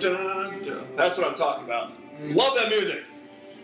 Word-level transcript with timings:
dun, 0.00 0.12
dun, 0.12 0.62
dun. 0.62 0.88
That's 0.96 1.18
what 1.18 1.26
I'm 1.26 1.34
talking 1.36 1.64
about. 1.64 1.92
Love 2.20 2.54
that 2.56 2.68
music. 2.68 3.04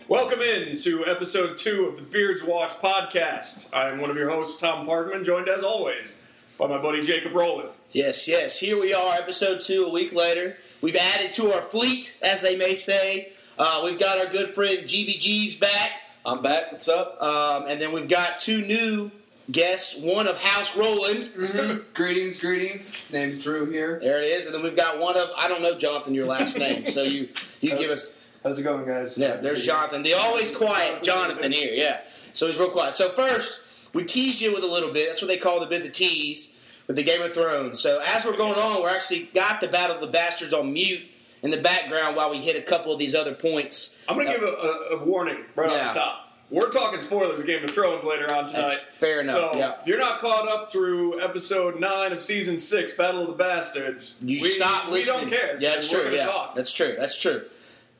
Welcome 0.07 0.41
in 0.41 0.77
to 0.79 1.05
episode 1.07 1.57
two 1.57 1.85
of 1.85 1.95
the 1.95 2.01
Beards 2.03 2.43
Watch 2.43 2.71
podcast. 2.73 3.67
I 3.73 3.89
am 3.89 3.99
one 3.99 4.09
of 4.09 4.17
your 4.17 4.29
hosts, 4.29 4.59
Tom 4.59 4.85
Parkman, 4.85 5.25
joined 5.25 5.47
as 5.47 5.63
always 5.63 6.15
by 6.59 6.67
my 6.67 6.77
buddy 6.77 7.01
Jacob 7.01 7.33
Rowland. 7.33 7.69
Yes, 7.91 8.27
yes. 8.27 8.59
Here 8.59 8.79
we 8.79 8.93
are, 8.93 9.15
episode 9.15 9.61
two, 9.61 9.85
a 9.85 9.89
week 9.89 10.13
later. 10.13 10.57
We've 10.81 10.95
added 10.95 11.31
to 11.33 11.53
our 11.53 11.61
fleet, 11.61 12.15
as 12.21 12.41
they 12.41 12.55
may 12.55 12.73
say. 12.73 13.31
Uh, 13.57 13.81
we've 13.83 13.99
got 13.99 14.19
our 14.19 14.29
good 14.29 14.53
friend 14.53 14.79
GB 14.79 15.17
Jeebs 15.17 15.59
back. 15.59 15.91
I'm 16.25 16.41
back. 16.41 16.71
What's 16.71 16.89
up? 16.89 17.21
Um, 17.21 17.65
and 17.67 17.79
then 17.79 17.93
we've 17.93 18.09
got 18.09 18.39
two 18.39 18.61
new 18.61 19.09
guests, 19.51 19.99
one 19.99 20.27
of 20.27 20.37
House 20.39 20.75
Rowland. 20.75 21.29
Mm-hmm. 21.37 21.79
greetings, 21.93 22.39
greetings. 22.39 23.09
Name's 23.11 23.43
Drew 23.43 23.69
here. 23.69 23.99
There 24.01 24.19
it 24.21 24.25
is. 24.25 24.45
And 24.45 24.55
then 24.55 24.63
we've 24.63 24.75
got 24.75 24.99
one 24.99 25.17
of, 25.17 25.29
I 25.37 25.47
don't 25.47 25.61
know, 25.61 25.77
Jonathan, 25.77 26.13
your 26.13 26.25
last 26.25 26.57
name. 26.65 26.85
So 26.85 27.03
you, 27.03 27.29
you 27.61 27.77
give 27.77 27.91
us, 27.91 28.15
How's 28.43 28.59
it 28.59 28.63
going, 28.63 28.85
guys? 28.85 29.17
yeah, 29.17 29.37
there's 29.37 29.65
Jonathan. 29.65 30.03
The 30.03 30.13
always 30.13 30.51
quiet 30.55 31.01
Jonathan 31.01 31.51
here, 31.51 31.73
yeah. 31.73 32.01
So 32.33 32.47
he's 32.47 32.59
real 32.59 32.69
quiet. 32.69 32.93
So 32.95 33.09
first, 33.09 33.59
we 33.93 34.03
tease 34.03 34.41
you 34.41 34.53
with 34.53 34.63
a 34.63 34.67
little 34.67 34.91
bit. 34.93 35.07
That's 35.07 35.21
what 35.21 35.29
they 35.29 35.37
call 35.37 35.59
the 35.59 35.65
visit 35.65 35.93
tease 35.95 36.51
with 36.87 36.95
the 36.95 37.03
Game 37.03 37.21
of 37.23 37.33
Thrones. 37.33 37.79
So 37.79 38.01
as 38.05 38.23
we're 38.25 38.37
going 38.37 38.59
on, 38.59 38.81
we're 38.83 38.89
actually 38.89 39.29
got 39.33 39.61
the 39.61 39.67
Battle 39.67 39.95
of 39.95 40.01
the 40.01 40.07
Bastards 40.07 40.53
on 40.53 40.71
mute 40.73 41.01
in 41.41 41.49
the 41.49 41.57
background 41.61 42.15
while 42.15 42.29
we 42.29 42.37
hit 42.37 42.55
a 42.55 42.61
couple 42.61 42.91
of 42.93 42.99
these 42.99 43.15
other 43.15 43.33
points. 43.33 43.99
I'm 44.07 44.15
going 44.15 44.27
to 44.27 44.33
Uh, 44.33 44.39
give 44.39 44.43
a, 44.47 44.51
a, 44.95 44.99
a 44.99 45.05
warning 45.05 45.37
right 45.55 45.71
Yeah. 45.71 45.87
off 45.87 45.93
the 45.95 45.99
top. 45.99 46.24
We're 46.51 46.69
talking 46.69 46.99
spoilers 46.99 47.39
of 47.39 47.47
Game 47.47 47.63
of 47.63 47.71
Thrones 47.71 48.03
later 48.03 48.31
on 48.31 48.45
tonight. 48.45 48.61
That's 48.67 48.81
fair 48.83 49.21
enough, 49.21 49.35
So 49.35 49.51
yeah. 49.55 49.79
if 49.81 49.87
you're 49.87 49.97
not 49.97 50.19
caught 50.19 50.47
up 50.47 50.71
through 50.71 51.19
episode 51.21 51.79
nine 51.79 52.11
of 52.11 52.21
season 52.21 52.59
six, 52.59 52.91
Battle 52.93 53.21
of 53.21 53.27
the 53.27 53.33
Bastards. 53.33 54.17
You 54.21 54.41
we, 54.41 54.47
stop 54.49 54.85
we 54.87 54.93
listening. 54.93 55.29
don't 55.31 55.39
care. 55.39 55.57
Yeah, 55.59 55.71
that's 55.71 55.89
true. 55.89 56.11
Yeah, 56.13 56.25
talk. 56.27 56.55
that's 56.55 56.71
true. 56.71 56.95
That's 56.97 57.19
true. 57.19 57.45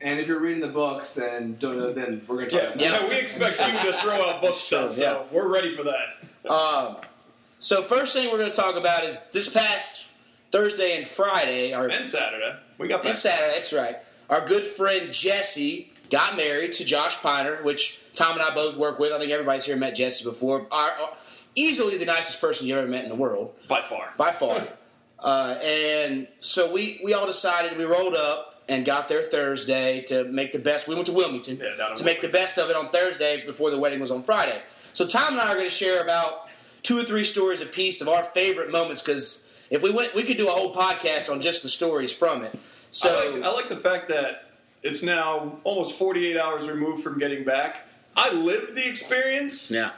And 0.00 0.20
if 0.20 0.28
you're 0.28 0.38
reading 0.40 0.60
the 0.60 0.68
books 0.68 1.16
and 1.18 1.58
don't 1.58 1.76
know, 1.78 1.92
then 1.92 2.22
we're 2.28 2.36
gonna 2.36 2.50
talk 2.50 2.60
Yeah, 2.60 2.68
about 2.68 2.80
Yeah. 2.80 2.90
no, 3.00 3.08
we 3.08 3.16
expect 3.16 3.58
you 3.58 3.90
to 3.90 3.98
throw 3.98 4.28
out 4.28 4.40
book 4.40 4.54
Sure, 4.54 4.90
stuff, 4.90 4.92
so 4.92 5.02
yeah. 5.02 5.22
we're 5.36 5.48
ready 5.48 5.74
for 5.74 5.82
that. 5.84 6.50
Um, 6.50 6.98
so 7.58 7.82
first 7.82 8.12
thing 8.14 8.30
we're 8.30 8.38
going 8.38 8.50
to 8.50 8.56
talk 8.56 8.76
about 8.76 9.02
is 9.04 9.18
this 9.32 9.48
past 9.48 10.06
Thursday 10.52 10.96
and 10.96 11.08
Friday, 11.08 11.74
or 11.74 11.88
And 11.88 12.06
Saturday, 12.06 12.54
we 12.78 12.86
got 12.86 13.04
and. 13.04 13.16
Saturday. 13.16 13.54
That's 13.54 13.72
right. 13.72 13.96
Our 14.30 14.44
good 14.44 14.62
friend 14.62 15.10
Jesse 15.12 15.90
got 16.10 16.36
married 16.36 16.72
to 16.72 16.84
Josh 16.84 17.16
Piner, 17.16 17.62
which 17.64 18.02
Tom 18.16 18.32
and 18.32 18.42
I 18.42 18.52
both 18.54 18.76
work 18.76 18.98
with. 18.98 19.12
I 19.12 19.18
think 19.20 19.30
everybody's 19.30 19.64
here 19.64 19.76
met 19.76 19.94
Jesse 19.94 20.24
before. 20.24 20.66
Our, 20.72 20.90
uh, 20.90 21.14
easily 21.54 21.96
the 21.98 22.06
nicest 22.06 22.40
person 22.40 22.66
you 22.66 22.76
ever 22.76 22.88
met 22.88 23.04
in 23.04 23.08
the 23.10 23.14
world, 23.14 23.54
by 23.68 23.82
far. 23.82 24.12
by 24.16 24.32
far. 24.32 24.66
uh, 25.20 25.58
and 25.62 26.26
so 26.40 26.72
we 26.72 27.00
we 27.04 27.14
all 27.14 27.26
decided 27.26 27.76
we 27.78 27.84
rolled 27.84 28.16
up 28.16 28.64
and 28.68 28.84
got 28.84 29.06
there 29.06 29.22
Thursday 29.22 30.00
to 30.08 30.24
make 30.24 30.50
the 30.50 30.58
best. 30.58 30.88
We 30.88 30.94
went 30.94 31.06
to 31.06 31.12
Wilmington 31.12 31.60
Yeah, 31.62 31.94
to 31.94 32.04
make 32.04 32.20
the 32.20 32.28
best 32.28 32.58
of 32.58 32.68
it 32.68 32.74
on 32.74 32.88
Thursday 32.88 33.46
before 33.46 33.70
the 33.70 33.78
wedding 33.78 34.00
was 34.00 34.10
on 34.10 34.24
Friday. 34.24 34.60
So 34.92 35.06
Tom 35.06 35.34
and 35.34 35.40
I 35.40 35.52
are 35.52 35.54
going 35.54 35.66
to 35.66 35.70
share 35.70 36.02
about 36.02 36.48
two 36.82 36.98
or 36.98 37.04
three 37.04 37.22
stories 37.22 37.60
a 37.60 37.66
piece 37.66 38.00
of 38.00 38.08
our 38.08 38.24
favorite 38.24 38.72
moments 38.72 39.02
because 39.02 39.46
if 39.70 39.82
we 39.82 39.90
went, 39.90 40.14
we 40.14 40.22
could 40.24 40.36
do 40.36 40.48
a 40.48 40.50
whole 40.50 40.74
podcast 40.74 41.30
on 41.30 41.40
just 41.40 41.62
the 41.62 41.68
stories 41.68 42.12
from 42.12 42.42
it. 42.42 42.58
So 42.90 43.08
I, 43.08 43.34
like, 43.34 43.44
I 43.44 43.48
like 43.52 43.68
the 43.68 43.76
fact 43.76 44.08
that 44.08 44.50
it's 44.82 45.02
now 45.02 45.58
almost 45.64 45.96
48 45.98 46.36
hours 46.38 46.66
removed 46.68 47.02
from 47.02 47.18
getting 47.18 47.44
back. 47.44 47.85
I 48.16 48.32
lived 48.32 48.74
the 48.74 48.88
experience, 48.88 49.70
yeah, 49.70 49.90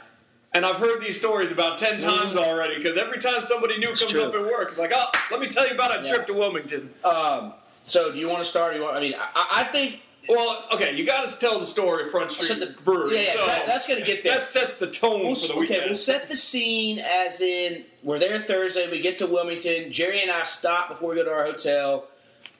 and 0.53 0.65
I've 0.65 0.75
heard 0.75 1.01
these 1.01 1.17
stories 1.17 1.51
about 1.51 1.77
10 1.77 1.99
times 1.99 2.35
already 2.35 2.77
because 2.77 2.97
every 2.97 3.17
time 3.19 3.43
somebody 3.43 3.77
new 3.77 3.87
comes 3.87 4.05
true. 4.07 4.23
up 4.23 4.33
at 4.33 4.41
work, 4.41 4.69
it's 4.69 4.79
like, 4.79 4.91
oh, 4.93 5.09
let 5.31 5.39
me 5.39 5.47
tell 5.47 5.65
you 5.67 5.73
about 5.73 5.97
a 5.99 6.03
Yeah. 6.05 6.13
trip 6.15 6.27
to 6.27 6.33
Wilmington. 6.33 6.93
Um, 7.03 7.53
so 7.85 8.11
do 8.11 8.19
you 8.19 8.27
want 8.27 8.43
to 8.43 8.49
start? 8.49 8.73
Or 8.73 8.77
you 8.77 8.83
want? 8.83 8.97
I 8.97 8.99
mean, 8.99 9.15
I, 9.17 9.61
I 9.61 9.63
think 9.71 10.01
Well, 10.27 10.65
okay, 10.73 10.95
you 10.97 11.05
got 11.05 11.25
to 11.29 11.39
tell 11.39 11.59
the 11.59 11.65
story 11.65 12.03
of 12.03 12.11
Front 12.11 12.31
Street 12.33 12.47
So 12.47 12.53
the- 12.55 12.65
Brewery. 12.83 13.15
yeah, 13.15 13.21
yeah, 13.21 13.33
so 13.35 13.45
that- 13.45 13.65
that's 13.67 13.87
gonna 13.87 14.01
get 14.01 14.21
there. 14.21 14.33
That 14.33 14.43
sets 14.43 14.77
the 14.77 14.87
tone 14.91 15.25
We'll, 15.25 15.35
for 15.35 15.53
the 15.53 15.59
weekend. 15.61 15.79
okay, 15.79 15.85
we'll 15.87 15.95
set 15.95 16.27
the 16.27 16.35
scene 16.35 16.99
as 16.99 17.39
in 17.39 17.85
we're 18.03 18.19
there 18.19 18.37
Thursday. 18.39 18.91
We 18.91 18.99
get 18.99 19.17
to 19.19 19.27
Wilmington. 19.27 19.93
Jerry 19.93 20.21
and 20.21 20.29
I 20.29 20.43
stop 20.43 20.89
before 20.89 21.11
we 21.11 21.15
go 21.15 21.23
to 21.23 21.31
our 21.31 21.45
hotel 21.45 22.09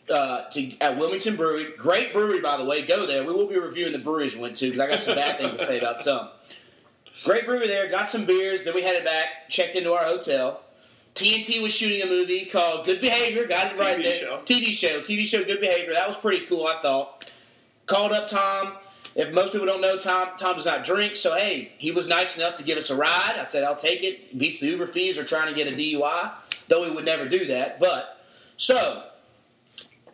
uh, 0.09 0.49
to 0.49 0.77
at 0.79 0.97
Wilmington 0.97 1.35
Brewery. 1.35 1.73
Great 1.77 2.13
brewery, 2.13 2.39
by 2.39 2.57
the 2.57 2.65
way. 2.65 2.85
Go 2.85 3.05
there. 3.05 3.23
We 3.23 3.33
will 3.33 3.47
be 3.47 3.57
reviewing 3.57 3.93
the 3.93 3.99
breweries 3.99 4.35
we 4.35 4.41
went 4.41 4.57
to 4.57 4.65
because 4.65 4.79
I 4.79 4.87
got 4.87 4.99
some 4.99 5.15
bad 5.15 5.37
things 5.37 5.55
to 5.55 5.65
say 5.65 5.79
about 5.79 5.99
some. 5.99 6.29
Great 7.23 7.45
brewery 7.45 7.67
there. 7.67 7.89
Got 7.89 8.07
some 8.07 8.25
beers. 8.25 8.63
Then 8.63 8.75
we 8.75 8.81
headed 8.81 9.03
back. 9.05 9.49
Checked 9.49 9.75
into 9.75 9.93
our 9.93 10.05
hotel. 10.05 10.61
TNT 11.15 11.61
was 11.61 11.75
shooting 11.75 12.01
a 12.01 12.05
movie 12.05 12.45
called 12.45 12.85
Good 12.85 13.01
Behavior. 13.01 13.45
Got 13.45 13.73
it 13.73 13.79
right 13.79 13.97
TV 13.97 14.03
there. 14.03 14.19
show. 14.19 14.41
TV 14.45 14.71
show. 14.71 15.01
TV 15.01 15.25
show. 15.25 15.43
Good 15.43 15.59
Behavior. 15.59 15.93
That 15.93 16.07
was 16.07 16.17
pretty 16.17 16.45
cool. 16.45 16.65
I 16.65 16.81
thought. 16.81 17.31
Called 17.85 18.11
up 18.11 18.27
Tom. 18.27 18.73
If 19.15 19.33
most 19.33 19.51
people 19.51 19.65
don't 19.65 19.81
know, 19.81 19.97
Tom 19.97 20.29
Tom 20.37 20.55
does 20.55 20.65
not 20.65 20.83
drink, 20.83 21.15
so 21.15 21.35
hey, 21.35 21.73
he 21.77 21.91
was 21.91 22.07
nice 22.07 22.37
enough 22.37 22.55
to 22.55 22.63
give 22.63 22.77
us 22.77 22.89
a 22.89 22.95
ride. 22.95 23.35
I 23.37 23.47
said 23.47 23.63
I'll 23.63 23.75
take 23.75 24.03
it. 24.03 24.37
Beats 24.37 24.59
the 24.59 24.67
Uber 24.67 24.85
fees 24.85 25.17
or 25.17 25.23
trying 25.23 25.47
to 25.49 25.53
get 25.55 25.67
a 25.67 25.75
DUI, 25.75 26.31
though 26.67 26.83
we 26.83 26.91
would 26.91 27.05
never 27.05 27.27
do 27.27 27.45
that. 27.45 27.79
But 27.79 28.23
so 28.57 29.08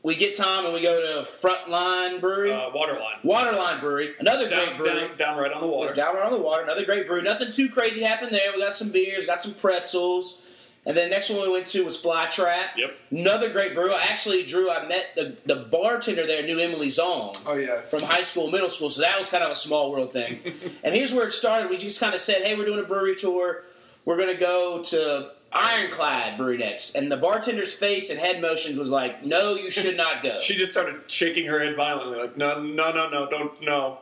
we 0.05 0.15
get 0.15 0.37
Tom 0.37 0.65
and 0.65 0.73
we 0.73 0.81
go 0.81 1.01
to 1.01 1.27
Frontline 1.29 2.21
Brewery, 2.21 2.53
uh, 2.53 2.69
Waterline. 2.75 3.15
Waterline 3.23 3.79
Brewery, 3.79 4.13
another 4.19 4.47
great 4.47 4.65
Down, 4.67 4.77
brewery. 4.77 5.07
down, 5.07 5.17
down 5.17 5.37
right 5.39 5.51
on 5.51 5.61
the 5.61 5.67
It 5.67 5.71
was 5.71 5.89
water. 5.89 5.95
down 5.95 6.15
right 6.15 6.25
on 6.25 6.31
the 6.31 6.37
water. 6.37 6.61
Another 6.63 6.85
great 6.85 7.07
brewery. 7.07 7.23
Nothing 7.23 7.51
too 7.51 7.69
crazy 7.69 8.01
happened 8.03 8.31
there. 8.31 8.51
We 8.53 8.59
got 8.61 8.75
some 8.75 8.91
beers, 8.91 9.25
got 9.25 9.41
some 9.41 9.55
pretzels. 9.55 10.41
And 10.87 10.95
then 10.95 11.09
next 11.09 11.31
one 11.31 11.41
we 11.41 11.49
went 11.51 11.65
to 11.67 11.83
was 11.83 11.97
Fly 11.97 12.27
Trap. 12.27 12.77
Yep. 12.77 12.95
Another 13.09 13.49
great 13.49 13.73
brew. 13.73 13.91
I 13.91 14.03
actually, 14.03 14.43
Drew, 14.45 14.69
I 14.69 14.87
met 14.87 15.07
the, 15.15 15.35
the 15.47 15.55
bartender 15.55 16.27
there, 16.27 16.43
knew 16.43 16.59
Emily 16.59 16.89
Zong 16.89 17.35
Oh 17.47 17.55
yes. 17.55 17.89
from 17.89 18.01
high 18.03 18.21
school, 18.21 18.51
middle 18.51 18.69
school. 18.69 18.91
So 18.91 19.01
that 19.01 19.17
was 19.17 19.27
kind 19.27 19.43
of 19.43 19.49
a 19.49 19.55
small 19.55 19.91
world 19.91 20.13
thing. 20.13 20.37
and 20.83 20.93
here's 20.93 21.11
where 21.11 21.25
it 21.25 21.31
started. 21.31 21.71
We 21.71 21.77
just 21.77 21.99
kind 21.99 22.13
of 22.13 22.21
said, 22.21 22.43
hey, 22.43 22.55
we're 22.55 22.65
doing 22.65 22.79
a 22.79 22.87
brewery 22.87 23.15
tour. 23.15 23.63
We're 24.05 24.17
going 24.17 24.31
to 24.35 24.39
go 24.39 24.83
to 24.83 25.31
Ironclad 25.55 26.37
Brewery. 26.37 26.77
And 26.95 27.11
the 27.11 27.17
bartender's 27.17 27.73
face 27.73 28.09
and 28.09 28.19
head 28.19 28.41
motions 28.41 28.77
was 28.77 28.89
like, 28.89 29.23
no, 29.23 29.55
you 29.55 29.71
should 29.71 29.95
not 29.95 30.21
go. 30.21 30.37
She 30.41 30.55
just 30.55 30.73
started 30.73 31.01
shaking 31.07 31.47
her 31.47 31.59
head 31.59 31.75
violently, 31.75 32.19
like, 32.19 32.37
no, 32.37 32.61
no, 32.61 32.91
no, 32.91 33.09
no, 33.09 33.29
don't, 33.29 33.61
no. 33.61 33.99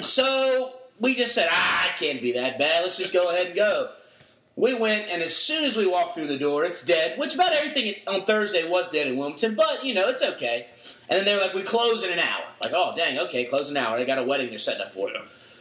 So 0.00 0.74
we 0.98 1.14
just 1.14 1.34
said, 1.34 1.48
ah, 1.50 1.90
it 1.90 1.98
can't 1.98 2.22
be 2.22 2.32
that 2.32 2.58
bad. 2.58 2.82
Let's 2.82 2.96
just 2.96 3.12
go 3.12 3.28
ahead 3.28 3.48
and 3.48 3.56
go. 3.56 3.90
We 4.56 4.74
went, 4.74 5.08
and 5.08 5.22
as 5.22 5.36
soon 5.36 5.64
as 5.64 5.76
we 5.76 5.86
walked 5.86 6.16
through 6.16 6.26
the 6.26 6.38
door, 6.38 6.64
it's 6.64 6.84
dead. 6.84 7.16
Which 7.16 7.34
about 7.36 7.52
everything 7.52 7.94
on 8.08 8.24
Thursday 8.24 8.68
was 8.68 8.90
dead 8.90 9.06
in 9.06 9.16
Wilmington, 9.16 9.54
but 9.54 9.84
you 9.84 9.94
know 9.94 10.08
it's 10.08 10.22
okay. 10.22 10.66
And 11.08 11.16
then 11.16 11.24
they 11.24 11.34
were 11.34 11.40
like, 11.40 11.54
"We 11.54 11.62
close 11.62 12.02
in 12.02 12.10
an 12.10 12.18
hour." 12.18 12.42
Like, 12.64 12.72
oh 12.74 12.92
dang, 12.96 13.20
okay, 13.20 13.44
close 13.44 13.70
an 13.70 13.76
hour. 13.76 13.96
They 13.96 14.04
got 14.04 14.18
a 14.18 14.24
wedding 14.24 14.48
they're 14.48 14.58
setting 14.58 14.84
up 14.84 14.92
for. 14.92 15.10
Yeah. 15.10 15.20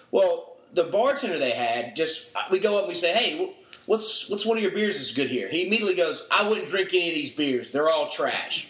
Well, 0.10 0.56
the 0.74 0.86
bartender 0.86 1.38
they 1.38 1.52
had 1.52 1.96
just 1.96 2.26
we 2.50 2.58
go 2.58 2.76
up 2.78 2.86
and 2.86 2.88
we 2.88 2.96
say, 2.96 3.14
"Hey, 3.14 3.54
what's 3.88 4.30
what's 4.30 4.46
one 4.46 4.58
of 4.58 4.64
your 4.64 4.72
beers 4.72 4.98
that's 4.98 5.14
good 5.14 5.30
here?" 5.30 5.48
He 5.48 5.66
immediately 5.66 5.96
goes, 5.96 6.28
"I 6.30 6.48
wouldn't 6.48 6.68
drink 6.70 6.94
any 6.94 7.10
of 7.10 7.16
these 7.16 7.32
beers. 7.32 7.72
They're 7.72 7.90
all 7.90 8.08
trash." 8.10 8.68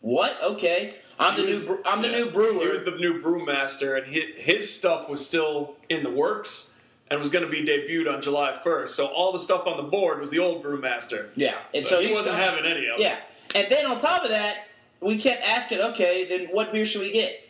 what? 0.00 0.36
Okay, 0.42 0.92
I'm 1.18 1.34
He 1.34 1.42
the 1.46 1.52
was- 1.52 1.68
new 1.68 1.80
I'm 1.84 2.02
the 2.02 2.08
new 2.08 2.30
brewer. 2.30 2.60
He 2.62 2.68
was 2.68 2.84
the 2.84 2.92
new 2.92 3.22
brewmaster, 3.22 3.96
and 3.98 4.06
his, 4.06 4.24
his 4.36 4.72
stuff 4.72 5.08
was 5.08 5.24
still 5.26 5.76
in 5.88 6.02
the 6.02 6.10
works 6.10 6.74
and 7.10 7.20
was 7.20 7.30
going 7.30 7.44
to 7.44 7.50
be 7.50 7.62
debuted 7.64 8.12
on 8.12 8.20
July 8.20 8.58
1st. 8.64 8.88
So 8.90 9.06
all 9.06 9.30
the 9.32 9.38
stuff 9.38 9.66
on 9.68 9.76
the 9.76 9.82
board 9.84 10.18
was 10.18 10.30
the 10.30 10.40
old 10.40 10.64
brewmaster. 10.64 11.28
yeah, 11.36 11.54
and 11.72 11.86
So, 11.86 11.96
so, 11.96 12.02
he 12.06 12.12
wasn't 12.12 12.36
not- 12.36 12.42
having 12.50 12.64
any 12.64 12.86
of 12.88 12.98
it. 12.98 13.02
Yeah. 13.02 13.16
And 13.54 13.68
then 13.70 13.86
on 13.86 13.98
top 13.98 14.24
of 14.24 14.30
that, 14.30 14.66
we 15.00 15.16
kept 15.16 15.40
asking, 15.48 15.80
okay, 15.80 16.24
then 16.24 16.46
what 16.46 16.72
beer 16.72 16.84
should 16.84 17.02
we 17.02 17.12
get? 17.12 17.40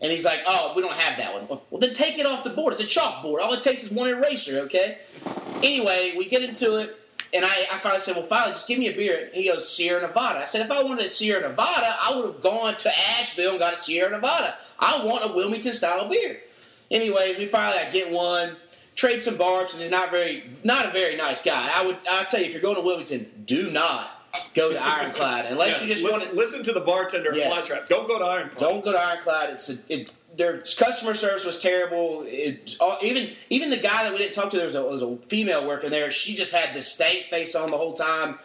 And 0.00 0.10
he's 0.10 0.24
like, 0.24 0.40
oh, 0.46 0.72
we 0.74 0.82
don't 0.82 0.92
have 0.92 1.18
that 1.18 1.32
one. 1.32 1.46
Well, 1.48 1.80
then 1.80 1.94
take 1.94 2.18
it 2.18 2.26
off 2.26 2.44
the 2.44 2.50
board. 2.50 2.74
It's 2.74 2.82
a 2.82 3.00
chalkboard. 3.00 3.40
All 3.40 3.52
it 3.52 3.62
takes 3.62 3.84
is 3.84 3.90
one 3.90 4.08
eraser, 4.08 4.58
okay? 4.60 4.98
Anyway, 5.62 6.14
we 6.16 6.28
get 6.28 6.42
into 6.42 6.76
it, 6.76 6.98
and 7.32 7.44
I, 7.44 7.66
I 7.72 7.78
finally 7.78 8.00
said, 8.00 8.16
well, 8.16 8.24
finally, 8.24 8.52
just 8.52 8.68
give 8.68 8.78
me 8.78 8.88
a 8.88 8.94
beer. 8.94 9.30
He 9.32 9.48
goes, 9.48 9.68
Sierra 9.68 10.02
Nevada. 10.02 10.40
I 10.40 10.44
said, 10.44 10.60
if 10.60 10.70
I 10.70 10.82
wanted 10.82 11.04
a 11.04 11.08
Sierra 11.08 11.40
Nevada, 11.40 11.96
I 12.00 12.14
would 12.14 12.26
have 12.26 12.42
gone 12.42 12.76
to 12.76 12.98
Asheville 13.18 13.50
and 13.50 13.58
got 13.58 13.72
a 13.72 13.76
Sierra 13.76 14.10
Nevada. 14.10 14.56
I 14.78 15.04
want 15.04 15.24
a 15.24 15.34
Wilmington 15.34 15.72
style 15.72 16.08
beer. 16.08 16.40
Anyways, 16.90 17.38
we 17.38 17.46
finally 17.46 17.78
I 17.78 17.90
get 17.90 18.10
one. 18.10 18.56
Trade 18.94 19.22
some 19.22 19.36
barbs 19.36 19.76
he's 19.76 19.90
not 19.90 20.12
very, 20.12 20.50
not 20.62 20.86
a 20.86 20.90
very 20.90 21.16
nice 21.16 21.42
guy. 21.42 21.68
I 21.74 21.84
would, 21.84 21.98
I'll 22.08 22.24
tell 22.26 22.38
you, 22.38 22.46
if 22.46 22.52
you're 22.52 22.62
going 22.62 22.76
to 22.76 22.82
Wilmington, 22.82 23.28
do 23.44 23.70
not 23.70 24.23
go 24.54 24.72
to 24.72 24.78
Ironclad 24.82 25.46
unless 25.46 25.80
Yeah, 25.80 25.86
you 25.88 25.92
just 25.94 26.04
listen, 26.04 26.20
want 26.20 26.30
to. 26.30 26.36
listen 26.36 26.62
to 26.64 26.72
the 26.72 26.80
bartender 26.80 27.30
at 27.30 27.36
Yes. 27.36 27.68
Flytrap. 27.70 27.86
Don't 27.86 28.06
go 28.08 28.18
to 28.18 28.24
Ironclad. 28.24 28.58
Don't 28.60 28.84
go 28.84 28.92
to 28.92 28.98
Ironclad. 28.98 29.50
It's 29.50 29.70
a, 29.70 29.78
it, 29.88 30.10
their 30.36 30.58
customer 30.58 31.14
service 31.14 31.44
was 31.44 31.58
terrible. 31.60 32.24
It, 32.26 32.76
all, 32.80 32.98
even 33.02 33.34
even 33.50 33.70
the 33.70 33.76
guy 33.76 34.02
that 34.04 34.12
we 34.12 34.18
didn't 34.18 34.34
talk 34.34 34.50
to, 34.50 34.56
there 34.56 34.66
was 34.66 34.74
a, 34.74 34.82
was 34.84 35.02
a 35.02 35.16
female 35.28 35.66
working 35.66 35.90
there. 35.90 36.10
She 36.10 36.34
just 36.34 36.52
had 36.52 36.74
this 36.74 36.90
stank 36.90 37.26
face 37.30 37.54
on 37.54 37.70
the 37.70 37.76
whole 37.76 37.92
time. 37.92 38.38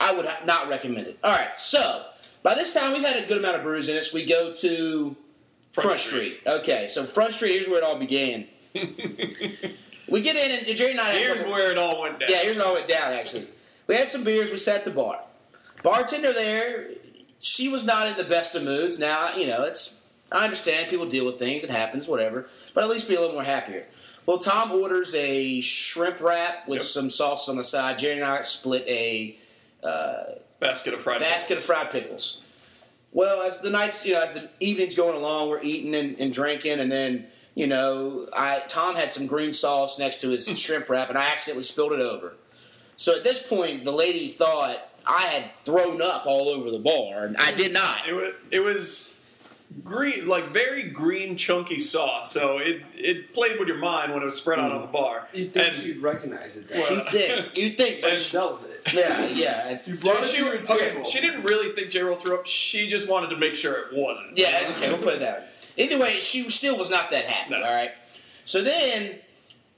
I 0.00 0.12
would 0.12 0.26
ha- 0.26 0.40
not 0.44 0.68
recommend 0.68 1.06
it. 1.06 1.18
All 1.24 1.30
right, 1.32 1.48
so 1.58 2.04
by 2.42 2.54
this 2.54 2.74
time 2.74 2.92
we've 2.92 3.04
had 3.04 3.22
a 3.22 3.26
good 3.26 3.38
amount 3.38 3.56
of 3.56 3.62
brews 3.62 3.88
in 3.88 3.96
us. 3.96 4.12
We 4.12 4.24
go 4.26 4.52
to 4.54 5.16
Front, 5.72 5.88
Front 5.88 6.00
Street. 6.00 6.40
Okay, 6.46 6.86
so 6.88 7.04
Front 7.04 7.32
Street. 7.32 7.52
Here's 7.52 7.68
where 7.68 7.78
it 7.78 7.84
all 7.84 7.96
began. 7.98 8.46
we 10.08 10.20
get 10.20 10.36
in 10.36 10.66
and 10.66 10.76
Jerry 10.76 10.92
and 10.92 11.00
I. 11.00 11.12
Here's 11.12 11.42
where 11.44 11.70
it 11.70 11.78
all 11.78 12.00
went 12.02 12.20
down. 12.20 12.28
yeah, 12.30 12.38
here's 12.42 12.56
where 12.56 12.64
it 12.66 12.68
all 12.68 12.74
went 12.74 12.86
down. 12.88 13.12
Actually, 13.12 13.46
we 13.86 13.94
had 13.94 14.08
some 14.08 14.24
beers. 14.24 14.50
We 14.50 14.58
sat 14.58 14.76
at 14.80 14.84
the 14.84 14.90
bar. 14.90 15.20
Bartender 15.86 16.32
there, 16.32 16.88
she 17.38 17.68
was 17.68 17.84
not 17.84 18.08
in 18.08 18.16
the 18.16 18.24
best 18.24 18.56
of 18.56 18.64
moods. 18.64 18.98
Now, 18.98 19.36
you 19.36 19.46
know, 19.46 19.62
it's 19.62 20.00
I 20.32 20.42
understand 20.42 20.90
people 20.90 21.06
deal 21.06 21.24
with 21.24 21.38
things, 21.38 21.62
it 21.62 21.70
happens, 21.70 22.08
whatever. 22.08 22.48
But 22.74 22.82
at 22.82 22.90
least 22.90 23.08
be 23.08 23.14
a 23.14 23.20
little 23.20 23.36
more 23.36 23.44
happier. 23.44 23.86
Well, 24.26 24.38
Tom 24.38 24.72
orders 24.72 25.14
a 25.14 25.60
shrimp 25.60 26.20
wrap 26.20 26.66
with 26.66 26.80
Yep. 26.80 26.88
some 26.88 27.08
sauce 27.08 27.48
on 27.48 27.54
the 27.56 27.62
side. 27.62 27.98
Jerry 27.98 28.16
and 28.16 28.24
I 28.24 28.40
split 28.40 28.84
a 28.88 29.38
uh, 29.84 30.24
Basket 30.58 30.92
of 30.92 31.02
fried 31.02 31.20
basket 31.20 31.56
of 31.58 31.62
fried 31.62 31.90
pickles. 31.90 32.40
Well, 33.12 33.42
as 33.42 33.60
the 33.60 33.70
nights, 33.70 34.04
you 34.04 34.14
know, 34.14 34.22
as 34.22 34.32
the 34.32 34.48
evening's 34.58 34.96
going 34.96 35.14
along, 35.14 35.50
we're 35.50 35.62
eating 35.62 35.94
and, 35.94 36.18
and 36.18 36.32
drinking, 36.32 36.80
and 36.80 36.90
then 36.90 37.28
you 37.54 37.68
know, 37.68 38.28
I 38.32 38.64
Tom 38.66 38.96
had 38.96 39.12
some 39.12 39.28
green 39.28 39.52
sauce 39.52 40.00
next 40.00 40.20
to 40.22 40.30
his 40.30 40.48
shrimp 40.58 40.88
wrap, 40.88 41.10
and 41.10 41.16
I 41.16 41.30
accidentally 41.30 41.62
spilled 41.62 41.92
it 41.92 42.00
over. 42.00 42.34
So 42.96 43.14
at 43.14 43.22
this 43.22 43.40
point, 43.40 43.84
the 43.84 43.92
lady 43.92 44.28
thought 44.28 44.95
I 45.06 45.22
had 45.22 45.54
thrown 45.64 46.02
up 46.02 46.26
all 46.26 46.48
over 46.48 46.70
the 46.70 46.78
bar, 46.78 47.24
and 47.24 47.36
I 47.36 47.52
did 47.52 47.72
not. 47.72 48.08
It 48.08 48.12
was 48.12 48.32
it 48.50 48.60
was 48.60 49.14
green, 49.84 50.26
like 50.26 50.50
very 50.52 50.84
green, 50.84 51.36
chunky 51.36 51.78
sauce. 51.78 52.32
So 52.32 52.58
it 52.58 52.82
it 52.94 53.32
played 53.34 53.58
with 53.58 53.68
your 53.68 53.78
mind 53.78 54.12
when 54.12 54.22
it 54.22 54.24
was 54.24 54.36
spread 54.36 54.58
out 54.58 54.72
on 54.72 54.80
the 54.80 54.86
hmm. 54.86 54.92
bar. 54.92 55.28
You 55.32 55.48
think 55.48 55.68
And- 55.68 55.76
she'd 55.76 55.98
recognize 55.98 56.56
it? 56.56 56.66
Well, 56.70 56.86
Then. 56.88 56.98
You 56.98 57.10
think? 57.10 57.56
You 57.56 57.70
think? 57.76 57.98
She 57.98 58.08
and- 58.08 58.18
sells 58.18 58.62
it. 58.62 58.72
yeah, 58.92 59.26
yeah, 59.26 59.80
You 59.84 59.96
brought 59.96 60.22
it 60.22 60.26
she, 60.26 60.42
to 60.44 60.72
okay, 60.72 61.02
she 61.10 61.20
didn't 61.20 61.42
really 61.42 61.74
think 61.74 61.90
J 61.90 62.02
Roll 62.02 62.16
threw 62.20 62.36
up. 62.36 62.46
She 62.46 62.88
just 62.88 63.08
wanted 63.08 63.30
to 63.30 63.36
make 63.36 63.56
sure 63.56 63.74
it 63.74 63.86
wasn't. 63.92 64.38
yeah. 64.38 64.72
Okay, 64.76 64.88
we'll 64.88 65.02
put 65.02 65.14
it 65.14 65.20
that 65.20 65.40
way. 65.40 65.48
Either 65.84 65.98
way, 65.98 66.20
she 66.20 66.48
still 66.48 66.78
was 66.78 66.88
not 66.88 67.10
that 67.10 67.24
happy. 67.24 67.50
No. 67.50 67.64
All 67.64 67.74
right. 67.74 67.90
So 68.44 68.62
then 68.62 69.16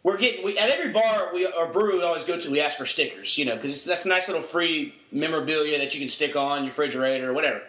we're 0.02 0.16
getting 0.16 0.44
we, 0.44 0.56
at 0.58 0.70
every 0.70 0.92
bar 0.92 1.30
we 1.34 1.46
or 1.46 1.66
brewery 1.66 1.98
we 1.98 2.02
always 2.02 2.24
go 2.24 2.38
to. 2.38 2.50
We 2.50 2.60
ask 2.60 2.78
for 2.78 2.86
stickers, 2.86 3.36
you 3.36 3.44
know, 3.44 3.56
because 3.56 3.84
that's 3.84 4.04
a 4.04 4.08
nice 4.08 4.28
little 4.28 4.42
free 4.42 4.94
memorabilia 5.10 5.78
that 5.78 5.94
you 5.94 6.00
can 6.00 6.08
stick 6.08 6.36
on 6.36 6.58
your 6.62 6.66
refrigerator 6.66 7.30
or 7.30 7.32
whatever. 7.32 7.62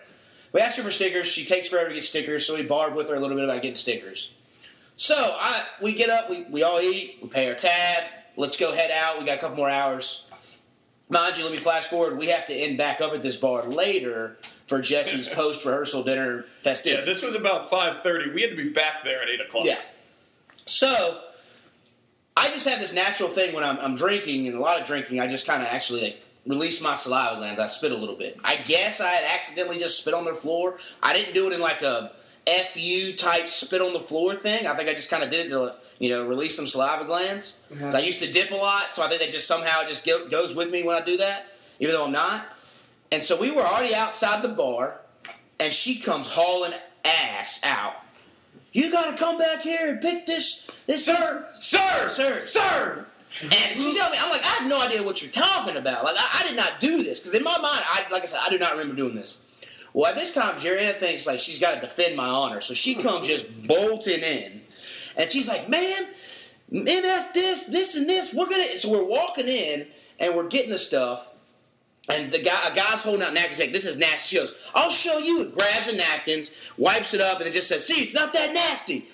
We 0.53 0.61
ask 0.61 0.77
her 0.77 0.83
for 0.83 0.91
stickers. 0.91 1.27
She 1.27 1.45
takes 1.45 1.67
forever 1.67 1.89
to 1.89 1.93
get 1.93 2.03
stickers, 2.03 2.45
so 2.45 2.55
we 2.55 2.63
barred 2.63 2.95
with 2.95 3.09
her 3.09 3.15
a 3.15 3.19
little 3.19 3.35
bit 3.35 3.45
about 3.45 3.61
getting 3.61 3.75
stickers. 3.75 4.33
So 4.95 5.15
I 5.15 5.63
we 5.81 5.93
get 5.93 6.09
up, 6.09 6.29
we, 6.29 6.43
we 6.43 6.63
all 6.63 6.79
eat, 6.79 7.19
we 7.21 7.29
pay 7.29 7.47
our 7.47 7.55
tab. 7.55 8.03
Let's 8.35 8.57
go 8.57 8.73
head 8.73 8.91
out. 8.91 9.19
We 9.19 9.25
got 9.25 9.37
a 9.37 9.41
couple 9.41 9.57
more 9.57 9.69
hours. 9.69 10.25
Mind 11.09 11.37
you, 11.37 11.43
let 11.43 11.51
me 11.51 11.57
flash 11.57 11.87
forward. 11.87 12.17
We 12.17 12.27
have 12.27 12.45
to 12.45 12.53
end 12.53 12.77
back 12.77 13.01
up 13.01 13.13
at 13.13 13.21
this 13.21 13.35
bar 13.35 13.63
later 13.63 14.37
for 14.67 14.79
Jesse's 14.79 15.27
post 15.33 15.65
rehearsal 15.65 16.03
dinner 16.03 16.45
Yeah, 16.99 17.05
this 17.05 17.23
was 17.23 17.35
about 17.35 17.69
five 17.69 18.03
thirty. 18.03 18.31
We 18.31 18.41
had 18.41 18.51
to 18.51 18.57
be 18.57 18.69
back 18.69 19.03
there 19.03 19.21
at 19.21 19.29
eight 19.29 19.41
o'clock. 19.41 19.65
Yeah. 19.65 19.79
So 20.65 21.23
I 22.39 22.47
just 22.50 22.68
have 22.68 22.80
this 22.80 22.94
natural 22.94 23.30
thing 23.30 23.53
when 23.53 23.63
I'm, 23.63 23.77
I'm 23.80 23.95
drinking 23.95 24.47
and 24.47 24.56
a 24.56 24.59
lot 24.59 24.80
of 24.80 24.88
drinking. 24.88 25.19
I 25.19 25.27
just 25.27 25.45
kind 25.45 25.62
of 25.62 25.68
actually 25.68 26.01
like 26.01 26.24
release 26.47 26.81
my 26.81 26.95
saliva 26.95 27.36
glands. 27.36 27.59
I 27.59 27.65
spit 27.65 27.91
a 27.91 27.97
little 27.97 28.15
bit. 28.15 28.39
I 28.45 28.56
guess 28.68 29.01
I 29.01 29.09
had 29.09 29.25
accidentally 29.25 29.77
just 29.77 30.00
spit 30.00 30.13
on 30.13 30.24
the 30.25 30.33
floor. 30.33 30.80
I 31.03 31.12
didn't 31.13 31.33
do 31.33 31.47
it 31.47 31.53
in 31.53 31.59
like 31.59 31.81
a 31.81 32.12
fu 32.74 33.13
type 33.13 33.50
spit 33.50 33.81
on 33.81 33.91
the 33.94 34.00
floor 34.00 34.33
thing. 34.36 34.65
I 34.68 34.75
think 34.75 34.89
I 34.89 34.94
just 34.94 35.09
kind 35.12 35.21
of 35.21 35.30
did 35.30 35.45
it 35.45 35.50
to 35.50 35.75
you 36.00 36.09
know 36.09 36.25
release 36.27 36.56
some 36.56 36.65
saliva 36.65 37.03
glands. 37.06 37.57
Uh-huh. 37.71 37.83
'Cause 37.83 37.95
I 37.95 38.00
used 38.00 38.19
to 38.21 38.31
dip 38.31 38.51
a 38.51 38.56
lot, 38.56 38.94
so 38.94 39.03
I 39.03 39.09
think 39.09 39.21
that 39.21 39.30
just 39.31 39.45
somehow 39.47 39.86
just 39.86 40.06
go, 40.06 40.27
goes 40.30 40.56
with 40.56 40.71
me 40.71 40.81
when 40.81 40.95
I 40.95 41.01
do 41.03 41.18
that, 41.18 41.47
even 41.80 41.94
though 41.94 42.06
I'm 42.06 42.12
not. 42.13 42.45
And 43.12 43.21
so 43.21 43.36
we 43.39 43.51
were 43.51 43.63
already 43.65 43.94
outside 43.94 44.41
the 44.44 44.50
bar, 44.50 45.01
and 45.59 45.74
she 45.74 46.00
comes 46.00 46.27
hauling 46.27 46.74
ass 47.03 47.59
out. 47.63 47.95
You 48.71 48.92
got 48.92 49.10
to 49.12 49.18
come 49.24 49.38
back 49.38 49.62
here 49.62 49.89
and 49.89 50.01
pick 50.01 50.25
this, 50.25 50.69
this, 50.86 51.06
Sir, 51.06 51.48
sir, 51.54 52.07
Sir. 52.10 52.39
sir. 52.39 53.06
and 53.42 53.80
she's 53.80 53.95
telling 53.95 54.12
me, 54.12 54.18
I'm 54.21 54.30
like, 54.30 54.44
I 54.44 54.50
have 54.60 54.69
no 54.69 54.80
idea 54.81 55.01
what 55.01 55.21
you're 55.21 55.31
talking 55.31 55.77
about. 55.77 56.04
Like, 56.04 56.16
I, 56.18 56.42
I 56.42 56.48
did 56.48 56.56
not 56.56 56.80
do 56.80 57.04
this 57.04 57.19
because 57.19 57.33
in 57.33 57.44
my 57.44 57.57
mind, 57.57 57.83
I 57.86 58.04
like 58.12 58.24
I 58.24 58.25
said, 58.25 58.42
I 58.45 58.50
do 58.50 58.57
not 58.60 58.71
remember 58.74 58.95
doing 58.95 59.16
this. 59.16 59.42
Well, 59.94 60.06
at 60.06 60.16
this 60.16 60.33
time, 60.36 60.56
Jeriana 60.56 60.98
thinks 61.00 61.25
like 61.25 61.39
she's 61.39 61.57
got 61.57 61.74
to 61.75 61.81
defend 61.81 62.16
my 62.16 62.27
honor, 62.27 62.62
so 62.62 62.74
she 62.75 62.94
comes 62.95 63.25
just 63.25 63.45
bolting 63.68 64.19
in, 64.21 64.62
and 65.18 65.31
she's 65.31 65.48
like, 65.48 65.68
"Man, 65.68 66.10
MF 66.72 67.33
this, 67.33 67.65
this, 67.65 67.95
and 67.95 68.07
this. 68.07 68.33
We're 68.33 68.45
gonna." 68.45 68.77
So 68.77 68.92
we're 68.92 69.04
walking 69.04 69.48
in 69.48 69.88
and 70.19 70.36
we're 70.36 70.48
getting 70.48 70.69
the 70.69 70.77
stuff. 70.77 71.28
And 72.09 72.31
the 72.31 72.39
guy, 72.39 72.67
a 72.67 72.75
guy's 72.75 73.01
holding 73.01 73.21
out 73.21 73.33
napkins. 73.33 73.59
Like, 73.59 73.73
this 73.73 73.85
is 73.85 73.97
nasty. 73.97 74.38
Goes, 74.38 74.53
I'll 74.73 74.89
show 74.89 75.19
you. 75.19 75.41
And 75.44 75.53
grabs 75.53 75.88
the 75.88 75.94
napkins, 75.94 76.53
wipes 76.77 77.13
it 77.13 77.21
up, 77.21 77.38
and 77.38 77.45
then 77.45 77.53
just 77.53 77.67
says, 77.67 77.85
"See, 77.85 78.01
it's 78.01 78.13
not 78.13 78.33
that 78.33 78.53
nasty." 78.53 79.07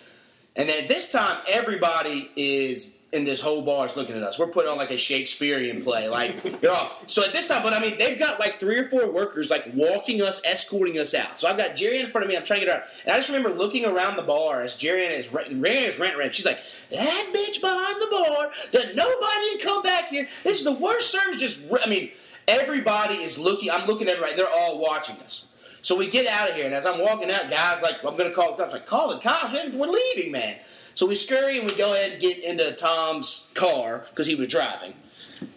And 0.56 0.70
then 0.70 0.84
at 0.84 0.88
this 0.88 1.12
time, 1.12 1.42
everybody 1.48 2.32
is 2.38 2.96
in 3.16 3.24
this 3.24 3.40
whole 3.40 3.62
bar 3.62 3.86
is 3.86 3.96
looking 3.96 4.16
at 4.16 4.24
us. 4.24 4.38
We're 4.38 4.48
putting 4.48 4.70
on 4.70 4.78
like 4.78 4.92
a 4.92 4.98
Shakespearean 4.98 5.82
play, 5.82 6.10
like 6.10 6.44
you 6.46 6.58
know. 6.64 6.92
So 7.08 7.24
at 7.24 7.32
this 7.32 7.48
time, 7.48 7.64
but 7.64 7.74
I 7.74 7.80
mean, 7.80 7.98
they've 7.98 8.20
got 8.20 8.40
like 8.40 8.60
three 8.60 8.78
or 8.78 8.90
four 8.90 9.10
workers 9.10 9.50
like 9.50 9.66
walking 9.74 10.22
us, 10.22 10.42
escorting 10.46 11.00
us 11.00 11.14
out. 11.14 11.38
So 11.38 11.48
I've 11.50 11.58
got 11.58 11.76
Jerry 11.76 12.00
in 12.00 12.12
front 12.12 12.24
of 12.24 12.30
me. 12.30 12.36
I'm 12.36 12.44
trying 12.44 12.60
to 12.60 12.66
get 12.66 12.76
out, 12.76 12.84
and 13.06 13.14
I 13.14 13.18
just 13.18 13.30
remember 13.30 13.50
looking 13.50 13.86
around 13.86 14.18
the 14.18 14.24
bar 14.24 14.62
as 14.62 14.76
Jerry 14.76 15.06
and 15.06 15.14
is 15.14 15.32
Ray 15.32 15.86
is 15.86 15.98
rant 15.98 16.18
rant. 16.18 16.34
She's 16.34 16.46
like, 16.46 16.60
"That 16.92 17.32
bitch 17.34 17.62
behind 17.62 18.02
the 18.02 18.08
bar, 18.12 18.52
that 18.72 18.96
nobody 18.96 19.40
didn't 19.50 19.62
come 19.62 19.82
back 19.82 20.10
here. 20.10 20.28
This 20.44 20.58
is 20.60 20.66
the 20.66 20.74
worst 20.74 21.10
service." 21.10 21.40
Just, 21.40 21.62
I 21.84 21.88
mean, 21.88 22.12
everybody 22.48 23.16
is 23.16 23.38
looking. 23.38 23.72
I'm 23.72 23.88
looking 23.88 24.08
at 24.08 24.16
everybody. 24.16 24.36
They're 24.36 24.50
all 24.50 24.80
watching 24.80 25.16
us. 25.18 25.48
So 25.82 25.96
we 25.96 26.08
get 26.08 26.26
out 26.26 26.50
of 26.50 26.56
here, 26.56 26.66
and 26.66 26.74
as 26.74 26.86
I'm 26.88 27.00
walking 27.00 27.30
out, 27.30 27.50
guys 27.50 27.82
like, 27.84 28.04
I'm 28.04 28.18
going 28.18 28.30
to 28.30 28.36
call 28.36 28.52
the 28.56 28.58
cops. 28.64 28.74
Like, 28.74 28.86
call 28.88 29.10
the 29.10 29.20
cops, 29.20 29.54
man. 29.54 29.78
We're 29.78 29.88
leaving, 29.88 30.32
man. 30.32 30.56
So 30.96 31.06
we 31.06 31.14
scurry 31.14 31.60
and 31.60 31.70
we 31.70 31.76
go 31.76 31.94
ahead 31.94 32.14
and 32.14 32.22
get 32.22 32.40
into 32.40 32.72
Tom's 32.74 33.50
car 33.54 34.06
because 34.10 34.26
he 34.26 34.34
was 34.36 34.48
driving, 34.48 34.94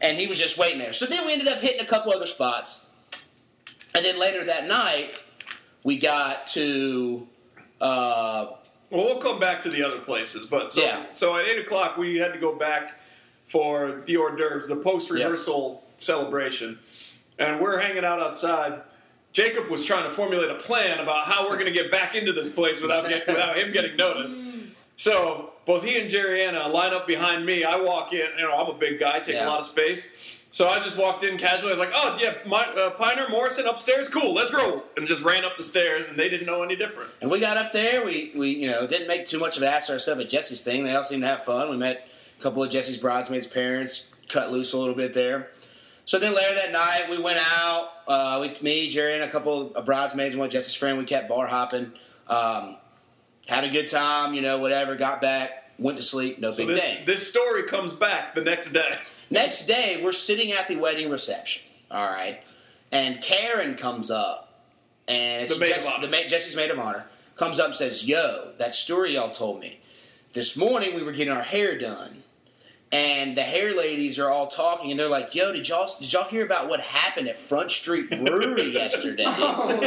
and 0.02 0.18
he 0.18 0.26
was 0.26 0.38
just 0.38 0.58
waiting 0.58 0.78
there. 0.78 0.92
So 0.92 1.06
then 1.06 1.24
we 1.26 1.32
ended 1.32 1.48
up 1.48 1.60
hitting 1.60 1.80
a 1.80 1.86
couple 1.86 2.12
other 2.12 2.26
spots, 2.26 2.84
and 3.94 4.04
then 4.04 4.18
later 4.18 4.44
that 4.44 4.66
night 4.66 5.18
we 5.84 5.96
got 5.98 6.46
to. 6.48 7.26
Uh, 7.80 8.48
Well, 8.90 9.04
we'll 9.04 9.18
come 9.18 9.38
back 9.38 9.62
to 9.62 9.70
the 9.70 9.82
other 9.82 10.00
places, 10.00 10.44
but 10.46 10.72
so 10.72 10.82
Yeah. 10.82 11.04
so 11.12 11.36
at 11.36 11.46
eight 11.46 11.58
o'clock 11.58 11.96
we 11.96 12.16
had 12.18 12.32
to 12.34 12.38
go 12.38 12.54
back 12.54 13.00
for 13.48 14.02
the 14.06 14.16
hors 14.16 14.36
d'oeuvres, 14.36 14.66
the 14.68 14.76
post 14.76 15.08
rehearsal 15.10 15.84
celebration, 15.98 16.78
and 17.38 17.60
we're 17.60 17.78
hanging 17.78 18.04
out 18.04 18.20
outside. 18.20 18.80
Jacob 19.32 19.68
was 19.68 19.84
trying 19.84 20.04
to 20.08 20.10
formulate 20.14 20.50
a 20.50 20.54
plan 20.56 20.98
about 21.00 21.26
how 21.26 21.44
we're 21.48 21.54
going 21.54 21.66
to 21.66 21.72
get 21.72 21.92
back 21.92 22.14
into 22.14 22.32
this 22.32 22.50
place 22.50 22.80
without 22.80 23.06
get, 23.08 23.26
without 23.26 23.58
him 23.58 23.72
getting 23.72 23.96
noticed. 23.96 24.42
So 24.96 25.52
both 25.66 25.84
he 25.84 25.98
and 26.00 26.10
Jerriana 26.10 26.72
line 26.72 26.92
up 26.92 27.06
behind 27.06 27.44
me. 27.46 27.62
I 27.62 27.76
walk 27.76 28.12
in. 28.12 28.26
You 28.36 28.44
know, 28.44 28.54
I'm 28.56 28.74
a 28.74 28.78
big 28.78 28.98
guy, 28.98 29.20
take 29.20 29.34
Yeah. 29.36 29.46
a 29.46 29.48
lot 29.48 29.58
of 29.60 29.64
space. 29.66 30.12
So 30.50 30.66
I 30.66 30.78
just 30.78 30.96
walked 30.96 31.24
in 31.24 31.36
casually. 31.36 31.72
I 31.72 31.76
was 31.76 31.78
like, 31.78 31.92
"Oh 31.94 32.18
yeah, 32.20 32.34
my, 32.46 32.62
uh, 32.62 32.90
Piner 32.92 33.28
Morrison 33.28 33.66
upstairs, 33.66 34.08
cool, 34.08 34.32
let's 34.32 34.52
roll," 34.52 34.82
and 34.96 35.06
just 35.06 35.22
ran 35.22 35.44
up 35.44 35.58
the 35.58 35.62
stairs, 35.62 36.08
and 36.08 36.18
they 36.18 36.30
didn't 36.30 36.46
know 36.46 36.62
any 36.62 36.74
different. 36.74 37.10
And 37.20 37.30
we 37.30 37.38
got 37.38 37.58
up 37.58 37.70
there. 37.70 38.02
We, 38.04 38.32
we 38.34 38.48
you 38.52 38.70
know 38.70 38.86
didn't 38.86 39.08
make 39.08 39.26
too 39.26 39.38
much 39.38 39.58
of 39.58 39.62
an 39.62 39.68
ass 39.68 39.90
of 39.90 39.92
ourselves 39.92 40.22
at 40.22 40.28
Jesse's 40.30 40.62
thing. 40.62 40.84
They 40.84 40.94
all 40.96 41.04
seemed 41.04 41.22
to 41.22 41.28
have 41.28 41.44
fun. 41.44 41.68
We 41.68 41.76
met 41.76 42.08
a 42.38 42.42
couple 42.42 42.62
of 42.64 42.70
Jesse's 42.70 42.96
bridesmaids' 42.96 43.46
parents, 43.46 44.08
cut 44.30 44.50
loose 44.50 44.72
a 44.72 44.78
little 44.78 44.94
bit 44.94 45.12
there. 45.12 45.50
So 46.08 46.18
then 46.18 46.34
later 46.34 46.54
that 46.54 46.72
night, 46.72 47.10
we 47.10 47.18
went 47.18 47.38
out. 47.38 47.90
Uh, 48.06 48.38
we, 48.40 48.54
me, 48.62 48.88
Jerry, 48.88 49.12
and 49.12 49.24
a 49.24 49.28
couple 49.28 49.74
of 49.74 49.84
bridesmaids 49.84 50.32
and 50.32 50.40
one 50.40 50.48
Jesse's 50.48 50.74
friend. 50.74 50.96
We 50.96 51.04
kept 51.04 51.28
bar 51.28 51.46
hopping. 51.46 51.92
Um, 52.28 52.78
had 53.46 53.64
a 53.64 53.68
good 53.68 53.88
time, 53.88 54.32
you 54.32 54.40
know, 54.40 54.58
whatever. 54.58 54.96
Got 54.96 55.20
back, 55.20 55.70
went 55.78 55.98
to 55.98 56.02
sleep. 56.02 56.38
No 56.38 56.50
So 56.50 56.64
big 56.64 56.76
this 56.76 56.82
thing. 56.94 57.04
this 57.04 57.28
story 57.28 57.64
comes 57.64 57.92
back 57.92 58.34
the 58.34 58.40
next 58.40 58.72
day. 58.72 58.94
Next 59.28 59.66
day, 59.66 60.00
we're 60.02 60.12
sitting 60.12 60.50
at 60.52 60.66
the 60.66 60.76
wedding 60.76 61.10
reception. 61.10 61.64
All 61.90 62.06
right, 62.06 62.40
and 62.90 63.20
Karen 63.20 63.74
comes 63.74 64.10
up, 64.10 64.62
and 65.08 65.42
it's 65.42 65.52
The 65.52 65.60
maid 65.60 65.76
of 65.76 65.86
honor. 65.94 66.06
the 66.06 66.10
ma- 66.10 66.26
Jesse's 66.26 66.56
maid 66.56 66.70
of 66.70 66.78
honor 66.78 67.04
comes 67.36 67.60
up 67.60 67.66
and 67.66 67.74
says, 67.74 68.06
"Yo, 68.06 68.52
that 68.56 68.72
story 68.72 69.12
y'all 69.16 69.30
told 69.30 69.60
me 69.60 69.78
this 70.32 70.56
morning. 70.56 70.94
We 70.94 71.02
were 71.02 71.12
getting 71.12 71.34
our 71.34 71.42
hair 71.42 71.76
done, 71.76 72.22
and 72.90 73.36
the 73.36 73.42
hair 73.42 73.74
ladies 73.74 74.18
are 74.18 74.30
all 74.30 74.46
talking, 74.46 74.90
and 74.90 74.98
they're 74.98 75.08
like, 75.08 75.34
"Yo, 75.34 75.52
did 75.52 75.68
y'all 75.68 75.88
did 76.00 76.12
y'all 76.12 76.24
hear 76.24 76.44
about 76.44 76.68
what 76.68 76.80
happened 76.80 77.28
at 77.28 77.38
Front 77.38 77.70
Street 77.70 78.08
Brewery 78.08 78.68
yesterday?" 78.72 79.24
Oh, 79.26 79.78
no. 79.80 79.86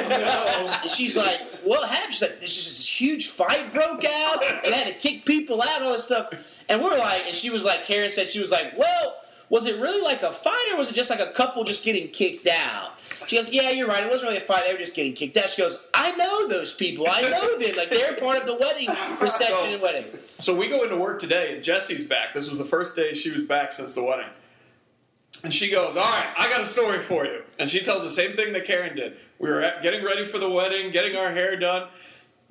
And 0.82 0.90
she's 0.90 1.18
like, 1.18 1.40
"What 1.64 1.90
happened?" 1.90 2.14
She's 2.14 2.22
like, 2.22 2.40
"There's 2.40 2.56
just 2.56 2.68
this 2.70 3.02
huge 3.02 3.28
fight 3.30 3.74
broke 3.74 4.06
out. 4.06 4.42
They 4.64 4.72
had 4.72 4.88
to 4.88 4.94
kick 4.94 5.26
people 5.26 5.62
out, 5.62 5.82
all 5.82 5.94
this 5.94 6.04
stuff." 6.04 6.32
And 6.70 6.82
we're 6.82 6.98
like, 6.98 7.24
and 7.26 7.36
she 7.36 7.50
was 7.50 7.66
like, 7.66 7.84
Karen 7.84 8.10
said 8.10 8.28
she 8.30 8.40
was 8.40 8.52
like, 8.52 8.78
"Well, 8.78 9.16
was 9.52 9.66
it 9.66 9.78
really 9.82 10.02
like 10.02 10.24
a 10.24 10.32
fight, 10.32 10.70
or 10.72 10.78
was 10.78 10.90
it 10.90 10.94
just 10.94 11.10
like 11.10 11.20
a 11.20 11.32
couple 11.34 11.66
just 11.66 11.84
getting 11.84 12.08
kicked 12.08 12.48
out?" 12.48 12.94
She 13.28 13.36
goes, 13.36 13.50
"Yeah, 13.52 13.70
you're 13.70 13.86
right. 13.86 14.02
It 14.02 14.10
wasn't 14.10 14.30
really 14.30 14.42
a 14.42 14.46
fight. 14.46 14.64
They 14.66 14.72
were 14.72 14.80
just 14.80 14.96
getting 14.96 15.12
kicked 15.12 15.36
out." 15.36 15.50
She 15.50 15.62
goes, 15.62 15.78
"I 15.94 16.16
know 16.16 16.48
those 16.48 16.74
people. 16.74 17.06
I 17.12 17.22
know 17.24 17.58
them. 17.60 17.76
Like 17.76 17.90
they're 17.90 18.16
part 18.16 18.38
of 18.38 18.46
the 18.48 18.56
wedding 18.56 18.90
reception 19.20 19.74
and 19.74 19.82
wedding." 19.82 20.06
So 20.40 20.56
we 20.56 20.70
go 20.70 20.84
into 20.84 20.96
work 20.96 21.20
today, 21.20 21.54
and 21.54 21.64
Jesse's 21.64 22.08
back. 22.08 22.34
This 22.34 22.50
was 22.50 22.60
the 22.60 22.66
first 22.66 22.96
day 22.96 23.14
she 23.14 23.30
was 23.30 23.44
back 23.44 23.74
since 23.74 23.94
the 23.94 24.04
wedding. 24.04 24.30
And 25.44 25.54
she 25.54 25.72
goes, 25.72 25.98
All 25.98 26.04
right, 26.04 26.34
I 26.38 26.50
got 26.50 26.62
a 26.62 26.66
story 26.66 27.02
for 27.02 27.26
you. 27.26 27.42
And 27.58 27.70
she 27.70 27.82
tells 27.82 28.04
the 28.04 28.12
same 28.12 28.36
thing 28.36 28.54
that 28.54 28.66
Karen 28.66 28.96
did. 28.96 29.18
We 29.40 29.50
were 29.50 29.66
getting 29.82 30.06
ready 30.06 30.28
for 30.28 30.38
the 30.38 30.50
wedding, 30.50 30.92
getting 30.92 31.16
our 31.16 31.32
hair 31.32 31.58
done. 31.58 31.88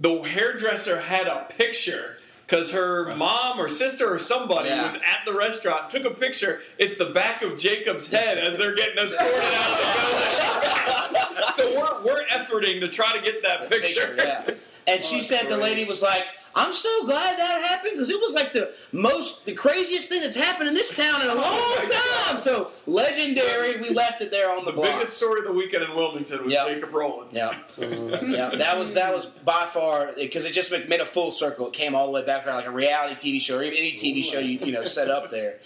The 0.01 0.23
hairdresser 0.23 1.01
had 1.01 1.29
a 1.29 1.47
picture 1.57 2.17
because 2.51 2.73
her 2.73 3.15
mom 3.15 3.61
or 3.61 3.69
sister 3.69 4.13
or 4.13 4.19
somebody 4.19 4.69
Yeah. 4.71 4.83
was 4.85 4.97
at 4.97 5.21
the 5.25 5.33
restaurant, 5.33 5.89
took 5.89 6.05
a 6.05 6.11
picture. 6.11 6.63
It's 6.79 6.97
the 6.97 7.07
back 7.07 7.43
of 7.43 7.57
Jacob's 7.57 8.11
head 8.11 8.39
as 8.39 8.57
they're 8.57 8.75
getting 8.75 8.99
escorted 8.99 9.35
out 9.37 9.71
of 9.71 11.13
the 11.13 11.19
building. 11.19 11.43
so 11.55 11.81
we're 11.81 12.03
we're 12.15 12.25
efforting 12.27 12.81
to 12.81 12.89
try 12.89 13.13
to 13.13 13.23
get 13.23 13.43
that 13.45 13.71
picture. 13.71 14.15
yeah. 14.19 14.51
And 14.89 15.05
she 15.05 15.17
Oh, 15.17 15.21
said 15.21 15.49
the 15.49 15.57
lady 15.57 15.85
was 15.85 16.03
like, 16.03 16.25
"I'm 16.55 16.73
so 16.73 17.05
glad 17.07 17.39
that 17.39 17.61
happened 17.63 17.93
because 17.95 18.11
it 18.11 18.21
was 18.21 18.35
like 18.35 18.53
the 18.53 18.73
most, 18.93 19.47
the 19.47 19.53
craziest 19.55 20.09
thing 20.09 20.21
that's 20.21 20.37
happened 20.37 20.69
in 20.69 20.75
this 20.75 20.91
town 20.97 21.23
in 21.23 21.29
a 21.29 21.35
long 21.35 21.45
Oh 21.47 21.77
my 21.79 22.31
time." 22.33 22.37
So 22.41 22.71
legendary. 22.87 23.81
We 23.81 23.91
left 23.91 24.21
it 24.21 24.31
there 24.31 24.51
on 24.51 24.65
the, 24.65 24.71
The 24.71 24.77
blocks. 24.77 24.91
biggest 24.93 25.17
story 25.17 25.41
of 25.41 25.47
the 25.47 25.53
weekend 25.53 25.85
in 25.85 25.95
Wilmington 25.95 26.45
was 26.45 26.53
Yep. 26.53 26.67
Jacob 26.69 26.93
Rowland. 26.95 27.31
Yeah, 27.33 27.57
yeah. 27.79 28.51
That 28.57 28.79
was 28.79 28.95
that 28.95 29.15
was 29.15 29.27
by 29.27 29.67
far 29.67 30.11
because 30.17 30.45
it 30.45 30.53
just 30.53 30.71
made 30.71 30.89
made 30.89 31.01
a 31.01 31.07
full 31.07 31.31
circle. 31.31 31.67
It 31.69 31.73
came 31.73 31.95
all 31.95 32.07
the 32.07 32.13
way 32.13 32.25
back 32.25 32.47
around 32.47 32.57
like 32.57 32.67
a 32.67 32.71
reality 32.71 33.37
TV 33.37 33.41
show 33.41 33.59
or 33.59 33.63
even 33.63 33.79
any 33.79 33.93
TV 33.93 34.23
show 34.25 34.39
you 34.39 34.59
you 34.59 34.73
know 34.73 34.85
set 34.85 35.09
up 35.11 35.31
there. 35.31 35.59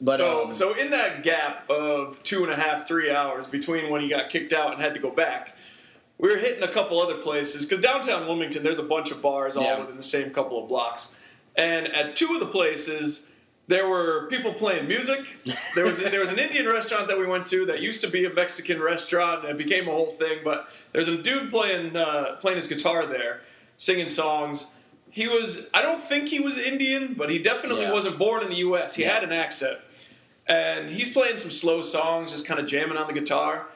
But 0.00 0.18
So, 0.18 0.44
um, 0.46 0.54
so 0.54 0.74
in 0.74 0.90
that 0.90 1.24
gap 1.24 1.68
of 1.68 2.22
two 2.22 2.44
and 2.44 2.52
a 2.52 2.56
half, 2.56 2.86
three 2.86 3.10
hours 3.10 3.48
between 3.48 3.90
when 3.90 4.00
he 4.00 4.08
got 4.08 4.30
kicked 4.30 4.52
out 4.52 4.72
and 4.72 4.80
had 4.80 4.94
to 4.94 5.00
go 5.00 5.10
back, 5.10 5.56
we 6.18 6.28
were 6.28 6.36
hitting 6.36 6.62
a 6.62 6.68
couple 6.72 7.00
other 7.00 7.16
places 7.18 7.64
because 7.66 7.80
downtown 7.82 8.26
Wilmington, 8.26 8.62
there's 8.62 8.78
a 8.78 8.82
bunch 8.82 9.10
of 9.10 9.22
bars 9.22 9.56
all 9.56 9.62
Yeah. 9.64 9.78
within 9.80 9.96
the 9.96 10.02
same 10.02 10.30
couple 10.30 10.60
of 10.62 10.68
blocks, 10.68 11.16
and 11.56 11.86
at 11.88 12.16
two 12.16 12.34
of 12.34 12.40
the 12.40 12.46
places. 12.46 13.24
There 13.70 13.86
were 13.86 14.28
people 14.30 14.54
playing 14.54 14.88
music. 14.88 15.20
There 15.74 15.84
was 15.84 15.98
there 15.98 16.20
was 16.20 16.30
an 16.30 16.38
Indian 16.38 16.64
restaurant 16.66 17.06
that 17.08 17.18
we 17.18 17.26
went 17.26 17.46
to 17.48 17.66
that 17.66 17.80
used 17.80 18.00
to 18.00 18.08
be 18.08 18.24
a 18.24 18.30
Mexican 18.32 18.80
restaurant 18.80 19.42
and 19.44 19.50
it 19.50 19.58
became 19.58 19.86
a 19.88 19.90
whole 19.90 20.12
thing. 20.18 20.38
But 20.42 20.70
there's 20.92 21.06
a 21.08 21.18
dude 21.18 21.50
playing 21.50 21.94
uh, 21.94 22.36
playing 22.40 22.56
his 22.56 22.66
guitar 22.66 23.04
there, 23.04 23.42
singing 23.76 24.08
songs. 24.08 24.68
He 25.10 25.28
was 25.28 25.68
I 25.74 25.82
don't 25.82 26.02
think 26.02 26.30
he 26.30 26.40
was 26.40 26.56
Indian, 26.56 27.12
but 27.12 27.28
he 27.28 27.38
definitely 27.40 27.82
Yeah. 27.82 27.92
wasn't 27.92 28.18
born 28.18 28.42
in 28.42 28.48
the 28.48 28.56
U.S. 28.68 28.94
He 28.94 29.02
Yeah. 29.02 29.12
had 29.12 29.22
an 29.22 29.32
accent 29.32 29.76
and 30.46 30.88
he's 30.88 31.12
playing 31.12 31.36
some 31.36 31.50
slow 31.50 31.82
songs, 31.82 32.30
just 32.30 32.46
kind 32.46 32.58
of 32.58 32.64
jamming 32.66 32.96
on 32.96 33.06
the 33.06 33.12
guitar. 33.20 33.66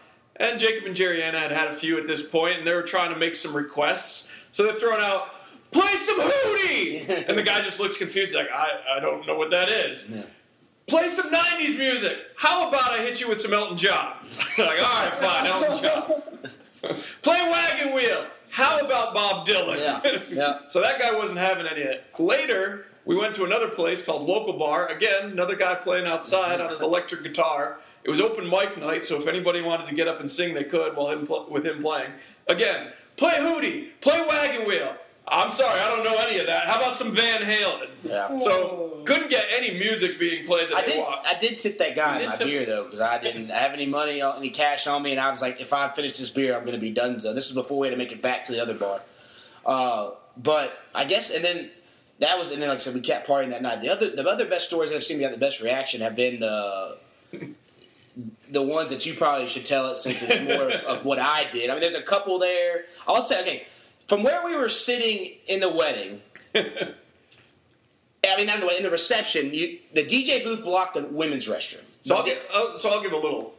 And 0.43 0.59
Jacob 0.59 0.87
and 0.87 0.97
Jerry 0.97 1.23
Anna 1.23 1.39
had 1.39 1.53
had 1.53 1.69
a 1.69 1.75
few 1.75 1.99
at 1.99 2.07
this 2.09 2.29
point, 2.29 2.59
and 2.59 2.67
they 2.67 2.75
were 2.75 2.83
trying 2.83 3.15
to 3.15 3.19
make 3.19 3.37
some 3.37 3.55
requests. 3.55 4.29
So 4.51 4.65
they're 4.65 4.75
throwing 4.75 5.01
out, 5.01 5.29
"Play 5.71 5.95
some 5.95 6.21
Hootie," 6.21 7.09
and 7.29 7.39
the 7.39 7.45
guy 7.45 7.61
just 7.61 7.79
looks 7.79 7.97
confused, 7.97 8.35
like, 8.35 8.51
"I, 8.51 8.97
I 8.97 9.01
don't 9.01 9.25
know 9.25 9.37
what 9.39 9.51
that 9.51 9.69
is." 9.69 10.09
yeah. 10.09 10.25
Play 10.89 11.09
some 11.11 11.31
'90s 11.33 11.79
music. 11.79 12.19
How 12.37 12.69
about 12.69 12.91
I 12.91 12.99
hit 12.99 13.21
you 13.21 13.29
with 13.29 13.41
some 13.41 13.55
Elton 13.55 13.77
John? 13.77 14.17
like, 14.59 14.83
all 14.85 15.05
right, 15.05 15.15
fine, 15.21 15.47
Elton 15.47 15.85
John. 15.85 16.23
Play 17.23 17.41
Wagon 17.41 17.95
Wheel. 17.95 18.27
How 18.51 18.81
about 18.81 19.15
Bob 19.15 19.47
Dylan? 19.47 19.79
Yeah, 19.79 20.21
yeah. 20.29 20.59
so 20.69 20.81
that 20.81 20.99
guy 20.99 21.17
wasn't 21.17 21.39
having 21.39 21.67
any 21.67 21.83
of 21.83 21.89
it. 21.89 22.05
Later, 22.19 22.87
we 23.05 23.15
went 23.15 23.37
to 23.37 23.45
another 23.45 23.69
place 23.69 24.05
called 24.05 24.29
Local 24.29 24.59
Bar. 24.59 24.89
Again, 24.89 25.31
another 25.31 25.55
guy 25.55 25.77
playing 25.77 26.07
outside 26.07 26.61
on 26.61 26.69
his 26.69 26.83
electric 26.83 27.23
guitar. 27.23 27.79
It 28.04 28.11
was 28.11 28.21
open 28.21 28.49
mic 28.49 28.76
night, 28.78 29.04
so 29.04 29.21
if 29.21 29.28
anybody 29.28 29.62
wanted 29.62 29.87
to 29.88 29.94
get 29.94 30.09
up 30.09 30.21
and 30.21 30.30
sing, 30.30 30.54
they 30.54 30.64
could 30.64 30.97
while 30.97 31.09
him 31.11 31.26
pl- 31.26 31.47
with 31.49 31.64
him 31.64 31.82
playing. 31.82 32.11
Again, 32.49 32.92
play 33.16 33.35
Hootie, 33.35 33.90
play 34.00 34.25
Wagon 34.28 34.66
Wheel. 34.66 34.97
I'm 35.28 35.52
sorry, 35.52 35.78
I 35.78 35.88
don't 35.88 36.02
know 36.02 36.16
any 36.18 36.40
of 36.40 36.47
that. 36.49 36.66
How 36.66 36.78
about 36.80 36.97
some 36.97 37.14
Van 37.14 37.42
Halen? 37.42 37.88
yeah. 38.02 38.37
So 38.38 39.02
couldn't 39.06 39.30
get 39.30 39.44
any 39.56 39.78
music 39.78 40.18
being 40.18 40.44
played 40.47 40.68
that 40.71 40.76
I 40.78 40.82
did. 40.82 40.99
want. 40.99 41.25
I 41.25 41.35
did 41.38 41.59
tip 41.59 41.78
that 41.78 41.94
guy 41.94 42.16
You 42.18 42.25
in 42.25 42.28
my 42.30 42.35
tip- 42.35 42.47
beer 42.49 42.66
though, 42.66 42.85
because 42.85 43.00
I 43.00 43.18
didn't 43.18 43.50
have 43.50 43.73
any 43.73 43.87
money, 43.87 44.21
any 44.21 44.50
cash 44.50 44.88
on 44.88 45.00
me, 45.02 45.12
and 45.12 45.21
I 45.21 45.30
was 45.30 45.40
like, 45.40 45.61
if 45.61 45.73
I 45.73 45.88
finish 45.90 46.18
this 46.18 46.28
beer, 46.30 46.54
I'm 46.56 46.62
going 46.64 46.75
to 46.75 46.80
be 46.80 46.90
done. 46.90 47.21
So 47.21 47.32
this 47.32 47.49
is 47.49 47.54
before 47.54 47.78
we 47.78 47.87
had 47.87 47.92
to 47.92 47.97
make 47.99 48.11
it 48.11 48.21
back 48.21 48.44
to 48.47 48.52
the 48.52 48.61
other 48.61 48.75
bar. 48.75 49.00
Uh, 49.64 50.11
but 50.37 50.73
I 50.92 51.04
guess, 51.04 51.30
and 51.30 51.44
then 51.44 51.71
that 52.18 52.37
was, 52.37 52.50
and 52.50 52.61
then 52.61 52.68
like 52.68 52.76
I 52.76 52.80
said, 52.80 52.94
we 52.94 53.00
kept 53.00 53.28
partying 53.28 53.50
that 53.50 53.62
night. 53.62 53.80
The 53.80 53.90
other, 53.90 54.11
the 54.11 54.26
other 54.28 54.47
best 54.47 54.66
stories 54.66 54.90
that 54.90 54.97
I've 54.97 55.04
seen 55.04 55.18
that 55.18 55.25
got 55.26 55.30
the 55.32 55.38
best 55.38 55.61
reaction 55.62 56.00
have 56.00 56.16
been 56.16 56.40
the. 56.40 56.99
The 58.52 58.62
ones 58.62 58.90
that 58.90 59.06
you 59.06 59.14
probably 59.14 59.49
should 59.49 59.64
tell 59.66 59.88
it 59.90 59.97
since 59.99 60.23
it's 60.23 60.40
more 60.44 60.68
of, 60.68 60.99
of 60.99 61.04
what 61.04 61.18
I 61.18 61.44
did. 61.50 61.71
I 61.71 61.73
mean, 61.73 61.80
there's 61.80 61.94
a 61.94 62.02
couple 62.02 62.38
there. 62.38 62.85
I'll 63.09 63.25
tell. 63.25 63.40
Okay, 63.42 63.64
from 64.06 64.23
where 64.23 64.44
we 64.44 64.54
were 64.56 64.68
sitting 64.68 65.37
in 65.47 65.61
the 65.61 65.71
wedding, 65.71 66.21
I 66.54 68.37
mean, 68.37 68.47
not 68.47 68.56
in 68.56 68.61
the 68.61 68.66
wedding, 68.66 68.78
in 68.78 68.82
the 68.82 68.90
reception, 68.90 69.52
you, 69.52 69.78
the 69.94 70.04
DJ 70.04 70.44
booth 70.44 70.62
blocked 70.62 70.94
the 70.94 71.02
women's 71.04 71.49
restroom. 71.49 71.80
So 72.02 72.16
I'll, 72.16 72.25
give, 72.25 72.38
uh, 72.54 72.76
so 72.78 72.90
I'll 72.90 73.02
give 73.02 73.12
a 73.12 73.16
little 73.16 73.54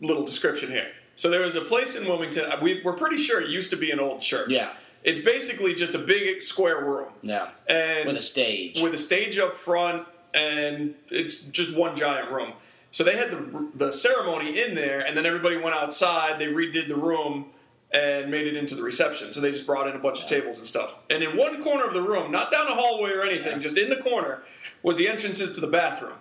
little 0.00 0.24
description 0.24 0.70
here. 0.70 0.88
So 1.16 1.28
there 1.28 1.40
was 1.40 1.54
a 1.54 1.60
place 1.60 1.94
in 1.96 2.06
Wilmington. 2.08 2.50
uh, 2.50 2.58
We, 2.62 2.80
we're 2.82 2.94
pretty 2.94 3.18
sure 3.18 3.40
it 3.42 3.50
used 3.50 3.68
to 3.70 3.76
be 3.76 3.90
an 3.90 4.00
old 4.00 4.22
church. 4.22 4.50
Yeah. 4.50 4.72
It's 5.04 5.20
basically 5.20 5.74
just 5.74 5.94
a 5.94 5.98
big 5.98 6.40
square 6.42 6.82
room. 6.84 7.08
Yeah, 7.22 7.50
And 7.68 8.06
with 8.06 8.16
a 8.16 8.20
stage. 8.22 8.80
with 8.82 8.94
a 8.94 8.98
stage 8.98 9.38
up 9.38 9.56
front, 9.56 10.06
and 10.34 10.94
it's 11.10 11.42
just 11.44 11.74
one 11.76 11.94
giant 11.96 12.30
room. 12.30 12.52
So 12.90 13.04
they 13.04 13.16
had 13.16 13.30
the 13.30 13.68
the 13.74 13.92
ceremony 13.92 14.60
in 14.60 14.74
there, 14.74 15.00
and 15.00 15.16
then 15.16 15.26
everybody 15.26 15.56
went 15.56 15.76
outside. 15.76 16.38
They 16.38 16.46
redid 16.46 16.88
the 16.88 16.96
room 16.96 17.46
and 17.92 18.30
made 18.30 18.46
it 18.46 18.56
into 18.56 18.74
the 18.74 18.82
reception. 18.82 19.32
So 19.32 19.40
they 19.40 19.50
just 19.50 19.66
brought 19.66 19.88
in 19.88 19.96
a 19.96 19.98
bunch 19.98 20.22
of 20.22 20.28
tables 20.28 20.58
and 20.58 20.66
stuff. 20.66 20.94
And 21.08 21.22
in 21.22 21.36
one 21.36 21.62
corner 21.62 21.84
of 21.84 21.92
the 21.92 22.02
room, 22.02 22.30
not 22.30 22.52
down 22.52 22.68
a 22.68 22.74
hallway 22.74 23.10
or 23.10 23.22
anything, 23.22 23.60
just 23.60 23.76
in 23.76 23.90
the 23.90 23.96
corner, 23.96 24.42
was 24.82 24.96
the 24.96 25.08
entrances 25.08 25.52
to 25.54 25.60
the 25.60 25.66
bathroom. 25.66 26.14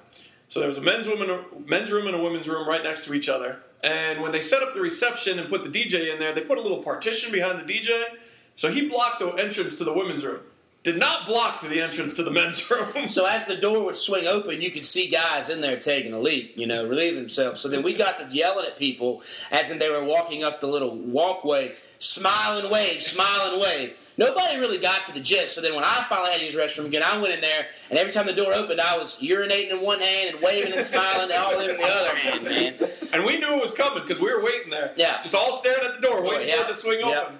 So 0.48 0.60
there 0.60 0.70
was 0.70 0.80
a 0.80 0.82
men's 0.82 1.08
woman, 1.08 1.46
men's 1.68 1.92
room 1.92 2.08
and 2.08 2.16
a 2.16 2.22
women's 2.22 2.48
room 2.48 2.68
right 2.68 2.84
next 2.84 3.06
to 3.06 3.14
each 3.14 3.30
other. 3.30 3.60
And 3.84 4.22
when 4.22 4.32
they 4.32 4.42
set 4.42 4.64
up 4.64 4.74
the 4.74 4.82
reception 4.82 5.38
and 5.38 5.48
put 5.48 5.64
the 5.64 5.70
DJ 5.70 6.12
in 6.12 6.20
there, 6.20 6.34
they 6.34 6.42
put 6.42 6.58
a 6.58 6.62
little 6.62 6.82
partition 6.82 7.32
behind 7.32 7.60
the 7.60 7.72
DJ. 7.72 8.04
So 8.56 8.72
he 8.72 8.90
blocked 8.90 9.20
the 9.20 9.30
entrance 9.30 9.78
to 9.78 9.84
the 9.84 9.94
women's 9.94 10.26
room. 10.26 10.42
Did 10.82 10.98
not 10.98 11.28
block 11.28 11.62
the 11.62 11.82
entrance 11.82 12.14
to 12.16 12.24
the 12.24 12.32
men's 12.32 12.70
room. 12.72 13.10
so 13.10 13.26
as 13.26 13.44
the 13.46 13.56
door 13.58 13.84
would 13.84 13.98
swing 13.98 14.28
open, 14.28 14.62
you 14.62 14.72
could 14.72 14.86
see 14.86 15.08
guys 15.10 15.50
in 15.50 15.60
there 15.60 15.78
taking 15.78 16.14
a 16.14 16.20
leak, 16.20 16.54
you 16.58 16.66
know, 16.68 16.88
relieving 16.88 17.20
themselves. 17.20 17.60
So 17.60 17.68
then 17.68 17.84
we 17.84 17.94
got 17.94 18.18
to 18.20 18.28
yelling 18.36 18.66
at 18.66 18.78
people 18.78 19.22
as 19.52 19.74
they 19.78 19.90
were 19.90 20.04
walking 20.04 20.44
up 20.44 20.62
the 20.62 20.68
little 20.68 20.96
walkway, 20.96 21.74
smile 21.98 22.60
and 22.60 22.72
wave, 22.72 23.02
smile 23.02 23.52
and 23.52 23.62
wave. 23.62 23.94
Nobody 24.18 24.58
really 24.58 24.78
got 24.78 25.06
to 25.06 25.14
the 25.14 25.20
gist. 25.20 25.56
So 25.56 25.62
then 25.62 25.76
when 25.76 25.84
I 25.84 26.06
finally 26.10 26.32
had 26.32 26.40
to 26.40 26.46
use 26.46 26.54
the 26.54 26.62
restroom 26.62 26.86
again, 26.88 27.04
I 27.04 27.18
went 27.18 27.34
in 27.34 27.42
there, 27.42 27.68
and 27.90 27.98
every 27.98 28.12
time 28.12 28.26
the 28.26 28.34
door 28.34 28.54
opened, 28.54 28.80
I 28.82 28.98
was 28.98 29.18
urinating 29.22 29.72
in 29.72 29.82
one 29.82 30.02
hand 30.02 30.32
and 30.36 30.42
waving 30.42 30.74
and 30.74 30.84
smiling 30.84 31.30
all 31.34 31.60
in 31.60 31.68
the 31.68 31.84
other 31.84 32.18
hand, 32.18 32.44
man. 32.44 32.90
And 33.14 33.26
we 33.26 33.38
knew 33.38 33.54
it 33.56 33.62
was 33.62 33.74
coming 33.74 34.04
because 34.04 34.22
we 34.22 34.30
were 34.34 34.44
waiting 34.44 34.70
there. 34.70 34.94
Yeah. 34.98 35.22
Just 35.22 35.36
all 35.36 35.54
staring 35.54 35.84
at 35.86 35.96
the 35.96 36.02
door, 36.02 36.22
waiting 36.22 36.50
yeah. 36.50 36.56
for 36.58 36.64
it 36.64 36.68
to 36.68 36.74
swing 36.76 37.00
Yeah. 37.00 37.20
open. 37.22 37.36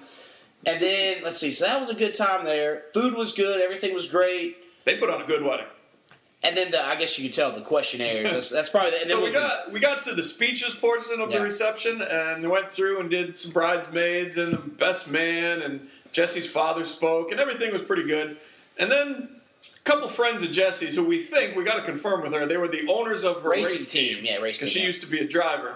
And 0.66 0.82
then 0.82 1.22
let's 1.22 1.38
see. 1.38 1.50
So 1.50 1.64
that 1.64 1.80
was 1.80 1.90
a 1.90 1.94
good 1.94 2.12
time 2.12 2.44
there. 2.44 2.84
Food 2.92 3.14
was 3.14 3.32
good. 3.32 3.60
Everything 3.62 3.94
was 3.94 4.06
great. 4.06 4.58
They 4.84 4.96
put 4.96 5.08
on 5.10 5.22
a 5.22 5.26
good 5.26 5.42
wedding. 5.42 5.66
And 6.42 6.56
then 6.56 6.70
the, 6.70 6.82
I 6.82 6.96
guess 6.96 7.18
you 7.18 7.28
could 7.28 7.34
tell 7.34 7.52
the 7.52 7.60
questionnaires. 7.60 8.30
That's, 8.30 8.50
that's 8.50 8.68
probably. 8.70 8.92
The, 8.92 9.00
and 9.00 9.08
So 9.08 9.16
then 9.16 9.24
we 9.24 9.32
got 9.32 9.72
we 9.72 9.80
got 9.80 10.02
to 10.02 10.14
the 10.14 10.22
speeches 10.22 10.74
portion 10.74 11.20
of 11.20 11.30
Yeah. 11.30 11.38
the 11.38 11.44
reception 11.44 12.00
and 12.02 12.48
went 12.48 12.72
through 12.72 13.00
and 13.00 13.10
did 13.10 13.38
some 13.38 13.52
bridesmaids 13.52 14.38
and 14.38 14.52
the 14.54 14.58
best 14.58 15.10
man 15.10 15.62
and 15.62 15.88
Jesse's 16.12 16.46
father 16.50 16.84
spoke 16.84 17.30
and 17.30 17.40
everything 17.40 17.72
was 17.72 17.82
pretty 17.82 18.04
good. 18.04 18.38
And 18.78 18.90
then 18.90 19.28
a 19.62 19.82
couple 19.84 20.08
friends 20.08 20.42
of 20.42 20.50
Jesse's 20.50 20.94
who 20.94 21.04
we 21.04 21.22
think 21.22 21.56
we 21.56 21.64
got 21.64 21.76
to 21.76 21.82
confirm 21.84 22.22
with 22.22 22.32
her. 22.32 22.46
They 22.46 22.56
were 22.56 22.68
the 22.68 22.88
owners 22.88 23.22
of 23.24 23.42
her 23.42 23.50
racing 23.50 23.78
race 23.78 23.92
team. 23.92 24.24
Yeah, 24.24 24.36
racing 24.36 24.66
because 24.66 24.72
she 24.72 24.82
used 24.82 25.02
to 25.02 25.06
be 25.06 25.18
a 25.20 25.28
driver. 25.28 25.74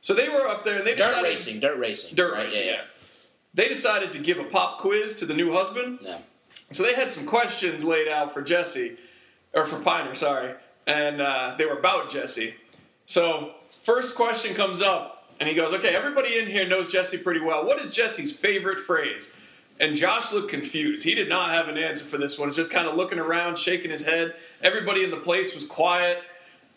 So 0.00 0.14
they 0.14 0.28
were 0.28 0.46
up 0.46 0.64
there 0.64 0.78
and 0.78 0.86
they 0.86 0.94
dirt 0.94 1.08
decided, 1.08 1.28
racing. 1.28 1.60
Dirt 1.60 1.78
racing. 1.78 2.14
Dirt 2.14 2.32
right? 2.34 2.44
racing, 2.44 2.66
yeah. 2.68 2.80
They 3.58 3.66
decided 3.66 4.12
to 4.12 4.20
give 4.20 4.38
a 4.38 4.44
pop 4.44 4.78
quiz 4.78 5.18
to 5.18 5.26
the 5.26 5.34
new 5.34 5.52
husband. 5.52 5.98
yeah. 6.02 6.18
So 6.70 6.84
they 6.84 6.94
had 6.94 7.10
some 7.10 7.26
questions 7.26 7.84
laid 7.84 8.06
out 8.06 8.32
for 8.32 8.40
Jesse, 8.40 8.96
or 9.52 9.66
for 9.66 9.80
Piner, 9.80 10.14
sorry, 10.14 10.54
and 10.86 11.20
uh, 11.20 11.56
they 11.58 11.66
were 11.66 11.76
about 11.76 12.08
Jesse. 12.08 12.54
So 13.06 13.54
first 13.82 14.14
question 14.14 14.54
comes 14.54 14.80
up, 14.80 15.24
and 15.40 15.48
he 15.48 15.56
goes, 15.56 15.72
"Okay, 15.72 15.88
everybody 15.88 16.38
in 16.38 16.46
here 16.46 16.68
knows 16.68 16.92
Jesse 16.92 17.18
pretty 17.18 17.40
well. 17.40 17.66
What 17.66 17.80
is 17.80 17.90
Jesse's 17.90 18.30
favorite 18.30 18.78
phrase?" 18.78 19.34
And 19.80 19.96
Josh 19.96 20.32
looked 20.32 20.50
confused. 20.50 21.02
He 21.02 21.16
did 21.16 21.28
not 21.28 21.50
have 21.50 21.66
an 21.66 21.78
answer 21.78 22.04
for 22.04 22.16
this 22.18 22.38
one. 22.38 22.48
He's 22.50 22.56
just 22.56 22.70
kind 22.72 22.86
of 22.86 22.94
looking 22.94 23.18
around, 23.18 23.58
shaking 23.58 23.90
his 23.90 24.04
head. 24.06 24.36
Everybody 24.62 25.02
in 25.02 25.10
the 25.10 25.16
place 25.16 25.56
was 25.56 25.66
quiet. 25.66 26.18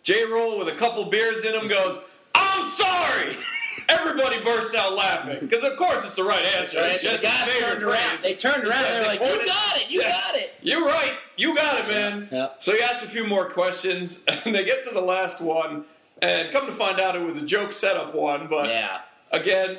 J. 0.02 0.26
Roll, 0.26 0.58
with 0.58 0.68
a 0.68 0.76
couple 0.76 1.08
beers 1.12 1.46
in 1.46 1.54
him, 1.54 1.68
goes, 1.68 2.02
"I'm 2.34 2.66
sorry." 2.66 3.36
Everybody 3.90 4.44
bursts 4.44 4.76
out 4.76 4.94
laughing 4.94 5.38
because, 5.42 5.64
of 5.64 5.78
course, 5.78 6.04
it's 6.06 6.16
the 6.16 6.24
right 6.24 6.44
answer. 6.58 6.80
Right? 6.80 6.94
It's 6.96 7.04
The 7.04 7.28
guys 7.28 7.50
turned 7.60 7.84
around. 7.84 8.10
phrase. 8.20 8.22
They 8.22 8.36
turned 8.36 8.64
around. 8.66 8.82
Yeah, 8.84 8.90
They're 8.92 9.02
they 9.02 9.08
like, 9.08 9.22
"You 9.22 9.46
got 9.46 9.78
it. 9.82 9.90
You 9.90 10.02
Yeah. 10.02 10.12
got 10.12 10.36
it." 10.36 10.54
You're 10.62 10.86
right. 10.86 11.14
You 11.38 11.56
got 11.56 11.80
it, 11.82 11.88
man. 11.88 12.28
Yeah. 12.32 12.48
So 12.60 12.74
he 12.76 12.82
asked 12.82 13.04
a 13.04 13.08
few 13.08 13.26
more 13.26 13.50
questions, 13.50 14.24
and 14.46 14.54
they 14.54 14.64
get 14.66 14.84
to 14.86 14.92
the 14.94 15.02
last 15.02 15.42
one, 15.42 15.86
and 16.22 16.52
come 16.52 16.66
to 16.68 16.72
find 16.72 17.00
out 17.00 17.16
it 17.16 17.22
was 17.22 17.38
a 17.38 17.46
joke 17.46 17.74
setup 17.74 18.14
one. 18.14 18.48
But 18.48 18.68
Yeah. 18.70 19.00
again, 19.32 19.78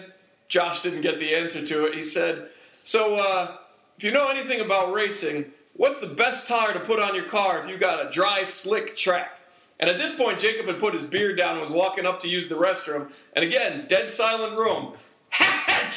Josh 0.49 0.83
didn't 0.83 1.03
get 1.03 1.19
the 1.19 1.35
answer 1.35 1.65
to 1.67 1.87
it. 1.87 1.95
He 1.95 2.03
said, 2.03 2.49
"So, 2.85 3.17
uh, 3.17 3.57
if 3.99 4.05
you 4.05 4.11
know 4.11 4.29
anything 4.29 4.61
about 4.61 4.93
racing, 4.93 5.53
what's 5.75 6.01
the 6.01 6.07
best 6.07 6.47
tire 6.49 6.73
to 6.73 6.81
put 6.81 6.99
on 7.01 7.15
your 7.15 7.25
car 7.29 7.63
if 7.63 7.69
you 7.69 7.79
got 7.79 8.05
a 8.07 8.11
dry, 8.11 8.45
slick 8.45 8.97
track?" 8.97 9.39
And 9.83 9.91
at 9.91 9.99
this 9.99 10.15
point, 10.15 10.39
Jacob 10.39 10.67
had 10.67 10.79
put 10.79 10.95
his 10.95 11.07
beard 11.07 11.37
down 11.37 11.53
and 11.55 11.61
was 11.61 11.69
walking 11.69 12.07
up 12.07 12.21
to 12.21 12.29
use 12.29 12.49
the 12.49 12.55
restroom. 12.55 13.11
And 13.33 13.45
again, 13.45 13.87
dead 13.89 14.09
silent 14.09 14.57
room. 14.57 14.95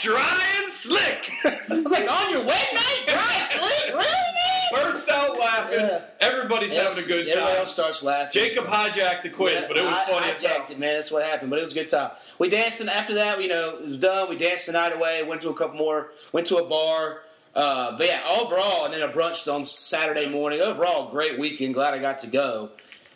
dry 0.01 0.41
and 0.57 0.71
slick. 0.71 1.29
I 1.45 1.59
was 1.69 1.91
like, 1.91 2.11
"On 2.11 2.31
your 2.31 2.43
wedding 2.43 2.73
night, 2.73 3.03
dry 3.05 3.35
and 3.37 3.47
slick, 3.47 3.93
really, 3.93 3.99
man?" 4.01 4.83
burst 4.83 5.07
out 5.07 5.37
laughing. 5.37 5.79
Yeah. 5.81 6.01
Everybody's 6.19 6.73
having 6.73 7.03
a 7.03 7.07
good 7.07 7.27
time. 7.27 7.37
Everybody 7.37 7.57
else 7.59 7.71
starts 7.71 8.01
laughing. 8.01 8.31
Jacob 8.41 8.65
hijacked 8.65 9.21
the 9.21 9.29
quiz, 9.29 9.53
Yeah, 9.53 9.67
but 9.67 9.77
it 9.77 9.83
was 9.83 9.93
I, 9.93 10.05
funny 10.09 10.47
hell. 10.47 10.65
it, 10.67 10.79
man. 10.79 10.95
That's 10.95 11.11
what 11.11 11.23
happened. 11.23 11.51
But 11.51 11.59
it 11.59 11.61
was 11.61 11.71
a 11.73 11.75
good 11.75 11.89
time. 11.89 12.09
We 12.39 12.49
danced, 12.49 12.81
and 12.81 12.89
after 12.89 13.13
that, 13.13 13.39
you 13.39 13.49
know, 13.49 13.77
it 13.77 13.85
was 13.85 13.97
done. 13.99 14.29
We 14.31 14.35
danced 14.35 14.65
the 14.65 14.71
night 14.71 14.93
away. 14.93 15.21
Went 15.21 15.41
to 15.43 15.49
a 15.49 15.53
couple 15.53 15.77
more. 15.77 16.09
Went 16.33 16.47
to 16.47 16.57
a 16.57 16.65
bar. 16.67 17.21
Uh, 17.53 17.95
but 17.97 18.07
yeah, 18.07 18.21
overall, 18.41 18.85
and 18.85 18.93
then 18.95 19.07
a 19.07 19.13
brunch 19.13 19.47
on 19.53 19.63
Saturday 19.63 20.27
morning. 20.27 20.59
Overall, 20.59 21.11
great 21.11 21.37
weekend. 21.37 21.75
Glad 21.75 21.93
I 21.93 21.99
got 21.99 22.17
to 22.19 22.27
go. 22.27 22.71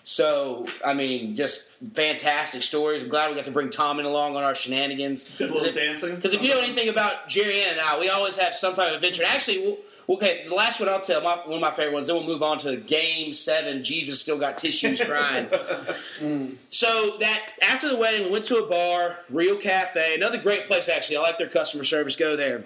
So, 0.10 0.66
I 0.84 0.96
mean, 0.96 1.36
just 1.36 1.72
fantastic 1.94 2.64
stories. 2.64 3.04
I'm 3.04 3.10
glad 3.10 3.30
we 3.30 3.36
got 3.36 3.46
to 3.46 3.52
bring 3.52 3.70
Tom 3.70 4.00
in 4.00 4.08
along 4.08 4.36
on 4.36 4.44
our 4.44 4.56
shenanigans. 4.56 5.40
A 5.40 5.46
little 5.46 5.72
dancing. 5.72 6.16
Because 6.16 6.34
if 6.34 6.42
you 6.42 6.50
know 6.50 6.60
anything 6.60 6.90
about 6.90 7.28
Jerry 7.28 7.62
Ann 7.62 7.74
and 7.74 7.80
I, 7.80 8.00
we 8.00 8.10
always 8.10 8.36
have 8.38 8.56
some 8.56 8.74
type 8.74 8.90
of 8.90 8.96
adventure. 8.96 9.22
And 9.22 9.32
actually, 9.32 9.60
we'll, 9.60 9.78
okay, 10.18 10.46
the 10.48 10.56
last 10.56 10.80
one 10.80 10.90
I'll 10.90 11.00
tell, 11.00 11.22
my, 11.22 11.36
one 11.46 11.54
of 11.54 11.62
my 11.62 11.70
favorite 11.70 11.94
ones, 11.94 12.08
then 12.08 12.16
we'll 12.16 12.26
move 12.26 12.42
on 12.42 12.58
to 12.58 12.78
Game 12.78 13.34
7. 13.34 13.82
Jeebs 13.82 14.08
has 14.08 14.20
still 14.20 14.40
got 14.40 14.58
tissues 14.58 15.00
crying. 15.00 15.48
So 16.70 17.18
that 17.20 17.54
after 17.62 17.88
the 17.88 17.98
wedding, 17.98 18.26
we 18.26 18.32
went 18.32 18.46
to 18.46 18.58
a 18.58 18.68
bar, 18.68 19.20
Reel 19.30 19.58
Cafe, 19.58 20.16
another 20.16 20.40
great 20.40 20.66
place 20.66 20.90
actually. 20.90 21.18
I 21.18 21.22
like 21.22 21.38
their 21.38 21.48
customer 21.48 21.84
service. 21.84 22.16
Go 22.16 22.36
there. 22.36 22.66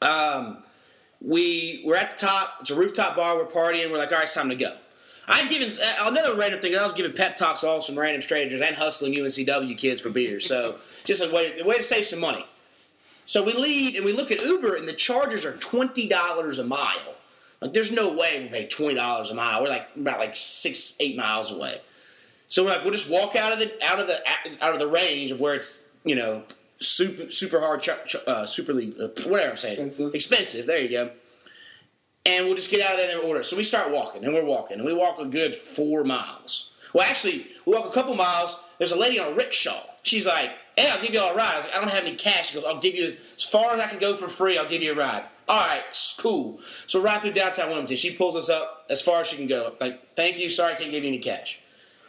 Um, 0.00 0.62
we 1.20 1.82
were 1.84 1.96
at 1.96 2.10
the 2.10 2.16
top. 2.24 2.58
It's 2.60 2.70
a 2.70 2.76
rooftop 2.76 3.16
bar. 3.16 3.36
We're 3.36 3.46
partying. 3.46 3.90
We're 3.90 3.98
like, 3.98 4.12
all 4.12 4.18
right, 4.18 4.24
it's 4.24 4.34
time 4.34 4.48
to 4.50 4.54
go. 4.54 4.76
I'd 5.28 5.48
given 5.50 5.68
uh, 5.68 6.08
another 6.08 6.36
random 6.36 6.60
thing. 6.60 6.76
I 6.76 6.84
was 6.84 6.92
giving 6.92 7.12
pep 7.12 7.36
talks 7.36 7.60
to 7.62 7.68
all 7.68 7.80
some 7.80 7.98
random 7.98 8.22
strangers 8.22 8.60
and 8.60 8.76
hustling 8.76 9.14
UNCW 9.14 9.76
kids 9.76 10.00
for 10.00 10.10
beer. 10.10 10.38
So 10.40 10.76
just 11.04 11.22
a 11.22 11.30
way, 11.34 11.58
a 11.58 11.64
way 11.64 11.76
to 11.76 11.82
save 11.82 12.06
some 12.06 12.20
money. 12.20 12.44
So 13.26 13.42
we 13.42 13.52
leave 13.54 13.96
and 13.96 14.04
we 14.04 14.12
look 14.12 14.30
at 14.30 14.40
Uber, 14.44 14.76
and 14.76 14.86
the 14.86 14.92
charges 14.92 15.44
are 15.44 15.56
twenty 15.56 16.06
dollars 16.06 16.58
a 16.60 16.64
mile. 16.64 17.14
Like, 17.60 17.72
there's 17.72 17.90
no 17.90 18.12
way 18.12 18.42
we 18.42 18.48
pay 18.48 18.66
twenty 18.66 18.94
dollars 18.94 19.30
a 19.30 19.34
mile. 19.34 19.62
We're 19.62 19.68
like 19.68 19.88
about 19.96 20.20
like 20.20 20.36
six, 20.36 20.96
eight 21.00 21.16
miles 21.16 21.50
away. 21.50 21.80
So 22.48 22.62
we're 22.64 22.70
like, 22.70 22.82
we'll 22.84 22.92
just 22.92 23.10
walk 23.10 23.34
out 23.34 23.52
of 23.52 23.58
the 23.58 23.72
out 23.84 23.98
of 23.98 24.06
the 24.06 24.20
out 24.60 24.74
of 24.74 24.78
the 24.78 24.86
range 24.86 25.32
of 25.32 25.40
where 25.40 25.56
it's 25.56 25.80
you 26.04 26.14
know 26.14 26.44
super 26.78 27.28
super 27.30 27.58
hard, 27.58 27.82
ch- 27.82 27.88
ch- 28.06 28.16
uh, 28.28 28.46
super 28.46 28.72
league, 28.72 28.94
uh, 29.00 29.08
whatever 29.28 29.50
I'm 29.50 29.56
saying, 29.56 29.74
Expensive. 29.84 30.14
Expensive. 30.14 30.66
There 30.66 30.78
you 30.78 30.88
go. 30.90 31.10
And 32.26 32.44
we'll 32.44 32.56
just 32.56 32.70
get 32.70 32.82
out 32.82 32.94
of 32.94 32.98
there 32.98 33.18
and 33.18 33.26
order. 33.26 33.42
So 33.42 33.56
we 33.56 33.62
start 33.62 33.90
walking, 33.90 34.24
and 34.24 34.34
we're 34.34 34.44
walking, 34.44 34.78
and 34.78 34.84
we 34.84 34.92
walk 34.92 35.20
a 35.20 35.26
good 35.26 35.54
four 35.54 36.02
miles. 36.04 36.72
Well, 36.92 37.06
actually, 37.08 37.46
we 37.64 37.74
walk 37.74 37.86
a 37.86 37.92
couple 37.92 38.14
miles. 38.14 38.64
There's 38.78 38.92
a 38.92 38.98
lady 38.98 39.18
on 39.18 39.32
a 39.32 39.34
rickshaw. 39.34 39.80
She's 40.02 40.26
like, 40.26 40.50
"Hey, 40.76 40.90
I'll 40.90 41.00
give 41.00 41.14
you 41.14 41.20
all 41.20 41.32
a 41.32 41.36
ride." 41.36 41.52
I 41.52 41.56
was 41.56 41.64
like, 41.66 41.74
"I 41.74 41.80
don't 41.80 41.90
have 41.90 42.04
any 42.04 42.16
cash." 42.16 42.48
She 42.48 42.54
goes, 42.54 42.64
"I'll 42.64 42.80
give 42.80 42.94
you 42.94 43.16
as 43.36 43.44
far 43.44 43.74
as 43.74 43.80
I 43.80 43.86
can 43.86 43.98
go 43.98 44.14
for 44.14 44.28
free. 44.28 44.58
I'll 44.58 44.68
give 44.68 44.82
you 44.82 44.92
a 44.92 44.94
ride." 44.94 45.24
All 45.48 45.64
right, 45.66 45.84
cool. 46.18 46.60
So 46.88 46.98
we're 46.98 47.06
right 47.06 47.22
through 47.22 47.32
downtown 47.32 47.68
Wilmington. 47.68 47.96
She 47.96 48.12
pulls 48.14 48.34
us 48.34 48.48
up 48.48 48.84
as 48.90 49.00
far 49.00 49.20
as 49.20 49.28
she 49.28 49.36
can 49.36 49.46
go. 49.46 49.74
Like, 49.80 50.16
thank 50.16 50.38
you. 50.40 50.48
Sorry, 50.48 50.72
I 50.72 50.76
can't 50.76 50.90
give 50.90 51.04
you 51.04 51.08
any 51.08 51.18
cash. 51.18 51.60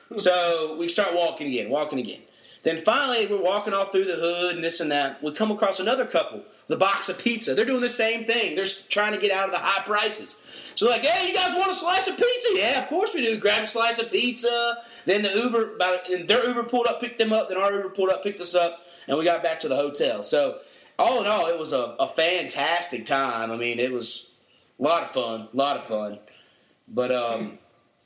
Hmm. 0.09 0.17
So 0.17 0.75
we 0.79 0.89
start 0.89 1.13
walking 1.13 1.47
again, 1.47 1.69
walking 1.69 1.99
again. 1.99 2.21
Then 2.63 2.77
finally, 2.77 3.27
we're 3.27 3.41
walking 3.41 3.73
all 3.73 3.85
through 3.85 4.05
the 4.05 4.15
hood 4.15 4.55
and 4.55 4.63
this 4.63 4.79
and 4.79 4.91
that. 4.91 5.21
We 5.21 5.31
come 5.31 5.51
across 5.51 5.79
another 5.79 6.05
couple, 6.05 6.43
the 6.67 6.77
box 6.77 7.09
of 7.09 7.17
pizza. 7.17 7.55
They're 7.55 7.65
doing 7.65 7.81
the 7.81 7.89
same 7.89 8.25
thing. 8.25 8.55
They're 8.55 8.65
trying 8.65 9.13
to 9.13 9.19
get 9.19 9.31
out 9.31 9.45
of 9.45 9.51
the 9.51 9.59
high 9.59 9.83
prices. 9.83 10.39
So 10.75 10.89
like, 10.89 11.01
hey, 11.01 11.29
you 11.29 11.33
guys 11.33 11.55
want 11.55 11.71
a 11.71 11.73
slice 11.73 12.07
of 12.07 12.17
pizza? 12.17 12.49
Yeah, 12.53 12.81
of 12.81 12.89
course 12.89 13.13
we 13.15 13.21
do. 13.21 13.37
Grab 13.37 13.63
a 13.63 13.67
slice 13.67 13.99
of 13.99 14.11
pizza. 14.11 14.77
Then 15.05 15.21
the 15.21 15.31
Uber, 15.31 15.75
about 15.75 16.09
and 16.09 16.27
their 16.27 16.45
Uber 16.47 16.63
pulled 16.63 16.87
up, 16.87 16.99
picked 16.99 17.17
them 17.17 17.33
up. 17.33 17.49
Then 17.49 17.57
our 17.57 17.73
Uber 17.73 17.89
pulled 17.89 18.09
up, 18.09 18.23
picked 18.23 18.41
us 18.41 18.53
up, 18.53 18.81
and 19.07 19.17
we 19.17 19.25
got 19.25 19.41
back 19.41 19.59
to 19.59 19.67
the 19.67 19.75
hotel. 19.75 20.21
So 20.21 20.59
all 20.99 21.21
in 21.21 21.27
all, 21.27 21.47
it 21.47 21.57
was 21.57 21.73
a, 21.73 21.95
a 21.99 22.07
fantastic 22.07 23.05
time. 23.05 23.51
I 23.51 23.55
mean, 23.55 23.79
it 23.79 23.91
was 23.91 24.31
a 24.79 24.83
lot 24.83 25.03
of 25.03 25.11
fun, 25.11 25.47
a 25.51 25.57
lot 25.57 25.77
of 25.77 25.83
fun. 25.83 26.19
But 26.87 27.11
um, 27.11 27.59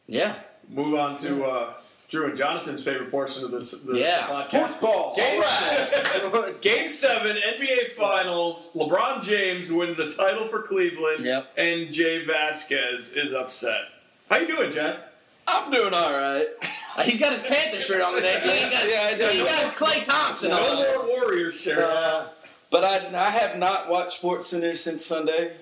yeah, 0.07 0.35
Move 0.71 0.95
on 0.95 1.17
to 1.19 1.43
uh, 1.43 1.73
Drew 2.11 2.27
and 2.27 2.37
Jonathan's 2.37 2.83
favorite 2.83 3.09
portion 3.09 3.45
of 3.45 3.51
this 3.51 3.71
the 3.71 3.97
Yeah. 3.97 4.27
podcast. 4.27 4.47
Sports 4.49 4.77
balls. 4.77 5.15
Game, 5.15 6.55
Game 6.61 6.89
seven, 6.89 7.37
NBA 7.37 7.95
Finals. 7.97 8.69
LeBron 8.75 9.23
James 9.23 9.71
wins 9.71 9.97
a 9.97 10.11
title 10.11 10.47
for 10.49 10.61
Cleveland, 10.61 11.23
Yep. 11.23 11.53
and 11.57 11.89
Jay 11.91 12.25
Vasquez 12.25 13.13
is 13.13 13.33
upset. 13.33 13.85
How 14.29 14.37
you 14.39 14.47
doing, 14.47 14.73
Jack? 14.73 14.97
I'm 15.47 15.71
doing 15.71 15.93
all 15.93 16.11
right. 16.11 16.45
He's 17.05 17.17
got 17.17 17.31
his 17.31 17.41
Panther 17.41 17.79
shirt 17.79 18.01
on 18.01 18.13
today. 18.13 18.37
So 18.41 18.49
he 18.51 18.69
got, 18.69 18.89
Yeah, 18.89 19.01
I 19.03 19.13
do. 19.17 19.25
he 19.27 19.43
got 19.45 19.63
his 19.63 19.71
Klay 19.71 20.03
Thompson 20.03 20.51
on. 20.51 20.61
No 20.61 20.75
more 20.75 21.07
Warriors 21.07 21.59
shirt. 21.59 21.79
Uh, 21.79 22.27
but 22.69 22.83
I, 22.83 23.07
I 23.17 23.29
have 23.29 23.57
not 23.57 23.87
watched 23.89 24.11
Sports 24.11 24.47
Center 24.47 24.75
since 24.75 25.05
Sunday. 25.05 25.53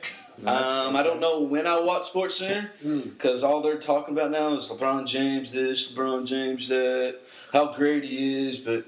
Um, 0.45 0.95
I 0.95 1.03
don't 1.03 1.19
know 1.19 1.41
when 1.41 1.67
I'll 1.67 1.85
watch 1.85 2.05
Sports 2.05 2.37
Center 2.37 2.71
because 2.81 3.43
all 3.43 3.61
they're 3.61 3.77
talking 3.77 4.13
about 4.13 4.31
now 4.31 4.53
is 4.53 4.69
LeBron 4.69 5.05
James 5.05 5.51
this, 5.51 5.91
LeBron 5.91 6.25
James 6.25 6.69
that, 6.69 7.19
how 7.51 7.73
great 7.73 8.05
he 8.05 8.47
is. 8.47 8.57
But 8.57 8.85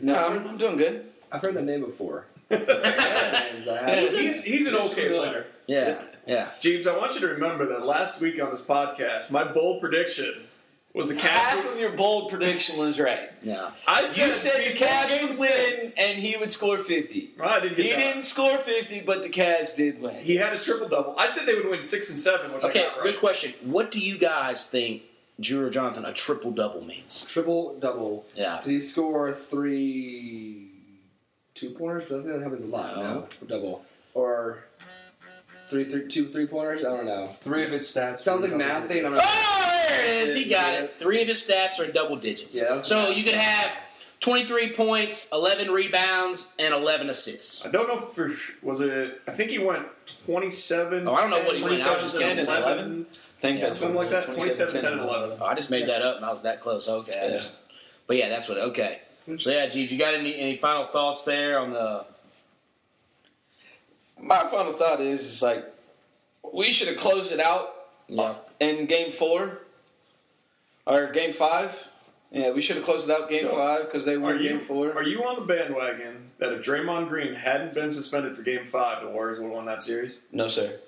no, 0.00 0.16
I'm, 0.16 0.48
I'm 0.48 0.56
doing 0.56 0.76
good. 0.76 1.06
I've 1.30 1.42
heard 1.42 1.54
that 1.54 1.64
name 1.64 1.84
before. 1.84 2.26
he's, 2.48 4.44
he's 4.44 4.66
an 4.66 4.76
okay 4.76 5.08
player. 5.08 5.46
Yeah, 5.66 6.02
yeah. 6.26 6.50
James, 6.60 6.86
I 6.86 6.96
want 6.96 7.14
you 7.14 7.20
to 7.20 7.28
remember 7.28 7.66
that 7.66 7.84
last 7.84 8.20
week 8.20 8.40
on 8.40 8.50
this 8.50 8.62
podcast, 8.62 9.30
my 9.30 9.44
bold 9.44 9.80
prediction 9.80 10.45
was 10.96 11.08
the 11.08 11.14
Cavs. 11.14 11.20
Half 11.20 11.64
would- 11.64 11.74
of 11.74 11.80
your 11.80 11.90
bold 11.90 12.30
prediction 12.30 12.78
was 12.78 12.98
right. 12.98 13.30
Yeah. 13.42 13.70
I 13.86 14.00
You 14.02 14.32
said 14.32 14.66
the 14.72 14.78
Cavs 14.78 15.08
game 15.10 15.28
would 15.28 15.36
six- 15.36 15.82
win 15.82 15.92
and 15.98 16.18
he 16.18 16.36
would 16.36 16.50
score 16.50 16.78
50. 16.78 17.30
I 17.40 17.60
didn't 17.60 17.76
get 17.76 17.84
He 17.86 17.92
that. 17.92 17.98
didn't 17.98 18.22
score 18.22 18.56
50, 18.58 19.00
but 19.00 19.22
the 19.22 19.28
Cavs 19.28 19.76
did 19.76 20.00
win. 20.00 20.16
He 20.22 20.36
had 20.36 20.52
a 20.52 20.58
triple 20.58 20.88
double. 20.88 21.14
I 21.18 21.28
said 21.28 21.46
they 21.46 21.54
would 21.54 21.68
win 21.68 21.82
six 21.82 22.08
and 22.10 22.18
seven, 22.18 22.52
which 22.52 22.64
Okay, 22.64 22.84
I 22.84 22.88
got 22.88 22.96
right. 22.96 23.04
good 23.04 23.20
question. 23.20 23.52
What 23.62 23.90
do 23.90 24.00
you 24.00 24.16
guys 24.18 24.66
think, 24.66 25.02
Drew 25.38 25.66
or 25.66 25.70
Jonathan, 25.70 26.04
a 26.06 26.12
triple 26.14 26.50
double 26.50 26.82
means? 26.82 27.26
Triple 27.28 27.74
double. 27.78 28.24
Yeah. 28.34 28.58
Did 28.64 28.70
he 28.70 28.80
score 28.80 29.34
three 29.34 30.70
two 31.54 31.70
pointers? 31.70 32.04
I 32.06 32.08
think 32.22 32.26
that 32.26 32.42
happens 32.42 32.64
a 32.64 32.68
lot 32.68 32.96
No. 32.96 33.02
now. 33.02 33.26
Double. 33.46 33.84
Or 34.14 34.64
three, 35.68 35.84
three, 35.84 36.06
two 36.08 36.28
three 36.28 36.46
pointers? 36.46 36.80
I 36.84 36.88
don't 36.96 37.06
know. 37.06 37.32
Three 37.42 37.64
of 37.64 37.70
his 37.70 37.84
stats. 37.86 38.20
Sounds 38.20 38.42
like 38.42 38.52
math 38.54 38.88
thing. 38.88 39.04
I'm 39.04 39.12
not 39.14 39.22
Oh, 39.24 39.84
there 39.88 40.04
it 40.22 40.28
is. 40.28 40.34
He 40.34 40.44
got 40.44 40.74
it. 40.74 40.94
Three 40.98 41.22
of 41.22 41.28
his 41.28 41.38
stats 41.46 41.78
are 41.80 41.90
double 41.90 42.16
digits. 42.16 42.56
Yeah, 42.56 42.62
that's- 42.64 42.86
so 42.86 43.08
you 43.10 43.24
could 43.24 43.34
have 43.34 43.72
23 44.20 44.72
points, 44.72 45.28
11 45.32 45.70
rebounds, 45.70 46.52
and 46.58 46.72
11 46.74 47.08
assists. 47.10 47.66
I 47.66 47.70
don't 47.70 47.86
know 47.88 48.00
for 48.06 48.30
sh- 48.30 48.52
was 48.62 48.80
it. 48.80 49.20
I 49.28 49.32
think 49.32 49.50
he 49.50 49.58
went 49.58 49.86
twenty-seven. 50.24 51.06
Oh, 51.06 51.14
I 51.14 51.20
don't 51.20 51.30
know 51.30 51.40
what 51.42 51.56
he 51.56 51.62
went. 51.62 51.74
I 51.86 51.92
was 51.92 52.02
27, 52.02 52.08
just 52.08 52.18
10 52.20 52.30
and 52.30 52.40
11. 52.40 52.62
11. 52.78 53.06
I 53.10 53.40
think 53.40 53.58
Yeah, 53.58 53.64
that's 53.66 53.78
something 53.78 53.94
what 53.96 54.10
like 54.10 54.24
it 54.24 54.26
that. 54.26 54.32
was, 54.34 54.42
27, 54.42 54.80
10, 54.80 54.92
and 54.94 55.00
11. 55.02 55.38
Oh, 55.40 55.44
I 55.44 55.54
just 55.54 55.70
made 55.70 55.86
that 55.88 56.02
up 56.02 56.16
and 56.16 56.24
I 56.24 56.30
was 56.30 56.42
that 56.42 56.60
close. 56.60 56.88
Okay. 56.88 57.18
I 57.18 57.24
Yeah. 57.26 57.30
just- 57.38 57.54
but 58.06 58.16
yeah, 58.16 58.28
that's 58.28 58.48
what. 58.48 58.58
Okay. 58.58 59.00
So 59.38 59.50
yeah, 59.50 59.66
Jeebs, 59.66 59.90
you 59.90 59.98
got 59.98 60.14
any, 60.14 60.36
any 60.36 60.56
final 60.56 60.86
thoughts 60.86 61.24
there 61.24 61.58
on 61.58 61.72
the. 61.72 62.04
My 64.20 64.46
final 64.46 64.72
thought 64.72 65.00
is, 65.00 65.22
is 65.24 65.42
like, 65.42 65.64
we 66.54 66.70
should 66.72 66.88
have 66.88 66.96
closed 66.96 67.32
it 67.32 67.40
out 67.40 67.64
uh, 67.66 67.72
Yeah. 68.08 68.34
in 68.60 68.86
game 68.86 69.10
four 69.12 69.58
or 70.86 71.10
game 71.12 71.32
five. 71.32 71.88
Yeah, 72.30 72.50
we 72.50 72.60
should 72.60 72.76
have 72.76 72.84
closed 72.84 73.08
it 73.08 73.12
out 73.12 73.28
game 73.28 73.42
So, 73.48 73.54
five 73.56 73.84
because 73.84 74.04
they 74.04 74.14
Are 74.14 74.20
won 74.20 74.42
game 74.42 74.60
four. 74.60 74.92
are 74.94 75.02
you 75.02 75.24
on 75.24 75.36
the 75.36 75.44
bandwagon 75.54 76.30
that 76.38 76.52
if 76.52 76.64
Draymond 76.64 77.08
Green 77.08 77.34
hadn't 77.34 77.72
been 77.74 77.90
suspended 77.90 78.34
for 78.36 78.42
Game 78.42 78.66
Five, 78.66 79.02
the 79.02 79.08
Warriors 79.08 79.38
would 79.38 79.46
have 79.46 79.54
won 79.54 79.66
that 79.66 79.80
series? 79.82 80.18
no, 80.32 80.48
sir. 80.48 80.78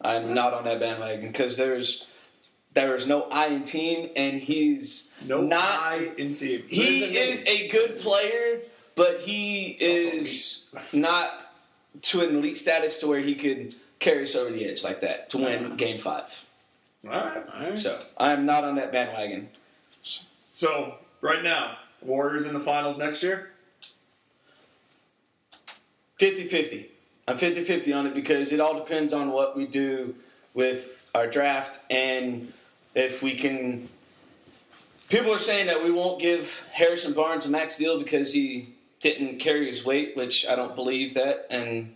I'm 0.00 0.34
not 0.34 0.52
on 0.52 0.64
that 0.64 0.80
bandwagon 0.80 1.28
because 1.28 1.56
there's 1.56 2.04
there 2.74 2.94
is 2.96 3.06
no 3.06 3.22
I 3.30 3.46
in 3.46 3.62
team, 3.62 4.10
and 4.16 4.38
he's 4.40 5.12
No 5.24 5.40
not. 5.40 5.62
I 5.62 6.10
in 6.18 6.34
team. 6.34 6.64
He 6.68 7.04
is 7.16 7.46
a 7.46 7.68
good 7.68 7.96
player, 7.96 8.60
but 8.96 9.20
he 9.20 9.76
is 9.80 10.64
not 10.92 11.46
to 12.02 12.20
an 12.22 12.34
elite 12.34 12.58
status 12.58 12.98
to 12.98 13.06
where 13.06 13.20
he 13.20 13.34
could 13.34 13.74
carry 13.98 14.22
us 14.22 14.34
over 14.34 14.50
the 14.50 14.64
edge 14.64 14.84
like 14.84 15.00
that 15.00 15.30
to 15.30 15.38
win 15.38 15.76
game 15.76 15.98
five. 15.98 16.44
All 17.04 17.10
right. 17.10 17.44
All 17.54 17.60
right. 17.68 17.78
So 17.78 18.02
I'm 18.18 18.46
not 18.46 18.64
on 18.64 18.76
that 18.76 18.92
bandwagon. 18.92 19.48
So 20.52 20.96
right 21.20 21.42
now, 21.42 21.78
Warriors 22.02 22.44
in 22.44 22.54
the 22.54 22.60
finals 22.60 22.98
next 22.98 23.22
year. 23.22 23.50
50-50. 26.20 26.86
I'm 27.26 27.36
50-50 27.36 27.98
on 27.98 28.06
it 28.06 28.14
because 28.14 28.52
it 28.52 28.60
all 28.60 28.74
depends 28.74 29.12
on 29.12 29.32
what 29.32 29.56
we 29.56 29.66
do 29.66 30.14
with 30.52 31.02
our 31.14 31.26
draft 31.26 31.80
and 31.90 32.52
if 32.94 33.22
we 33.22 33.34
can 33.34 33.88
people 35.08 35.32
are 35.32 35.38
saying 35.38 35.66
that 35.66 35.82
we 35.82 35.90
won't 35.90 36.20
give 36.20 36.64
Harrison 36.72 37.12
Barnes 37.12 37.44
a 37.44 37.48
max 37.48 37.76
deal 37.76 37.98
because 37.98 38.32
he 38.32 38.73
didn't 39.04 39.38
carry 39.38 39.66
his 39.66 39.84
weight, 39.84 40.16
which 40.16 40.46
I 40.46 40.56
don't 40.56 40.74
believe 40.74 41.14
that 41.14 41.46
and 41.50 41.94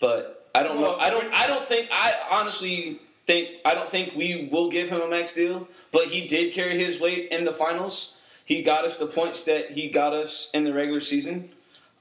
but 0.00 0.48
I 0.54 0.62
don't 0.62 0.80
know. 0.80 0.96
I 0.96 1.10
don't 1.10 1.32
I 1.32 1.46
don't 1.46 1.64
think 1.64 1.88
I 1.92 2.14
honestly 2.30 3.00
think 3.26 3.50
I 3.64 3.74
don't 3.74 3.88
think 3.88 4.14
we 4.16 4.48
will 4.50 4.68
give 4.68 4.88
him 4.88 5.00
a 5.00 5.08
max 5.08 5.32
deal, 5.32 5.68
but 5.92 6.06
he 6.06 6.26
did 6.26 6.52
carry 6.52 6.78
his 6.78 7.00
weight 7.00 7.28
in 7.30 7.44
the 7.44 7.52
finals. 7.52 8.14
He 8.44 8.62
got 8.62 8.84
us 8.84 8.96
the 8.96 9.06
points 9.06 9.44
that 9.44 9.70
he 9.70 9.88
got 9.88 10.12
us 10.12 10.50
in 10.54 10.64
the 10.64 10.72
regular 10.72 11.00
season. 11.00 11.50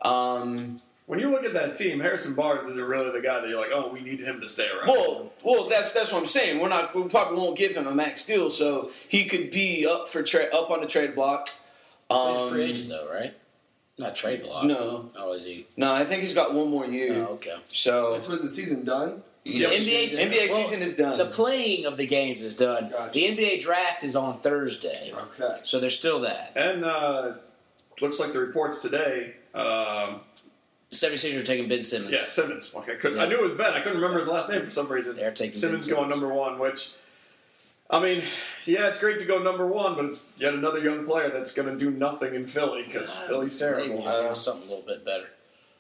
Um, 0.01 0.81
when 1.05 1.19
you 1.19 1.29
look 1.29 1.43
at 1.45 1.53
that 1.53 1.75
team, 1.75 1.99
Harrison 1.99 2.33
Barnes 2.35 2.65
isn't 2.67 2.83
really 2.83 3.11
the 3.11 3.25
guy 3.25 3.39
that 3.39 3.47
you're 3.49 3.59
like, 3.59 3.71
oh, 3.73 3.89
we 3.91 4.01
need 4.01 4.19
him 4.19 4.41
to 4.41 4.47
stay 4.47 4.67
around. 4.69 4.87
Well, 4.87 5.31
well, 5.43 5.69
that's 5.69 5.91
that's 5.91 6.11
what 6.11 6.19
I'm 6.19 6.25
saying. 6.25 6.59
We're 6.59 6.69
not. 6.69 6.95
We 6.95 7.03
probably 7.03 7.37
won't 7.39 7.57
give 7.57 7.75
him 7.75 7.87
a 7.87 7.93
max 7.93 8.23
deal, 8.23 8.49
so 8.49 8.91
he 9.07 9.25
could 9.25 9.51
be 9.51 9.85
up 9.89 10.09
for 10.09 10.23
tra- 10.23 10.53
up 10.53 10.69
on 10.71 10.81
the 10.81 10.87
trade 10.87 11.13
block. 11.15 11.49
He's 12.09 12.17
Um, 12.17 12.47
a 12.47 12.49
free 12.49 12.63
agent 12.63 12.89
though, 12.89 13.09
right? 13.11 13.33
Not 13.97 14.15
trade 14.15 14.43
block. 14.43 14.63
No. 14.65 15.09
Oh, 15.15 15.33
is 15.33 15.43
he? 15.43 15.65
No, 15.75 15.93
I 15.93 16.05
think 16.05 16.21
he's 16.21 16.33
got 16.35 16.53
one 16.53 16.69
more 16.69 16.85
year. 16.85 17.13
Oh, 17.27 17.33
okay. 17.33 17.55
So 17.69 18.19
So 18.21 18.31
was 18.31 18.41
the 18.43 18.49
season 18.49 18.83
done? 18.85 19.23
yeah. 19.43 19.69
NBA 19.69 20.07
se- 20.09 20.25
NBA 20.29 20.47
well, 20.49 20.49
season 20.49 20.81
is 20.83 20.95
done. 20.95 21.17
The 21.17 21.25
playing 21.25 21.85
of 21.85 21.97
the 21.97 22.05
games 22.05 22.41
is 22.41 22.53
done. 22.53 22.89
Gotcha. 22.91 23.11
The 23.13 23.23
NBA 23.23 23.61
draft 23.61 24.03
is 24.03 24.15
on 24.15 24.39
Thursday, 24.41 25.13
Okay. 25.39 25.59
so 25.63 25.79
there's 25.79 25.97
still 25.97 26.19
that. 26.21 26.51
and 26.55 26.85
uh, 26.85 27.33
looks 28.01 28.19
like 28.19 28.33
the 28.33 28.39
reports 28.39 28.81
today. 28.83 29.33
Um, 29.55 30.21
76ers 30.91 31.39
are 31.39 31.43
taking 31.43 31.67
Ben 31.67 31.81
Simmons. 31.83 32.11
yeah, 32.11 32.21
Simmons. 32.27 32.71
Okay, 32.75 32.93
I, 32.93 32.95
couldn't, 32.95 33.19
I 33.19 33.25
knew 33.25 33.35
it 33.37 33.41
was 33.41 33.53
Ben. 33.53 33.73
I 33.73 33.79
couldn't 33.79 33.97
remember 33.99 34.19
his 34.19 34.27
last 34.27 34.49
name 34.49 34.61
for 34.63 34.69
some 34.71 34.87
reason. 34.89 35.15
They're 35.15 35.31
taking 35.31 35.53
Simmons 35.53 35.87
Ben 35.87 35.95
going 35.95 36.09
number 36.09 36.27
one, 36.31 36.59
which, 36.59 36.91
I 37.89 38.01
mean, 38.01 38.23
yeah, 38.65 38.87
it's 38.89 38.99
great 38.99 39.19
to 39.19 39.25
go 39.25 39.41
number 39.41 39.65
one, 39.65 39.95
but 39.95 40.05
it's 40.05 40.33
yet 40.37 40.53
another 40.53 40.79
young 40.79 41.05
player 41.05 41.29
that's 41.29 41.53
going 41.53 41.69
to 41.69 41.77
do 41.77 41.89
nothing 41.89 42.35
in 42.35 42.45
Philly 42.45 42.83
because 42.83 43.11
Philly's 43.27 43.57
terrible. 43.57 43.99
Maybe 43.99 44.05
Uh, 44.07 44.33
something 44.33 44.67
a 44.67 44.69
little 44.69 44.85
bit 44.85 45.05
better. 45.05 45.27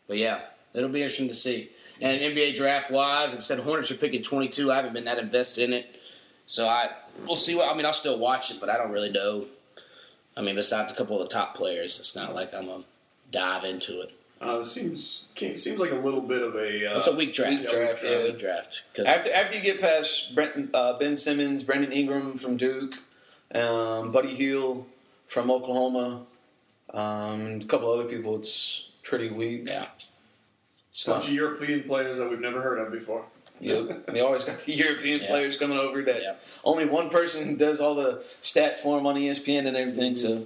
But 0.07 0.17
yeah, 0.17 0.41
it'll 0.73 0.89
be 0.89 1.01
interesting 1.01 1.27
to 1.27 1.33
see. 1.33 1.69
And 1.99 2.21
NBA 2.21 2.55
draft 2.55 2.91
wise, 2.91 3.29
like 3.29 3.37
I 3.37 3.39
said, 3.39 3.59
Hornets 3.59 3.91
are 3.91 3.95
picking 3.95 4.21
22. 4.21 4.71
I 4.71 4.77
haven't 4.77 4.93
been 4.93 5.05
that 5.05 5.17
invested 5.19 5.65
in 5.65 5.73
it, 5.73 5.99
so 6.45 6.67
I 6.67 6.91
we'll 7.25 7.35
see 7.35 7.55
what. 7.55 7.69
I 7.69 7.75
mean, 7.75 7.85
I'll 7.85 7.93
still 7.93 8.19
watch 8.19 8.51
it, 8.51 8.57
but 8.59 8.69
I 8.69 8.77
don't 8.77 8.91
really 8.91 9.09
know. 9.11 9.47
I 10.37 10.41
mean, 10.41 10.55
besides 10.55 10.91
a 10.91 10.95
couple 10.95 11.19
of 11.19 11.27
the 11.27 11.33
top 11.33 11.55
players, 11.55 11.97
it's 11.99 12.15
not 12.15 12.33
like 12.35 12.53
I'm 12.53 12.67
gonna 12.67 12.83
dive 13.31 13.63
into 13.65 13.99
it. 14.01 14.11
Uh, 14.39 14.59
this 14.59 14.71
seems 14.71 15.31
seems 15.35 15.79
like 15.79 15.91
a 15.91 15.95
little 15.95 16.21
bit 16.21 16.41
of 16.43 16.55
a. 16.55 16.93
Uh, 16.93 16.97
It's 16.99 17.07
a 17.07 17.15
weak 17.15 17.33
draft. 17.33 17.51
weak 17.59 17.69
draft, 17.69 18.03
yeah. 18.03 18.23
weak 18.23 18.37
draft 18.37 18.83
because 18.93 19.07
after 19.07 19.33
after 19.33 19.55
you 19.55 19.61
get 19.61 19.81
past 19.81 20.35
Brent, 20.35 20.69
uh, 20.73 20.93
Ben 20.99 21.17
Simmons, 21.17 21.63
Brandon 21.63 21.91
Ingram 21.91 22.35
from 22.35 22.55
Duke, 22.57 22.93
um, 23.55 24.11
Buddy 24.11 24.29
Hield 24.35 24.85
from 25.27 25.49
Oklahoma, 25.49 26.25
um, 26.93 27.41
and 27.41 27.63
a 27.63 27.67
couple 27.67 27.91
other 27.91 28.05
people, 28.07 28.35
it's 28.35 28.89
pretty 29.01 29.29
weak. 29.29 29.63
yeah, 29.67 29.85
It's 30.91 31.05
bunch 31.05 31.25
of 31.25 31.33
European 31.33 31.83
players 31.83 32.19
that 32.19 32.29
we've 32.29 32.39
never 32.39 32.61
heard 32.61 32.77
of 32.79 32.91
before. 32.91 33.25
Yep. 33.59 34.05
They 34.13 34.19
always 34.21 34.43
got 34.43 34.59
the 34.59 34.73
European 34.73 35.21
Yeah. 35.21 35.27
players 35.29 35.57
coming 35.57 35.79
over 35.79 36.03
that 36.03 36.21
Yeah. 36.21 36.35
only 36.63 36.85
one 36.85 37.09
person 37.09 37.55
does 37.57 37.81
all 37.81 37.95
the 37.95 38.23
stats 38.43 38.77
for 38.77 38.97
them 38.97 39.07
on 39.07 39.17
E 39.17 39.29
ESPN 39.29 39.65
and 39.67 39.75
everything. 39.75 40.15
So, 40.15 40.45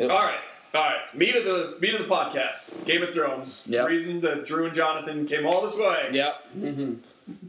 All 0.00 0.06
right, 0.08 0.38
all 0.74 0.80
right. 0.82 1.14
Meat 1.14 1.34
of 1.36 1.44
the 1.44 1.76
meat 1.80 1.94
of 1.94 2.00
the 2.08 2.14
podcast. 2.14 2.84
Game 2.86 3.02
of 3.02 3.12
Thrones. 3.12 3.62
Yep. 3.66 3.88
Reason 3.88 4.20
that 4.22 4.46
Drew 4.46 4.66
and 4.66 4.74
Jonathan 4.74 5.26
came 5.26 5.46
all 5.46 5.60
this 5.62 5.76
way. 5.76 6.08
yep, 6.12 6.34
Mm-hmm. 6.56 6.94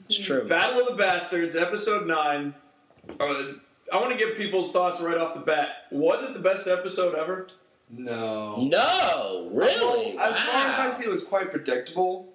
it's 0.06 0.18
true. 0.26 0.48
Battle 0.48 0.82
of 0.82 0.88
the 0.90 0.96
Bastards, 0.96 1.56
episode 1.56 2.06
nine. 2.08 2.54
Uh, 3.20 3.44
I 3.92 3.98
want 3.98 4.12
to 4.12 4.18
give 4.18 4.36
people's 4.38 4.72
thoughts 4.72 5.02
right 5.02 5.18
off 5.18 5.34
the 5.34 5.42
bat. 5.42 5.70
Was 5.92 6.24
it 6.24 6.34
the 6.34 6.40
best 6.40 6.68
episode 6.68 7.16
ever? 7.16 7.48
No. 7.90 8.58
No, 8.62 9.50
really. 9.52 10.16
Well, 10.16 10.26
as 10.32 10.40
far 10.40 10.66
as 10.68 10.80
I 10.80 10.88
Wow. 10.88 10.94
see, 10.94 11.04
it 11.06 11.10
was 11.10 11.24
quite 11.24 11.52
predictable. 11.52 12.30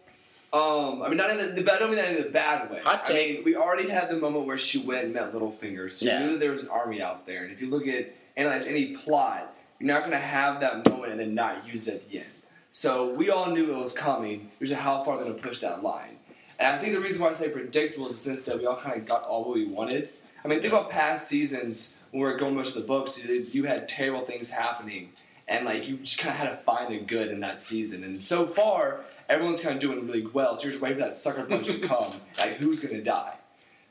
Um, 0.52 1.02
I 1.02 1.08
mean, 1.08 1.16
not 1.18 1.30
in 1.30 1.54
the, 1.56 1.62
but 1.62 1.74
I 1.74 1.78
don't 1.78 1.90
mean 1.90 1.98
that 1.98 2.14
in 2.16 2.22
the 2.22 2.30
bad 2.30 2.70
way. 2.70 2.80
Hot 2.80 3.10
I 3.10 3.12
mean, 3.14 3.42
we 3.44 3.56
already 3.56 3.88
had 3.88 4.08
the 4.08 4.16
moment 4.16 4.46
where 4.46 4.56
she 4.58 4.78
went 4.78 5.04
and 5.04 5.12
met 5.12 5.32
Littlefinger, 5.32 5.90
so 5.90 6.06
Yeah. 6.06 6.20
you 6.20 6.26
knew 6.26 6.32
that 6.34 6.40
there 6.40 6.52
was 6.52 6.62
an 6.62 6.68
army 6.70 7.02
out 7.02 7.26
there. 7.26 7.42
And 7.44 7.52
if 7.52 7.60
you 7.60 7.68
look 7.68 7.86
at 7.86 8.06
analyze 8.36 8.66
any 8.66 8.94
plot, 8.96 9.54
you're 9.78 9.88
not 9.88 10.00
going 10.00 10.12
to 10.12 10.18
have 10.18 10.60
that 10.60 10.88
moment 10.88 11.12
and 11.12 11.20
then 11.20 11.34
not 11.34 11.66
use 11.66 11.88
it 11.88 11.94
at 11.94 12.08
the 12.10 12.18
end. 12.18 12.26
So 12.70 13.14
we 13.14 13.30
all 13.30 13.50
knew 13.50 13.72
it 13.72 13.76
was 13.76 13.92
coming. 13.92 14.50
It 14.54 14.60
was 14.60 14.70
just 14.70 14.80
how 14.80 15.02
far 15.02 15.16
they're 15.16 15.24
going 15.26 15.36
to 15.36 15.42
push 15.42 15.60
that 15.60 15.82
line. 15.82 16.16
And 16.58 16.68
I 16.68 16.78
think 16.78 16.94
the 16.94 17.00
reason 17.00 17.22
why 17.22 17.28
I 17.28 17.32
say 17.32 17.48
predictable 17.48 18.08
is 18.08 18.22
the 18.22 18.30
sense 18.30 18.42
that 18.42 18.58
we 18.58 18.66
all 18.66 18.76
kind 18.76 19.00
of 19.00 19.06
got 19.06 19.22
all 19.24 19.44
what 19.44 19.54
we 19.54 19.66
wanted. 19.66 20.10
I 20.44 20.48
mean, 20.48 20.60
think 20.60 20.72
about 20.72 20.90
past 20.90 21.28
seasons 21.28 21.94
when 22.10 22.22
we 22.22 22.28
were 22.28 22.36
going 22.36 22.56
much 22.56 22.72
to 22.72 22.80
the 22.80 22.86
books. 22.86 23.24
You, 23.24 23.64
had 23.64 23.88
terrible 23.88 24.24
things 24.24 24.50
happening, 24.50 25.10
and 25.46 25.64
like 25.64 25.86
you 25.86 25.98
just 25.98 26.18
kind 26.18 26.32
of 26.32 26.36
had 26.38 26.50
to 26.50 26.56
find 26.64 26.92
the 26.92 26.98
good 27.00 27.28
in 27.28 27.40
that 27.40 27.60
season. 27.60 28.02
And 28.04 28.24
so 28.24 28.46
far, 28.46 29.00
everyone's 29.28 29.60
kind 29.60 29.76
of 29.76 29.80
doing 29.80 30.06
really 30.06 30.26
well. 30.26 30.56
So 30.56 30.64
you're 30.64 30.72
just 30.72 30.82
waiting 30.82 30.98
for 30.98 31.04
that 31.04 31.16
sucker 31.16 31.44
punch 31.44 31.66
to 31.68 31.78
come. 31.86 32.14
Like, 32.38 32.54
who's 32.54 32.80
going 32.80 32.94
to 32.94 33.02
die? 33.02 33.34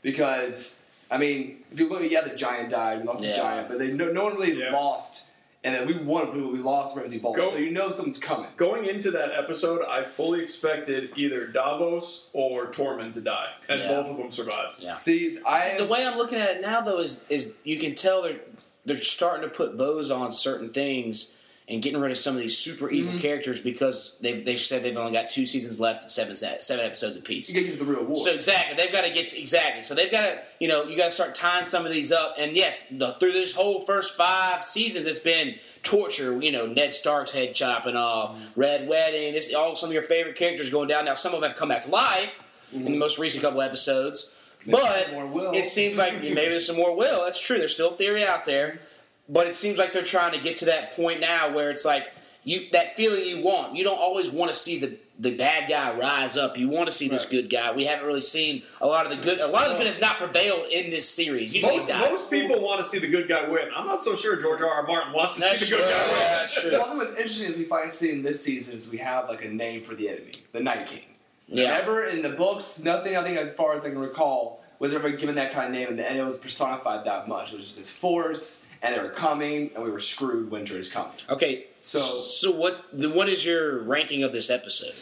Because 0.02 0.88
I 1.10 1.18
mean, 1.18 1.64
if 1.72 1.80
you 1.80 1.90
look 1.90 2.02
yeah, 2.10 2.22
the 2.22 2.36
giant 2.36 2.70
died, 2.70 3.00
we 3.02 3.08
lost 3.08 3.22
the 3.22 3.34
giant, 3.34 3.70
but 3.70 3.80
they 3.80 3.92
no, 3.92 4.12
no 4.12 4.26
one 4.26 4.36
really 4.36 4.60
Yeah. 4.60 4.72
lost. 4.72 5.28
And 5.64 5.74
then 5.76 5.88
we 5.88 5.98
won, 5.98 6.28
but 6.28 6.52
we 6.52 6.60
lost 6.60 6.96
Ramsay 6.96 7.20
Bolton. 7.20 7.44
Go- 7.44 7.50
So 7.52 7.58
you 7.58 7.72
know 7.72 7.90
something's 7.90 8.20
coming. 8.20 8.50
Going 8.58 8.86
into 8.86 9.12
that 9.12 9.32
episode, 9.34 9.82
I 9.84 10.04
fully 10.06 10.42
expected 10.44 11.12
either 11.18 11.48
Davos 11.48 12.30
or 12.32 12.68
Tormund 12.68 13.16
to 13.16 13.22
die, 13.22 13.50
and 13.68 13.80
Yeah. 13.82 13.88
both 13.88 14.06
of 14.08 14.18
them 14.18 14.32
survived. 14.32 14.78
Yeah. 14.80 14.94
See, 14.94 15.40
I 15.46 15.60
See, 15.60 15.78
the 15.78 15.86
way 15.86 16.06
I'm 16.06 16.16
looking 16.16 16.38
at 16.40 16.58
it 16.58 16.62
now, 16.62 16.82
though, 16.82 17.00
is 17.00 17.22
is 17.30 17.54
you 17.64 17.78
can 17.80 17.96
tell 17.96 18.22
they're 18.22 18.40
they're 18.86 18.98
starting 19.02 19.50
to 19.50 19.54
put 19.54 19.78
bows 19.78 20.10
on 20.12 20.32
certain 20.32 20.70
things 20.70 21.34
and 21.70 21.82
getting 21.82 22.00
rid 22.00 22.12
of 22.12 22.18
some 22.18 22.34
of 22.34 22.40
these 22.42 22.58
super 22.58 22.90
evil 22.90 23.12
Mm-hmm. 23.12 23.22
characters 23.22 23.60
because 23.62 24.18
they've 24.22 24.46
they've 24.46 24.58
said 24.60 24.84
they've 24.84 24.96
only 24.96 25.12
got 25.12 25.30
two 25.30 25.46
seasons 25.46 25.80
left 25.80 26.10
seven 26.10 26.34
seven 26.36 26.86
episodes 26.86 27.18
apiece. 27.18 27.50
you 27.52 27.62
get 27.64 27.78
to 27.78 27.84
the 27.84 27.92
real 27.92 28.04
war. 28.06 28.16
So 28.16 28.32
exactly, 28.34 28.76
they've 28.78 28.92
got 28.94 29.04
to 29.04 29.12
get 29.12 29.30
to, 29.30 29.40
exactly. 29.40 29.82
So 29.82 29.94
they've 29.94 30.12
got 30.12 30.22
to, 30.22 30.40
you 30.60 30.68
know, 30.70 30.84
you 30.84 30.96
got 30.96 31.06
to 31.06 31.12
start 31.12 31.36
tying 31.36 31.66
some 31.66 31.86
of 31.86 31.92
these 31.92 32.12
up. 32.14 32.36
And 32.38 32.54
yes, 32.56 32.88
the, 32.90 33.14
through 33.20 33.34
this 33.34 33.52
whole 33.54 33.82
first 33.82 34.16
five 34.16 34.64
seasons, 34.64 35.08
it's 35.08 35.20
been 35.20 35.56
torture. 35.84 36.42
You 36.42 36.52
know, 36.52 36.66
Ned 36.68 36.94
Stark's 36.94 37.32
head 37.32 37.54
chopping 37.54 37.96
off, 37.96 38.38
Mm-hmm. 38.38 38.60
Red 38.60 38.88
Wedding. 38.88 39.34
This 39.34 39.54
all 39.54 39.76
some 39.76 39.90
of 39.90 39.94
your 39.94 40.04
favorite 40.04 40.36
characters 40.36 40.70
going 40.70 40.88
down. 40.88 41.06
Now 41.06 41.14
some 41.16 41.34
of 41.34 41.42
them 41.42 41.50
have 41.50 41.58
come 41.60 41.70
back 41.70 41.82
to 41.84 41.90
life 41.90 42.38
in 42.74 42.86
the 42.86 42.98
most 42.98 43.18
recent 43.20 43.44
couple 43.44 43.62
episodes, 43.62 44.30
Maybe 44.66 44.78
but 44.82 45.08
it 45.56 45.66
seems 45.66 45.98
like 45.98 46.22
maybe 46.22 46.34
there's 46.36 46.66
some 46.68 46.76
more 46.76 46.96
will. 46.96 47.24
That's 47.24 47.40
true. 47.40 47.58
There's 47.58 47.74
still 47.74 47.92
theory 47.96 48.26
out 48.26 48.44
there, 48.44 48.80
but 49.30 49.48
it 49.48 49.56
seems 49.56 49.78
like 49.78 49.94
they're 49.94 50.04
trying 50.04 50.32
to 50.34 50.40
get 50.40 50.58
to 50.58 50.66
that 50.66 50.94
point 50.96 51.20
now 51.20 51.54
where 51.54 51.70
it's 51.70 51.86
like 51.86 52.12
you 52.44 52.68
that 52.72 52.96
feeling 52.96 53.26
you 53.26 53.42
want. 53.44 53.76
You 53.76 53.84
don't 53.84 53.98
always 54.00 54.30
want 54.30 54.52
to 54.52 54.58
see 54.58 54.80
the 54.80 54.98
the 55.20 55.36
bad 55.36 55.68
guy 55.68 55.96
rise 55.98 56.38
up. 56.38 56.58
You 56.58 56.70
want 56.70 56.88
to 56.88 56.96
see 56.96 57.08
this 57.10 57.24
Right. 57.24 57.32
good 57.32 57.50
guy. 57.50 57.72
We 57.72 57.86
haven't 57.86 58.06
really 58.06 58.22
seen 58.22 58.62
a 58.80 58.88
lot 58.88 59.06
of 59.06 59.12
the 59.12 59.18
good. 59.18 59.40
A 59.40 59.48
lot 59.48 59.66
of 59.66 59.72
the 59.72 59.78
good 59.78 59.88
has 59.88 60.00
not 60.00 60.18
prevailed 60.18 60.68
in 60.70 60.92
this 60.92 61.10
series. 61.10 61.56
Usually 61.56 61.78
Most, 61.78 61.90
most 61.90 62.30
people 62.30 62.62
want 62.62 62.78
to 62.84 62.88
see 62.88 63.00
the 63.00 63.08
good 63.08 63.28
guy 63.28 63.50
win. 63.50 63.68
I'm 63.76 63.88
not 63.88 64.04
so 64.04 64.16
sure 64.16 64.40
George 64.40 64.62
R. 64.62 64.70
R. 64.70 64.84
Martin 64.86 65.14
wants 65.14 65.36
to 65.36 65.42
That's 65.42 65.60
see 65.60 65.76
the 65.76 65.82
good 65.82 65.90
guy 65.90 66.08
win. 66.08 66.20
Yeah, 66.20 66.30
that's 66.40 66.62
true. 66.62 66.80
One 66.80 66.90
thing 66.92 67.00
that's 67.00 67.12
interesting 67.14 67.48
is 67.52 67.58
we 67.58 67.64
finally 67.66 67.90
see 67.90 68.12
in 68.12 68.22
this 68.22 68.44
season 68.44 68.78
is 68.78 68.90
we 68.92 69.00
have 69.00 69.28
like 69.28 69.44
a 69.44 69.50
name 69.50 69.84
for 69.84 69.96
the 69.96 70.08
enemy, 70.08 70.32
the 70.54 70.62
Night 70.62 70.86
King. 70.88 71.02
Yeah. 71.48 71.70
Never 71.80 72.06
in 72.06 72.22
the 72.22 72.30
books, 72.30 72.84
nothing 72.84 73.18
I 73.18 73.24
think 73.24 73.38
as 73.40 73.54
far 73.54 73.76
as 73.76 73.84
I 73.86 73.90
can 73.90 73.98
recall 74.00 74.64
was 74.80 74.94
ever 74.94 75.10
given 75.10 75.34
that 75.36 75.52
kind 75.52 75.66
of 75.68 75.72
name, 75.74 75.88
and 75.88 76.00
it 76.00 76.24
was 76.24 76.38
personified 76.38 77.06
that 77.06 77.28
much. 77.28 77.52
It 77.52 77.56
was 77.56 77.66
just 77.66 77.78
this 77.80 77.90
force, 77.90 78.67
and 78.82 78.96
they 78.96 79.00
were 79.02 79.10
coming, 79.10 79.72
and 79.76 79.84
we 79.84 79.90
were 79.92 80.00
screwed. 80.00 80.52
Winter 80.52 80.78
is 80.78 80.90
coming. 80.90 81.12
Okay. 81.30 81.66
So- 81.80 82.00
so 82.00 82.52
what? 82.52 82.86
The, 82.94 83.10
what 83.10 83.30
is 83.30 83.46
your 83.46 83.80
ranking 83.84 84.24
of 84.24 84.32
this 84.34 84.50
episode? 84.50 84.94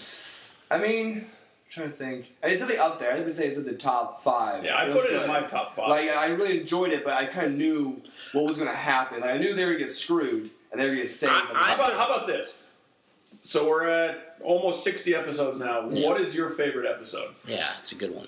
I 0.71 0.79
mean, 0.79 1.17
I'm 1.19 1.27
trying 1.69 1.91
to 1.91 1.95
think. 1.97 2.25
It's 2.43 2.59
definitely 2.59 2.77
up 2.79 2.99
there. 2.99 3.13
I 3.13 3.19
would 3.19 3.33
say 3.33 3.47
it's 3.47 3.57
in 3.57 3.65
the 3.65 3.75
top 3.77 4.23
five. 4.23 4.63
Yeah, 4.63 4.75
I 4.75 4.85
was 4.85 4.93
put 4.95 5.05
it 5.11 5.21
in 5.21 5.27
my 5.27 5.41
top 5.41 5.75
five. 5.75 5.89
Like 5.89 6.09
I 6.09 6.27
really 6.27 6.59
enjoyed 6.59 6.91
it, 6.91 7.03
but 7.03 7.13
I 7.13 7.25
kind 7.27 7.47
of 7.47 7.53
knew 7.53 8.01
what 8.33 8.45
was 8.45 8.57
going 8.57 8.69
to 8.69 8.75
happen. 8.75 9.21
Like 9.21 9.31
I 9.31 9.37
knew 9.37 9.53
they 9.53 9.63
were 9.65 9.71
going 9.71 9.79
to 9.79 9.85
get 9.85 9.93
screwed, 9.93 10.49
and 10.71 10.79
they 10.81 10.85
were 10.85 10.95
going 10.95 10.97
to 10.97 11.01
get 11.03 11.09
saved. 11.11 11.31
I- 11.33 11.53
how 11.53 11.75
about 11.75 11.93
how 11.93 12.05
about 12.13 12.27
this? 12.27 12.59
So 13.41 13.69
we're 13.69 13.87
at 13.87 14.37
almost 14.41 14.83
60 14.83 15.13
episodes 15.13 15.59
now. 15.59 15.87
Yeah. 15.89 16.07
What 16.07 16.19
is 16.19 16.33
your 16.33 16.49
favorite 16.51 16.89
episode? 16.89 17.35
Yeah, 17.47 17.73
it's 17.79 17.91
a 17.91 17.95
good 17.95 18.13
one. 18.15 18.27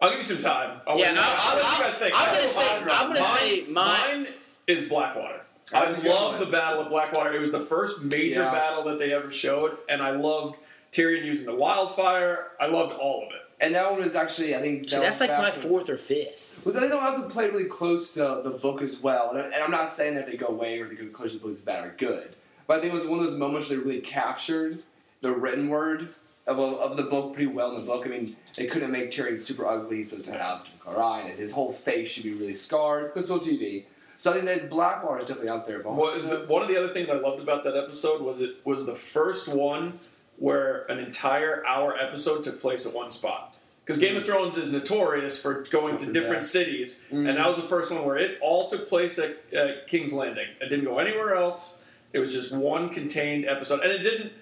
I'll 0.00 0.10
give 0.10 0.18
you 0.18 0.24
some 0.24 0.38
time. 0.38 0.80
I'll 0.86 0.96
Yeah, 0.98 1.06
let 1.06 1.14
you- 1.14 1.20
I'll- 1.24 1.36
I'll 1.40 1.56
let 1.56 1.64
I'll- 1.64 1.78
you 1.78 1.84
guys 1.84 1.94
think. 1.96 2.14
I'm 2.14 2.28
I'll 2.28 2.34
gonna 2.36 2.46
say- 2.48 2.68
Hydra. 2.68 2.92
I'm 2.92 3.06
gonna 3.08 3.22
say 3.22 3.60
mine- 3.62 4.22
mine 4.22 4.26
is 4.66 4.88
Blackwater. 4.88 5.40
That's 5.70 5.98
I 6.04 6.06
a 6.06 6.10
love 6.10 6.40
the 6.40 6.46
Battle 6.46 6.82
of 6.82 6.88
Blackwater. 6.90 7.32
It 7.34 7.40
was 7.40 7.52
the 7.52 7.60
first 7.60 8.02
major 8.02 8.40
Yeah. 8.40 8.52
battle 8.52 8.84
that 8.84 8.98
they 8.98 9.12
ever 9.12 9.30
showed, 9.30 9.78
and 9.88 10.02
I 10.02 10.10
loved 10.10 10.56
Tyrion 10.92 11.24
using 11.24 11.46
the 11.46 11.54
wildfire. 11.54 12.48
I 12.60 12.66
loved 12.66 12.92
all 12.94 13.22
of 13.26 13.32
it. 13.34 13.40
and 13.60 13.74
that 13.74 13.90
one 13.90 14.00
was 14.00 14.14
actually, 14.14 14.54
I 14.54 14.60
think, 14.60 14.90
See, 14.90 14.96
that 14.96 15.02
that's 15.02 15.20
like 15.20 15.30
my 15.30 15.50
fourth 15.50 15.88
or 15.88 15.96
fifth. 15.96 16.54
Was 16.66 16.76
I 16.76 16.80
think 16.80 16.92
that 16.92 17.00
also 17.00 17.28
played 17.28 17.52
really 17.52 17.64
close 17.64 18.12
to 18.14 18.40
the 18.44 18.50
book 18.50 18.82
as 18.82 19.00
well. 19.00 19.30
And, 19.30 19.38
I- 19.38 19.44
and 19.44 19.54
I'm 19.54 19.70
not 19.70 19.90
saying 19.90 20.16
that 20.16 20.26
they 20.26 20.36
go 20.36 20.48
away 20.48 20.80
or 20.80 20.88
they 20.88 20.96
go 20.96 21.06
close 21.06 21.32
to 21.32 21.38
the 21.38 21.42
book 21.44 21.52
is 21.52 21.60
bad 21.60 21.84
or 21.84 21.94
good, 21.96 22.34
but 22.66 22.76
I 22.76 22.80
think 22.80 22.92
it 22.92 22.96
was 22.96 23.06
one 23.06 23.20
of 23.20 23.24
those 23.24 23.38
moments 23.38 23.70
where 23.70 23.78
they 23.78 23.84
really 23.84 24.00
captured 24.00 24.82
the 25.22 25.30
written 25.32 25.68
word 25.68 26.08
of, 26.46 26.58
of 26.58 26.96
the 26.98 27.04
book 27.04 27.32
pretty 27.32 27.46
well 27.50 27.70
in 27.74 27.80
the 27.80 27.86
book. 27.86 28.04
I 28.04 28.10
mean, 28.10 28.36
they 28.56 28.66
couldn't 28.66 28.90
make 28.90 29.10
Tyrion 29.10 29.40
super 29.40 29.66
ugly. 29.66 29.98
He's 29.98 30.10
supposed 30.10 30.26
to 30.26 30.32
have 30.32 30.66
Chlorine, 30.80 31.30
and 31.30 31.38
his 31.38 31.52
whole 31.52 31.72
face 31.72 32.10
should 32.10 32.24
be 32.24 32.34
really 32.34 32.56
scarred. 32.56 33.12
But 33.14 33.24
still 33.24 33.38
TV. 33.40 33.84
So 34.24 34.30
I 34.30 34.36
think 34.40 34.46
that 34.46 34.70
Blackwater 34.70 35.20
is 35.20 35.28
definitely 35.28 35.50
out 35.50 35.66
there. 35.66 35.80
But 35.80 35.96
What, 35.96 36.22
the, 36.22 36.46
one 36.46 36.62
of 36.62 36.68
the 36.68 36.78
other 36.78 36.94
things 36.94 37.10
I 37.10 37.16
loved 37.16 37.42
about 37.42 37.62
that 37.64 37.76
episode 37.76 38.22
was 38.22 38.40
it 38.40 38.56
was 38.64 38.86
the 38.86 38.94
first 38.94 39.48
one 39.48 40.00
where 40.38 40.84
an 40.90 40.98
entire 40.98 41.62
hour 41.66 41.94
episode 41.94 42.42
took 42.42 42.58
place 42.58 42.86
at 42.86 42.94
one 42.94 43.10
spot. 43.10 43.54
Because 43.84 44.00
Game 44.00 44.16
of 44.16 44.24
Thrones 44.24 44.56
is 44.56 44.72
notorious 44.72 45.38
for 45.38 45.64
going 45.64 45.98
to 45.98 46.10
different 46.10 46.46
cities, 46.46 47.02
Mhm. 47.12 47.28
and 47.28 47.36
that 47.36 47.46
was 47.46 47.56
the 47.56 47.64
first 47.64 47.90
one 47.90 48.02
where 48.06 48.16
it 48.16 48.38
all 48.40 48.66
took 48.66 48.88
place 48.88 49.18
at 49.18 49.36
uh, 49.54 49.72
King's 49.86 50.14
Landing. 50.14 50.46
It 50.58 50.70
didn't 50.70 50.86
go 50.86 50.98
anywhere 51.00 51.34
else. 51.34 51.82
It 52.14 52.18
was 52.18 52.32
just 52.32 52.50
one 52.50 52.88
contained 52.88 53.44
episode, 53.46 53.80
and 53.82 53.92
it 53.92 53.98
didn't. 53.98 54.32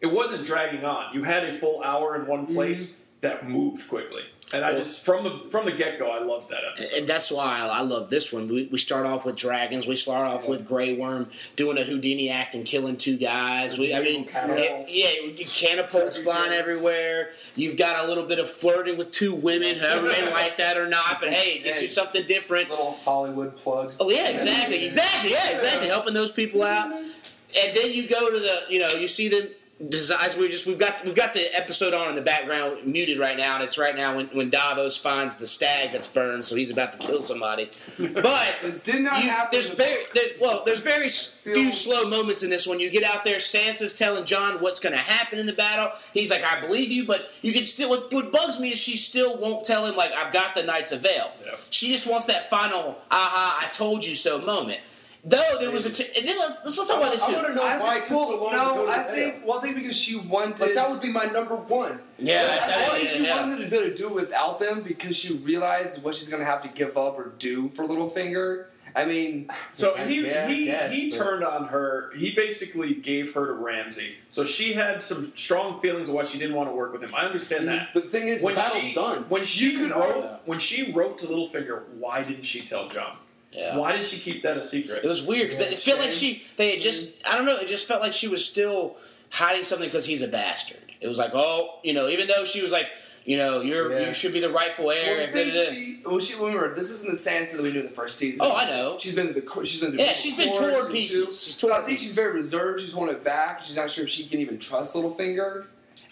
it 0.00 0.06
wasn't 0.06 0.44
dragging 0.44 0.84
on. 0.84 1.14
You 1.14 1.22
had 1.22 1.44
a 1.44 1.52
full 1.52 1.80
hour 1.84 2.16
in 2.16 2.26
one 2.26 2.52
place 2.52 3.02
that 3.20 3.48
moved 3.48 3.88
quickly, 3.88 4.22
and 4.52 4.64
I 4.64 4.76
just 4.76 5.04
from 5.04 5.24
the 5.24 5.50
from 5.50 5.64
the 5.64 5.72
get 5.72 5.98
go, 5.98 6.08
I 6.08 6.22
loved 6.22 6.50
that 6.50 6.60
episode. 6.72 6.98
And 6.98 7.08
that's 7.08 7.32
why 7.32 7.58
I 7.68 7.80
love 7.82 8.10
this 8.10 8.32
one. 8.32 8.46
We, 8.46 8.66
we 8.70 8.78
start 8.78 9.06
off 9.06 9.24
with 9.26 9.34
dragons. 9.34 9.88
We 9.88 9.96
start 9.96 10.26
off 10.28 10.48
with 10.48 10.66
Grey 10.68 10.94
Worm 10.96 11.28
doing 11.56 11.78
a 11.78 11.82
Houdini 11.82 12.30
act 12.30 12.54
and 12.54 12.64
killing 12.64 12.96
two 12.96 13.16
guys. 13.16 13.76
We, 13.76 13.92
I 13.92 14.00
mean, 14.00 14.26
Catapults. 14.26 14.84
it- 14.88 14.94
yeah, 14.94 15.30
you- 15.32 15.44
catapults 15.44 16.16
flying 16.18 16.52
everywhere. 16.52 17.30
You've 17.56 17.76
got 17.76 18.04
a 18.04 18.08
little 18.08 18.24
bit 18.24 18.38
of 18.38 18.48
flirting 18.48 18.96
with 18.96 19.10
two 19.10 19.34
women, 19.34 19.76
however 19.76 20.08
they 20.08 20.30
like 20.32 20.56
that 20.58 20.76
or 20.76 20.86
not. 20.86 21.18
But 21.18 21.30
hey, 21.30 21.54
it 21.58 21.64
gets 21.64 21.82
you 21.82 21.88
something 21.88 22.24
different. 22.24 22.70
Little 22.70 22.92
Hollywood 23.04 23.56
plug. 23.56 23.92
Oh 23.98 24.10
yeah, 24.10 24.28
exactly, 24.28 24.84
exactly, 24.86 25.32
yeah, 25.32 25.50
exactly. 25.50 25.88
Helping 25.88 26.14
those 26.14 26.30
people 26.30 26.62
out, 26.62 26.92
and 26.92 27.76
then 27.76 27.90
you 27.92 28.06
go 28.06 28.30
to 28.30 28.38
the, 28.38 28.60
you 28.68 28.78
know, 28.78 28.90
you 28.90 29.08
see 29.08 29.28
them. 29.28 29.48
Designs. 29.88 30.36
We 30.36 30.48
just 30.48 30.66
we've 30.66 30.76
got 30.78 31.04
we've 31.04 31.14
got 31.14 31.32
the 31.32 31.56
episode 31.56 31.94
on 31.94 32.08
in 32.08 32.16
the 32.16 32.20
background 32.20 32.84
muted 32.84 33.16
right 33.16 33.36
now, 33.36 33.54
and 33.54 33.62
it's 33.62 33.78
right 33.78 33.94
now 33.94 34.16
when, 34.16 34.26
when 34.28 34.50
Davos 34.50 34.96
finds 34.96 35.36
the 35.36 35.46
stag 35.46 35.92
that's 35.92 36.08
burned, 36.08 36.44
so 36.44 36.56
he's 36.56 36.70
about 36.70 36.90
to 36.92 36.98
kill 36.98 37.22
somebody. 37.22 37.70
But 38.14 38.56
This 38.62 38.80
did 38.80 39.02
not 39.02 39.22
you, 39.22 39.30
happen. 39.30 39.50
there's 39.52 39.70
very 39.70 40.06
there, 40.14 40.30
well, 40.40 40.62
there's 40.66 40.80
very 40.80 41.08
few 41.08 41.70
slow 41.70 42.08
moments 42.10 42.42
in 42.42 42.50
this 42.50 42.66
one. 42.66 42.80
You 42.80 42.90
get 42.90 43.04
out 43.04 43.22
there, 43.22 43.36
Sansa's 43.36 43.94
telling 43.94 44.24
Jon 44.24 44.60
what's 44.60 44.80
going 44.80 44.94
to 44.94 44.98
happen 44.98 45.38
in 45.38 45.46
the 45.46 45.52
battle. 45.52 45.92
He's 46.12 46.30
like, 46.32 46.42
"I 46.42 46.60
believe 46.60 46.90
you," 46.90 47.06
but 47.06 47.30
you 47.42 47.52
can 47.52 47.62
still. 47.62 47.90
What, 47.90 48.12
what 48.12 48.32
bugs 48.32 48.58
me 48.58 48.72
is 48.72 48.78
she 48.78 48.96
still 48.96 49.38
won't 49.38 49.64
tell 49.64 49.86
him 49.86 49.94
like, 49.94 50.10
"I've 50.10 50.32
got 50.32 50.56
the 50.56 50.64
Knights 50.64 50.90
of 50.90 51.02
Vale." 51.02 51.30
Yeah. 51.46 51.52
She 51.70 51.92
just 51.92 52.04
wants 52.04 52.26
that 52.26 52.50
final 52.50 52.98
"aha, 53.12 53.64
I 53.64 53.68
told 53.70 54.04
you 54.04 54.16
so" 54.16 54.40
moment. 54.40 54.80
Though 55.28 55.56
there 55.60 55.70
was 55.70 55.84
a, 55.84 55.90
t- 55.90 56.06
and 56.16 56.26
then 56.26 56.38
let's, 56.38 56.60
let's 56.64 56.76
talk 56.88 56.96
about 56.96 57.12
this 57.12 57.20
too. 57.20 57.32
I 57.32 57.36
want 57.36 57.46
to 57.48 57.54
know 57.54 57.66
I 57.66 57.78
why 57.78 57.94
think, 57.94 58.04
it 58.04 58.08
took 58.08 58.16
well, 58.18 58.28
so 58.28 58.42
long 58.44 58.50
to 58.52 58.56
no, 58.56 58.74
go 58.74 58.86
to 58.86 58.92
I 58.92 59.02
Vale. 59.04 59.14
think 59.14 59.46
well, 59.46 59.58
I 59.58 59.62
think 59.62 59.76
because 59.76 59.96
she 59.96 60.16
wanted. 60.16 60.60
Like 60.60 60.74
that 60.74 60.88
would 60.88 61.02
be 61.02 61.12
my 61.12 61.24
number 61.26 61.56
one. 61.56 62.00
Yeah, 62.18 62.36
I, 62.40 62.66
that- 62.66 62.88
I 62.92 62.98
think 62.98 63.08
she 63.10 63.24
yeah. 63.24 63.40
wanted 63.40 63.62
to 63.64 63.70
be 63.70 63.76
able 63.76 63.88
to 63.90 63.94
do 63.96 64.08
it 64.08 64.14
without 64.14 64.58
them 64.58 64.82
because 64.82 65.16
she 65.16 65.36
realized 65.38 66.02
what 66.02 66.14
she's 66.16 66.28
going 66.28 66.40
to 66.40 66.46
have 66.46 66.62
to 66.62 66.68
give 66.68 66.96
up 66.96 67.18
or 67.18 67.32
do 67.38 67.68
for 67.68 67.84
Littlefinger. 67.84 68.66
I 68.96 69.04
mean, 69.04 69.48
So 69.72 69.94
he 69.96 70.26
yeah, 70.26 70.48
he 70.48 70.64
guess, 70.64 70.92
he 70.92 71.10
but- 71.10 71.18
turned 71.18 71.44
on 71.44 71.66
her. 71.68 72.10
He 72.16 72.34
basically 72.34 72.94
gave 72.94 73.34
her 73.34 73.46
to 73.46 73.52
Ramsay. 73.52 74.14
So 74.30 74.44
she 74.46 74.72
had 74.72 75.02
some 75.02 75.32
strong 75.36 75.80
feelings 75.80 76.08
of 76.08 76.14
why 76.14 76.24
she 76.24 76.38
didn't 76.38 76.56
want 76.56 76.70
to 76.70 76.74
work 76.74 76.92
with 76.92 77.02
him. 77.02 77.10
I 77.14 77.26
understand 77.26 77.66
mm-hmm. 77.66 77.76
that. 77.76 77.88
But 77.92 78.04
the 78.04 78.08
thing 78.08 78.28
is, 78.28 78.42
When 78.42 78.54
the 78.54 78.60
battle's 78.62 78.82
she 78.82 78.94
done. 78.94 79.24
when 79.28 79.44
she 79.44 79.72
You 79.72 79.92
wrote 79.92 80.16
argue- 80.16 80.28
when 80.46 80.58
she 80.58 80.90
wrote 80.92 81.18
to 81.18 81.26
Littlefinger, 81.26 81.82
why 81.98 82.22
didn't 82.22 82.44
she 82.44 82.62
tell 82.62 82.88
Jon? 82.88 83.16
Yeah. 83.52 83.76
Why 83.78 83.92
did 83.96 84.04
she 84.04 84.18
keep 84.18 84.42
that 84.42 84.56
a 84.56 84.62
secret? 84.62 85.04
It 85.04 85.08
was 85.08 85.22
weird 85.22 85.44
because 85.50 85.60
Yeah, 85.60 85.66
it 85.68 85.80
felt 85.82 86.00
like 86.00 86.12
she 86.12 86.42
they 86.56 86.72
had 86.72 86.80
just 86.80 87.26
I 87.26 87.34
don't 87.36 87.46
know 87.46 87.56
it 87.56 87.66
just 87.66 87.86
felt 87.86 88.02
like 88.02 88.12
she 88.12 88.28
was 88.28 88.44
still 88.44 88.96
hiding 89.30 89.64
something 89.64 89.88
because 89.88 90.04
he's 90.04 90.22
a 90.22 90.28
bastard. 90.28 90.78
It 91.00 91.08
was 91.08 91.18
like 91.18 91.30
oh 91.34 91.78
you 91.82 91.94
know 91.94 92.08
even 92.08 92.28
though 92.28 92.44
she 92.44 92.60
was 92.62 92.72
like 92.72 92.90
you 93.24 93.36
know 93.36 93.60
you're 93.62 93.92
Yeah. 93.98 94.08
you 94.08 94.14
should 94.14 94.32
be 94.32 94.40
the 94.40 94.50
rightful 94.50 94.90
heir. 94.90 95.16
well, 95.16 95.24
if 95.28 95.32
da-da-da. 95.34 95.70
she, 95.72 96.02
well, 96.04 96.18
she 96.18 96.34
remember 96.34 96.74
this 96.74 96.90
isn't 96.90 97.10
the 97.10 97.16
Sansa 97.18 97.52
that 97.56 97.62
we 97.62 97.72
knew 97.72 97.80
in 97.80 97.86
the 97.86 97.92
first 97.92 98.16
season. 98.18 98.46
Oh, 98.46 98.54
I 98.54 98.64
know. 98.66 98.96
She's 98.98 99.14
been 99.14 99.26
to 99.28 99.32
the 99.32 99.42
cour- 99.42 99.64
she's 99.64 99.80
been 99.80 99.92
to 99.92 99.98
Yeah, 100.02 100.12
she's 100.12 100.36
been 100.36 100.52
torn 100.52 100.90
pieces. 100.92 101.16
too. 101.16 101.24
She's 101.32 101.56
So 101.58 101.68
torn 101.68 101.82
I 101.82 101.86
think 101.86 101.98
she's 102.00 102.14
very 102.14 102.32
reserved. 102.34 102.82
She's 102.82 102.94
wanting 102.94 103.16
it 103.16 103.24
back. 103.24 103.62
She's 103.62 103.76
not 103.76 103.90
sure 103.90 104.04
if 104.04 104.10
she 104.10 104.26
can 104.26 104.40
even 104.40 104.58
trust 104.58 104.94
Littlefinger. 104.94 105.64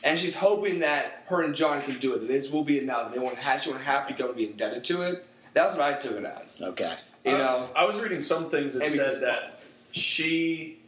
And 0.05 0.19
she's 0.19 0.37
hoping 0.37 0.79
that 0.81 1.23
her 1.27 1.43
and 1.43 1.55
Jon 1.55 1.83
can 1.83 1.99
do 1.99 2.15
it. 2.15 2.29
This 2.29 2.51
will 2.51 2.65
be 2.65 2.79
enough. 2.79 3.13
They 3.13 3.19
won't 3.19 3.39
have, 3.39 3.63
she 3.63 3.71
won't 3.71 3.83
have 3.83 4.07
to 4.09 4.15
go 4.15 4.29
and 4.29 4.37
be 4.37 4.47
indebted 4.47 4.85
to 4.85 5.03
it. 5.03 5.25
That's 5.55 5.75
what 5.77 5.83
I 5.91 5.95
took 5.99 6.19
it 6.19 6.25
as. 6.25 6.63
okay. 6.63 6.95
You 7.27 7.35
Uh, 7.35 7.39
know, 7.39 7.71
I 7.75 7.85
was 7.85 7.97
reading 7.97 8.21
some 8.21 8.49
things 8.51 8.75
that 8.75 8.85
And 8.85 8.91
said 8.93 9.21
that 9.23 9.59
she 9.91 10.79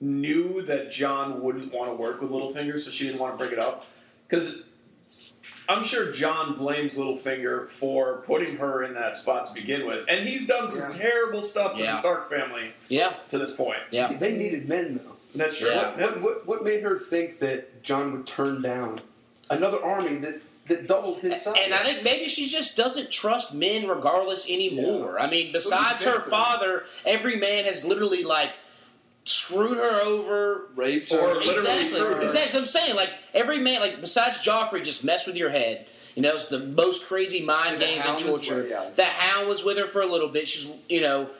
knew 0.00 0.60
that 0.62 0.90
Jon 0.90 1.40
wouldn't 1.40 1.72
want 1.72 1.90
to 1.90 1.94
work 1.94 2.20
with 2.20 2.30
Littlefinger, 2.32 2.78
so 2.80 2.90
she 2.90 3.06
didn't 3.06 3.20
want 3.20 3.34
to 3.34 3.38
bring 3.38 3.52
it 3.52 3.58
up. 3.60 3.86
Because 4.28 4.62
I'm 5.68 5.84
sure 5.84 6.10
Jon 6.10 6.56
blames 6.58 6.96
Littlefinger 6.98 7.68
for 7.68 8.22
putting 8.26 8.56
her 8.56 8.82
in 8.82 8.94
that 8.94 9.16
spot 9.16 9.46
to 9.46 9.54
begin 9.54 9.86
with, 9.86 10.04
and 10.08 10.26
he's 10.28 10.48
done 10.48 10.68
some 10.68 10.90
Yeah. 10.90 10.98
terrible 10.98 11.40
stuff 11.42 11.74
for 11.74 11.78
Yeah. 11.84 11.92
the 11.92 11.98
Stark 12.00 12.28
family 12.28 12.72
Yeah, 12.88 13.14
to 13.28 13.38
this 13.38 13.54
point. 13.54 13.78
yeah. 13.90 14.12
They 14.12 14.36
needed 14.36 14.68
men 14.68 15.00
though. 15.04 15.16
That's 15.34 15.58
true. 15.58 15.70
Yeah. 15.70 15.92
What, 16.00 16.20
what, 16.20 16.46
what 16.46 16.64
made 16.64 16.82
her 16.82 16.98
think 16.98 17.38
that 17.38 17.82
Jon 17.84 18.12
would 18.12 18.26
turn 18.26 18.60
down 18.60 19.00
another 19.48 19.82
army 19.82 20.16
that, 20.16 20.40
that 20.68 20.86
doubled 20.86 21.20
his 21.20 21.42
size? 21.42 21.56
And 21.62 21.74
I 21.74 21.78
think 21.78 22.02
maybe 22.04 22.28
she 22.28 22.46
just 22.46 22.76
doesn't 22.76 23.10
trust 23.10 23.54
men 23.54 23.88
regardless 23.88 24.48
anymore. 24.48 25.18
I 25.20 25.28
mean, 25.28 25.52
besides 25.52 26.04
her 26.04 26.20
father, 26.20 26.84
every 27.06 27.36
man 27.36 27.64
has 27.64 27.84
literally 27.84 28.22
like 28.24 28.52
screwed 29.24 29.76
her 29.76 30.00
over, 30.02 30.68
raped 30.74 31.12
Or 31.12 31.18
her. 31.18 31.34
literally 31.34 31.52
exactly, 31.54 32.00
her. 32.00 32.20
exactly. 32.20 32.58
I'm 32.58 32.64
saying 32.66 32.96
like 32.96 33.10
every 33.34 33.58
man, 33.58 33.80
like 33.80 34.00
besides 34.00 34.38
Joffrey, 34.38 34.82
just 34.82 35.04
messed 35.04 35.26
with 35.26 35.36
your 35.36 35.50
head. 35.50 35.86
You 36.14 36.22
know, 36.22 36.34
it's 36.34 36.46
the 36.48 36.58
most 36.58 37.06
crazy 37.06 37.42
mind 37.44 37.74
And 37.74 37.80
games 37.80 38.04
and 38.04 38.18
torture. 38.18 38.54
where- 38.56 38.66
yeah. 38.68 38.90
The 38.94 39.04
Hound 39.04 39.48
was 39.48 39.64
with 39.64 39.78
her 39.78 39.86
for 39.86 40.02
a 40.02 40.06
little 40.06 40.28
bit. 40.28 40.46
She's, 40.48 40.70
you 40.88 41.00
know, 41.00 41.30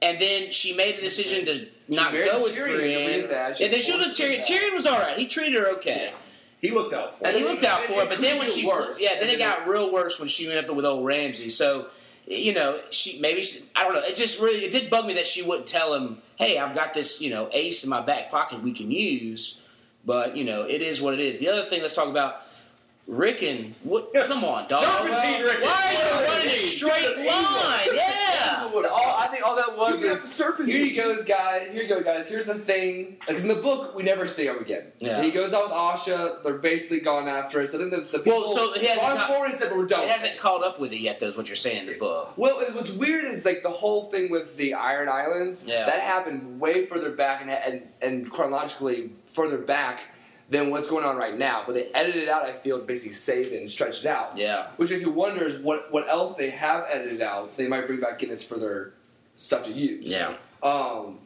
and 0.00 0.18
then 0.18 0.50
she 0.50 0.74
made 0.74 0.94
a 0.96 1.00
decision 1.00 1.44
to 1.46 1.66
not 1.88 2.12
go 2.12 2.42
with 2.42 2.54
Tyrion, 2.54 2.76
Brienne. 2.78 3.22
forget 3.22 3.30
that. 3.30 3.56
She 3.58 3.64
And 3.64 3.72
then 3.72 3.80
she 3.80 3.92
was 3.92 4.06
with 4.06 4.16
Tyrion. 4.16 4.38
Tyrion 4.40 4.72
was 4.72 4.86
all 4.86 4.98
right. 4.98 5.18
He 5.18 5.26
treated 5.26 5.60
her 5.60 5.68
okay. 5.72 6.10
Yeah. 6.10 6.16
He 6.62 6.70
looked 6.70 6.94
out 6.94 7.18
for 7.18 7.26
uh, 7.26 7.28
And. 7.28 7.36
He 7.36 7.44
looked 7.44 7.64
out 7.64 7.82
it- 7.82 7.86
for 7.88 8.00
it, 8.00 8.04
it 8.04 8.08
but 8.08 8.20
then 8.22 8.38
when 8.38 8.48
she, 8.48 8.64
worse. 8.66 8.98
yeah, 9.00 9.14
then 9.14 9.24
And 9.24 9.32
it 9.32 9.38
got 9.38 9.66
real 9.68 9.92
worse 9.92 10.18
when 10.18 10.28
she 10.28 10.46
went 10.48 10.66
up 10.66 10.74
with 10.74 10.84
old 10.86 11.04
Ramsay. 11.04 11.48
So, 11.50 11.88
you 12.26 12.54
know, 12.54 12.80
she 12.90 13.20
maybe 13.20 13.42
she, 13.42 13.64
I 13.76 13.82
don't 13.82 13.92
know. 13.94 14.00
It 14.02 14.14
just 14.16 14.40
really 14.40 14.64
it 14.64 14.70
did 14.70 14.88
bug 14.88 15.04
me 15.06 15.14
that 15.14 15.26
she 15.26 15.42
wouldn't 15.42 15.66
tell 15.66 15.92
him, 15.92 16.18
"Hey, 16.36 16.56
I've 16.56 16.72
got 16.74 16.94
this, 16.94 17.20
you 17.20 17.30
know, 17.30 17.48
ace 17.52 17.82
in 17.82 17.90
my 17.90 18.00
back 18.00 18.30
pocket 18.30 18.62
we 18.62 18.72
can 18.72 18.90
use." 18.92 19.60
But 20.06 20.36
you 20.36 20.44
know, 20.44 20.62
it 20.62 20.82
is 20.82 21.02
what 21.02 21.14
it 21.14 21.20
is. 21.20 21.40
The 21.40 21.48
other 21.48 21.68
thing, 21.68 21.82
let's 21.82 21.94
talk 21.96 22.08
about 22.08 22.42
Rickon. 23.12 23.74
What? 23.82 24.12
Come 24.14 24.42
on, 24.42 24.68
dog. 24.68 24.82
Serpentine 24.84 25.42
Rickon. 25.42 25.62
Why 25.62 25.68
are 25.86 25.92
you 25.92 25.98
Serpentine. 25.98 26.28
running 26.28 26.46
a 26.46 26.56
straight 26.56 27.16
He's 27.18 27.26
line? 27.26 27.88
Yeah. 28.42 28.70
All, 28.72 29.14
I 29.18 29.28
think 29.30 29.46
all 29.46 29.54
that 29.54 29.76
was 29.76 30.00
You 30.00 30.08
got 30.08 30.16
is 30.18 30.22
serpent 30.24 30.68
here 30.68 30.78
he 30.78 30.90
teeth. 30.90 30.96
goes, 31.02 31.24
guys. 31.24 31.68
Here 31.72 31.82
you 31.82 31.88
go, 31.88 32.02
guys. 32.02 32.28
Here's 32.28 32.46
the 32.46 32.54
thing. 32.54 33.18
Because 33.26 33.42
in 33.42 33.48
the 33.48 33.54
book, 33.56 33.94
we 33.94 34.02
never 34.02 34.26
see 34.26 34.46
him 34.46 34.58
again. 34.58 34.92
Yeah. 34.98 35.22
He 35.22 35.30
goes 35.30 35.52
out 35.52 35.64
with 35.64 35.72
Osha. 35.72 36.42
They're 36.42 36.54
basically 36.58 37.00
gone 37.00 37.28
after 37.28 37.60
it. 37.60 37.70
So 37.70 37.76
then 37.78 37.90
the, 37.90 37.98
the 38.00 38.18
people. 38.18 38.40
Well, 38.40 38.48
so 38.48 38.72
he 38.72 38.86
hasn't 38.86 39.06
gone 39.18 39.26
forward 39.28 39.50
and 39.50 39.58
said, 39.58 39.68
"But 39.68 39.78
we're 39.78 39.86
done." 39.86 40.04
It 40.04 40.08
hasn't 40.08 40.38
caught 40.38 40.64
up 40.64 40.80
with 40.80 40.92
it 40.92 41.00
yet, 41.00 41.18
though. 41.20 41.26
Is 41.26 41.36
what 41.36 41.48
you're 41.48 41.56
saying 41.56 41.80
in 41.80 41.86
the 41.86 41.98
book. 41.98 42.32
Well, 42.36 42.60
it- 42.60 42.74
what's 42.74 42.90
weird 42.92 43.26
is 43.26 43.44
like 43.44 43.62
the 43.62 43.70
whole 43.70 44.04
thing 44.04 44.30
with 44.30 44.56
the 44.56 44.74
Iron 44.74 45.08
Islands. 45.10 45.66
Yeah. 45.68 45.84
That 45.86 46.00
happened 46.00 46.58
way 46.58 46.86
further 46.86 47.10
back 47.10 47.42
and, 47.42 47.50
and 47.50 47.82
and 48.00 48.30
chronologically 48.30 49.12
further 49.26 49.58
back 49.58 50.00
than 50.52 50.70
what's 50.70 50.86
going 50.86 51.04
on 51.04 51.16
right 51.16 51.36
now. 51.36 51.64
But 51.66 51.74
they 51.74 51.86
edited 51.94 52.24
it 52.24 52.28
out. 52.28 52.44
I 52.44 52.52
feel 52.58 52.78
basically 52.80 53.14
save 53.14 53.52
it 53.52 53.58
and 53.60 53.70
stretch 53.70 54.00
it 54.00 54.06
out. 54.06 54.36
Yeah. 54.36 54.68
Which 54.76 54.90
makes 54.90 55.02
you 55.02 55.10
wonder 55.10 55.46
is 55.46 55.58
what 55.58 55.90
what 55.90 56.08
else 56.08 56.36
they 56.36 56.50
have 56.50 56.84
edited 56.88 57.22
out. 57.22 57.56
They 57.56 57.66
might 57.66 57.86
bring 57.86 58.00
back 58.00 58.22
in 58.22 58.30
as 58.30 58.44
for 58.44 58.58
their 58.58 58.92
stuff 59.34 59.64
to 59.64 59.72
use. 59.72 60.10
Yeah. 60.10 60.36
Um. 60.62 61.18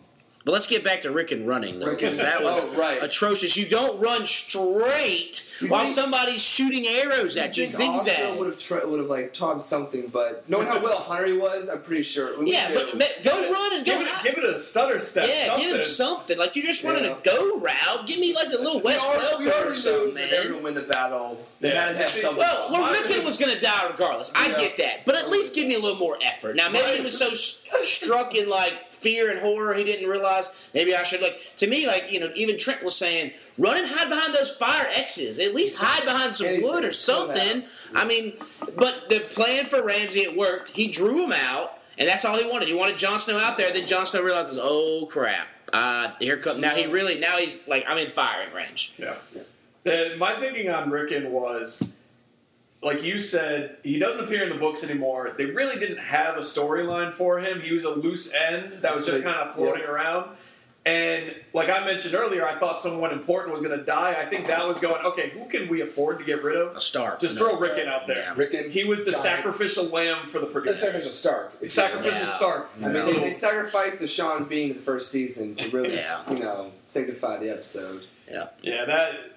But 0.46 0.52
let's 0.52 0.66
get 0.68 0.84
back 0.84 1.00
to 1.00 1.10
Rickon 1.10 1.44
running 1.44 1.80
though, 1.80 1.90
because 1.96 2.18
that 2.20 2.40
was 2.40 2.64
oh, 2.64 2.78
right. 2.78 3.02
atrocious. 3.02 3.56
You 3.56 3.66
don't 3.68 3.98
run 4.00 4.24
straight 4.24 5.44
You 5.60 5.66
while 5.66 5.82
think- 5.82 5.94
somebody's 5.96 6.40
shooting 6.40 6.86
arrows 6.86 7.36
at 7.36 7.56
you, 7.56 7.64
I 7.64 7.66
think 7.66 7.96
Osha 7.96 8.04
zigzag. 8.04 8.38
would 8.38 8.46
have 8.46 8.58
tried, 8.58 8.84
would 8.86 9.00
have 9.00 9.08
like 9.08 9.34
taught 9.34 9.56
him 9.56 9.60
something, 9.60 10.06
but 10.06 10.48
knowing 10.48 10.68
how 10.68 10.80
well 10.80 10.98
Hunter 10.98 11.36
was, 11.36 11.68
I'm 11.68 11.82
pretty 11.82 12.04
sure. 12.04 12.38
we 12.38 12.52
Yeah, 12.52 12.72
but 12.72 12.96
ma- 12.96 13.04
go 13.24 13.50
run 13.50 13.74
and 13.74 13.84
Give 13.84 13.98
go. 13.98 14.06
it, 14.06 14.22
give 14.22 14.38
it 14.38 14.44
a 14.44 14.56
stutter 14.58 15.00
step. 15.00 15.28
yeah, 15.28 15.46
something. 15.48 15.66
give 15.66 15.76
him 15.78 15.82
something. 15.82 16.38
Like 16.38 16.54
you're 16.54 16.64
just 16.66 16.84
running 16.84 17.04
Yeah. 17.04 17.16
a 17.18 17.22
go 17.22 17.58
route. 17.58 18.06
Give 18.06 18.20
me 18.20 18.32
like 18.32 18.46
a 18.46 18.50
little 18.50 18.80
Wes 18.80 19.04
we 19.04 19.46
we 19.46 19.50
Welker 19.50 19.72
or 19.72 19.74
something, 19.74 20.14
knew 20.14 20.14
that 20.14 20.30
they 20.30 20.36
were 20.38 20.42
man. 20.44 20.48
going 20.52 20.58
to 20.58 20.64
win 20.64 20.74
the 20.74 20.82
battle. 20.82 21.38
They 21.60 21.70
Yeah. 21.72 21.86
had 21.86 21.92
to 21.94 21.98
have 21.98 22.08
something. 22.08 22.36
Well, 22.38 22.70
well, 22.70 22.82
My- 22.82 22.92
Rickon 22.92 23.24
was 23.24 23.36
going 23.36 23.52
to 23.52 23.58
die 23.58 23.84
regardless. 23.88 24.30
I 24.36 24.50
Yeah. 24.50 24.58
get 24.60 24.76
that, 24.76 25.04
but 25.06 25.16
at 25.16 25.28
least 25.28 25.56
give 25.56 25.66
me 25.66 25.74
a 25.74 25.80
little 25.80 25.98
more 25.98 26.16
effort. 26.22 26.54
Now, 26.54 26.68
maybe 26.68 26.96
he 26.98 27.02
was 27.02 27.18
so 27.18 27.32
struck 27.82 28.36
in 28.36 28.48
like 28.48 28.74
fear 29.06 29.30
and 29.30 29.38
horror 29.38 29.72
he 29.74 29.84
didn't 29.84 30.08
realize. 30.08 30.68
Maybe 30.74 30.96
I 30.96 31.04
should 31.04 31.20
like. 31.20 31.40
To 31.58 31.68
me, 31.68 31.86
like 31.86 32.10
you 32.10 32.18
know, 32.18 32.30
even 32.34 32.58
Trent 32.58 32.82
was 32.82 32.96
saying, 32.96 33.30
run 33.56 33.76
and 33.78 33.86
hide 33.86 34.08
behind 34.08 34.34
those 34.34 34.50
fire 34.50 34.88
X's. 34.92 35.38
At 35.38 35.54
least 35.54 35.76
hide 35.78 36.04
behind 36.04 36.34
some 36.34 36.48
Anything. 36.48 36.66
wood 36.66 36.84
or 36.84 36.90
something. 36.90 37.62
I 37.94 38.04
mean, 38.04 38.32
but 38.74 39.08
the 39.08 39.20
plan 39.20 39.66
for 39.66 39.82
Ramsay 39.84 40.22
it 40.22 40.36
worked. 40.36 40.72
He 40.72 40.88
drew 40.88 41.22
him 41.24 41.32
out, 41.32 41.78
and 41.98 42.08
that's 42.08 42.24
all 42.24 42.36
he 42.36 42.48
wanted. 42.50 42.66
He 42.66 42.74
wanted 42.74 42.96
Jon 42.98 43.18
Snow 43.20 43.38
out 43.38 43.56
there. 43.56 43.72
Then 43.72 43.86
Jon 43.86 44.06
Snow 44.06 44.22
realizes, 44.22 44.58
oh 44.60 45.06
crap. 45.06 45.46
Uh, 45.72 46.12
here 46.18 46.36
comes 46.36 46.60
now. 46.60 46.74
He 46.74 46.86
really 46.86 47.18
now 47.20 47.36
he's 47.36 47.66
like 47.68 47.84
I'm 47.86 47.98
in 47.98 48.08
firing 48.08 48.52
range. 48.54 48.94
Yeah. 48.98 49.14
The, 49.84 50.16
my 50.18 50.34
thinking 50.40 50.68
on 50.68 50.90
Rickon 50.90 51.30
was, 51.30 51.80
like 52.86 53.02
you 53.02 53.18
said, 53.18 53.76
he 53.82 53.98
doesn't 53.98 54.24
appear 54.24 54.44
in 54.44 54.48
the 54.48 54.54
books 54.54 54.84
anymore. 54.84 55.34
They 55.36 55.46
really 55.46 55.78
didn't 55.78 55.98
have 55.98 56.36
a 56.36 56.40
storyline 56.40 57.12
for 57.12 57.40
him. 57.40 57.60
He 57.60 57.72
was 57.72 57.82
a 57.84 57.90
loose 57.90 58.32
end 58.32 58.80
that 58.82 58.94
was 58.94 59.04
just 59.04 59.24
kind 59.24 59.34
of 59.36 59.48
right. 59.48 59.56
floating 59.56 59.82
around. 59.82 60.30
And 60.86 61.34
like 61.52 61.68
I 61.68 61.84
mentioned 61.84 62.14
earlier, 62.14 62.46
I 62.46 62.60
thought 62.60 62.78
someone 62.78 63.10
important 63.10 63.52
was 63.52 63.60
going 63.60 63.76
to 63.76 63.84
die. 63.84 64.14
I 64.16 64.24
think 64.24 64.46
that 64.46 64.64
was 64.68 64.78
going, 64.78 65.04
okay, 65.04 65.30
who 65.30 65.46
can 65.46 65.68
we 65.68 65.80
afford 65.80 66.20
to 66.20 66.24
get 66.24 66.44
rid 66.44 66.56
of? 66.56 66.76
A 66.76 66.80
star. 66.80 67.16
Just 67.20 67.34
No. 67.34 67.48
throw 67.48 67.58
Rickon 67.58 67.88
out 67.88 68.06
there. 68.06 68.18
Yeah. 68.18 68.34
Rickon, 68.36 68.70
He 68.70 68.84
was 68.84 69.00
the 69.00 69.10
Giant. 69.10 69.24
sacrificial 69.24 69.86
lamb 69.86 70.28
for 70.28 70.38
the 70.38 70.46
That's 70.46 70.52
producer. 70.52 70.78
sacrificial 70.78 71.10
Stark. 71.10 71.52
Sacrificial 71.66 72.20
Yeah. 72.20 72.36
Stark. 72.36 72.70
I 72.80 72.86
mean, 72.86 73.06
they, 73.06 73.12
they 73.18 73.32
sacrificed 73.32 73.98
the 73.98 74.06
Sean 74.06 74.44
Bean 74.44 74.70
in 74.70 74.76
the 74.76 74.82
first 74.84 75.10
season 75.10 75.56
to 75.56 75.68
really, 75.70 75.96
Yeah. 75.96 76.20
you 76.32 76.38
know, 76.38 76.70
sanctify 76.86 77.40
the 77.40 77.50
episode. 77.50 78.04
Yeah. 78.30 78.50
Yeah, 78.62 78.84
that. 78.84 79.35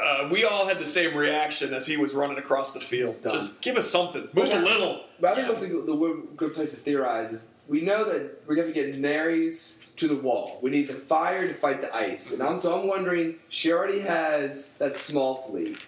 Uh, 0.00 0.28
we 0.30 0.44
all 0.44 0.66
had 0.66 0.78
the 0.78 0.84
same 0.84 1.16
reaction 1.16 1.72
as 1.72 1.86
he 1.86 1.96
was 1.96 2.12
running 2.14 2.38
across 2.38 2.74
the 2.74 2.80
field. 2.80 3.16
Just 3.22 3.62
give 3.62 3.76
us 3.76 3.88
something. 3.88 4.28
Move 4.32 4.50
a 4.50 4.58
little. 4.60 5.04
But 5.20 5.32
I 5.32 5.34
think 5.36 5.48
what's 5.48 5.60
the, 5.60 5.68
the 5.68 5.94
good- 5.96 6.28
good 6.36 6.54
place 6.54 6.70
to 6.72 6.76
theorize 6.76 7.30
is 7.32 7.46
we 7.68 7.80
know 7.80 8.04
that 8.04 8.42
we're 8.46 8.56
going 8.56 8.66
to 8.68 8.74
get 8.74 8.92
Daenerys 8.94 9.84
to 9.96 10.08
the 10.08 10.16
wall. 10.16 10.58
We 10.62 10.70
need 10.70 10.88
the 10.88 10.94
fire 10.94 11.46
to 11.46 11.54
fight 11.54 11.80
the 11.80 11.94
ice. 11.94 12.32
And 12.32 12.42
I'm, 12.42 12.58
so 12.58 12.78
I'm 12.78 12.88
wondering, 12.88 13.36
she 13.48 13.72
already 13.72 14.00
has 14.00 14.72
that 14.74 14.96
small 14.96 15.36
fleet. 15.36 15.78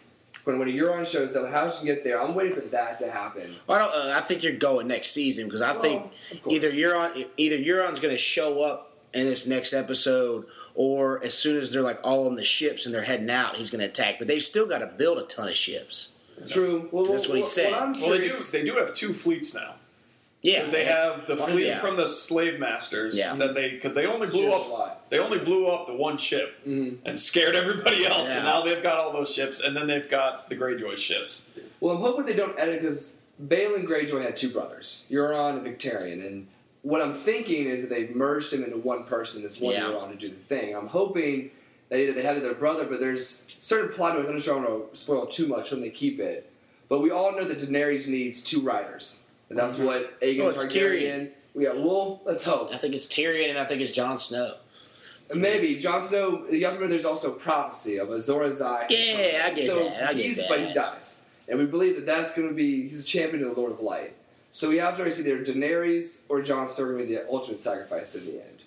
When, 0.45 0.61
when 0.61 0.69
a 0.69 0.73
Euron 0.73 1.05
shows 1.05 1.35
up, 1.35 1.51
how 1.51 1.69
she 1.69 1.85
get 1.87 2.05
there? 2.05 2.23
I'm 2.23 2.37
waiting 2.37 2.55
for 2.55 2.61
that 2.69 3.01
to 3.01 3.11
happen. 3.11 3.51
I 3.69 3.79
don't. 3.79 3.91
Uh, 3.93 4.13
I 4.17 4.21
think 4.21 4.45
you're 4.45 4.53
going 4.53 4.87
next 4.87 5.11
season 5.11 5.47
because 5.47 5.61
I 5.61 5.73
think 5.75 6.03
Well, 6.03 6.13
of 6.33 6.43
course. 6.45 6.55
either 6.55 6.71
Euron, 6.71 7.27
either 7.37 7.57
Euron's 7.57 7.99
going 7.99 8.15
to 8.15 8.19
show 8.19 8.63
up 8.63 8.93
in 9.13 9.25
this 9.25 9.49
next 9.49 9.73
episode, 9.73 10.47
or 10.77 11.25
as 11.25 11.35
soon 11.35 11.57
as 11.57 11.73
they're 11.73 11.83
like 11.83 11.99
all 12.05 12.27
on 12.29 12.37
the 12.37 12.45
ships 12.45 12.87
and 12.87 12.95
they're 12.95 13.03
heading 13.03 13.31
out, 13.31 13.57
he's 13.57 13.71
going 13.71 13.81
to 13.81 13.87
attack. 13.89 14.17
But 14.19 14.29
they've 14.29 14.43
still 14.43 14.67
got 14.67 14.79
to 14.79 14.87
build 14.87 15.19
a 15.19 15.23
ton 15.23 15.49
of 15.49 15.57
ships. 15.57 16.13
True. 16.49 16.89
Well, 16.93 17.05
That's 17.07 17.27
what 17.29 17.39
he 17.39 17.43
said. 17.43 17.73
I'm 17.73 17.99
Well, 18.01 18.11
they 18.11 18.29
do. 18.29 18.35
They 18.53 18.63
do 18.65 18.75
have 18.77 18.93
two 18.95 19.15
fleets 19.15 19.55
now 19.55 19.77
Yeah, 20.43 20.59
because 20.59 20.71
they 20.73 20.85
have 20.85 21.27
the 21.27 21.37
fleet 21.39 21.67
yeah. 21.69 21.79
from 21.81 21.97
the 21.97 22.07
slave 22.07 22.61
masters 22.61 23.17
Yeah. 23.17 23.35
that 23.37 23.55
they 23.55 23.71
because 23.71 23.95
they 23.95 24.05
only 24.05 24.27
blew 24.29 24.51
Ships 24.51 24.55
up. 24.71 24.79
a. 24.79 24.97
They 25.09 25.19
only 25.19 25.39
blew 25.39 25.67
up 25.67 25.87
the 25.87 25.95
one 25.95 26.19
ship 26.19 26.55
Mhm. 26.67 26.99
and 27.07 27.19
scared 27.19 27.57
everybody 27.57 28.05
else, 28.05 28.29
Yeah. 28.29 28.37
and 28.37 28.45
now 28.45 28.61
they've 28.63 28.83
got 28.83 28.99
all 28.99 29.13
those 29.15 29.33
ships, 29.33 29.61
and 29.61 29.75
then 29.75 29.87
they've 29.87 30.09
got 30.11 30.51
the 30.51 30.57
Greyjoy 30.57 30.99
ships. 30.99 31.47
Well, 31.81 31.97
I'm 31.97 32.03
hoping 32.03 32.27
they 32.27 32.35
don't 32.37 32.59
edit 32.59 32.83
because 32.83 33.21
Balon 33.43 33.87
Greyjoy 33.87 34.23
had 34.23 34.37
two 34.37 34.51
brothers, 34.51 35.07
Euron 35.11 35.59
and 35.59 35.67
Victarion, 35.67 36.27
and 36.27 36.47
what 36.87 37.03
I'm 37.03 37.15
thinking 37.15 37.67
is 37.67 37.83
that 37.83 37.93
they've 37.93 38.15
merged 38.15 38.53
him 38.53 38.63
into 38.63 38.77
one 38.77 39.03
person, 39.05 39.43
this 39.43 39.59
one 39.59 39.75
Yeah. 39.75 39.91
Euron 39.91 40.11
to 40.11 40.17
do 40.17 40.29
the 40.29 40.37
thing. 40.37 40.77
I'm 40.77 40.87
hoping 40.87 41.51
that 41.89 41.99
either 41.99 42.13
they 42.13 42.23
have 42.23 42.41
their 42.41 42.55
brother, 42.55 42.85
but 42.85 43.01
there's 43.01 43.49
certain 43.59 43.93
plot 43.93 44.15
points. 44.15 44.29
I'm 44.29 44.37
not 44.37 44.43
sure 44.45 44.55
I 44.55 44.65
want 44.65 44.93
to 44.93 44.97
spoil 44.97 45.27
too 45.27 45.49
much 45.49 45.73
when 45.73 45.81
they 45.81 45.91
keep 45.91 46.21
it, 46.21 46.49
but 46.89 47.01
we 47.01 47.11
all 47.11 47.33
know 47.33 47.43
that 47.43 47.59
Daenerys 47.59 48.07
needs 48.07 48.41
two 48.41 48.61
riders, 48.61 49.25
and 49.51 49.59
that's 49.59 49.75
mm-hmm. 49.75 49.87
what 49.87 50.21
Aegon 50.21 50.45
Oh, 50.45 50.49
it's 50.51 50.65
Targaryen. 50.65 51.31
We 51.55 51.65
got 51.65 51.77
well. 51.77 52.21
Let's 52.25 52.47
hope. 52.47 52.73
I 52.73 52.77
think 52.77 52.95
it's 52.95 53.07
Tyrion 53.07 53.51
and 53.51 53.59
I 53.59 53.65
think 53.65 53.81
it's 53.81 53.91
Jon 53.91 54.17
Snow. 54.17 54.55
Maybe 55.35 55.81
Jon 55.81 56.05
Snow. 56.05 56.47
You 56.49 56.67
have 56.67 56.75
to 56.75 56.79
remember, 56.79 56.87
there's 56.87 57.05
also 57.05 57.33
prophecy 57.33 57.97
of 57.97 58.11
Azor 58.11 58.41
Ahai. 58.41 58.87
Yeah, 58.91 59.43
I 59.45 59.51
get 59.55 59.67
so 59.67 59.89
that. 59.89 60.11
I 60.11 60.15
get 60.15 60.37
that. 60.37 60.49
But 60.49 60.61
he 60.61 60.73
dies, 60.73 61.25
and 61.49 61.59
we 61.59 61.65
believe 61.65 61.97
that 61.97 62.07
that's 62.07 62.33
going 62.37 62.49
to 62.49 62.55
be 62.55 62.83
he's 62.83 63.01
a 63.01 63.05
champion 63.05 63.43
of 63.43 63.57
the 63.57 63.61
Lord 63.61 63.73
of 63.73 63.81
Light. 63.81 64.15
So 64.57 64.71
we 64.71 64.79
have 64.79 64.95
to 64.97 65.03
already 65.03 65.19
either 65.21 65.45
Daenerys 65.45 66.25
or 66.31 66.41
Jon 66.41 66.67
Snow 66.67 66.87
going 66.87 66.99
to 67.01 67.05
be 67.07 67.15
the 67.15 67.29
ultimate 67.29 67.59
sacrifice 67.59 68.15
in 68.15 68.25
the 68.25 68.43
end. 68.43 68.63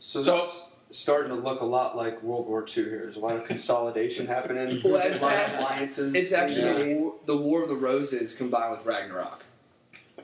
So, 0.00 0.22
So- 0.22 0.36
that's 0.38 0.68
starting 0.90 1.28
to 1.28 1.34
look 1.34 1.60
a 1.60 1.66
lot 1.66 1.98
like 1.98 2.22
World 2.22 2.46
War 2.48 2.62
II 2.66 2.84
here. 2.84 3.00
There's 3.02 3.16
a 3.16 3.20
lot 3.20 3.36
of 3.36 3.44
consolidation 3.46 4.26
happening. 4.26 4.80
Well, 4.84 4.96
in 4.96 5.12
a 5.12 5.20
lot 5.20 5.34
of 5.34 5.58
alliances. 5.58 6.14
It's 6.14 6.32
actually 6.32 6.62
Yeah. 6.62 6.78
the, 6.78 6.94
war, 6.94 7.14
the 7.26 7.36
War 7.36 7.62
of 7.62 7.68
the 7.68 7.74
Roses 7.74 8.34
combined 8.34 8.70
with 8.78 8.86
Ragnarok. 8.86 9.44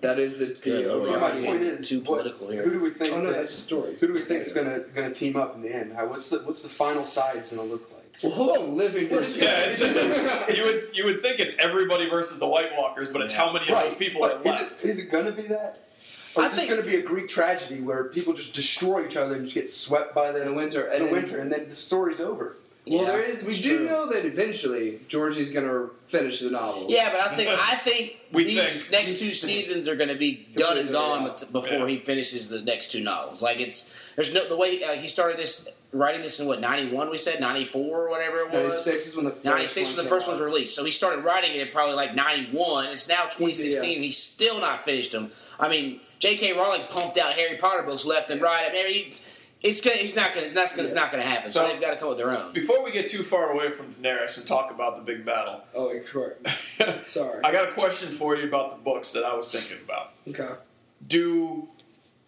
That 0.01 0.19
is 0.19 0.39
the, 0.39 0.47
Good 0.47 0.63
the 0.65 0.71
Yeah, 0.71 0.87
y'all 0.87 1.21
my 1.21 1.31
point 1.33 1.63
is, 1.65 1.87
too 1.87 1.99
what- 1.99 2.07
political 2.07 2.47
Who 2.47 2.53
here. 2.55 2.65
do 2.71 2.81
we 2.81 2.89
think? 2.89 3.13
Oh 3.13 3.19
no, 3.21 3.27
that- 3.27 3.41
that's 3.41 3.55
the 3.57 3.61
story. 3.61 3.95
who 4.01 4.07
do 4.07 4.15
we 4.15 4.23
think 4.23 4.47
is 4.47 4.55
gonna 4.55 4.81
gonna 4.95 5.13
team 5.13 5.37
up 5.37 5.55
in 5.55 5.61
the 5.61 5.71
end? 5.75 5.93
How, 5.93 6.07
what's 6.07 6.31
the 6.31 6.39
what's 6.45 6.63
the 6.63 6.71
final 6.71 7.03
size 7.03 7.51
gonna 7.51 7.63
look 7.65 7.91
like? 7.93 7.98
Well, 8.23 8.33
hopefully 8.33 8.69
living 8.71 9.07
Is 9.07 9.13
versus 9.21 9.37
Yeah, 9.37 9.61
it's 9.61 9.79
just, 9.79 9.95
you 10.57 10.65
would 10.65 10.97
you 10.97 11.05
would 11.05 11.23
think 11.23 11.39
it's 11.41 11.57
everybody 11.59 12.09
versus 12.11 12.39
the 12.39 12.47
White 12.49 12.71
Walkers, 12.77 13.11
but 13.11 13.23
it's 13.23 13.33
how 13.33 13.53
many 13.53 13.69
of 13.71 13.79
those 13.81 13.95
people 13.95 14.25
are 14.25 14.31
but 14.37 14.45
left. 14.47 14.81
Is 14.81 14.85
it, 14.85 14.91
is 14.91 14.99
it 14.99 15.11
gonna 15.11 15.33
be 15.33 15.43
that? 15.43 15.79
Or 16.35 16.43
I 16.43 16.47
is 16.47 16.53
this 16.53 16.61
think- 16.67 16.71
going 16.71 16.83
to 16.83 16.87
be 16.89 16.97
a 16.97 17.03
Greek 17.03 17.29
tragedy 17.29 17.81
where 17.81 18.05
people 18.05 18.33
just 18.35 18.55
destroy 18.55 19.07
each 19.07 19.17
other 19.17 19.35
and 19.35 19.45
just 19.45 19.55
get 19.55 19.69
swept 19.69 20.15
by 20.15 20.31
the, 20.31 20.41
the 20.41 20.53
winter. 20.53 20.83
the 20.85 20.93
And 20.93 21.05
then- 21.07 21.13
winter, 21.13 21.41
and 21.41 21.51
then 21.51 21.69
the 21.71 21.75
story's 21.75 22.21
over? 22.21 22.55
Well, 22.87 23.03
Yeah, 23.03 23.11
there 23.13 23.23
is. 23.23 23.45
We 23.45 23.55
do 23.59 23.79
true. 23.79 23.87
know 23.87 24.11
that 24.13 24.25
eventually 24.27 25.01
Georgie's 25.09 25.51
going 25.51 25.67
to 25.67 25.91
finish 26.09 26.41
the 26.41 26.51
novel. 26.51 26.87
Yeah, 26.89 27.11
but 27.11 27.21
I 27.21 27.35
think 27.35 27.49
I 27.51 27.77
think 27.77 28.17
We 28.33 28.45
these 28.45 28.87
think. 28.87 28.93
next 28.93 29.19
two 29.19 29.33
seasons 29.35 29.89
are 29.89 29.97
going 29.97 30.09
to 30.11 30.15
be 30.15 30.47
done 30.55 30.77
and 30.79 30.91
gone 30.91 31.23
out. 31.31 31.51
before 31.53 31.79
Yeah. 31.79 31.87
he 31.87 31.99
finishes 31.99 32.49
the 32.49 32.61
next 32.61 32.93
two 32.93 33.01
novels. 33.03 33.43
Like 33.43 33.59
it's 33.61 33.93
there's 34.15 34.33
no 34.33 34.47
the 34.49 34.57
way 34.57 34.83
uh, 34.85 34.93
he 34.93 35.07
started 35.09 35.39
this 35.39 35.67
writing 35.93 36.21
this 36.23 36.39
in 36.41 36.47
what 36.47 36.61
ninety 36.61 36.91
one 36.95 37.11
we 37.11 37.17
said 37.17 37.41
ninety 37.41 37.65
four 37.65 38.07
or 38.07 38.11
whatever 38.11 38.39
it 38.39 38.51
was. 38.51 38.87
96 38.87 39.07
is 39.07 39.17
when 39.17 39.25
the 39.25 39.31
first 39.33 39.45
96 39.45 39.89
one 39.91 39.97
when 39.97 40.05
the 40.05 40.09
first 40.11 40.29
one's 40.29 40.41
out. 40.41 40.45
released. 40.45 40.75
So 40.75 40.85
he 40.85 40.91
started 40.91 41.25
writing 41.25 41.53
it 41.53 41.67
in 41.67 41.69
probably 41.73 41.95
like 41.95 42.15
91. 42.15 42.89
It's 42.91 43.09
now 43.09 43.23
2016 43.25 43.95
and 43.95 44.05
he's 44.05 44.17
still 44.19 44.61
not 44.61 44.85
finished 44.85 45.13
them. 45.13 45.31
I 45.59 45.69
mean, 45.69 46.01
J.K. 46.19 46.53
Rowling 46.53 46.83
pumped 46.91 47.17
out 47.19 47.33
Harry 47.35 47.57
Potter 47.57 47.83
books 47.83 48.05
left 48.05 48.31
and 48.31 48.41
right. 48.43 48.65
I 48.69 48.73
mean, 48.73 48.87
he, 48.95 49.15
it's 49.63 49.81
gonna, 49.81 49.97
he's 49.97 50.15
not 50.15 50.33
gonna, 50.35 50.53
that's 50.53 50.71
gonna, 50.73 50.85
it's 50.85 50.95
not 50.95 51.11
gonna 51.11 51.23
happen. 51.23 51.49
So, 51.51 51.63
So- 51.63 51.69
they've 51.73 51.81
got 51.81 51.91
to 51.91 51.97
come 51.97 52.09
with 52.11 52.19
their 52.19 52.31
own. 52.37 52.53
Before 52.53 52.85
we 52.85 52.93
get 52.93 53.09
too 53.09 53.23
far 53.23 53.51
away 53.53 53.73
from 53.73 53.95
Daenerys 53.95 54.37
and 54.39 54.47
talk 54.47 54.71
about 54.71 54.97
the 54.97 55.03
big 55.03 55.25
battle, 55.25 55.63
Oh, 55.75 55.93
correct. 56.07 56.47
Sorry. 57.09 57.41
I 57.43 57.51
got 57.53 57.69
a 57.69 57.73
question 57.73 58.17
for 58.17 58.37
you 58.37 58.47
about 58.47 58.77
the 58.77 58.83
books 58.85 59.11
that 59.13 59.25
I 59.25 59.35
was 59.35 59.51
thinking 59.51 59.79
about. 59.85 60.13
Okay. 60.29 60.55
Do 61.09 61.69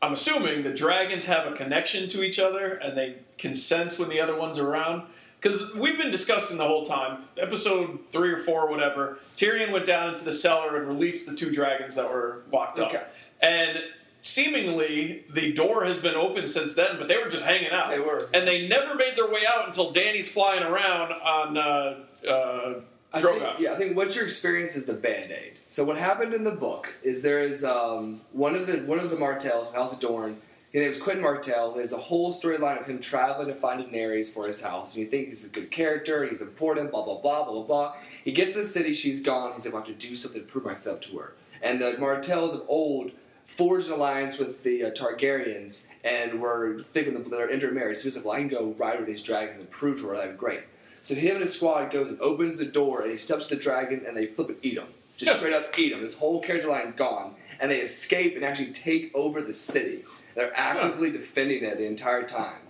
I'm 0.03 0.13
assuming 0.15 0.63
the 0.63 0.73
dragons 0.73 1.27
have 1.27 1.47
a 1.47 1.55
connection 1.55 2.09
to 2.11 2.23
each 2.23 2.39
other 2.39 2.75
and 2.75 2.97
they 2.97 3.17
can 3.39 3.55
sense 3.55 3.99
when 3.99 4.09
the 4.09 4.21
other 4.21 4.37
one's 4.37 4.59
are 4.59 4.67
around? 4.69 5.03
Because 5.41 5.75
we've 5.75 5.97
been 5.99 6.11
discussing 6.11 6.59
the 6.59 6.67
whole 6.67 6.85
time, 6.85 7.25
episode 7.39 7.99
three 8.13 8.31
or 8.31 8.39
four, 8.39 8.67
or 8.67 8.71
whatever. 8.71 9.19
Tyrion 9.37 9.73
went 9.73 9.87
down 9.87 10.11
into 10.11 10.25
the 10.25 10.33
cellar 10.33 10.77
and 10.77 10.87
released 10.87 11.29
the 11.29 11.35
two 11.35 11.51
dragons 11.53 11.95
that 11.97 12.11
were 12.11 12.43
locked 12.53 12.79
up, 12.79 12.89
Okay. 12.89 13.03
and 13.41 13.79
seemingly 14.23 15.25
the 15.33 15.53
door 15.53 15.85
has 15.85 15.99
been 15.99 16.15
open 16.15 16.47
since 16.47 16.75
then, 16.75 16.97
but 16.99 17.09
they 17.09 17.17
were 17.17 17.31
just 17.31 17.45
hanging 17.45 17.71
out. 17.71 17.89
They 17.91 18.01
were. 18.01 18.29
and 18.35 18.47
they 18.47 18.69
never 18.69 18.95
made 18.95 19.17
their 19.17 19.29
way 19.31 19.43
out 19.49 19.67
until 19.67 19.93
Danny's 19.93 20.31
flying 20.31 20.63
around 20.63 21.13
on 21.13 21.57
uh, 21.57 22.29
uh, 22.29 22.75
I 23.13 23.21
think, 23.21 23.43
yeah, 23.59 23.73
I 23.73 23.77
think 23.77 23.97
what 23.97 24.15
you're 24.15 24.25
experiencing 24.25 24.83
is 24.83 24.87
the 24.87 24.95
band 24.95 25.33
aid. 25.33 25.55
So 25.69 25.85
what 25.85 25.97
happened 25.99 26.33
in 26.33 26.45
the 26.45 26.53
book 26.53 26.89
is 27.03 27.23
there 27.23 27.41
is 27.41 27.65
um, 27.65 28.21
one 28.33 28.55
of 28.55 28.67
the 28.67 28.79
one 28.87 28.99
of 28.99 29.11
the 29.11 29.17
Martells 29.17 29.69
from 29.69 29.77
House 29.77 29.93
of 29.93 30.01
Dorne. 30.01 30.41
His 30.73 30.83
name 30.83 30.91
is 30.91 31.01
Quentyn 31.01 31.21
Martell. 31.21 31.73
There's 31.73 31.93
a 31.93 31.99
whole 31.99 32.33
storyline 32.33 32.81
of 32.81 32.87
him 32.87 33.01
traveling 33.01 33.49
to 33.49 33.57
find 33.57 33.83
Daenerys 33.83 34.33
for 34.33 34.47
his 34.47 34.63
house, 34.63 34.95
and 34.95 35.05
you 35.05 35.11
think 35.11 35.29
he's 35.29 35.45
a 35.45 35.49
good 35.49 35.73
character, 35.73 36.25
he's 36.25 36.43
important, 36.43 36.93
blah 36.93 37.05
blah 37.05 37.21
blah 37.21 37.45
blah 37.45 37.53
blah 37.53 37.63
blah. 37.65 37.95
He 38.25 38.31
gets 38.31 38.53
to 38.53 38.59
the 38.59 38.65
city, 38.65 38.95
she's 38.95 39.21
gone. 39.21 39.55
He's 39.55 39.65
like, 39.65 39.75
I 39.75 39.79
have 39.79 39.87
to 39.87 39.93
do 39.95 40.15
something 40.15 40.43
to 40.43 40.47
prove 40.47 40.65
myself 40.65 41.01
to 41.03 41.19
her. 41.19 41.35
And 41.61 41.83
the 41.83 41.99
Martells 41.99 42.55
of 42.55 42.63
old 42.69 43.11
forged 43.45 43.89
an 43.89 43.95
alliance 43.95 44.39
with 44.39 44.63
the 44.63 44.85
uh, 44.85 44.91
Targaryens, 44.93 45.89
and 46.05 46.41
were 46.41 46.81
thinking 46.81 47.15
that 47.15 47.29
they're 47.29 47.51
intermarried. 47.51 47.99
So 47.99 48.05
he's 48.05 48.17
like, 48.17 48.25
well, 48.25 48.37
I 48.37 48.39
can 48.39 48.49
go 48.49 48.75
ride 48.79 49.01
with 49.01 49.09
these 49.09 49.25
dragons 49.25 49.59
and 49.59 49.69
prove 49.71 50.01
to 50.01 50.09
her 50.09 50.17
that 50.17 50.29
I'm 50.29 50.37
great. 50.37 50.63
So 51.03 51.15
him 51.15 51.37
and 51.37 51.45
his 51.45 51.55
squad 51.55 51.91
goes 51.91 52.11
and 52.11 52.21
opens 52.21 52.57
the 52.57 52.67
door, 52.67 53.03
and 53.03 53.11
he 53.11 53.17
steps 53.17 53.47
to 53.47 53.55
the 53.55 53.61
dragon, 53.61 54.05
and 54.07 54.17
they 54.17 54.27
flip 54.27 54.49
and 54.49 54.59
eat 54.63 54.79
him. 54.79 54.89
Just 55.17 55.37
straight 55.37 55.53
up 55.53 55.79
eat 55.79 55.93
him. 55.93 56.01
This 56.03 56.19
whole 56.19 56.41
character 56.41 56.69
line 56.69 56.95
gone, 56.97 57.35
and 57.61 57.71
they 57.71 57.81
escape 57.81 58.37
and 58.37 58.45
actually 58.45 58.73
take 58.73 59.11
over 59.15 59.43
the 59.43 59.53
city. 59.53 60.05
They're 60.35 60.57
actively 60.57 61.11
defending 61.11 61.63
it 61.63 61.77
the 61.77 61.87
entire 61.87 62.23
time. 62.23 62.61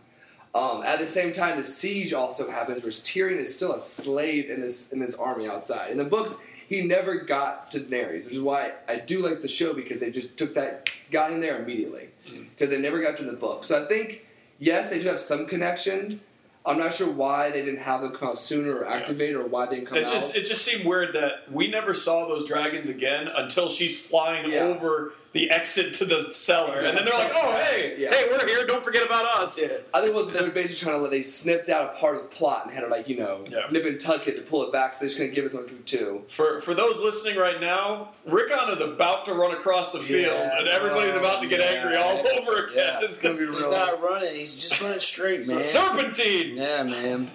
Um, 0.52 0.82
at 0.82 0.98
the 0.98 1.06
same 1.06 1.32
time, 1.32 1.58
the 1.58 1.64
siege 1.64 2.12
also 2.12 2.50
happens, 2.50 2.82
where 2.82 2.90
Tyrion 2.90 3.38
is 3.38 3.54
still 3.54 3.72
a 3.72 3.80
slave 3.80 4.50
in 4.50 4.60
this 4.60 4.92
in 4.92 4.98
this 4.98 5.14
army 5.14 5.46
outside. 5.48 5.92
In 5.92 5.98
the 5.98 6.04
books, 6.04 6.40
he 6.68 6.82
never 6.82 7.20
got 7.20 7.70
to 7.72 7.80
Daenerys, 7.80 8.24
which 8.24 8.34
is 8.34 8.40
why 8.40 8.72
I 8.88 8.96
do 8.96 9.20
like 9.20 9.42
the 9.42 9.48
show 9.48 9.74
because 9.74 10.00
they 10.00 10.10
just 10.10 10.36
took 10.36 10.54
that, 10.54 10.90
got 11.12 11.32
in 11.32 11.40
there 11.40 11.62
immediately, 11.62 12.08
because 12.50 12.70
they 12.70 12.80
never 12.80 13.00
got 13.00 13.16
to 13.18 13.24
the 13.24 13.32
book. 13.32 13.62
So 13.62 13.84
I 13.84 13.86
think 13.86 14.26
yes, 14.58 14.90
they 14.90 15.00
do 15.00 15.08
have 15.08 15.20
some 15.20 15.46
connection. 15.46 16.20
I'm 16.66 16.78
not 16.78 16.94
sure 16.94 17.08
why 17.08 17.50
they 17.50 17.62
didn't 17.64 17.80
have 17.80 18.02
them 18.02 18.14
come 18.14 18.28
out 18.28 18.38
sooner 18.38 18.76
or 18.76 18.86
activate, 18.86 19.34
or 19.34 19.44
why 19.46 19.66
they 19.66 19.76
didn't 19.76 19.88
come 19.88 19.98
It 19.98 20.04
out. 20.04 20.12
just 20.12 20.36
it 20.36 20.44
just 20.46 20.62
seemed 20.64 20.84
weird 20.84 21.14
that 21.14 21.50
we 21.50 21.68
never 21.68 21.94
saw 21.94 22.26
those 22.28 22.46
dragons 22.46 22.88
again 22.88 23.28
until 23.34 23.70
she's 23.70 23.98
flying 24.00 24.50
Yeah. 24.50 24.60
over 24.64 25.14
the 25.32 25.48
exit 25.52 25.94
to 25.94 26.04
the 26.04 26.26
cellar, 26.32 26.74
and 26.74 26.98
then 26.98 27.04
they're 27.04 27.14
like, 27.14 27.30
"Oh, 27.32 27.52
hey, 27.52 27.94
Yeah. 27.96 28.12
hey, 28.12 28.26
we're 28.28 28.44
here. 28.48 28.64
Don't 28.66 28.82
forget 28.82 29.04
about 29.06 29.24
us." 29.40 29.56
I 29.94 30.00
think 30.00 30.06
it 30.10 30.14
was 30.14 30.32
they 30.32 30.40
were 30.42 30.50
basically 30.50 30.80
trying 30.84 30.96
to 30.96 31.02
let 31.02 31.12
they 31.12 31.22
snipped 31.22 31.68
out 31.68 31.94
a 31.94 31.98
part 32.00 32.16
of 32.16 32.22
the 32.22 32.28
plot 32.28 32.64
and 32.66 32.74
had 32.74 32.80
to 32.80 32.88
like 32.88 33.08
you 33.08 33.16
know 33.16 33.44
Yeah. 33.48 33.60
nip 33.70 33.84
and 33.86 33.98
tuck 34.00 34.26
it 34.26 34.34
to 34.34 34.42
pull 34.42 34.64
it 34.64 34.72
back. 34.72 34.94
So 34.94 35.00
they're 35.00 35.08
just 35.08 35.18
gonna 35.20 35.30
give 35.30 35.44
us 35.44 35.52
something 35.52 35.82
too. 35.84 36.24
For 36.30 36.60
for 36.62 36.74
those 36.74 36.98
listening 36.98 37.36
right 37.38 37.60
now, 37.60 38.12
Rickon 38.26 38.70
is 38.70 38.80
about 38.80 39.24
to 39.26 39.34
run 39.34 39.52
across 39.52 39.92
the 39.92 40.00
field, 40.00 40.34
Yeah. 40.34 40.58
and 40.58 40.66
everybody's 40.68 41.14
Oh, 41.14 41.20
about 41.20 41.40
to 41.42 41.48
get 41.48 41.60
yeah. 41.60 41.66
angry 41.80 41.96
all 41.96 42.18
over 42.18 42.64
again. 42.64 42.74
Yeah. 42.76 43.00
It's 43.06 43.18
gonna 43.18 43.34
be 43.36 43.46
He's 43.46 43.66
real. 43.66 43.70
not 43.70 44.02
running. 44.02 44.34
He's 44.34 44.52
just 44.60 44.80
running 44.80 44.98
straight, 44.98 45.46
man. 45.46 45.60
Serpentine. 45.60 46.49
Yeah, 46.56 46.82
man. 46.82 47.30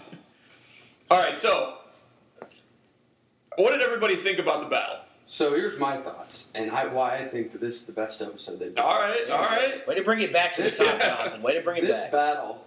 All 1.10 1.18
right, 1.20 1.38
so 1.38 1.76
what 3.58 3.72
did 3.72 3.82
everybody 3.82 4.16
think 4.16 4.40
about 4.40 4.62
the 4.62 4.68
battle? 4.68 4.98
So 5.28 5.56
here's 5.56 5.80
my 5.80 5.98
thoughts, 5.98 6.50
and 6.54 6.70
I, 6.72 6.86
why 6.86 7.16
I 7.16 7.26
think 7.28 7.52
that 7.54 7.62
this 7.62 7.76
is 7.76 7.86
the 7.86 7.92
best 7.94 8.22
episode 8.22 8.60
they've 8.60 8.76
done. 8.76 8.86
All 8.86 9.00
right, 9.00 9.30
all 9.32 9.42
right. 9.42 9.88
Way 9.88 9.96
to 9.96 10.04
bring 10.04 10.22
it 10.22 10.32
back 10.32 10.54
to 10.54 10.64
the 10.64 10.70
top, 10.72 10.86
Yeah. 11.00 11.18
Jonathan. 11.20 11.42
Way 11.42 11.54
to 11.56 11.62
bring 11.62 11.78
it 11.78 11.82
This 11.86 12.02
back. 12.02 12.12
battle 12.12 12.64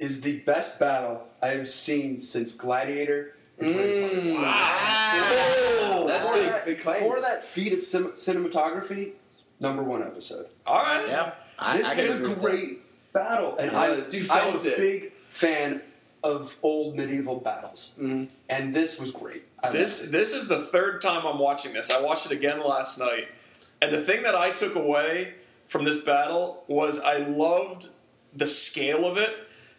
is 0.00 0.20
the 0.20 0.40
best 0.40 0.80
battle 0.80 1.28
I 1.40 1.48
have 1.48 1.68
seen 1.68 2.18
since 2.18 2.54
Gladiator. 2.54 3.34
and 3.58 3.68
Mm. 3.68 4.36
Braveheart. 4.36 4.42
Wow. 4.42 6.04
That's 6.08 6.26
For 6.26 6.34
big, 6.34 6.46
that- 6.48 6.66
big 6.66 6.80
claim. 6.80 7.02
For 7.02 7.20
that 7.20 7.44
feat 7.44 7.72
of 7.72 7.84
cin- 7.84 8.12
cinematography, 8.12 9.12
number 9.60 9.82
one 9.84 10.02
episode. 10.02 10.46
All 10.66 10.82
right. 10.82 11.06
Yeah, 11.06 11.32
I, 11.58 11.76
this 11.78 11.86
I 11.86 11.94
can 11.94 12.04
is 12.04 12.10
agree 12.16 12.26
a 12.26 12.28
with 12.30 12.38
that. 12.38 12.50
great 12.50 13.12
battle, 13.12 13.56
and 13.58 13.68
It 13.70 13.74
I, 13.74 13.90
was. 13.90 14.12
You 14.12 14.22
I'm 14.22 14.26
felt 14.52 14.64
a 14.64 14.72
it. 14.72 14.78
big 14.78 15.11
fan 15.32 15.82
of 16.22 16.56
old 16.62 16.96
medieval 16.96 17.36
battles, 17.40 17.92
Mm-hmm. 17.98 18.24
and 18.48 18.74
this 18.74 18.98
was 18.98 19.10
great. 19.10 19.42
I 19.62 19.70
This 19.70 20.08
this 20.10 20.32
is 20.32 20.46
the 20.46 20.66
third 20.66 21.00
time 21.02 21.26
I'm 21.26 21.38
watching 21.38 21.72
this. 21.72 21.90
I 21.90 22.00
watched 22.00 22.26
it 22.26 22.32
again 22.32 22.60
last 22.64 22.98
night, 22.98 23.28
and 23.80 23.92
the 23.92 24.02
thing 24.02 24.22
that 24.22 24.34
I 24.36 24.50
took 24.50 24.76
away 24.76 25.34
from 25.68 25.84
this 25.84 26.02
battle 26.04 26.62
was 26.68 27.00
I 27.00 27.16
loved 27.18 27.88
the 28.34 28.46
scale 28.46 29.04
of 29.04 29.16
it 29.16 29.34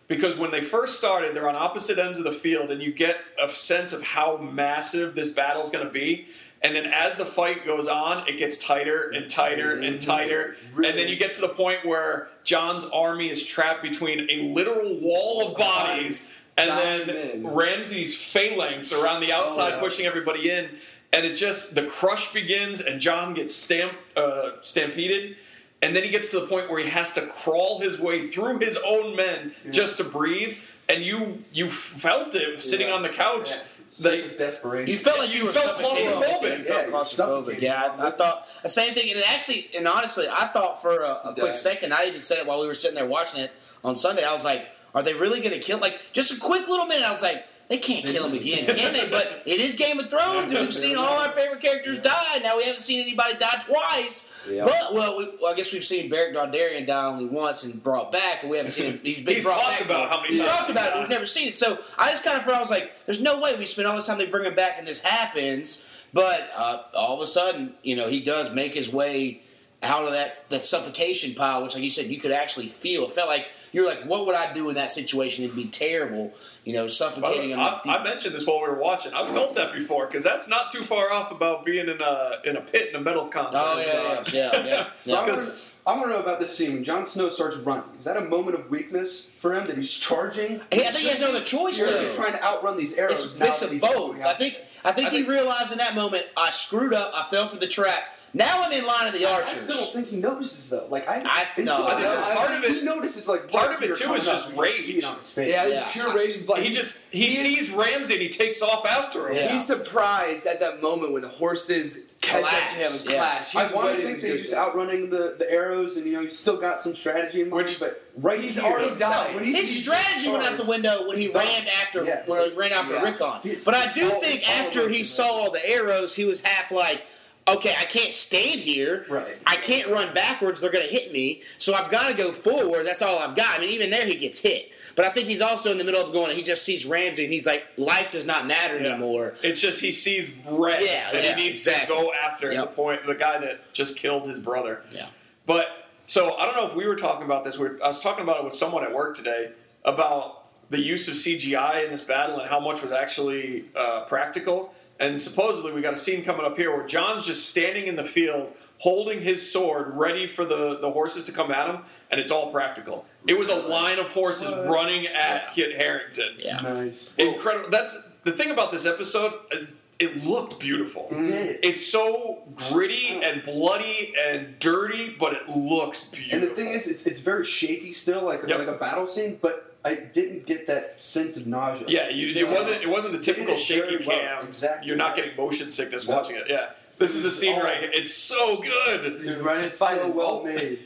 because 0.08 0.36
when 0.38 0.52
they 0.52 0.62
first 0.62 0.98
started, 0.98 1.34
they're 1.36 1.48
on 1.48 1.56
opposite 1.56 1.98
ends 1.98 2.18
of 2.18 2.24
the 2.26 2.32
field, 2.34 2.72
and 2.72 2.82
you 2.82 2.92
get 2.92 3.18
a 3.42 3.48
sense 3.50 3.94
of 3.94 4.04
how 4.04 4.38
massive 4.38 5.16
this 5.16 5.30
battle's 5.30 5.70
going 5.72 5.86
to 5.86 5.92
be. 5.92 6.28
And 6.64 6.74
then 6.74 6.86
as 6.86 7.18
the 7.18 7.26
fight 7.26 7.66
goes 7.66 7.88
on, 7.90 8.26
it 8.28 8.38
gets 8.38 8.58
tighter 8.58 9.10
and 9.10 9.30
tighter 9.30 9.80
and 9.82 10.00
tighter. 10.02 10.56
Really? 10.74 10.90
And 10.90 10.98
then 10.98 11.08
you 11.10 11.18
get 11.18 11.34
to 11.34 11.42
the 11.42 11.50
point 11.50 11.86
where 11.86 12.30
Jon's 12.46 12.86
army 12.86 13.30
is 13.30 13.46
trapped 13.46 13.84
between 13.84 14.30
a 14.30 14.54
literal 14.54 14.98
wall 15.00 15.50
of 15.50 15.58
bodies 15.58 16.34
and 16.58 16.70
then. 16.70 17.46
Ramsay's 17.46 18.16
phalanx 18.16 18.94
around 18.94 19.20
the 19.20 19.34
outside 19.34 19.72
yeah. 19.72 19.80
pushing 19.80 20.06
everybody 20.06 20.50
in. 20.50 20.70
And 21.12 21.26
it 21.26 21.36
just, 21.36 21.76
the 21.76 21.86
crush 21.86 22.34
begins 22.34 22.80
and 22.82 23.00
Jon 23.00 23.34
gets 23.34 23.54
stamp, 23.54 23.94
uh, 24.16 24.52
stampeded. 24.62 25.38
And 25.82 25.94
then 25.94 26.04
he 26.04 26.10
gets 26.10 26.32
to 26.32 26.40
the 26.40 26.48
point 26.48 26.72
where 26.72 26.80
he 26.80 26.90
has 26.90 27.12
to 27.14 27.22
crawl 27.28 27.80
his 27.82 28.00
way 28.00 28.30
through 28.30 28.60
his 28.60 28.80
own 28.86 29.18
men 29.18 29.54
just 29.70 29.98
to 29.98 30.06
breathe. 30.06 30.58
And 30.90 31.04
you 31.04 31.40
you 31.52 31.70
felt 31.70 32.36
it 32.36 32.64
sitting 32.64 32.88
Yeah. 32.88 32.94
on 32.94 33.04
the 33.04 33.10
couch. 33.10 33.52
Yeah. 33.98 34.12
Such 34.12 34.22
That- 34.22 34.34
a 34.34 34.38
desperation. 34.38 34.88
You 34.90 34.98
felt 34.98 35.20
like 35.20 35.32
you, 35.34 35.40
You 35.40 35.46
were 35.46 35.52
felt 35.52 35.78
suffocating. 35.78 36.12
claustrophobic. 36.12 36.58
You 36.60 36.64
felt 36.66 36.88
Yeah, 36.88 36.94
claustrophobic. 36.94 37.06
suffocating. 37.16 37.64
Yeah, 37.64 37.96
I, 37.98 38.08
I 38.08 38.12
thought 38.12 38.48
the 38.64 38.70
same 38.70 38.94
thing. 38.94 39.10
And 39.12 39.20
it 39.20 39.32
actually, 39.32 39.70
and 39.78 39.88
honestly, 39.88 40.26
I 40.28 40.48
thought 40.48 40.82
for 40.82 41.02
a, 41.04 41.22
a 41.30 41.34
quick 41.38 41.56
second, 41.56 41.94
I 41.94 42.06
even 42.06 42.20
said 42.20 42.40
it 42.40 42.46
while 42.46 42.60
we 42.62 42.68
were 42.68 42.74
sitting 42.76 42.96
there 42.96 43.06
watching 43.08 43.40
it 43.42 43.52
on 43.84 43.96
Sunday. 43.96 44.24
I 44.24 44.34
was 44.34 44.44
like, 44.44 44.68
"Are 44.96 45.04
they 45.04 45.14
really 45.14 45.40
going 45.40 45.52
to 45.54 45.60
kill?" 45.60 45.78
Like 45.80 46.00
just 46.12 46.32
a 46.32 46.40
quick 46.40 46.68
little 46.68 46.86
minute. 46.86 47.06
I 47.06 47.12
was 47.12 47.22
like, 47.22 47.46
"They 47.70 47.78
can't 47.78 48.06
kill 48.06 48.26
him 48.26 48.34
again, 48.34 48.66
can 48.66 48.94
they?" 48.94 49.10
But 49.10 49.42
it 49.46 49.60
is 49.60 49.76
Game 49.76 50.00
of 50.00 50.10
Thrones. 50.10 50.52
and 50.52 50.60
We've 50.62 50.74
seen 50.74 50.98
all 50.98 51.20
our 51.20 51.32
favorite 51.32 51.60
characters 51.62 52.00
die. 52.00 52.40
Now 52.44 52.58
we 52.58 52.64
haven't 52.64 52.82
seen 52.82 53.02
anybody 53.02 53.36
die 53.38 53.60
twice. 53.66 54.28
But 54.48 54.94
well, 54.94 55.18
we, 55.18 55.30
well, 55.42 55.54
I 55.54 55.56
guess 55.56 55.72
we've 55.72 55.84
seen 55.86 56.10
Beric 56.10 56.36
Dondarrion 56.36 56.86
die 56.86 57.06
only 57.06 57.26
once 57.26 57.64
and 57.64 57.82
brought 57.82 58.12
back, 58.12 58.42
but 58.42 58.50
we 58.50 58.58
haven't 58.58 58.72
seen 58.74 58.86
him. 58.94 59.00
He's 59.02 59.20
been 59.22 59.36
He's 59.36 59.44
brought 59.46 59.62
talked 59.62 59.80
back. 59.80 59.86
about 59.86 60.10
how 60.10 60.18
many 60.18 60.30
He's 60.34 60.42
times 60.42 60.52
talked 60.52 60.70
about 60.70 60.96
it. 60.96 61.00
We've 61.00 61.10
never 61.10 61.26
seen 61.26 61.48
it. 61.48 61.56
So 61.58 61.80
I 61.98 62.10
just 62.10 62.24
kind 62.26 62.38
of 62.38 62.44
felt 62.44 62.58
I 62.58 62.60
was 62.62 62.70
like, 62.70 62.92
"There's 63.06 63.22
no 63.22 63.40
way 63.40 63.56
we 63.58 63.66
spend 63.66 63.88
all 63.88 63.96
this 63.96 64.06
time 64.08 64.18
they 64.18 64.26
bring 64.26 64.46
him 64.46 64.56
back 64.56 64.78
and 64.78 64.86
this 64.88 65.00
happens." 65.00 65.84
But 66.14 66.52
uh, 66.56 66.84
all 66.96 67.16
of 67.16 67.22
a 67.22 67.26
sudden, 67.28 67.74
you 67.82 67.96
know, 67.96 68.08
he 68.08 68.20
does 68.22 68.54
make 68.54 68.74
his 68.76 68.88
way 68.92 69.42
out 69.82 70.04
of 70.06 70.12
that 70.12 70.48
that 70.50 70.62
suffocation 70.62 71.34
pile, 71.34 71.64
which, 71.64 71.74
like 71.76 71.84
you 71.84 71.90
said, 71.90 72.08
you 72.08 72.20
could 72.20 72.32
actually 72.32 72.68
feel. 72.68 73.06
It 73.06 73.14
felt 73.14 73.30
like 73.30 73.48
you're 73.74 73.86
like, 73.86 74.04
"What 74.06 74.26
would 74.26 74.36
I 74.36 74.54
do 74.54 74.70
in 74.70 74.76
that 74.76 74.90
situation? 74.90 75.44
It'd 75.44 75.56
be 75.56 75.66
terrible." 75.68 76.34
You 76.64 76.72
know, 76.74 76.88
suffocating. 76.88 77.50
way, 77.50 77.56
I, 77.56 77.82
I 77.86 78.04
mentioned 78.04 78.34
this 78.34 78.48
while 78.48 78.62
we 78.62 78.70
were 78.70 78.80
watching. 78.80 79.14
I've 79.14 79.28
felt 79.30 79.56
that 79.56 79.74
before 79.74 80.08
because 80.08 80.24
that's 80.24 80.48
not 80.48 80.72
too 80.72 80.84
far 80.84 81.12
off 81.12 81.32
about 81.32 81.66
being 81.66 81.90
in 81.90 82.00
a 82.02 82.32
in 82.46 82.56
a 82.56 82.62
pit 82.62 82.88
in 82.90 82.96
a 82.96 83.02
metal 83.02 83.26
concert. 83.28 83.60
Oh 83.62 83.84
yeah, 83.86 84.24
yeah, 84.34 84.52
yeah, 84.64 84.66
yeah. 84.66 84.88
So 85.06 85.14
I 85.18 85.26
yeah. 85.26 85.34
want 85.34 85.42
to 85.46 85.54
I 85.86 85.92
want 85.92 86.04
to 86.06 86.10
know 86.12 86.20
about 86.20 86.40
this 86.40 86.58
scene 86.58 86.74
when 86.76 86.84
Jon 86.86 87.06
Snow 87.06 87.28
starts 87.30 87.58
running. 87.58 87.84
Is 88.00 88.06
that 88.06 88.16
a 88.16 88.22
moment 88.22 88.58
of 88.58 88.70
weakness 88.70 89.28
for 89.42 89.54
him 89.54 89.68
that 89.68 89.78
he's 89.78 89.92
charging? 89.92 90.62
Hey, 90.72 90.88
I 90.88 90.92
think 90.92 91.00
he 91.00 91.08
has 91.10 91.20
no 91.20 91.28
other 91.30 91.42
choice 91.44 91.82
Or 91.82 91.86
is 91.88 91.92
though. 91.92 92.16
trying 92.16 92.32
to 92.34 92.42
outrun 92.44 92.78
these 92.78 92.94
arrows? 92.94 93.26
It's 93.26 93.38
now 93.38 93.46
mix 93.48 93.60
that 93.60 93.74
of 93.74 93.82
both. 93.82 94.22
I 94.24 94.34
think 94.36 94.60
I 94.86 94.94
think 94.94 95.08
I 95.08 95.12
he 95.12 95.18
think- 95.18 95.30
realized 95.30 95.72
in 95.74 95.80
that 95.80 95.96
moment 95.96 96.26
I 96.38 96.50
screwed 96.52 96.94
up. 96.94 97.12
I 97.14 97.30
fell 97.30 97.48
for 97.50 97.58
the 97.58 97.68
trap. 97.68 98.06
Now 98.36 98.64
I'm 98.64 98.72
in 98.72 98.84
line 98.86 99.06
of 99.08 99.14
the 99.14 99.30
Archers. 99.30 99.52
I 99.52 99.58
still 99.58 99.76
don't 99.78 99.94
think 99.94 100.08
he 100.08 100.18
notices 100.18 100.68
though. 100.70 100.88
Like 100.90 101.08
I, 101.08 101.22
I- 101.24 101.48
it's 101.56 101.68
no, 101.68 101.76
still- 101.76 101.88
I 101.88 102.02
think 102.24 102.38
part 102.38 102.52
of 102.58 102.64
it- 102.64 102.72
he 102.78 102.82
notices 102.82 103.28
like 103.28 103.48
part 103.52 103.72
of 103.76 103.84
it, 103.84 103.96
too, 103.96 104.12
is 104.16 104.26
just 104.26 104.48
and 104.48 104.56
you 104.58 104.62
rage. 104.64 105.04
on 105.04 105.20
his 105.20 105.32
face. 105.32 105.50
Yeah, 105.50 105.68
Yeah. 105.68 105.88
pure 105.92 106.16
rage. 106.16 106.30
is 106.32 106.48
Like 106.48 106.64
he 106.64 106.72
just 106.72 107.00
he, 107.12 107.28
is- 107.28 107.38
sees 107.38 107.70
Ramsay 107.72 108.14
and 108.16 108.24
he 108.24 108.30
takes 108.30 108.64
off 108.64 108.86
after 108.88 109.30
him. 109.30 109.36
Yeah. 109.36 109.52
He's 109.54 109.68
surprised 109.68 110.48
at 110.48 110.60
that 110.62 110.82
moment 110.82 111.14
when 111.14 111.22
the 111.22 111.28
horses 111.28 112.06
catch 112.22 112.44
up 112.44 112.50
to 112.50 112.76
him 112.76 112.92
and 112.92 113.06
yeah. 113.06 113.18
clash. 113.18 113.56
I 113.56 113.64
He's 113.66 113.74
want 113.76 113.88
ready 113.90 114.02
to 114.02 114.08
think 114.08 114.22
that 114.22 114.32
he's 114.32 114.40
just 114.42 114.52
down. 114.54 114.70
outrunning 114.70 115.10
the, 115.12 115.36
the 115.38 115.52
arrows, 115.52 115.98
and 115.98 116.06
you 116.08 116.14
know 116.14 116.22
he's 116.22 116.40
still 116.40 116.58
got 116.58 116.80
some 116.80 116.96
strategy 116.96 117.42
in 117.42 117.50
mind. 117.50 117.68
Which- 117.68 117.80
but 117.80 118.02
right 118.18 118.40
He's 118.40 118.56
here, 118.60 118.64
already 118.72 118.96
died. 118.96 119.30
No, 119.32 119.36
when 119.36 119.44
he 119.46 119.54
His 119.54 119.70
sees 119.70 119.84
strategy 119.84 120.30
went 120.32 120.44
out 120.44 120.58
the 120.58 120.64
window 120.66 121.08
when 121.08 121.18
he 121.18 121.28
Stop. 121.28 121.44
ran 121.44 121.68
after 121.68 122.04
Yeah. 122.04 122.24
when 122.26 122.50
he 122.52 122.58
ran 122.58 122.72
after 122.72 122.94
Yeah. 122.96 123.02
Rickon. 123.04 123.60
But 123.66 123.74
I 123.76 123.92
do 123.94 124.10
think 124.22 124.48
after 124.60 124.90
he 124.90 125.04
saw 125.04 125.28
all 125.34 125.52
the 125.52 125.64
arrows, 125.70 126.16
he 126.16 126.26
was 126.26 126.42
half 126.42 126.72
like, 126.72 127.04
okay, 127.48 127.76
I 127.80 127.86
can't 127.86 128.14
stand 128.14 128.60
here. 128.60 129.06
Right. 129.10 129.38
I 129.46 129.58
can't 129.58 129.90
run 129.90 130.14
backwards. 130.14 130.60
They're 130.62 130.72
going 130.72 130.86
to 130.88 130.92
hit 130.92 131.12
me. 131.12 131.42
So 131.58 131.74
I've 131.74 131.92
got 131.92 132.08
to 132.10 132.14
go 132.16 132.32
forward. 132.32 132.86
That's 132.86 133.02
all 133.02 133.20
I've 133.20 133.36
got. 133.36 133.58
I 133.58 133.62
mean, 133.62 133.70
even 133.72 133.90
there, 133.90 134.06
he 134.06 134.16
gets 134.16 134.40
hit. 134.40 134.72
But 134.96 135.06
I 135.06 135.10
think 135.10 135.28
he's 135.28 135.42
also 135.42 135.72
in 135.72 135.78
the 135.78 135.84
middle 135.84 136.02
of 136.02 136.14
going, 136.14 136.36
he 136.36 136.44
just 136.44 136.64
sees 136.64 136.86
Ramsay 136.86 137.24
and 137.24 137.34
he's 137.34 137.46
like, 137.46 137.66
life 137.78 138.12
does 138.12 138.26
not 138.26 138.48
matter 138.48 138.80
Yeah. 138.80 138.92
anymore. 138.92 139.36
It's 139.44 139.60
just 139.62 139.82
he 139.82 139.92
sees 139.92 140.32
red 140.50 140.84
Yeah, 140.84 141.10
and 141.14 141.24
yeah, 141.24 141.36
he 141.36 141.44
needs 141.44 141.60
exactly. 141.60 141.96
to 141.96 142.02
go 142.02 142.14
after 142.14 142.54
the 142.54 142.68
point 142.68 143.06
the 143.06 143.16
guy 143.16 143.40
that 143.40 143.74
just 143.74 143.98
killed 143.98 144.28
his 144.28 144.40
brother. 144.40 144.84
Yeah. 144.92 145.08
But 145.46 145.68
so 146.08 146.36
I 146.38 146.46
don't 146.46 146.56
know 146.56 146.68
if 146.68 146.76
we 146.76 146.86
were 146.88 146.96
talking 146.96 147.26
about 147.26 147.44
this. 147.44 147.58
We 147.58 147.68
were, 147.68 147.80
I 147.84 147.88
was 147.88 148.00
talking 148.02 148.24
about 148.24 148.38
it 148.38 148.44
with 148.46 148.54
someone 148.54 148.84
at 148.84 148.94
work 148.94 149.18
today 149.18 149.52
about 149.84 150.44
the 150.70 150.80
use 150.80 151.08
of 151.08 151.16
CGI 151.16 151.86
in 151.86 151.92
this 151.92 152.02
battle 152.02 152.40
and 152.40 152.50
how 152.50 152.60
much 152.60 152.82
was 152.82 152.92
actually 152.92 153.66
uh, 153.76 154.06
practical. 154.06 154.74
And 155.00 155.22
supposedly 155.22 155.72
we 155.74 155.82
got 155.82 155.94
a 155.94 155.98
scene 155.98 156.24
coming 156.24 156.46
up 156.46 156.56
here 156.58 156.76
where 156.76 156.86
Jon's 156.88 157.26
just 157.26 157.50
standing 157.50 157.88
in 157.88 157.96
the 157.96 158.06
field 158.06 158.54
holding 158.78 159.22
his 159.22 159.50
sword 159.50 159.96
ready 159.96 160.28
for 160.28 160.44
the, 160.46 160.78
the 160.82 160.92
horses 160.92 161.24
to 161.26 161.32
come 161.32 161.52
at 161.52 161.70
him, 161.70 161.80
and 162.12 162.20
it's 162.20 162.32
all 162.32 162.52
practical. 162.52 163.06
It 163.28 163.38
was 163.40 163.48
a 163.48 163.56
line 163.56 163.98
of 163.98 164.08
horses 164.10 164.50
What? 164.52 164.68
running 164.68 165.08
at 165.08 165.54
Kit 165.54 165.78
Harington. 165.78 166.34
Yeah. 166.38 166.60
Nice. 166.62 167.14
Incredible. 167.18 167.70
That's 167.70 168.04
the 168.26 168.34
thing 168.34 168.52
about 168.52 168.74
this 168.74 168.86
episode. 168.86 169.34
uh, 169.54 169.58
It 170.00 170.26
looked 170.26 170.60
beautiful. 170.60 171.08
He 171.12 171.16
did. 171.28 171.60
It's 171.64 171.86
so 171.86 172.44
gritty 172.72 173.22
and 173.24 173.42
bloody 173.44 174.14
and 174.20 174.60
dirty, 174.60 175.16
but 175.18 175.32
it 175.34 175.48
looks 175.48 176.04
beautiful. 176.06 176.40
And 176.40 176.44
the 176.44 176.54
thing 176.54 176.72
is, 176.74 176.88
it's 176.88 177.06
it's 177.06 177.20
very 177.22 177.46
shaky 177.46 177.94
still, 177.94 178.24
like 178.24 178.42
Yep. 178.46 178.60
like 178.60 178.68
a 178.68 178.74
battle 178.78 179.08
scene. 179.08 179.40
But 179.42 179.73
I 179.86 179.96
didn't 179.96 180.46
get 180.46 180.66
that 180.68 181.02
sense 181.02 181.36
of 181.38 181.46
nausea. 181.46 181.86
yeah, 181.90 182.10
you, 182.10 182.30
it 182.34 182.48
wasn't. 182.50 182.82
It 182.82 182.90
wasn't 182.90 183.14
the 183.14 183.20
typical 183.20 183.56
it 183.56 183.60
shaky 183.60 184.06
well. 184.06 184.18
cam. 184.18 184.48
Exactly. 184.48 184.88
You're 184.88 184.96
not 184.96 185.16
getting 185.16 185.36
motion 185.36 185.70
sickness 185.72 186.08
No. 186.08 186.16
watching 186.16 186.38
it. 186.38 186.46
Yeah, 186.48 186.70
this 186.98 187.16
is 187.16 187.26
a 187.26 187.32
scene 187.32 187.60
right 187.60 187.80
here. 187.80 187.90
It's 187.94 188.14
so 188.14 188.62
good. 188.62 189.22
He's 189.22 189.38
running, 189.38 189.70
so 189.70 189.76
fighting. 189.86 190.14
well 190.16 190.42
Oh. 190.42 190.46
made. 190.46 190.80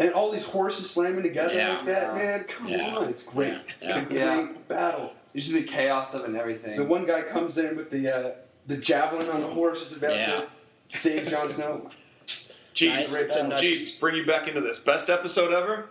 and 0.00 0.12
all 0.14 0.30
these 0.32 0.44
horses 0.44 0.90
slamming 0.90 1.22
together 1.22 1.54
Yeah. 1.54 1.76
like 1.76 1.86
that, 1.86 2.02
Yeah. 2.02 2.14
man. 2.14 2.44
Come 2.44 2.68
Yeah. 2.68 2.96
on, 2.96 3.08
it's 3.08 3.22
great. 3.24 3.54
Yeah. 3.80 3.98
It's 4.00 4.10
a 4.10 4.14
Yeah. 4.14 4.42
great 4.42 4.68
battle. 4.68 5.12
Usually 5.32 5.60
the 5.62 5.68
chaos 5.68 6.14
of 6.14 6.22
it 6.22 6.28
and 6.28 6.36
everything. 6.36 6.76
The 6.76 6.84
one 6.84 7.04
guy 7.06 7.22
comes 7.22 7.58
in 7.58 7.76
with 7.76 7.90
the 7.90 8.08
uh, 8.08 8.30
the 8.66 8.76
javelin 8.76 9.28
on 9.30 9.40
the 9.42 9.46
horse 9.46 9.80
is 9.90 9.96
about 9.96 10.14
Yeah. 10.16 10.42
to 10.88 10.98
save 10.98 11.28
Jon 11.28 11.48
Snow. 11.48 11.90
Jeebs, 12.74 13.12
Nice. 13.12 13.32
So 13.34 13.46
nuts. 13.46 13.90
Bring 13.92 14.14
you 14.16 14.24
back 14.26 14.46
into 14.46 14.60
this 14.60 14.78
best 14.80 15.08
episode 15.10 15.52
ever. 15.52 15.86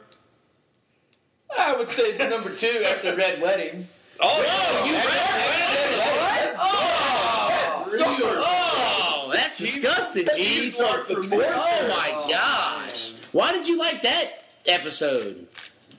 I 1.56 1.76
would 1.76 1.90
say 1.90 2.18
number 2.30 2.50
two 2.52 2.84
after 2.88 3.16
Red 3.16 3.42
Wedding. 3.42 3.88
Oh, 4.20 4.28
Whoa, 4.28 4.86
you 4.86 4.94
yeah. 4.94 5.06
read 5.06 6.56
Oh, 6.60 7.86
oh, 9.26 9.32
that's 9.34 9.58
disgusting, 9.58 10.26
Jeebs. 10.26 10.72
starts 10.72 11.08
the 11.08 11.16
torture. 11.16 11.52
Oh 11.54 11.88
my 11.90 12.26
gosh! 12.32 13.14
Why 13.32 13.52
did 13.52 13.68
you 13.68 13.78
like 13.78 14.02
that 14.02 14.44
episode? 14.66 15.48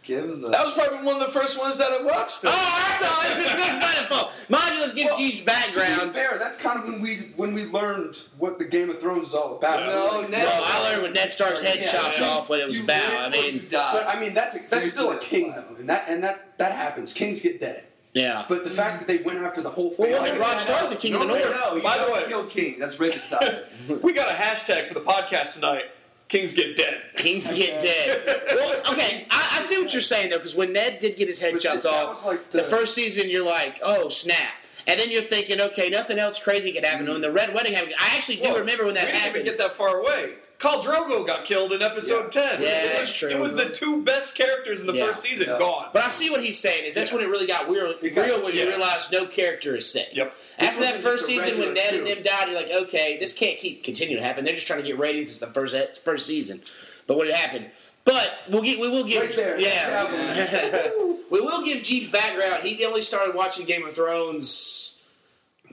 Give 0.08 0.24
him 0.24 0.40
the. 0.40 0.48
That 0.48 0.64
was 0.64 0.72
probably 0.72 1.04
one 1.06 1.20
of 1.20 1.26
the 1.26 1.32
first 1.38 1.58
ones 1.58 1.76
that 1.76 1.92
I 1.92 2.02
watched. 2.02 2.40
Oh, 2.44 2.86
that's 2.98 3.02
all. 3.04 3.30
It's 3.30 3.44
just 3.44 3.58
Nick's 3.58 3.74
benefit. 4.08 4.28
Mind 4.48 4.74
you, 4.74 4.80
let's 4.80 4.94
give 4.94 5.10
Jeebs 5.10 5.38
To 5.40 5.44
background. 5.44 6.12
be 6.14 6.18
fair, 6.18 6.38
that's 6.38 6.56
kind 6.56 6.78
of 6.80 6.86
when 6.86 7.02
we 7.02 7.16
when 7.36 7.52
we 7.52 7.66
learned 7.66 8.16
what 8.38 8.58
the 8.58 8.64
Game 8.64 8.88
of 8.88 9.00
Thrones 9.02 9.28
is 9.28 9.34
all 9.34 9.56
about. 9.58 9.80
Yeah. 9.80 9.86
No, 9.88 10.22
No, 10.22 10.28
Ned. 10.28 10.48
I 10.50 10.88
learned 10.90 11.02
when 11.02 11.12
Ned 11.12 11.30
Stark's 11.30 11.60
head 11.60 11.76
Yeah, 11.78 11.86
chopped 11.88 12.18
yeah. 12.18 12.26
off 12.28 12.48
what 12.48 12.58
it 12.60 12.66
was 12.66 12.78
You 12.78 12.84
about. 12.84 13.26
I 13.26 13.28
mean. 13.28 13.66
But 13.70 14.06
I 14.08 14.18
mean, 14.18 14.32
that's 14.32 14.70
that's 14.70 14.90
still 14.92 15.10
a 15.10 15.14
that's 15.14 15.26
king 15.26 15.52
though, 15.54 15.76
and 15.78 15.86
that 15.90 16.08
and 16.08 16.24
that 16.24 16.56
that 16.58 16.72
happens. 16.72 17.12
Kings 17.12 17.42
get 17.42 17.60
dead. 17.60 17.84
yeah. 18.14 18.46
But 18.48 18.64
the 18.64 18.70
fact 18.70 19.00
that 19.00 19.08
they 19.08 19.22
went 19.22 19.40
after 19.40 19.60
the 19.60 19.68
whole 19.70 19.94
Well, 19.98 20.08
family. 20.10 20.20
wasn't 20.20 20.40
Robb 20.40 20.58
Stark 20.60 20.88
the 20.88 20.96
king 20.96 21.12
of 21.14 21.20
the 21.20 21.26
no, 21.26 21.34
North? 21.34 21.50
No, 21.50 21.76
you 21.76 21.82
By 21.82 21.98
the 22.02 22.10
way- 22.10 22.24
kill 22.28 22.46
king. 22.46 22.78
That's 22.78 22.98
regicide. 22.98 23.64
We 24.02 24.12
got 24.14 24.30
a 24.30 24.34
hashtag 24.34 24.88
for 24.88 24.94
the 24.94 25.00
podcast 25.00 25.54
tonight. 25.54 25.84
Kings 26.28 26.52
get 26.54 26.76
dead. 26.76 27.02
Kings 27.16 27.48
get 27.48 27.80
dead. 27.80 28.44
Well, 28.54 28.80
okay, 28.92 29.26
I, 29.30 29.56
I 29.58 29.62
see 29.62 29.78
what 29.78 29.92
you're 29.94 30.02
saying 30.02 30.30
though, 30.30 30.36
because 30.36 30.54
when 30.56 30.72
Ned 30.72 30.98
did 30.98 31.16
get 31.16 31.26
his 31.26 31.38
head 31.38 31.54
But 31.54 31.62
chopped 31.62 31.74
this- 31.76 31.82
that 31.84 32.04
off, 32.06 32.16
was 32.16 32.24
like 32.36 32.50
the 32.52 32.58
the- 32.58 32.64
first 32.64 32.94
season, 32.94 33.30
you're 33.30 33.44
like, 33.46 33.78
oh 33.82 34.08
snap. 34.08 34.50
And 34.86 34.98
then 34.98 35.10
you're 35.10 35.22
thinking, 35.22 35.60
okay, 35.60 35.90
nothing 35.90 36.18
else 36.18 36.38
crazy 36.42 36.72
could 36.72 36.84
happen. 36.84 37.06
When 37.08 37.20
the 37.20 37.30
Red 37.30 37.52
Wedding 37.54 37.74
happened, 37.74 37.94
I 38.00 38.14
actually 38.16 38.36
do 38.36 38.48
Whoa, 38.48 38.58
remember 38.60 38.86
when 38.86 38.94
that 38.94 39.04
we 39.06 39.12
didn't 39.12 39.20
happened. 39.22 39.46
even 39.46 39.56
get 39.56 39.58
that 39.58 39.76
far 39.76 39.98
away. 40.00 40.34
Khal 40.58 40.82
Drogo 40.82 41.24
got 41.24 41.44
killed 41.44 41.72
in 41.72 41.82
episode 41.82 42.32
ten. 42.32 42.60
Yeah, 42.60 42.68
it 42.96 43.00
was, 43.00 43.12
true. 43.12 43.28
It 43.28 43.38
was 43.38 43.54
the 43.54 43.70
two 43.70 44.02
best 44.02 44.34
characters 44.34 44.80
in 44.80 44.88
the 44.88 44.92
Yeah. 44.92 45.06
first 45.06 45.22
season 45.22 45.46
Yeah. 45.48 45.58
gone. 45.60 45.90
But 45.92 46.02
I 46.04 46.08
see 46.08 46.30
what 46.30 46.42
he's 46.42 46.58
saying. 46.58 46.84
Is 46.84 46.94
that's 46.94 47.10
Yeah. 47.10 47.16
when 47.18 47.24
it 47.24 47.28
really 47.28 47.46
got 47.46 47.70
real, 47.70 47.94
It 48.02 48.14
got- 48.14 48.26
real 48.26 48.42
when 48.42 48.56
you 48.56 48.66
realize 48.66 49.10
no 49.12 49.24
character 49.26 49.76
is 49.76 49.88
safe. 49.88 50.08
Yep. 50.12 50.34
After 50.58 50.80
that 50.80 51.00
first 51.00 51.26
season 51.26 51.58
when 51.60 51.74
Ned 51.74 51.94
and 51.94 52.04
them 52.06 52.22
died, 52.22 52.48
you're 52.48 52.56
like, 52.60 52.72
okay, 52.72 53.16
this 53.18 53.32
can't 53.32 53.56
keep 53.56 53.84
continuing 53.84 54.20
to 54.20 54.26
happen. 54.26 54.44
They're 54.44 54.54
just 54.54 54.66
trying 54.66 54.80
to 54.80 54.86
get 54.86 54.98
ratings. 54.98 55.30
It's 55.30 55.38
the 55.38 55.46
first 55.46 55.76
first 56.04 56.26
season. 56.26 56.62
but 57.06 57.16
what 57.16 57.26
had 57.28 57.36
happened. 57.36 57.70
But 58.04 58.32
we'll 58.50 58.60
get, 58.62 58.78
we 58.80 58.88
will 58.88 59.04
give, 59.04 59.22
Right 59.22 59.34
there. 59.36 59.58
yeah, 59.60 60.10
we 61.30 61.40
will 61.40 61.62
give 61.64 61.78
Jeebs 61.78 62.10
background. 62.12 62.62
He 62.64 62.84
only 62.84 63.00
started 63.00 63.34
watching 63.34 63.64
Game 63.64 63.86
of 63.86 63.94
Thrones 63.94 64.94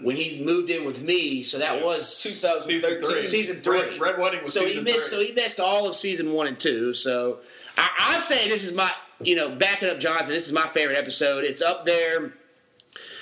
when 0.02 0.16
he 0.16 0.44
moved 0.44 0.70
in 0.70 0.84
with 0.86 1.02
me, 1.02 1.42
so 1.42 1.58
that 1.60 1.84
was 1.84 2.18
Season 2.18 2.50
2013, 2.82 3.04
three. 3.04 3.24
season 3.26 3.62
three. 3.62 3.80
Red, 3.82 4.00
Red 4.02 4.20
Wedding 4.20 4.42
was 4.42 4.54
so 4.54 4.62
he 4.64 4.70
season 4.70 4.84
missed. 4.84 5.10
three. 5.10 5.20
So 5.20 5.26
he 5.28 5.32
missed 5.34 5.60
all 5.60 5.88
of 5.88 5.96
season 5.96 6.34
one 6.34 6.48
and 6.48 6.60
two. 6.60 6.94
So 6.94 7.40
I, 7.78 7.90
I'm 8.00 8.22
saying 8.22 8.50
this 8.50 8.64
is 8.64 8.74
my, 8.74 8.92
you 9.22 9.36
know, 9.36 9.50
backing 9.56 9.90
up 9.90 10.00
Jonathan. 10.00 10.30
This 10.30 10.46
is 10.48 10.54
my 10.54 10.68
favorite 10.68 10.98
episode. 10.98 11.44
It's 11.46 11.62
up 11.62 11.86
there. 11.86 12.34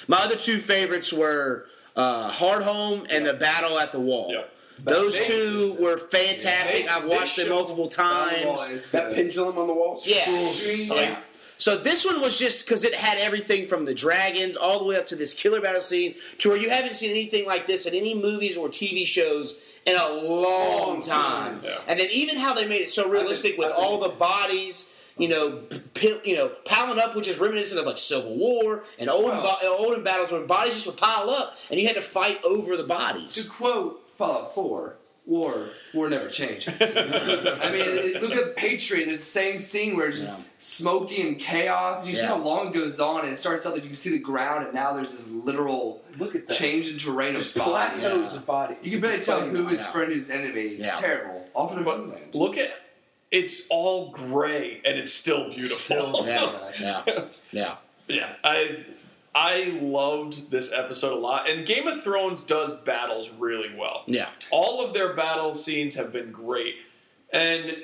My 0.07 0.17
other 0.17 0.35
two 0.35 0.59
favorites 0.59 1.13
were 1.13 1.67
uh, 1.95 2.31
Hardhome 2.31 3.05
and 3.09 3.25
the 3.25 3.33
Battle 3.35 3.77
at 3.79 3.91
the 3.91 3.99
Wall. 3.99 4.29
Yep. 4.31 4.49
Those 4.85 5.17
They- 5.17 5.27
two 5.27 5.77
were 5.79 5.97
fantastic. 5.97 6.85
they- 6.85 6.89
I've 6.89 7.05
watched 7.05 7.37
them 7.37 7.49
multiple 7.49 7.87
times. 7.87 8.89
That 8.89 9.13
pendulum 9.13 9.57
on 9.59 9.67
the 9.67 9.73
wall. 9.73 10.01
Yeah. 10.03 10.25
Cool. 10.25 10.51
yeah. 10.97 11.19
So 11.57 11.77
this 11.77 12.05
one 12.05 12.19
was 12.21 12.37
just 12.37 12.65
because 12.65 12.83
it 12.83 12.95
had 12.95 13.17
everything 13.17 13.65
from 13.65 13.85
the 13.85 13.93
dragons 13.93 14.55
all 14.57 14.79
the 14.79 14.85
way 14.85 14.95
up 14.97 15.07
to 15.07 15.15
this 15.15 15.33
killer 15.33 15.61
battle 15.61 15.81
scene 15.81 16.15
to 16.39 16.49
where 16.49 16.57
you 16.57 16.69
haven't 16.69 16.93
seen 16.95 17.11
anything 17.11 17.45
like 17.45 17.65
this 17.67 17.85
in 17.85 17.93
any 17.93 18.15
movies 18.15 18.57
or 18.57 18.67
TV 18.69 19.05
shows 19.05 19.55
in 19.85 19.95
a 19.95 20.07
long 20.09 21.01
time. 21.01 21.59
yeah. 21.63 21.77
And 21.87 21.99
then 21.99 22.07
even 22.11 22.37
how 22.37 22.53
they 22.53 22.67
made 22.67 22.81
it 22.81 22.89
so 22.89 23.09
realistic 23.09 23.57
with 23.57 23.71
all 23.71 23.97
the 23.99 24.09
bodies, 24.09 24.89
you 25.17 25.27
know, 25.27 25.61
p- 25.93 26.19
you 26.23 26.35
know, 26.35 26.47
piling 26.65 26.99
up, 26.99 27.15
which 27.15 27.27
is 27.27 27.37
reminiscent 27.37 27.79
of 27.79 27.85
like 27.85 27.97
Civil 27.97 28.35
War 28.37 28.83
and 28.97 29.09
olden, 29.09 29.37
Wow. 29.43 29.57
bo- 29.61 29.67
uh, 29.67 29.77
olden 29.77 30.03
battles 30.03 30.31
where 30.31 30.41
bodies 30.41 30.73
just 30.73 30.87
would 30.87 30.97
pile 30.97 31.29
up 31.29 31.57
and 31.69 31.79
you 31.79 31.85
had 31.85 31.95
to 31.95 32.01
fight 32.01 32.43
over 32.43 32.75
the 32.77 32.83
bodies. 32.83 33.35
To 33.45 33.49
quote 33.51 33.99
Fallout 34.17 34.55
4, 34.55 34.95
war, 35.25 35.69
war 35.93 36.09
never 36.09 36.29
changes. 36.29 36.81
I 36.95 37.71
mean, 37.71 38.21
look 38.21 38.31
at 38.33 38.55
Patriot. 38.55 39.05
There's 39.05 39.19
the 39.19 39.23
same 39.25 39.59
scene 39.59 39.95
where 39.97 40.07
it's 40.07 40.17
just 40.19 40.31
Yeah. 40.37 40.43
Smoky 40.63 41.21
and 41.21 41.37
chaos. 41.39 42.05
You 42.07 42.15
see 42.15 42.25
how 42.25 42.37
long 42.37 42.67
it 42.67 42.73
goes 42.73 42.99
on, 42.99 43.25
and 43.25 43.33
it 43.33 43.37
starts 43.37 43.65
out 43.65 43.73
that 43.75 43.81
you 43.83 43.89
can 43.89 43.95
see 43.95 44.11
the 44.11 44.19
ground, 44.19 44.65
and 44.65 44.73
now 44.73 44.93
there's 44.93 45.11
this 45.11 45.27
literal 45.29 46.01
Look 46.17 46.35
at 46.35 46.47
that. 46.47 46.53
change 46.53 46.89
in 46.91 46.97
terrain 46.97 47.35
Just 47.35 47.55
of 47.55 47.63
bodies. 47.65 47.99
plateaus 48.01 48.31
Yeah. 48.31 48.37
of 48.39 48.45
bodies. 48.45 48.77
You 48.83 48.91
can 48.91 49.01
barely 49.01 49.21
tell 49.23 49.41
who 49.41 49.67
is 49.69 49.79
who 49.81 49.85
on. 49.87 49.91
friend, 49.91 50.11
who's 50.13 50.29
enemy. 50.29 50.75
Yeah. 50.79 50.95
Terrible. 50.95 51.47
Often 51.53 51.79
a 51.79 51.83
But 51.83 51.97
homeland. 51.97 52.33
look 52.35 52.57
at 52.57 52.71
it's 53.31 53.63
all 53.69 54.11
gray 54.11 54.79
and 54.85 54.97
it's 54.97 55.11
still 55.11 55.49
beautiful. 55.49 56.25
Yeah, 56.25 56.71
yeah, 56.79 57.25
yeah. 57.51 57.75
Yeah, 58.07 58.33
I 58.43 58.83
I 59.35 59.79
loved 59.81 60.51
this 60.51 60.71
episode 60.73 61.13
a 61.13 61.19
lot, 61.19 61.49
and 61.49 61.65
Game 61.65 61.87
of 61.87 62.03
Thrones 62.03 62.41
does 62.43 62.73
battles 62.83 63.29
really 63.39 63.73
well. 63.75 64.03
Yeah. 64.07 64.27
All 64.51 64.85
of 64.85 64.93
their 64.93 65.13
battle 65.13 65.55
scenes 65.55 65.95
have 65.95 66.11
been 66.13 66.31
great, 66.31 66.75
and 67.31 67.77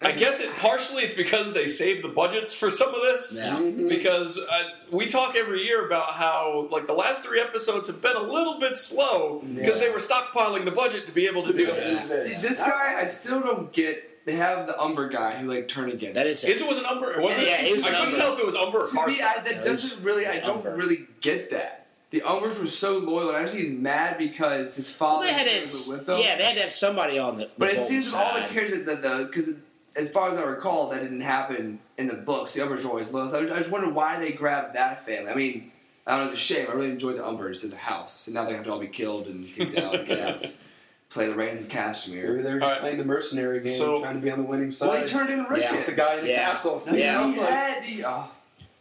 I 0.00 0.12
guess 0.12 0.38
it 0.38 0.50
partially 0.58 1.02
it's 1.02 1.14
because 1.14 1.52
they 1.54 1.66
saved 1.66 2.04
the 2.04 2.08
budgets 2.08 2.54
for 2.54 2.70
some 2.70 2.94
of 2.94 3.00
this. 3.02 3.32
Yeah. 3.34 3.56
Mhm. 3.56 3.88
Because 3.88 4.38
uh, 4.38 4.64
we 4.92 5.06
talk 5.06 5.34
every 5.34 5.64
year 5.64 5.86
about 5.86 6.12
how 6.12 6.68
like 6.70 6.86
the 6.86 6.92
last 6.92 7.22
three 7.24 7.40
episodes 7.40 7.88
have 7.88 8.00
been 8.00 8.14
a 8.14 8.22
little 8.22 8.60
bit 8.60 8.76
slow 8.76 9.42
because 9.44 9.78
Yeah. 9.78 9.84
they 9.86 9.90
were 9.90 9.98
stockpiling 9.98 10.64
the 10.64 10.70
budget 10.70 11.08
to 11.08 11.12
be 11.12 11.26
able 11.26 11.42
to 11.42 11.52
do 11.52 11.64
Yeah. 11.64 11.72
this. 11.74 12.08
See, 12.08 12.46
this 12.48 12.62
guy, 12.62 12.94
I 13.00 13.06
still 13.08 13.40
don't 13.40 13.72
get. 13.72 14.04
They 14.24 14.34
have 14.34 14.66
the 14.68 14.80
Umber 14.80 15.08
guy 15.08 15.36
who 15.38 15.52
like 15.52 15.66
turned 15.68 15.92
against. 15.92 16.14
That 16.14 16.26
is 16.28 16.44
Is 16.44 16.60
it 16.60 16.68
was 16.68 16.78
an 16.78 16.84
Umber? 16.86 17.12
It 17.14 17.20
wasn't. 17.20 17.48
Yeah, 17.48 17.62
it 17.62 17.74
was 17.74 17.84
I 17.84 17.88
an 17.88 17.94
couldn't 17.94 18.06
Umber. 18.14 18.18
tell 18.18 18.32
if 18.34 18.38
it 18.38 18.46
was 18.46 18.54
Umber 18.54 18.78
or 18.78 18.82
To 18.86 18.94
me, 18.94 19.00
Carson. 19.18 19.24
I, 19.24 19.34
that 19.42 19.54
Yeah, 19.56 19.64
doesn't 19.64 20.04
really. 20.04 20.26
I 20.28 20.38
don't 20.38 20.58
Umber. 20.58 20.76
really 20.76 21.06
get 21.20 21.50
that. 21.50 21.86
The 22.10 22.20
Umbers 22.20 22.58
were 22.60 22.66
so 22.66 22.98
loyal, 22.98 23.30
and 23.30 23.38
actually 23.44 23.62
he's 23.64 23.70
mad 23.72 24.16
because 24.16 24.76
his 24.76 24.96
Well, 24.98 25.16
father 25.16 25.26
they 25.26 25.32
had 25.32 25.46
to, 25.48 25.58
was 25.60 25.88
with 25.90 26.06
them. 26.06 26.18
yeah, 26.20 26.38
they 26.38 26.44
had 26.44 26.54
to 26.54 26.62
have 26.62 26.72
somebody 26.72 27.18
on 27.18 27.36
the. 27.36 27.44
the 27.46 27.50
but 27.58 27.68
it 27.70 27.76
Bolton 27.76 27.90
seems 28.02 28.14
all 28.14 28.32
the 28.34 28.40
side. 28.42 28.50
characters 28.50 28.86
that 28.86 29.02
the 29.02 29.24
because 29.30 29.50
as 29.98 30.08
far 30.10 30.30
as 30.30 30.38
I 30.38 30.42
recall, 30.44 30.88
that 30.90 31.00
didn't 31.02 31.20
happen 31.20 31.78
in 31.98 32.06
the 32.06 32.14
books. 32.14 32.54
The 32.54 32.62
Umbers 32.62 32.84
were 32.84 32.90
always 32.90 33.10
loyal. 33.12 33.28
So 33.28 33.40
I, 33.46 33.54
I 33.54 33.58
just 33.58 33.70
wonder 33.70 33.90
why 33.90 34.18
they 34.18 34.32
grabbed 34.32 34.74
that 34.76 35.04
family. 35.04 35.30
I 35.30 35.34
mean, 35.34 35.72
I 36.06 36.12
don't 36.16 36.26
know. 36.26 36.32
It's 36.32 36.40
a 36.40 36.44
shame. 36.44 36.66
I 36.70 36.72
really 36.72 36.90
enjoyed 36.90 37.16
the 37.18 37.22
Umbers 37.22 37.64
as 37.64 37.72
a 37.72 37.76
house, 37.76 38.26
and 38.28 38.34
now 38.34 38.44
they 38.44 38.54
have 38.54 38.64
to 38.64 38.70
all 38.72 38.78
be 38.80 38.86
killed 38.86 39.26
and 39.26 39.46
kicked 39.46 39.76
out 39.78 39.92
because 40.06 40.62
play 41.10 41.26
the 41.26 41.34
reigns 41.34 41.60
of 41.60 41.68
Maybe 41.68 42.42
they're 42.42 42.58
just 42.58 42.62
All 42.64 42.70
right. 42.70 42.80
playing 42.80 42.98
the 42.98 43.04
mercenary 43.04 43.60
game, 43.60 43.74
So- 43.74 44.00
trying 44.00 44.14
to 44.14 44.20
be 44.20 44.30
on 44.30 44.38
the 44.38 44.44
winning 44.48 44.70
side. 44.70 44.88
Well, 44.90 45.00
they 45.00 45.06
turned 45.06 45.30
in 45.30 45.40
Rickon. 45.44 45.74
Yeah. 45.74 45.84
the 45.84 45.92
guy 45.92 46.14
in 46.16 46.20
the 46.24 46.30
Yeah. 46.30 46.50
castle. 46.50 46.82
Yeah. 46.92 47.26
He 47.32 47.38
had 47.38 47.84
the. 47.84 48.04
Oh. 48.08 48.30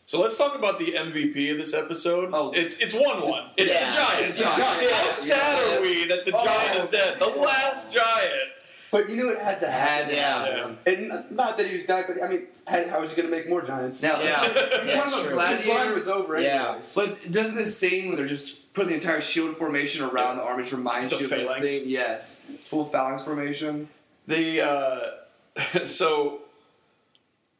So 0.05 0.21
let's 0.21 0.37
talk 0.37 0.55
about 0.55 0.79
the 0.79 0.93
MVP 0.93 1.51
of 1.51 1.57
this 1.57 1.73
episode. 1.73 2.29
Oh. 2.31 2.51
It's 2.51 2.79
it's 2.79 2.93
one 2.93 3.27
one. 3.27 3.49
It's 3.57 3.71
Yeah. 3.73 3.89
the 3.89 3.95
giant. 3.97 4.25
It's 4.29 4.37
the 4.37 4.43
Giant. 4.45 4.91
How 4.93 5.09
sad 5.09 5.57
Yeah. 5.69 5.77
are 5.77 5.81
we 5.81 6.05
that 6.07 6.25
the 6.25 6.31
Oh. 6.33 6.45
giant 6.45 6.79
is 6.83 6.89
dead? 6.89 7.19
The 7.19 7.25
last 7.27 7.91
giant. 7.91 8.51
But 8.91 9.09
you 9.09 9.15
knew 9.17 9.31
it 9.31 9.41
had 9.41 9.59
to 9.59 9.69
Had 9.69 10.05
happen. 10.11 10.77
to 10.85 10.91
Yeah. 10.93 10.93
And 11.19 11.31
not 11.35 11.57
that 11.57 11.67
he 11.67 11.73
was 11.73 11.85
dying, 11.85 12.05
but 12.07 12.23
I 12.23 12.27
mean, 12.29 12.47
how 12.67 12.87
how 12.87 13.01
was 13.01 13.09
he 13.11 13.15
going 13.21 13.29
to 13.29 13.35
make 13.35 13.49
more 13.49 13.61
giants? 13.61 14.01
Now, 14.01 14.19
Yeah. 14.21 14.43
you're 14.45 14.85
Yeah, 14.85 15.03
talking 15.03 15.57
his 15.57 15.67
line 15.67 15.93
was 15.93 16.07
over 16.07 16.39
Yeah. 16.39 16.69
anyways. 16.69 16.93
But 16.95 17.29
doesn't 17.31 17.55
this 17.55 17.77
scene 17.77 18.07
where 18.07 18.15
they're 18.17 18.25
just 18.27 18.73
putting 18.73 18.89
the 18.89 18.95
entire 18.95 19.21
shield 19.21 19.57
formation 19.57 20.05
around 20.05 20.37
the 20.37 20.43
armies 20.43 20.71
remind 20.71 21.09
The 21.11 21.17
you 21.17 21.23
of 21.25 21.29
the 21.29 21.35
phalanx? 21.37 21.61
scene? 21.67 21.89
Yes. 21.89 22.39
Full 22.69 22.85
phalanx 22.85 23.23
formation. 23.23 23.89
The 24.27 24.61
uh, 24.61 24.99
so 25.85 26.41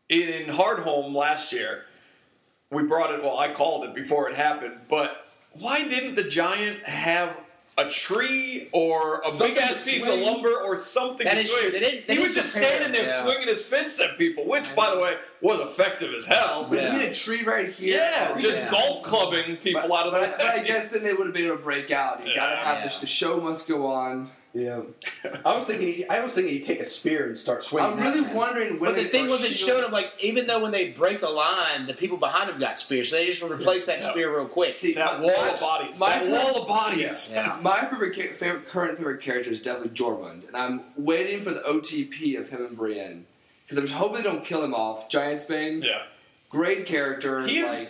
in 0.09 0.45
Hardhome 0.45 1.13
last 1.13 1.51
year, 1.51 1.83
we 2.71 2.83
brought 2.83 3.13
it. 3.13 3.21
Well, 3.23 3.37
I 3.37 3.53
called 3.53 3.83
it 3.85 3.93
before 3.93 4.29
it 4.29 4.35
happened. 4.35 4.75
But 4.89 5.25
why 5.53 5.87
didn't 5.87 6.15
the 6.15 6.23
giant 6.23 6.83
have 6.83 7.35
a 7.79 7.89
tree 7.89 8.69
or 8.71 9.19
a 9.25 9.31
big 9.37 9.55
ass 9.57 9.85
piece 9.85 10.05
swing. 10.05 10.19
of 10.19 10.25
lumber 10.25 10.55
or 10.63 10.79
something? 10.79 11.25
That 11.25 11.35
to 11.35 11.39
is 11.41 11.51
swing? 11.51 11.61
true. 11.61 11.71
They 11.71 11.79
didn't- 11.79 12.07
they 12.07 12.15
he 12.15 12.19
was 12.19 12.33
just 12.33 12.53
prepare 12.53 12.69
standing 12.79 12.91
there 12.91 13.05
yeah. 13.05 13.23
swinging 13.23 13.47
his 13.47 13.63
fists 13.63 13.99
at 13.99 14.17
people, 14.17 14.47
which, 14.47 14.75
by 14.75 14.89
the 14.93 14.99
way, 14.99 15.15
was 15.41 15.59
effective 15.59 16.11
as 16.13 16.25
hell. 16.25 16.65
But 16.69 16.79
Yeah. 16.79 16.93
you 16.93 16.99
need 16.99 17.09
a 17.09 17.13
tree 17.13 17.43
right 17.43 17.69
here. 17.71 17.97
Yeah, 17.99 18.33
Oh, 18.35 18.39
just 18.39 18.61
Yeah. 18.63 18.71
golf 18.71 19.03
clubbing 19.03 19.57
people 19.57 19.83
But, 19.87 19.91
out 19.99 20.05
of 20.07 20.13
but, 20.13 20.21
the 20.21 20.27
I, 20.33 20.37
but 20.37 20.59
I 20.61 20.63
guess 20.63 20.89
then 20.89 21.03
they 21.03 21.13
would 21.13 21.27
have 21.27 21.33
been 21.35 21.45
able 21.45 21.57
to 21.57 21.63
break 21.63 21.91
out. 21.91 22.25
You 22.25 22.33
gotta 22.33 22.55
have 22.55 22.79
Yeah. 22.83 22.89
the, 22.89 22.99
the 23.01 23.07
show 23.07 23.39
must 23.39 23.67
go 23.67 23.85
on. 23.85 24.31
Yeah. 24.57 24.81
I 25.45 25.55
was 25.55 25.67
thinking. 25.67 25.87
He, 25.87 26.07
I 26.09 26.23
was 26.23 26.33
thinking 26.33 26.53
he'd 26.55 26.65
take 26.65 26.79
a 26.79 26.85
spear 26.85 27.27
and 27.27 27.37
start 27.37 27.63
swinging. 27.63 27.91
I'm 27.93 27.99
really 27.99 28.21
wondering 28.33 28.79
when 28.79 28.93
But 28.93 28.95
the 29.03 29.07
thing 29.09 29.27
was, 29.27 29.43
it 29.43 29.55
showed 29.55 29.83
him 29.83 29.91
like 29.91 30.11
even 30.23 30.47
though 30.47 30.59
when 30.61 30.71
they 30.71 30.89
break 30.89 31.21
a 31.21 31.29
line, 31.29 31.85
the 31.85 31.93
people 31.93 32.17
behind 32.17 32.49
him 32.49 32.57
got 32.59 32.77
spears, 32.77 33.09
so 33.11 33.17
they 33.17 33.25
just 33.27 33.43
replaced 33.43 33.85
that 33.87 33.99
Yeah. 34.01 34.09
spear 34.09 34.33
real 34.33 34.45
quick. 34.45 34.73
See, 34.73 34.93
that 34.93 35.19
my- 35.19 35.25
wall 35.25 35.53
of 35.53 35.59
bodies. 35.59 35.99
my- 35.99 36.09
that 36.09 36.27
wall 36.27 36.61
of 36.63 36.67
bodies. 36.67 37.31
Yeah. 37.33 37.59
My 37.61 37.81
favorite, 37.81 38.37
favorite 38.37 38.67
current 38.67 38.97
favorite 38.97 39.21
character 39.21 39.51
is 39.51 39.61
definitely 39.61 39.89
Tormund, 39.91 40.47
and 40.47 40.57
I'm 40.57 40.81
waiting 40.95 41.43
for 41.43 41.51
the 41.51 41.61
OTP 41.61 42.37
of 42.39 42.49
him 42.49 42.65
and 42.65 42.75
Brienne 42.77 43.25
because 43.67 43.77
I'm 43.77 43.87
hoping 43.97 44.17
they 44.17 44.23
don't 44.23 44.43
kill 44.43 44.63
him 44.63 44.73
off. 44.73 45.09
Giantsbane, 45.09 45.83
Yeah. 45.83 46.03
great 46.49 46.85
character. 46.87 47.45
He 47.45 47.59
is- 47.59 47.67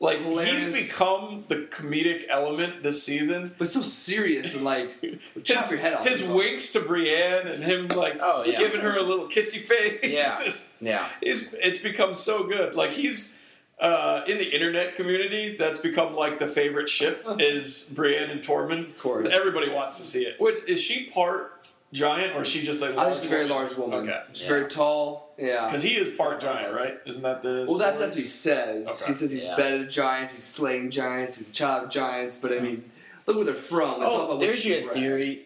Like 0.00 0.18
Hilarious. 0.20 0.62
he's 0.76 0.88
become 0.88 1.44
the 1.48 1.66
comedic 1.72 2.26
element 2.28 2.84
this 2.84 3.02
season. 3.02 3.52
but 3.58 3.68
so 3.68 3.82
serious 3.82 4.54
and 4.54 4.64
like 4.64 4.90
chop 5.42 5.62
His, 5.62 5.70
your 5.72 5.80
head 5.80 5.94
off. 5.94 6.06
his 6.08 6.22
winks 6.22 6.70
to 6.72 6.80
Brienne 6.80 7.48
and 7.48 7.62
him 7.64 7.88
like 7.88 8.16
Oh, 8.20 8.44
yeah. 8.44 8.58
giving 8.60 8.80
her 8.80 8.96
a 8.96 9.02
little 9.02 9.28
kissy 9.28 9.58
face. 9.58 9.98
Yeah. 10.04 10.52
Yeah. 10.80 11.08
He's, 11.20 11.52
it's 11.54 11.80
become 11.80 12.14
so 12.14 12.44
good. 12.46 12.76
Like 12.76 12.90
he's 12.92 13.36
uh, 13.80 14.22
in 14.28 14.38
the 14.38 14.48
internet 14.54 14.94
community. 14.94 15.56
That's 15.56 15.80
become 15.80 16.14
like 16.14 16.38
the 16.38 16.46
favorite 16.46 16.88
ship 16.88 17.24
is 17.40 17.90
Brienne 17.96 18.30
and 18.30 18.40
Tormund. 18.42 18.90
Of 18.90 18.98
course. 18.98 19.28
Everybody 19.28 19.70
wants 19.72 19.96
to 19.98 20.04
see 20.04 20.24
it. 20.24 20.40
Which, 20.40 20.62
is 20.68 20.80
she 20.80 21.06
part 21.10 21.66
giant 21.92 22.34
or 22.36 22.42
is 22.42 22.48
she 22.48 22.62
just 22.64 22.82
a 22.82 22.86
I 22.86 22.88
large? 22.90 23.06
think 23.08 23.16
she's 23.16 23.26
a 23.26 23.28
very 23.34 23.48
large 23.48 23.76
woman. 23.76 24.00
Okay. 24.08 24.20
She's 24.32 24.42
Yeah. 24.42 24.48
very 24.48 24.68
tall. 24.68 25.34
Yeah. 25.38 25.66
Because 25.66 25.82
he 25.82 25.90
is 25.94 26.16
part 26.16 26.42
Something 26.42 26.58
giant, 26.60 26.74
right? 26.74 26.98
Isn't 27.06 27.22
that 27.22 27.42
the? 27.42 27.64
Well, 27.68 27.78
that's 27.78 27.98
that's 27.98 28.14
what 28.14 28.22
he 28.22 28.26
says. 28.28 28.86
Okay. 28.88 29.12
He 29.12 29.18
says 29.18 29.30
he's 29.32 29.44
Yeah. 29.44 29.56
better 29.56 29.78
than 29.78 29.90
giants. 29.90 30.34
He's 30.34 30.44
slaying 30.44 30.90
giants. 30.90 31.38
He's 31.38 31.48
a 31.48 31.52
child 31.52 31.84
of 31.84 31.90
giants. 31.90 32.36
But 32.36 32.52
I 32.52 32.58
mean, 32.60 32.90
look 33.26 33.36
where 33.36 33.44
they're 33.46 33.54
from. 33.54 34.02
It's 34.02 34.04
all 34.12 34.20
Oh, 34.20 34.24
about 34.28 34.40
there's 34.40 34.64
you 34.64 34.74
your 34.74 34.82
grab. 34.84 34.94
theory. 34.94 35.42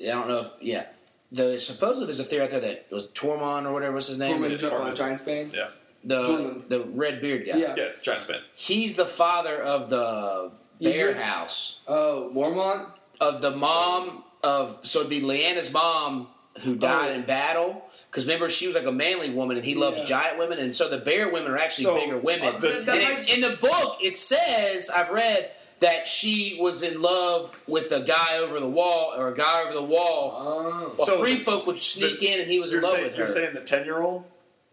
I 0.00 0.06
don't 0.06 0.28
know 0.28 0.40
if 0.40 0.50
yeah. 0.60 0.84
The 1.32 1.60
supposedly 1.60 2.06
there's 2.06 2.20
a 2.20 2.24
theory 2.24 2.44
out 2.44 2.50
there 2.50 2.60
that 2.60 2.70
it 2.70 2.86
was 2.90 3.08
Tormund 3.08 3.66
or 3.66 3.72
whatever 3.72 3.94
was 3.94 4.06
his 4.06 4.18
name. 4.18 4.38
Tormund, 4.38 4.50
Yeah, 4.52 4.56
Gi- 4.56 4.66
uh, 4.66 4.70
Tormund. 4.70 4.96
Giantsbane. 4.96 5.52
Yeah. 5.54 5.68
The 6.04 6.22
Tormund. 6.22 6.68
the 6.68 6.80
red 6.80 7.20
beard 7.20 7.46
guy. 7.46 7.56
Yeah. 7.58 7.74
Yeah, 7.76 7.88
Giantsbane. 8.02 8.40
He's 8.54 8.94
the 8.96 9.04
father 9.06 9.60
of 9.60 9.90
the 9.90 10.50
bear 10.80 11.10
Yeah. 11.10 11.22
house. 11.22 11.80
Oh, 11.86 12.30
Mormont. 12.34 12.86
Of 13.20 13.40
the 13.42 13.50
mom 13.50 14.22
of 14.42 14.78
so 14.86 15.00
it'd 15.00 15.10
be 15.10 15.20
Lyanna's 15.20 15.72
mom 15.72 16.28
who 16.62 16.74
died 16.76 17.08
Oh. 17.10 17.12
in 17.14 17.22
battle. 17.22 17.84
Because 18.10 18.24
remember 18.24 18.48
she 18.48 18.66
was 18.66 18.74
like 18.74 18.84
a 18.86 18.92
manly 18.92 19.30
woman 19.30 19.56
and 19.56 19.64
he 19.64 19.74
loves 19.74 19.98
Yeah. 20.00 20.04
giant 20.06 20.38
women 20.38 20.58
and 20.58 20.74
so 20.74 20.88
the 20.88 20.98
bear 20.98 21.28
women 21.28 21.50
are 21.52 21.58
actually 21.58 21.84
So, 21.84 21.94
bigger 21.94 22.18
women. 22.18 22.56
uh, 22.56 22.58
That- 22.58 22.86
that 22.86 22.96
And 22.98 23.08
makes- 23.08 23.28
it's, 23.28 23.34
in 23.34 23.40
the 23.42 23.56
book, 23.60 23.98
it 24.02 24.16
says 24.16 24.90
I've 24.90 25.10
read 25.10 25.50
that 25.80 26.08
she 26.08 26.58
was 26.60 26.82
in 26.82 27.00
love 27.00 27.56
with 27.68 27.92
a 27.92 28.00
guy 28.00 28.38
over 28.38 28.58
the 28.58 28.66
wall 28.66 29.14
or 29.16 29.28
a 29.28 29.34
guy 29.34 29.62
over 29.62 29.72
the 29.72 29.82
wall. 29.82 30.34
Oh. 30.36 30.92
Well, 30.98 31.06
So- 31.06 31.18
free 31.18 31.36
folk 31.36 31.66
would 31.68 31.76
sneak 31.78 32.20
in, 32.24 32.40
and 32.40 32.50
he 32.50 32.58
was 32.58 32.72
in 32.72 32.76
You're 32.76 32.82
love 32.82 32.92
saying, 32.94 33.04
with 33.04 33.12
her. 33.14 33.18
you're 33.18 33.26
saying 33.28 33.54
the 33.54 33.60
ten 33.60 33.84
year 33.84 34.02
old? 34.02 34.24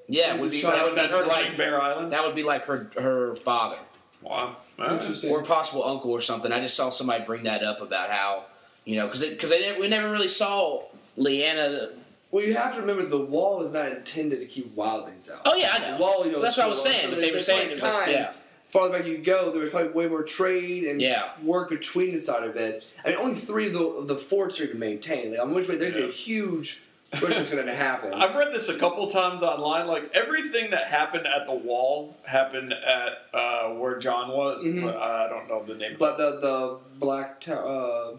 yeah, 0.08 0.36
would 0.38 0.50
be, 0.52 0.62
that 0.62 0.84
would 0.86 0.96
be 0.96 1.02
her 1.02 1.26
like 1.26 1.56
Bear 1.58 1.80
Island. 1.82 2.12
that 2.14 2.24
would 2.24 2.34
be 2.36 2.44
like 2.44 2.64
her 2.66 2.90
her 2.98 3.36
father 3.36 3.78
Wow. 4.24 4.56
All 4.80 4.86
right. 4.86 4.94
Interesting. 4.94 5.32
or 5.32 5.44
possible 5.44 5.84
uncle 5.88 6.10
or 6.12 6.20
something. 6.22 6.52
I 6.52 6.60
just 6.60 6.76
saw 6.76 6.90
somebody 6.90 7.24
bring 7.26 7.44
that 7.44 7.62
up 7.64 7.80
about 7.82 8.10
how 8.10 8.46
you 8.86 8.98
know 8.98 9.06
because 9.08 9.24
because 9.26 9.52
we 9.80 9.88
never 9.88 10.10
really 10.12 10.28
saw 10.28 10.84
Lyanna 11.18 11.90
Well, 12.32 12.44
you 12.46 12.54
have 12.56 12.76
to 12.76 12.82
remember 12.82 13.06
the 13.06 13.18
wall 13.20 13.62
is 13.62 13.72
not 13.72 13.92
intended 13.92 14.40
to 14.40 14.46
keep 14.46 14.76
wildlings 14.76 15.32
out. 15.32 15.42
Oh 15.46 15.56
yeah, 15.56 15.72
I 15.74 15.80
know. 15.80 15.98
The 15.98 16.04
wall, 16.04 16.26
you 16.26 16.32
know, 16.34 16.42
That's 16.42 16.58
what 16.58 16.66
I 16.66 16.70
was 16.70 16.82
saying. 16.84 17.10
But 17.10 17.18
there- 17.20 17.28
they 17.28 17.32
were 17.32 17.40
saying, 17.40 17.60
like 17.60 17.68
it 17.68 17.70
was 17.72 17.82
like- 17.84 18.06
time. 18.06 18.12
yeah, 18.12 18.32
Farther 18.70 18.98
back 18.98 19.08
you 19.08 19.20
go, 19.20 19.52
there 19.52 19.62
was 19.62 19.70
probably 19.70 19.90
way 19.94 20.08
more 20.08 20.24
trade 20.24 20.84
and 20.84 21.02
Yeah. 21.02 21.30
work 21.44 21.70
between 21.70 22.14
the 22.14 22.20
side 22.20 22.44
of 22.44 22.58
it. 22.58 22.84
I 23.06 23.10
mean, 23.10 23.18
only 23.18 23.36
three 23.36 23.68
of 23.68 23.74
the, 23.74 23.86
of 23.86 24.08
the 24.08 24.18
forts 24.18 24.60
are 24.60 24.68
to 24.68 24.76
maintain. 24.76 25.32
Like, 25.32 25.40
I'm 25.40 25.54
which 25.54 25.70
way 25.70 25.78
there's 25.78 25.94
gonna 25.94 26.08
a 26.08 26.12
huge 26.12 26.82
push 27.14 27.34
that's 27.36 27.52
going 27.52 27.68
to 27.68 27.76
happen. 27.76 28.14
I've 28.22 28.36
read 28.36 28.54
this 28.54 28.68
a 28.68 28.78
couple 28.78 29.08
times 29.08 29.42
online. 29.44 29.88
Like 29.88 30.10
everything 30.14 30.72
that 30.72 30.88
happened 30.88 31.26
at 31.26 31.46
the 31.48 31.54
wall 31.54 32.18
happened 32.26 32.74
at 32.74 33.12
uh, 33.34 33.70
where 33.70 33.98
Jon 33.98 34.28
was. 34.30 34.62
Mhm. 34.62 34.84
But 34.84 34.98
I 34.98 35.30
don't 35.30 35.48
know 35.48 35.64
the 35.64 35.76
name. 35.76 35.96
but 35.98 36.18
the 36.18 36.40
the 36.42 36.78
black 37.00 37.40
tower, 37.40 37.64
uh, 37.66 38.18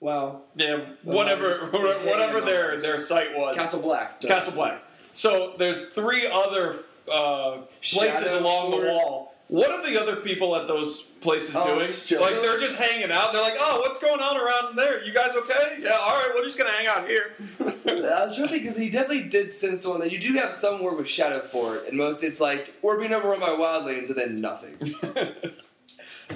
wow, 0.00 0.42
yeah, 0.56 0.80
whatever, 1.02 1.70
Well, 1.72 1.98
whatever 2.06 2.40
their 2.40 2.80
their 2.80 2.98
site 2.98 3.36
was. 3.36 3.56
Castle 3.56 3.82
Black. 3.82 4.20
Castle 4.20 4.52
Black. 4.54 4.82
So 5.14 5.54
there's 5.58 5.90
three 5.90 6.26
other 6.26 6.80
uh, 7.10 7.58
places 7.82 8.22
Shadow 8.22 8.40
along 8.40 8.70
the 8.72 8.86
wall. 8.88 9.32
What 9.48 9.70
are 9.70 9.80
the 9.88 10.00
other 10.00 10.16
people 10.16 10.56
at 10.56 10.66
those 10.66 11.02
places 11.20 11.54
Oh, 11.56 11.64
doing? 11.66 12.20
like 12.20 12.42
they're 12.42 12.58
just 12.58 12.78
hanging 12.78 13.12
out. 13.12 13.32
They're 13.32 13.40
like, 13.42 13.54
"Oh, 13.60 13.78
what's 13.80 14.00
going 14.00 14.20
on 14.20 14.36
around 14.36 14.76
there? 14.76 15.04
You 15.04 15.14
guys 15.14 15.36
okay? 15.36 15.78
Yeah, 15.80 15.90
all 15.92 16.16
right. 16.16 16.32
We're 16.34 16.42
just 16.42 16.58
gonna 16.58 16.72
hang 16.72 16.88
out 16.88 17.06
here." 17.08 17.34
I 17.86 18.26
was 18.26 18.36
trying 18.36 18.50
because 18.50 18.76
he 18.76 18.90
definitely 18.90 19.28
did 19.28 19.52
send 19.52 19.78
someone 19.78 20.00
that 20.00 20.10
you 20.10 20.18
do 20.18 20.32
have 20.34 20.52
some 20.52 20.78
somewhere 20.78 20.94
with 20.94 21.08
Shadow 21.08 21.42
Fort, 21.42 21.86
and 21.86 21.96
most 21.96 22.24
it's 22.24 22.40
like 22.40 22.74
we're 22.82 22.98
being 22.98 23.12
overrun 23.12 23.38
by 23.38 23.50
wildlings 23.50 24.08
and 24.08 24.16
then 24.16 24.40
nothing. 24.40 24.76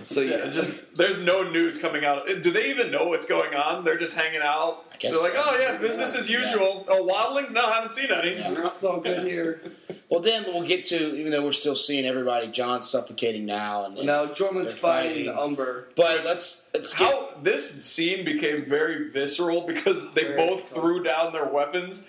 So 0.05 0.21
yeah, 0.21 0.45
Yeah, 0.45 0.51
just 0.51 0.97
there's 0.99 1.21
no 1.21 1.43
news 1.49 1.79
coming 1.79 2.05
out. 2.05 2.27
Do 2.27 2.51
they 2.51 2.71
even 2.71 2.91
know 2.91 3.07
what's 3.07 3.27
going 3.27 3.55
on? 3.55 3.85
They're 3.85 3.99
just 3.99 4.15
hanging 4.17 4.41
out. 4.43 4.85
I 4.93 4.97
guess 4.97 5.13
They're 5.15 5.23
like, 5.23 5.33
so. 5.33 5.43
"Oh 5.47 5.59
yeah, 5.59 5.77
business 5.79 6.17
as 6.17 6.29
Yeah. 6.31 6.41
usual." 6.41 6.85
Oh, 6.89 7.07
wildlings? 7.07 7.53
No, 7.53 7.71
haven't 7.71 7.93
seen 7.93 8.11
any. 8.11 8.37
Yeah. 8.37 8.71
it's 8.75 8.85
all 8.85 9.01
good 9.01 9.27
here. 9.27 9.61
Well, 10.09 10.21
then 10.21 10.45
we'll 10.49 10.63
get 10.67 10.85
to 10.89 11.15
even 11.17 11.31
though 11.31 11.45
we're 11.45 11.53
still 11.53 11.77
seeing 11.77 12.05
everybody. 12.05 12.49
Jon's 12.49 12.89
suffocating 12.89 13.47
now, 13.47 13.85
and 13.87 13.97
then, 13.97 14.07
Now 14.07 14.27
Tormund's 14.27 14.77
fighting, 14.77 15.27
fighting. 15.27 15.29
Umber. 15.29 15.89
but 15.97 16.25
let's 16.25 16.65
let's 16.75 16.95
get 16.95 17.13
How 17.13 17.35
this 17.43 17.85
scene 17.85 18.25
became 18.25 18.65
very 18.69 19.11
visceral 19.11 19.67
because 19.67 20.13
they 20.15 20.25
Very 20.25 20.37
both 20.37 20.69
cool. 20.73 20.83
threw 20.83 21.03
down 21.05 21.33
their 21.33 21.47
weapons 21.47 22.09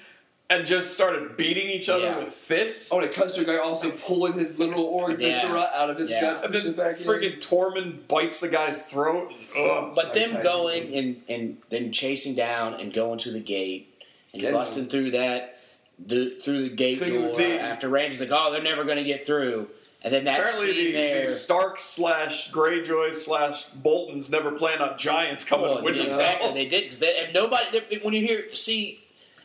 and 0.51 0.65
just 0.65 0.93
started 0.93 1.37
beating 1.37 1.69
each 1.69 1.87
other 1.87 2.03
Yeah. 2.03 2.19
with 2.19 2.33
fists. 2.33 2.91
Oh, 2.91 2.99
and 2.99 3.09
a 3.09 3.13
customer 3.13 3.45
guy 3.45 3.57
also 3.57 3.89
pulling 3.91 4.33
his 4.33 4.59
literal 4.59 4.83
org 4.83 5.19
Yeah. 5.21 5.69
out 5.73 5.89
of 5.89 5.97
his 5.97 6.11
Yeah. 6.11 6.21
gut, 6.21 6.45
and 6.45 6.53
then 6.53 6.67
it 6.67 6.77
back 6.77 6.99
in. 6.99 7.39
Tormund 7.39 8.07
bites 8.07 8.41
the 8.41 8.49
guy's 8.49 8.81
throat. 8.81 9.33
Ugh. 9.57 9.93
But 9.95 10.13
them 10.13 10.31
Sorry, 10.31 10.43
going 10.43 10.93
and, 10.93 11.21
and 11.29 11.57
then 11.69 11.91
chasing 11.91 12.35
down 12.35 12.79
and 12.79 12.93
going 12.93 13.17
to 13.19 13.31
the 13.31 13.39
gate 13.39 13.93
and 14.33 14.41
Yeah. 14.41 14.51
busting 14.51 14.87
through 14.89 15.11
that 15.11 15.57
the 16.03 16.31
through 16.43 16.63
the 16.63 16.69
gate 16.69 16.97
Couldn't 16.97 17.21
door 17.33 17.41
even 17.41 17.59
after 17.59 17.87
Ramsay's 17.87 18.21
like, 18.21 18.31
oh, 18.33 18.51
they're 18.51 18.61
never 18.63 18.83
going 18.83 18.97
to 18.97 19.03
get 19.03 19.25
through. 19.25 19.67
And 20.03 20.11
then 20.11 20.23
that 20.25 20.39
Apparently, 20.39 20.73
scene 20.73 20.85
the, 20.85 20.91
there. 20.93 21.27
the 21.27 21.31
Stark 21.31 21.79
slash 21.79 22.49
Greyjoy 22.51 23.13
slash 23.13 23.65
Boltons 23.65 24.31
never 24.31 24.51
plan 24.51 24.79
on 24.81 24.97
giants 24.97 25.43
coming 25.43 25.67
well, 25.69 25.85
exactly, 25.85 26.51
they 26.55 26.65
did. 26.65 26.91
They, 26.93 27.17
and 27.19 27.33
nobody, 27.35 27.79
they, 27.87 27.97
when 27.99 28.15
you 28.15 28.25
hear, 28.25 28.45
see 28.55 29.00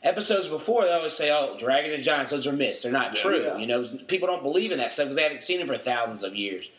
episodes 0.06 0.48
before, 0.48 0.84
they 0.84 0.92
always 0.92 1.12
say, 1.12 1.30
oh, 1.30 1.56
Dragons 1.58 1.94
and 1.94 2.02
Giants, 2.02 2.30
those 2.30 2.46
are 2.46 2.52
myths. 2.52 2.82
They're 2.82 2.92
not 2.92 3.14
Yeah. 3.16 3.22
true. 3.22 3.42
Yeah. 3.44 3.56
You 3.58 3.66
know, 3.66 3.84
people 4.06 4.28
don't 4.28 4.42
believe 4.42 4.70
in 4.72 4.78
that 4.78 4.92
stuff 4.92 5.06
because 5.06 5.16
they 5.16 5.22
haven't 5.22 5.40
seen 5.40 5.60
it 5.60 5.66
for 5.66 5.76
thousands 5.76 6.22
of 6.22 6.34
years. 6.34 6.70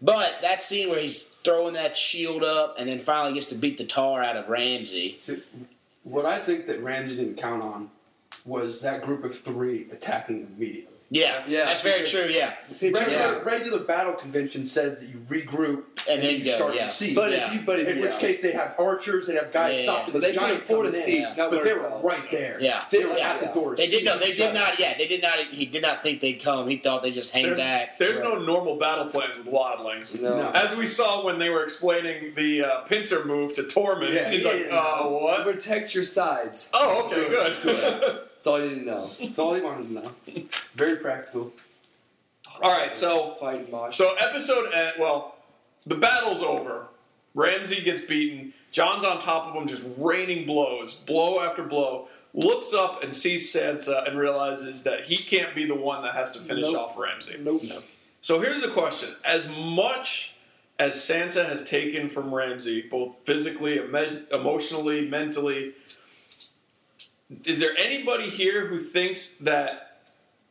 But 0.00 0.36
that 0.42 0.60
scene 0.60 0.88
where 0.88 1.00
he's 1.00 1.24
throwing 1.44 1.74
that 1.74 1.96
shield 1.96 2.44
up 2.44 2.76
and 2.78 2.88
then 2.88 2.98
finally 2.98 3.34
gets 3.34 3.46
to 3.46 3.54
beat 3.56 3.76
the 3.76 3.84
tar 3.84 4.22
out 4.22 4.36
of 4.36 4.48
Ramsay. 4.48 5.16
See, 5.18 5.42
what 6.04 6.24
I 6.24 6.38
think 6.38 6.66
that 6.68 6.80
Ramsay 6.82 7.16
didn't 7.16 7.36
count 7.36 7.62
on 7.62 7.90
was 8.44 8.80
that 8.82 9.02
group 9.02 9.24
of 9.24 9.36
three 9.36 9.86
attacking 9.90 10.46
immediately. 10.56 10.94
Yeah, 11.10 11.42
Yeah, 11.48 11.64
that's 11.64 11.80
very 11.80 12.04
true. 12.04 12.26
Yeah, 12.28 12.52
Regular, 12.82 13.08
Yeah. 13.08 13.38
regular 13.42 13.78
battle 13.80 14.12
convention 14.12 14.66
says 14.66 14.98
that 14.98 15.08
you 15.08 15.16
regroup 15.28 15.84
And 16.06 16.22
then 16.22 16.36
you 16.38 16.44
go, 16.44 16.50
start 16.52 16.74
yeah. 16.74 16.82
your 16.82 16.90
siege. 16.90 17.14
But 17.14 17.32
Yeah. 17.32 17.46
if 17.48 17.54
you, 17.54 17.60
but 17.62 17.80
in 17.80 17.96
yeah. 17.98 18.02
which 18.04 18.18
case 18.18 18.42
they 18.42 18.52
have 18.52 18.74
archers, 18.78 19.26
they 19.26 19.34
have 19.36 19.50
guys 19.50 19.76
Yeah, 19.78 19.82
stopping 19.84 20.12
but 20.12 20.20
the 20.20 20.26
they 20.28 20.32
could 20.34 20.40
giant 20.40 20.62
afford 20.62 20.86
a 20.86 20.90
coming 20.90 21.04
siege, 21.06 21.28
in. 21.30 21.50
but 21.50 21.64
they 21.64 21.72
were 21.72 22.00
right 22.02 22.30
there. 22.30 22.58
Yeah. 22.60 22.84
they 22.90 23.04
were 23.06 23.16
Yeah. 23.16 23.32
at 23.34 23.40
the 23.40 23.46
door. 23.58 23.74
they 23.74 23.86
did 23.86 24.04
no, 24.04 24.18
they 24.18 24.32
did 24.34 24.52
not. 24.52 24.78
Yeah, 24.78 24.98
they 24.98 25.06
did 25.06 25.22
not. 25.22 25.38
He 25.50 25.64
did 25.64 25.80
not 25.80 26.02
think 26.02 26.20
they'd 26.20 26.42
come. 26.42 26.68
He 26.68 26.76
thought 26.76 27.02
they 27.02 27.10
just 27.10 27.32
hang 27.32 27.44
There's, 27.44 27.58
back. 27.58 27.98
there's 27.98 28.20
no 28.20 28.36
normal 28.38 28.76
battle 28.76 29.06
plans 29.06 29.38
with 29.38 29.46
wildlings. 29.46 30.20
No. 30.20 30.36
No. 30.36 30.50
As 30.50 30.76
we 30.76 30.86
saw 30.86 31.24
when 31.24 31.38
they 31.38 31.48
were 31.48 31.64
explaining 31.64 32.34
the 32.34 32.64
uh, 32.64 32.80
pincer 32.82 33.24
move 33.24 33.54
to 33.54 33.62
Tormund, 33.62 34.12
Yeah, 34.14 34.30
he's 34.30 34.42
he 34.42 34.48
like, 34.48 34.58
didn't 34.58 34.72
uh, 34.74 35.02
what? 35.04 35.44
protect 35.44 35.94
your 35.94 36.04
sides. 36.04 36.68
Oh, 36.74 37.06
okay, 37.06 37.28
good. 37.62 38.20
Good. 38.56 38.56
That's 38.56 38.60
all 38.60 38.60
you 38.64 38.70
need 38.70 38.78
to 38.80 38.86
know. 38.86 39.10
That's 39.20 39.38
all 39.38 39.54
he 39.54 39.60
wanted 39.60 39.88
to 39.88 39.92
know. 39.94 40.42
Very 40.74 40.96
practical. 40.96 41.52
All 42.62 42.70
right, 42.70 42.94
so 42.96 43.36
Fight 43.40 43.70
Mosh. 43.70 43.96
so 43.96 44.14
episode 44.18 44.72
end, 44.72 44.94
well, 44.98 45.36
the 45.86 45.94
battle's 45.94 46.42
over. 46.42 46.86
Ramsay 47.34 47.82
gets 47.82 48.00
beaten. 48.02 48.52
Jon's 48.72 49.04
on 49.04 49.18
top 49.20 49.46
of 49.48 49.54
him, 49.54 49.68
just 49.68 49.86
raining 49.96 50.44
blows, 50.46 50.94
blow 50.94 51.40
after 51.40 51.62
blow. 51.62 52.08
Looks 52.34 52.74
up 52.74 53.02
and 53.02 53.14
sees 53.14 53.52
Sansa 53.54 54.06
and 54.08 54.18
realizes 54.18 54.82
that 54.82 55.04
he 55.04 55.16
can't 55.16 55.54
be 55.54 55.66
the 55.66 55.74
one 55.74 56.02
that 56.02 56.14
has 56.14 56.32
to 56.32 56.40
finish 56.40 56.64
Nope. 56.64 56.76
off 56.90 56.98
Ramsay. 56.98 57.38
nope. 57.40 57.62
So 58.20 58.40
here's 58.40 58.60
the 58.62 58.68
question: 58.68 59.10
As 59.24 59.48
much 59.48 60.34
as 60.78 60.94
Sansa 60.94 61.46
has 61.48 61.64
taken 61.64 62.08
from 62.08 62.34
Ramsay, 62.34 62.82
both 62.90 63.14
physically, 63.24 63.78
emo- 63.78 64.22
emotionally, 64.32 65.08
mentally, 65.08 65.72
is 67.44 67.58
there 67.58 67.72
anybody 67.78 68.30
here 68.30 68.66
who 68.66 68.80
thinks 68.82 69.36
that 69.38 70.00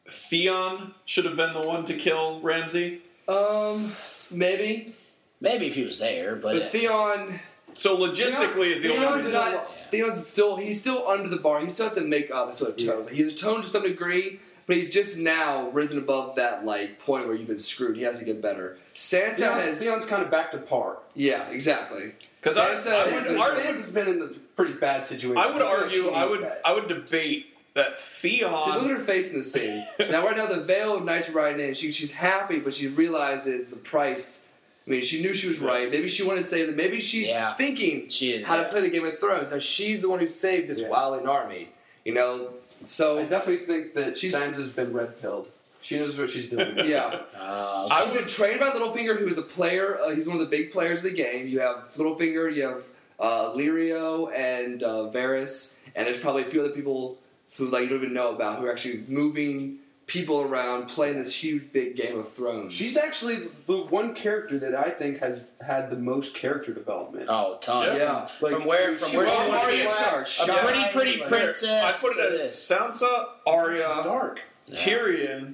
Theon 0.10 0.94
should 1.06 1.26
have 1.26 1.36
been 1.36 1.54
the 1.54 1.62
one 1.68 1.86
to 1.86 1.94
kill 1.94 2.40
Ramsay? 2.42 3.02
Um, 3.28 3.92
maybe. 4.32 4.96
Maybe 5.42 5.68
if 5.68 5.76
he 5.76 5.84
was 5.84 6.00
there, 6.00 6.36
but, 6.36 6.54
But 6.54 6.72
Theon, 6.72 7.40
So 7.76 7.96
logistically, 7.98 8.72
is 8.74 8.82
the 8.82 8.90
only 8.94 9.06
Theon's 9.06 9.16
reason. 9.26 9.34
not. 9.34 9.72
Theon's 9.92 10.26
still. 10.26 10.56
He's 10.58 10.80
still 10.82 11.08
under 11.08 11.30
the 11.30 11.38
bar. 11.38 11.60
He 11.62 11.70
still 11.70 11.88
doesn't 11.88 12.10
make 12.10 12.32
up 12.32 12.54
sort 12.54 12.72
of 12.72 12.78
totally. 12.78 13.16
He's 13.16 13.34
atoned 13.36 13.64
to 13.64 13.70
some 13.70 13.84
degree, 13.84 14.40
but 14.66 14.76
he's 14.78 14.90
just 14.90 15.18
now 15.18 15.70
risen 15.70 15.98
above 16.00 16.36
that 16.38 16.66
like 16.66 17.00
point 17.00 17.28
where 17.28 17.36
you've 17.36 17.48
been 17.48 17.60
screwed. 17.60 17.98
He 17.98 18.04
has 18.04 18.18
to 18.20 18.26
get 18.26 18.42
better. 18.42 18.80
Sansa 18.96 19.36
Theon, 19.38 19.52
has. 19.60 19.80
Theon's 19.80 20.06
kind 20.06 20.24
of 20.24 20.32
back 20.32 20.52
to 20.54 20.58
par. 20.58 20.98
Yeah, 21.14 21.48
exactly. 21.50 22.14
Because 22.42 22.58
I, 22.58 22.76
Sansa 22.76 22.88
I 22.92 23.06
is 23.10 23.14
would 23.28 23.36
the- 23.36 23.40
argue, 23.40 23.64
Sansa's 23.64 23.92
been 23.92 24.08
in 24.08 24.22
a 24.24 24.30
pretty 24.58 24.74
bad 24.74 25.06
situation. 25.06 25.38
I 25.38 25.48
would 25.48 25.62
feel 25.62 25.68
argue, 25.68 26.10
I 26.10 26.26
would, 26.26 26.42
that. 26.44 26.62
I 26.66 26.74
would 26.74 26.88
debate 26.90 27.54
that 27.76 28.00
See, 28.20 28.44
look 28.44 28.68
at 28.68 28.90
her 28.90 28.98
face 29.00 29.32
in 29.32 29.38
the 29.38 29.44
scene. 29.44 29.86
now, 30.00 30.26
right 30.26 30.36
now, 30.36 30.48
the 30.48 30.64
Vale 30.64 30.96
of 30.98 31.06
Night's 31.06 31.30
riding 31.30 31.66
in. 31.66 31.76
She, 31.76 31.92
she's 31.92 32.12
happy, 32.12 32.60
but 32.60 32.74
she 32.74 32.88
realizes 32.88 33.70
the 33.70 33.76
price. 33.76 34.48
I 34.86 34.90
mean, 34.90 35.04
she 35.04 35.22
knew 35.22 35.34
she 35.36 35.48
was 35.48 35.60
right. 35.60 35.92
Maybe 35.92 36.08
she 36.08 36.24
wanted 36.24 36.42
to 36.44 36.48
save 36.50 36.68
them. 36.68 36.76
Maybe 36.76 37.00
she's 37.00 37.28
Yeah. 37.28 37.54
thinking 37.56 38.10
she 38.10 38.32
is. 38.32 38.46
how 38.46 38.58
to 38.58 38.70
play 38.70 38.82
the 38.82 38.90
Game 38.90 39.06
of 39.06 39.20
Thrones. 39.20 39.52
Now, 39.52 39.60
she's 39.60 40.02
the 40.02 40.10
one 40.10 40.20
who 40.20 40.28
saved 40.28 40.70
this 40.70 40.80
Yeah. 40.80 40.88
wildling 40.88 41.28
army. 41.28 41.70
You 42.04 42.14
know, 42.16 42.50
so 42.86 43.20
I 43.20 43.24
definitely 43.26 43.66
think 43.66 43.94
that 43.96 44.18
She's- 44.18 44.34
Sansa's 44.34 44.72
been 44.72 44.92
red 44.94 45.22
pilled. 45.22 45.48
She 45.84 46.00
knows 46.00 46.18
what 46.18 46.30
she's 46.32 46.50
doing. 46.50 46.74
yeah. 46.86 47.20
Uh, 47.38 47.88
I 47.92 48.04
She's 48.06 48.14
would- 48.14 48.20
been 48.22 48.28
trained 48.30 48.60
by 48.62 48.70
Littlefinger, 48.70 49.20
who 49.20 49.28
is 49.28 49.38
a 49.38 49.42
player. 49.44 50.00
Uh, 50.02 50.10
he's 50.16 50.26
one 50.28 50.38
of 50.38 50.50
the 50.50 50.50
big 50.58 50.72
players 50.72 51.00
of 51.00 51.04
the 51.04 51.12
game. 51.12 51.48
You 51.48 51.60
have 51.60 51.94
Littlefinger, 51.96 52.54
you 52.56 52.64
have 52.64 52.84
uh, 53.20 53.52
Lirio, 53.54 54.32
and 54.34 54.84
uh, 54.84 55.10
Varys, 55.14 55.78
and 55.96 56.06
there's 56.08 56.20
probably 56.20 56.44
a 56.44 56.50
few 56.50 56.62
other 56.62 56.74
people 56.74 57.18
who 57.58 57.68
like 57.70 57.84
you 57.84 57.90
don't 57.90 58.00
even 58.04 58.14
know 58.14 58.34
about 58.36 58.60
who 58.60 58.66
are 58.66 58.72
actually 58.72 59.04
moving 59.08 59.78
people 60.06 60.42
around, 60.42 60.88
playing 60.88 61.20
this 61.22 61.36
huge 61.36 61.70
big 61.74 61.98
Game 61.98 62.18
of 62.18 62.32
Thrones. 62.32 62.74
She's 62.74 62.96
actually 62.96 63.50
the 63.66 63.78
one 63.90 64.14
character 64.16 64.58
that 64.60 64.74
I 64.74 64.90
think 64.90 65.20
has 65.20 65.48
had 65.60 65.90
the 65.90 65.98
most 65.98 66.34
character 66.34 66.74
development. 66.74 67.26
oh, 67.28 67.58
ton. 67.60 67.98
Yeah. 67.98 68.24
From, 68.26 68.52
Like, 68.52 68.60
from 68.60 68.68
where? 68.70 68.96
From 68.96 69.10
she 69.10 69.18
where 69.18 69.26
was 69.26 69.34
she 69.34 69.40
wanted 69.40 69.52
to 69.52 69.66
Arya 69.66 69.76
be 69.78 69.82
a, 69.82 69.92
Stark, 69.92 70.24
a 70.24 70.30
shy, 70.30 70.58
pretty, 70.64 70.84
pretty 70.94 71.20
like- 71.20 71.28
princess. 71.30 71.84
I 72.04 72.08
put 72.08 72.16
to 72.16 72.24
it 72.24 72.38
this. 72.38 72.72
as 72.72 72.80
Sansa, 72.80 73.26
Arya, 73.46 74.02
dark. 74.06 74.40
Yeah. 74.68 74.76
Tyrion, 74.76 75.54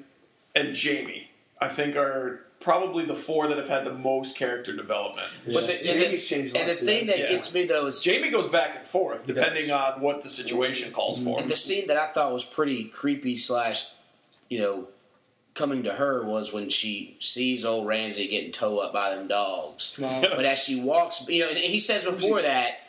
and 0.56 0.78
Jaime. 0.78 1.30
I 1.60 1.68
think 1.70 1.96
are 1.96 2.42
probably 2.64 3.06
the 3.06 3.16
four 3.16 3.48
that 3.48 3.58
have 3.58 3.68
had 3.68 3.86
the 3.86 3.94
most 3.94 4.36
character 4.38 4.76
development. 4.76 5.28
But 5.46 5.68
the- 5.68 5.74
and 5.90 6.02
the- 6.02 6.06
Jaime's 6.08 6.26
changed 6.28 6.56
a 6.56 6.60
And 6.60 6.70
the 6.70 6.76
thing 6.76 7.08
that 7.08 7.20
Yeah. 7.20 7.28
gets 7.28 7.54
me 7.54 7.64
though 7.66 7.86
is 7.88 8.04
Jaime 8.04 8.30
goes 8.30 8.50
back 8.50 8.76
and 8.78 8.88
forth 8.88 9.26
depending 9.26 9.68
does. 9.68 9.96
on 9.96 10.02
what 10.02 10.24
the 10.24 10.30
situation 10.30 10.92
calls 10.92 11.22
for. 11.22 11.40
And 11.40 11.50
the 11.50 11.56
scene 11.56 11.88
that 11.88 11.98
I 11.98 12.08
thought 12.08 12.32
was 12.34 12.46
pretty 12.46 12.86
creepy 12.86 13.36
slash, 13.36 13.86
you 14.50 14.60
know, 14.60 14.88
coming 15.54 15.84
to 15.84 15.94
her 15.94 16.24
was 16.24 16.52
when 16.52 16.70
she 16.70 17.16
sees 17.20 17.64
old 17.64 17.86
Ramsay 17.86 18.28
getting 18.28 18.52
towed 18.52 18.80
up 18.80 18.94
by 18.94 19.14
them 19.14 19.28
dogs. 19.28 19.98
but 20.00 20.46
as 20.46 20.60
she 20.60 20.80
walks, 20.80 21.24
you 21.28 21.44
know, 21.44 21.50
and 21.50 21.58
he 21.60 21.78
says 21.80 22.04
before 22.04 22.42
that, 22.42 22.80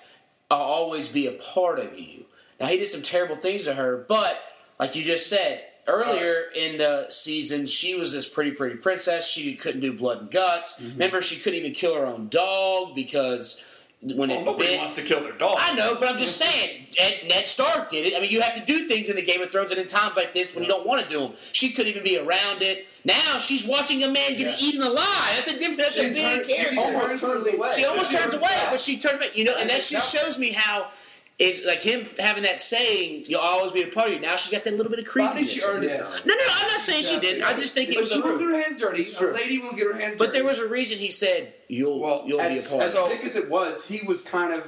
"I'll 0.50 0.58
always 0.60 1.08
be 1.08 1.26
a 1.26 1.32
part 1.32 1.78
of 1.78 1.98
you." 1.98 2.24
Now 2.60 2.68
he 2.68 2.76
did 2.78 2.86
some 2.86 3.02
terrible 3.02 3.36
things 3.36 3.64
to 3.64 3.74
her, 3.74 3.96
but 4.08 4.40
like 4.78 4.94
you 4.96 5.04
just 5.04 5.26
said 5.28 5.64
earlier 5.86 6.44
in 6.54 6.76
the 6.78 7.06
season, 7.08 7.66
she 7.66 7.94
was 7.94 8.12
this 8.12 8.26
pretty, 8.26 8.52
pretty 8.52 8.76
princess. 8.76 9.26
She 9.28 9.54
couldn't 9.54 9.80
do 9.80 9.92
blood 9.92 10.20
and 10.22 10.30
guts. 10.30 10.74
Mm-hmm. 10.74 10.88
Remember, 10.92 11.22
she 11.22 11.36
couldn't 11.36 11.58
even 11.60 11.72
kill 11.72 11.94
her 11.94 12.06
own 12.06 12.28
dog 12.28 12.94
because 12.94 13.62
when 14.02 14.28
Well, 14.28 14.38
it 14.40 14.44
nobody 14.44 14.68
bit. 14.68 14.78
wants 14.78 14.96
to 14.96 15.02
kill 15.02 15.20
their 15.22 15.32
dog. 15.32 15.56
I 15.58 15.74
know, 15.74 15.94
but 15.98 16.08
I'm 16.10 16.18
just 16.18 16.36
saying. 16.36 16.86
Ed, 16.98 17.22
Ned 17.28 17.46
Stark 17.46 17.88
did 17.88 18.04
it. 18.06 18.14
I 18.16 18.20
mean, 18.20 18.30
you 18.30 18.42
have 18.42 18.54
to 18.54 18.60
do 18.64 18.86
things 18.86 19.08
in 19.08 19.16
the 19.16 19.22
Game 19.24 19.40
of 19.40 19.50
Thrones, 19.50 19.72
and 19.72 19.80
in 19.80 19.86
times 19.86 20.14
like 20.16 20.32
this, 20.34 20.54
when 20.54 20.62
you 20.62 20.68
don't 20.68 20.86
want 20.86 21.02
to 21.02 21.08
do 21.08 21.18
them, 21.20 21.32
she 21.52 21.70
couldn't 21.72 21.88
even 21.90 22.02
be 22.04 22.18
around 22.18 22.60
it. 22.62 22.86
Now 23.04 23.38
she's 23.38 23.66
watching 23.66 24.02
a 24.04 24.08
man 24.08 24.36
get 24.36 24.40
Yeah. 24.40 24.56
eaten 24.60 24.82
alive. 24.82 25.32
That's 25.36 25.48
a 25.48 25.58
different. 25.58 25.78
That's 25.78 25.94
She 25.96 26.04
a 26.04 26.08
big 26.10 26.16
turns- 26.16 26.46
she 26.46 26.54
character. 26.54 26.80
almost 26.80 27.20
turns 27.24 27.46
away. 27.46 27.68
She 27.74 27.84
almost 27.86 28.10
She 28.10 28.16
turns 28.16 28.24
turns 28.32 28.34
away, 28.34 28.48
back. 28.48 28.70
but 28.70 28.80
she 28.80 28.98
turns 28.98 29.18
back. 29.18 29.36
You 29.38 29.44
know, 29.44 29.56
and 29.58 29.70
that 29.70 29.78
it's 29.78 29.88
just 29.90 30.14
shows 30.14 30.38
me 30.38 30.52
how 30.52 30.90
is 31.38 31.64
like 31.64 31.80
him 31.80 32.06
having 32.18 32.44
that 32.44 32.60
saying, 32.60 33.24
"You'll 33.26 33.40
always 33.40 33.72
be 33.72 33.82
a 33.82 33.88
part 33.88 34.08
of 34.08 34.14
you." 34.14 34.20
Now 34.20 34.36
she's 34.36 34.52
got 34.52 34.62
that 34.64 34.76
little 34.76 34.90
bit 34.90 35.00
of 35.00 35.04
But 35.06 35.10
I 35.22 35.26
creepiness. 35.32 35.50
think 35.50 35.62
she 35.62 35.68
earned 35.68 35.84
it. 35.84 35.88
Yeah. 35.90 35.96
though. 35.98 36.10
No, 36.26 36.34
no, 36.34 36.44
I'm 36.48 36.68
not 36.68 36.80
saying 36.80 37.02
she 37.04 37.18
didn't. 37.18 37.42
I 37.42 37.52
just 37.54 37.74
think 37.74 37.88
it 37.90 37.94
But 37.96 38.00
was 38.02 38.12
she 38.12 38.20
a. 38.20 38.22
won't 38.22 38.38
get 38.38 38.48
her 38.50 38.60
hands 38.62 38.76
dirty. 38.80 39.12
Sure. 39.12 39.30
A 39.32 39.34
lady 39.34 39.58
won't 39.60 39.76
get 39.76 39.86
her 39.86 39.94
hands 39.98 40.16
But 40.16 40.26
dirty. 40.26 40.28
But 40.28 40.32
there 40.32 40.44
was 40.44 40.58
a 40.60 40.68
reason 40.68 40.98
he 40.98 41.08
said, 41.08 41.52
"You'll, 41.68 41.98
Well, 42.00 42.22
you'll 42.26 42.38
be 42.38 42.44
a 42.44 42.50
As, 42.50 42.70
part." 42.70 42.82
as 42.84 42.94
of 42.94 43.10
it." 43.10 43.16
sick 43.16 43.24
as 43.24 43.36
it 43.36 43.50
was, 43.50 43.84
he 43.84 44.02
was 44.06 44.22
kind 44.22 44.52
of 44.54 44.62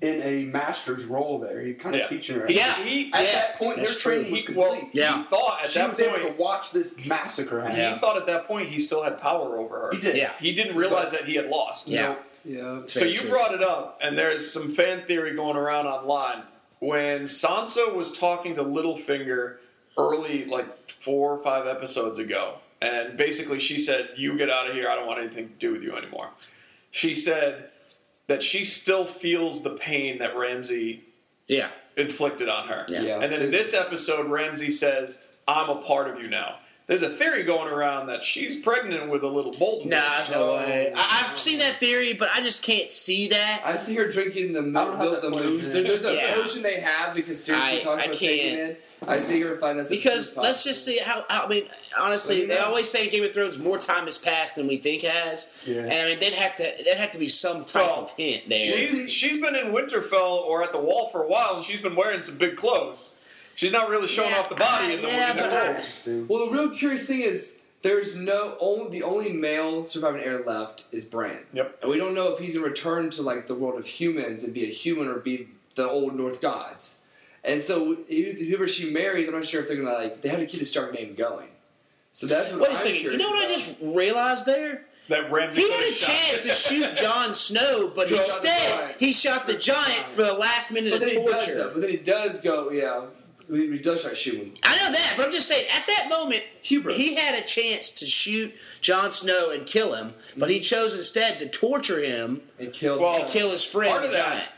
in 0.00 0.20
a 0.22 0.44
master's 0.46 1.04
role 1.04 1.38
there. 1.38 1.62
He 1.62 1.72
kind 1.74 1.94
of 1.94 2.00
Yeah. 2.00 2.06
teaching 2.08 2.40
her. 2.40 2.46
Yeah. 2.48 2.74
He, 2.82 3.12
At 3.14 3.22
Yeah, 3.24 3.32
that 3.32 3.56
point, 3.56 3.76
their 3.76 3.84
that's 3.84 4.02
true. 4.02 4.14
training 4.16 4.32
was 4.32 4.40
he, 4.40 4.46
complete. 4.46 4.66
well, 4.68 4.90
Yeah. 4.92 5.18
he 5.18 5.24
thought 5.30 5.60
at 5.62 5.70
she 5.70 5.78
that 5.78 5.88
was 5.90 6.00
able 6.00 6.18
to 6.18 6.32
watch 6.36 6.72
this 6.72 6.94
massacre 7.06 7.60
happen. 7.62 7.76
Yeah. 7.76 7.94
He 7.94 8.00
thought 8.00 8.16
at 8.16 8.26
that 8.26 8.46
point 8.48 8.68
he 8.68 8.80
still 8.80 9.02
had 9.04 9.18
power 9.20 9.56
over 9.56 9.78
her. 9.78 9.90
He 9.92 10.00
did. 10.00 10.16
Yeah. 10.16 10.32
He 10.40 10.52
didn't 10.54 10.76
realize 10.76 11.12
that 11.12 11.24
he 11.26 11.36
had 11.36 11.46
lost. 11.48 11.86
Yeah. 11.86 12.16
Yeah. 12.44 12.80
So 12.86 13.04
you 13.04 13.18
true. 13.18 13.30
brought 13.30 13.54
it 13.54 13.62
up, 13.62 13.98
and 14.02 14.16
there's 14.18 14.50
some 14.52 14.68
fan 14.70 15.04
theory 15.06 15.34
going 15.34 15.56
around 15.56 15.86
online. 15.86 16.42
When 16.80 17.22
Sansa 17.22 17.94
was 17.94 18.16
talking 18.18 18.54
to 18.56 18.62
Littlefinger 18.64 19.56
early, 19.96 20.44
like 20.44 20.90
four 20.90 21.32
or 21.32 21.38
five 21.42 21.66
episodes 21.66 22.18
ago, 22.18 22.56
and 22.82 23.16
basically 23.16 23.60
she 23.60 23.78
said, 23.78 24.10
"You 24.16 24.36
get 24.36 24.50
out 24.50 24.68
of 24.68 24.74
here. 24.74 24.88
I 24.88 24.94
don't 24.94 25.06
want 25.06 25.20
anything 25.20 25.48
to 25.48 25.54
do 25.54 25.72
with 25.72 25.82
you 25.82 25.96
anymore." 25.96 26.28
She 26.90 27.14
said 27.14 27.70
that 28.26 28.42
she 28.42 28.64
still 28.64 29.06
feels 29.06 29.62
the 29.62 29.70
pain 29.70 30.18
that 30.18 30.36
Ramsay 30.36 31.04
Yeah. 31.46 31.68
inflicted 31.96 32.48
on 32.48 32.68
her. 32.68 32.84
Yeah. 32.88 33.02
Yeah. 33.02 33.20
And 33.20 33.32
then 33.32 33.42
in 33.42 33.50
this 33.50 33.74
episode, 33.74 34.28
Ramsay 34.30 34.70
says, 34.70 35.22
"I'm 35.48 35.70
a 35.70 35.76
part 35.82 36.08
of 36.08 36.20
you 36.20 36.28
now." 36.28 36.58
There's 36.86 37.00
a 37.00 37.08
theory 37.08 37.44
going 37.44 37.72
around 37.72 38.08
that 38.08 38.22
she's 38.24 38.56
pregnant 38.56 39.08
with 39.08 39.22
a 39.22 39.26
little 39.26 39.52
Bolton. 39.52 39.88
Nah, 39.88 40.16
there's 40.18 40.30
no 40.30 40.50
Oh. 40.50 40.56
way. 40.56 40.92
I, 40.94 41.26
I've 41.30 41.38
seen 41.38 41.58
that 41.60 41.80
theory, 41.80 42.12
but 42.12 42.28
I 42.34 42.42
just 42.42 42.62
can't 42.62 42.90
see 42.90 43.28
that. 43.28 43.62
I 43.64 43.76
see 43.76 43.94
her 43.94 44.06
drinking 44.06 44.52
the 44.52 44.58
I 44.58 44.62
don't 44.62 44.72
milk, 44.98 44.98
milk 44.98 45.22
the 45.22 45.30
moon. 45.30 45.70
There, 45.70 45.82
there's 45.82 46.04
a 46.04 46.14
Yeah. 46.14 46.34
potion 46.34 46.60
they 46.62 46.80
have 46.80 47.14
because 47.14 47.42
seriously 47.42 47.76
I- 47.78 47.80
talks 47.80 48.02
I 48.02 48.06
about 48.06 48.18
taking 48.18 48.56
can't. 48.56 48.70
it. 48.72 48.80
I 49.06 49.18
see 49.18 49.40
her 49.42 49.56
find 49.58 49.78
us 49.78 49.88
Because 49.90 50.34
let's 50.36 50.62
just 50.64 50.84
see 50.84 50.96
how, 50.98 51.24
how. 51.28 51.44
I 51.44 51.48
mean, 51.48 51.68
honestly, 51.98 52.36
Well, 52.36 52.42
you 52.42 52.48
they 52.48 52.54
know- 52.56 52.64
always 52.66 52.88
say 52.90 53.04
in 53.04 53.10
Game 53.10 53.24
of 53.24 53.32
Thrones 53.34 53.58
more 53.58 53.78
time 53.78 54.04
has 54.04 54.16
passed 54.18 54.54
than 54.56 54.66
we 54.66 54.76
think 54.78 55.02
has, 55.02 55.46
Yeah. 55.66 55.80
and 55.82 55.92
I 55.92 56.04
mean, 56.06 56.18
they'd 56.20 56.32
have 56.34 56.54
to 56.56 56.62
there'd 56.84 56.98
have 56.98 57.10
to 57.12 57.18
be 57.18 57.28
some 57.28 57.64
type 57.66 57.82
Well, 57.86 58.04
of 58.04 58.12
hint 58.16 58.48
there. 58.50 58.58
She's 58.58 59.10
she's 59.12 59.40
been 59.42 59.56
in 59.56 59.72
Winterfell 59.72 60.36
or 60.44 60.62
at 60.62 60.72
the 60.72 60.78
wall 60.78 61.08
for 61.10 61.22
a 61.22 61.26
while, 61.28 61.56
and 61.56 61.64
she's 61.64 61.80
been 61.82 61.96
wearing 61.96 62.20
some 62.22 62.36
big 62.38 62.56
clothes. 62.56 63.12
She's 63.56 63.72
not 63.72 63.88
really 63.88 64.08
showing 64.08 64.30
Yeah, 64.30 64.38
off 64.40 64.48
the 64.48 64.54
body 64.56 64.94
in 64.94 65.02
the, 65.02 65.08
yeah, 65.08 65.30
in 65.30 65.36
the 65.36 65.42
but 65.42 65.52
world. 65.52 65.76
I- 65.76 66.32
Well, 66.32 66.46
the 66.46 66.52
real 66.52 66.70
curious 66.70 67.06
thing 67.06 67.20
is 67.20 67.56
there's 67.82 68.16
no 68.16 68.56
only 68.60 68.90
the 68.98 69.02
only 69.04 69.32
male 69.32 69.84
surviving 69.84 70.22
heir 70.22 70.42
left 70.44 70.84
is 70.92 71.04
Bran. 71.04 71.38
Yep. 71.52 71.78
And 71.82 71.90
we 71.90 71.96
don't 71.98 72.14
know 72.14 72.28
if 72.32 72.38
he's 72.38 72.56
in 72.56 72.62
return 72.62 73.10
to 73.10 73.22
like 73.22 73.46
the 73.46 73.54
world 73.54 73.78
of 73.78 73.86
humans 73.86 74.44
and 74.44 74.52
be 74.54 74.64
a 74.64 74.72
human 74.72 75.08
or 75.08 75.16
be 75.16 75.48
the 75.74 75.88
old 75.88 76.14
North 76.16 76.40
gods. 76.40 77.00
And 77.44 77.60
so 77.62 77.94
whoever 78.08 78.66
she 78.66 78.90
marries, 78.90 79.28
I'm 79.28 79.34
not 79.34 79.44
sure 79.44 79.60
if 79.60 79.68
they're 79.68 79.76
gonna 79.76 79.92
like 79.92 80.22
they 80.22 80.30
have 80.30 80.40
to 80.40 80.46
keep 80.46 80.60
the 80.60 80.66
Stark 80.66 80.94
name 80.94 81.14
going. 81.14 81.48
So 82.12 82.26
that's 82.26 82.52
what 82.52 82.60
Wait 82.62 82.68
a 82.68 82.70
I'm 82.72 82.76
second. 82.76 83.02
You 83.02 83.16
know 83.18 83.28
what 83.30 83.44
I 83.46 83.52
just 83.52 83.74
realized 83.82 84.46
there? 84.46 84.86
That 85.10 85.30
Ramsay 85.30 85.60
He 85.60 85.70
had 85.70 85.82
a 85.84 85.92
shot. 85.92 86.10
chance 86.12 86.40
to 86.42 86.50
shoot 86.50 86.94
Jon 86.94 87.34
Snow, 87.34 87.92
but 87.94 88.08
He 88.08 88.16
instead 88.16 88.70
giant. 88.78 88.96
he 88.98 89.12
shot 89.12 89.46
the 89.46 89.52
giant 89.54 90.08
for 90.08 90.22
the 90.22 90.32
last 90.32 90.70
minute 90.70 90.92
But 90.92 91.02
of 91.02 91.08
then 91.08 91.18
he 91.18 91.24
does 91.26 91.44
torture. 91.44 91.58
though. 91.58 91.70
But 91.74 91.80
then 91.82 91.90
he 91.90 91.96
does 91.98 92.40
go, 92.40 92.70
yeah. 92.70 93.04
He 93.48 93.70
he 93.70 93.78
does 93.78 94.02
try 94.02 94.10
to 94.10 94.16
shoot 94.16 94.34
him. 94.34 94.54
I 94.62 94.76
know 94.76 94.92
that, 94.92 95.14
but 95.16 95.26
I'm 95.26 95.32
just 95.32 95.48
saying, 95.48 95.66
at 95.74 95.86
that 95.86 96.08
moment, 96.08 96.42
Hubris. 96.62 96.96
he 96.96 97.14
had 97.14 97.34
a 97.34 97.42
chance 97.42 97.90
to 97.92 98.06
shoot 98.06 98.52
Jon 98.80 99.10
Snow 99.10 99.50
and 99.50 99.66
kill 99.66 99.94
him, 99.94 100.14
but 100.36 100.50
he 100.50 100.56
mm-hmm. 100.56 100.62
chose 100.62 100.94
instead 100.94 101.38
to 101.40 101.48
torture 101.48 102.00
him 102.00 102.40
And 102.58 102.72
killed. 102.72 103.00
Well, 103.00 103.22
and 103.22 103.28
kill 103.30 103.50
his 103.50 103.64
friend, 103.64 103.90
part 103.92 104.04
of 104.04 104.10
the 104.10 104.16
that- 104.18 104.26
giant. 104.28 104.48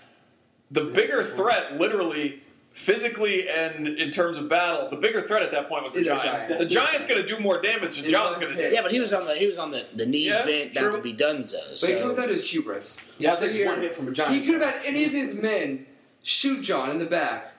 The 0.68 0.82
bigger 0.82 1.22
threat, 1.22 1.78
literally, 1.78 2.43
physically 2.76 3.49
and 3.49 3.89
in 3.89 4.11
terms 4.11 4.37
of 4.37 4.49
battle, 4.49 4.89
the 4.91 4.97
bigger 4.97 5.22
threat 5.22 5.43
at 5.43 5.51
that 5.53 5.68
point 5.68 5.84
was 5.84 5.93
the 5.93 6.05
giant. 6.05 6.22
giant. 6.24 6.59
The 6.59 6.66
giant's 6.66 7.07
going 7.07 7.20
to 7.20 7.26
do 7.26 7.41
more 7.41 7.62
damage 7.62 7.97
than 7.97 8.07
It 8.07 8.11
Jon's 8.11 8.37
going 8.37 8.55
to 8.57 8.68
do. 8.68 8.74
Yeah, 8.74 8.82
but 8.82 8.93
he 8.93 9.01
was 9.01 9.12
on 9.12 9.24
the 9.24 9.34
he 9.34 9.47
was 9.47 9.59
on 9.59 9.70
the, 9.70 9.87
the 9.95 10.05
knees 10.05 10.26
Yeah, 10.34 10.45
bent, 10.45 10.72
about 10.72 10.80
true. 10.80 10.93
to 10.97 11.01
be 11.03 11.14
donezo. 11.14 11.70
But 11.70 11.78
So 11.78 11.87
it 11.87 12.03
comes 12.03 12.16
down 12.16 12.26
to 12.28 12.34
his 12.34 12.51
hubris. 12.51 13.07
Yeah, 13.18 13.30
Sit 13.34 13.41
that's 13.41 13.53
here- 13.55 13.66
one 13.66 13.80
hit 13.80 13.97
from 13.97 14.09
a 14.09 14.11
giant. 14.12 14.34
He 14.34 14.45
could 14.45 14.61
have 14.61 14.74
had 14.74 14.84
any 14.84 15.05
of 15.05 15.12
his 15.12 15.37
men 15.37 15.87
shoot 16.22 16.62
Jon 16.62 16.91
in 16.91 16.99
the 16.99 17.07
back 17.07 17.53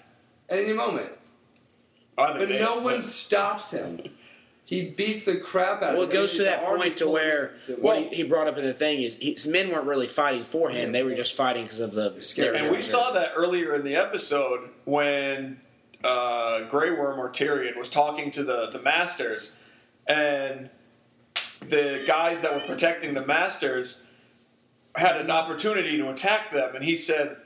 at 0.49 0.59
any 0.59 0.73
moment, 0.73 1.07
I 1.07 1.07
think 1.07 1.16
but 2.17 2.39
they- 2.49 2.59
no 2.59 2.79
one 2.79 3.01
stops 3.01 3.71
him. 3.71 4.01
He 4.65 4.89
beats 4.89 5.23
the 5.23 5.37
crap 5.37 5.81
out 5.81 5.93
well, 5.93 6.03
of 6.03 6.09
it 6.09 6.11
goes 6.13 6.35
to 6.35 6.43
that 6.43 6.61
point 6.65 6.97
to 6.97 7.07
where 7.07 7.53
what 7.79 7.99
he, 7.99 8.07
he 8.17 8.23
brought 8.23 8.47
up 8.47 8.57
in 8.57 8.65
the 8.65 8.73
thing 8.73 9.01
is 9.01 9.15
his 9.15 9.47
men 9.47 9.69
weren't 9.69 9.85
really 9.85 10.07
fighting 10.07 10.43
for 10.43 10.69
him; 10.69 10.91
they 10.91 11.03
were 11.03 11.13
just 11.15 11.35
fighting 11.37 11.63
because 11.63 11.79
of 11.79 11.93
the. 11.93 12.17
Scared. 12.21 12.53
their- 12.53 12.63
And 12.65 12.75
we 12.75 12.81
saw 12.81 13.11
that 13.11 13.31
earlier 13.37 13.75
in 13.75 13.85
the 13.85 13.95
episode 13.95 14.69
when 14.83 15.61
uh, 16.03 16.63
Grey 16.69 16.91
Worm 16.91 17.17
or 17.17 17.29
Tyrion 17.29 17.77
was 17.77 17.89
talking 17.89 18.29
to 18.31 18.43
the, 18.43 18.69
the 18.69 18.81
Masters, 18.81 19.55
and 20.05 20.69
the 21.69 22.03
guys 22.05 22.41
that 22.41 22.53
were 22.53 22.67
protecting 22.67 23.13
the 23.13 23.25
Masters 23.25 24.03
had 24.97 25.15
an 25.21 25.31
opportunity 25.31 25.95
to 25.97 26.09
attack 26.09 26.51
them, 26.51 26.75
and 26.75 26.83
he 26.83 26.97
said, 26.97 27.27
"W- 27.27 27.37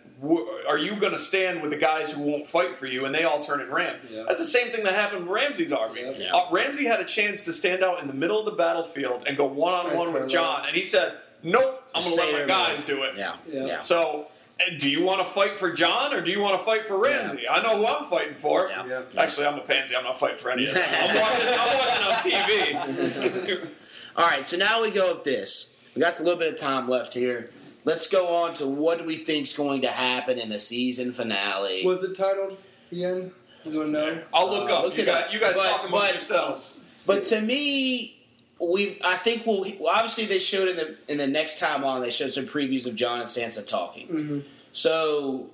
"Are 0.68 0.78
you 0.78 0.96
going 0.98 1.12
to 1.14 1.18
stand 1.20 1.62
with 1.62 1.72
the 1.72 1.78
guys 1.78 2.12
who 2.12 2.22
won't 2.22 2.48
fight 2.48 2.78
for 2.78 2.86
you?" 2.86 3.06
And 3.06 3.14
they 3.16 3.24
all 3.24 3.40
turn 3.42 3.60
and 3.62 3.72
ran. 3.72 3.98
Yeah. 4.10 4.24
That's 4.28 4.40
the 4.40 4.46
same 4.46 4.70
thing 4.72 4.84
that 4.84 4.94
happened 4.94 5.22
with 5.24 5.30
Ramsay's 5.32 5.72
army. 5.72 6.02
Yeah. 6.02 6.14
Yeah. 6.18 6.36
Uh, 6.36 6.48
Ramsay 6.52 6.86
had 6.86 7.00
a 7.00 7.06
chance 7.06 7.44
to 7.46 7.54
stand 7.54 7.84
out 7.84 8.00
in 8.02 8.08
the 8.08 8.14
middle 8.14 8.40
of 8.40 8.46
the 8.46 8.52
battlefield 8.52 9.24
and 9.28 9.36
go 9.38 9.46
one 9.46 9.74
on 9.74 9.96
one 9.96 10.14
with 10.14 10.30
Jon, 10.30 10.66
and 10.68 10.76
he 10.76 10.84
said, 10.86 11.14
"Nope, 11.44 11.84
I'm 11.96 12.04
going 12.04 12.16
to 12.16 12.22
let 12.22 12.32
my 12.32 12.38
there, 12.40 12.48
guys 12.48 12.86
do 12.86 13.04
it." 13.04 13.14
Yeah, 13.18 13.36
Yeah. 13.48 13.66
yeah. 13.66 13.82
So, 13.82 14.28
uh, 14.60 14.64
do 14.80 14.90
you 14.90 15.02
want 15.04 15.20
to 15.20 15.26
fight 15.26 15.58
for 15.58 15.72
Jon 15.72 16.14
or 16.14 16.22
do 16.22 16.30
you 16.32 16.40
want 16.40 16.58
to 16.60 16.64
fight 16.64 16.86
for 16.86 16.98
Ramsay? 16.98 17.48
I 17.50 17.62
know 17.64 17.78
who 17.78 17.88
I'm 17.88 18.10
fighting 18.10 18.36
for. 18.36 18.68
Yeah. 18.70 18.86
Yeah. 19.12 19.22
Actually, 19.22 19.48
I'm 19.48 19.58
a 19.58 19.62
pansy. 19.62 19.96
I'm 19.96 20.04
not 20.04 20.20
fighting 20.20 20.38
for 20.38 20.52
any 20.52 20.68
of 20.68 20.74
them. 20.76 20.84
I'm 21.02 21.16
watching, 21.16 21.48
I'm 21.48 22.24
watching 22.24 22.44
on 22.44 23.34
TV. 23.34 23.70
All 24.16 24.26
right, 24.28 24.46
so 24.46 24.58
now 24.58 24.82
we 24.82 24.92
go 24.92 25.14
with 25.14 25.24
this. 25.24 25.70
We 25.96 26.02
got 26.02 26.20
a 26.20 26.24
little 26.24 26.38
bit 26.40 26.54
of 26.54 26.60
time 26.60 26.88
left 26.88 27.14
here. 27.14 27.50
Let's 27.84 28.08
go 28.08 28.28
on 28.28 28.54
to 28.56 28.68
what 28.68 29.00
do 29.00 29.06
we 29.06 29.16
think's 29.18 29.54
going 29.54 29.82
to 29.82 29.90
happen 29.90 30.38
in 30.40 30.50
the 30.50 30.60
season 30.60 31.14
finale. 31.14 31.84
What's 31.84 32.04
it 32.04 32.16
titled 32.16 32.58
again? 32.92 33.32
Does 33.64 33.74
anyone 33.74 33.92
know? 33.92 34.22
I'll 34.34 34.50
look 34.50 34.70
Uh, 34.70 34.74
up. 34.78 34.84
look 34.86 34.98
you, 34.98 35.04
it 35.04 35.08
guys, 35.08 35.24
up. 35.26 35.34
you 35.34 35.40
guys 35.40 35.56
But- 35.56 35.70
talk 35.70 35.88
amongst 35.88 36.08
but- 36.08 36.14
yourselves. 36.16 37.06
But 37.08 37.24
to 37.26 37.42
me, 37.42 38.18
we've 38.60 39.00
I 39.04 39.16
think 39.18 39.46
we'll 39.46 39.62
well, 39.80 39.94
obviously 39.96 40.26
they 40.26 40.38
showed 40.38 40.68
in 40.68 40.76
the 40.76 40.96
in 41.08 41.18
the 41.18 41.28
next 41.28 41.58
time 41.60 41.84
on 41.84 42.02
they 42.02 42.12
showed 42.12 42.32
some 42.34 42.46
previews 42.46 42.86
of 42.86 42.96
Jon 42.96 43.20
and 43.20 43.28
Sansa 43.28 43.66
talking. 43.66 44.08
Mm-hmm. 44.08 44.40
So 44.74 45.50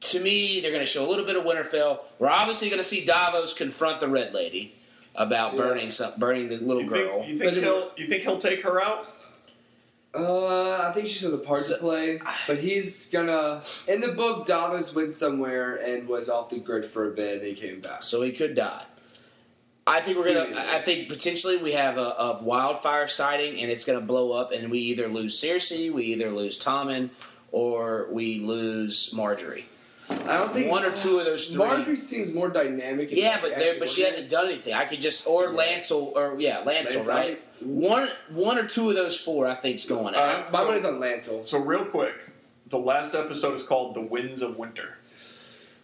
to 0.00 0.20
me, 0.20 0.60
they're 0.60 0.70
going 0.72 0.84
to 0.84 0.90
show 0.90 1.06
a 1.06 1.10
little 1.10 1.24
bit 1.24 1.36
of 1.36 1.44
Winterfell. 1.44 2.00
We're 2.18 2.28
obviously 2.28 2.68
going 2.68 2.80
to 2.82 2.86
see 2.88 3.04
Davos 3.04 3.54
confront 3.54 3.98
the 4.00 4.08
Red 4.08 4.34
Lady 4.34 4.74
about 5.14 5.52
Yeah. 5.52 5.58
burning 5.62 5.88
some, 5.90 6.12
burning 6.18 6.48
the 6.48 6.58
little 6.58 6.82
You 6.82 6.88
girl. 6.88 7.18
think, 7.20 7.28
you 7.32 7.38
think 7.38 7.56
it- 7.56 7.62
he'll 7.64 7.92
you 7.96 8.06
think 8.06 8.22
he'll 8.22 8.38
take 8.38 8.62
her 8.62 8.80
out? 8.82 9.08
Uh, 10.16 10.88
I 10.88 10.92
think 10.92 11.08
she 11.08 11.24
has 11.24 11.32
a 11.32 11.38
part 11.38 11.58
So- 11.58 11.74
to 11.74 11.80
play, 11.80 12.20
but 12.46 12.58
he's 12.58 13.10
gonna. 13.10 13.62
In 13.88 14.00
the 14.00 14.12
book, 14.12 14.46
Davos 14.46 14.94
went 14.94 15.12
somewhere 15.12 15.76
and 15.76 16.08
was 16.08 16.28
off 16.28 16.50
the 16.50 16.58
grid 16.60 16.84
for 16.84 17.08
a 17.08 17.12
bit, 17.12 17.38
and 17.38 17.46
he 17.46 17.54
came 17.54 17.80
back. 17.80 18.02
so 18.02 18.22
he 18.22 18.32
could 18.32 18.54
die. 18.54 18.84
I 19.88 20.00
think 20.00 20.18
we're 20.18 20.34
gonna. 20.34 20.58
I 20.72 20.80
think 20.80 21.08
potentially 21.08 21.58
we 21.58 21.72
have 21.72 21.96
a, 21.96 22.14
a 22.18 22.42
wildfire 22.42 23.06
sighting, 23.06 23.60
and 23.60 23.70
it's 23.70 23.84
gonna 23.84 24.00
blow 24.00 24.32
up, 24.32 24.50
and 24.52 24.70
we 24.70 24.78
either 24.80 25.06
lose 25.08 25.40
Cersei, 25.40 25.92
we 25.92 26.04
either 26.06 26.30
lose 26.32 26.58
Tommen, 26.58 27.10
or 27.52 28.08
we 28.10 28.40
lose 28.40 29.10
Margaery. 29.14 29.64
I 30.08 30.38
don't 30.38 30.52
think 30.52 30.70
One 30.70 30.84
or 30.84 30.90
two 30.92 31.18
of 31.18 31.24
those 31.24 31.48
three. 31.48 31.64
Margaery 31.64 31.98
seems 31.98 32.32
more 32.32 32.48
dynamic. 32.48 33.08
Yeah, 33.10 33.38
but 33.40 33.58
there, 33.58 33.74
but 33.78 33.88
she 33.88 34.02
hasn't 34.02 34.28
done 34.28 34.46
anything. 34.46 34.72
I 34.74 34.84
could 34.84 35.00
just 35.00 35.26
or 35.26 35.48
Lancel 35.48 36.12
or 36.16 36.34
yeah, 36.38 36.62
Lancel, 36.64 37.02
Lancel. 37.04 37.06
right? 37.08 37.42
One, 37.60 38.08
one 38.30 38.58
or 38.58 38.66
two 38.66 38.90
of 38.90 38.96
those 38.96 39.18
four, 39.18 39.46
I 39.46 39.54
think, 39.54 39.76
is 39.76 39.84
going 39.84 40.14
out. 40.14 40.22
Uh, 40.24 40.44
My 40.52 40.58
so- 40.60 40.64
money's 40.66 40.84
on 40.84 40.94
Lancel. 41.00 41.46
So 41.46 41.58
real 41.58 41.84
quick, 41.86 42.14
the 42.68 42.78
last 42.78 43.14
episode 43.14 43.54
is 43.54 43.62
called 43.62 43.94
"The 43.94 44.00
Winds 44.02 44.42
of 44.42 44.58
Winter." 44.58 44.98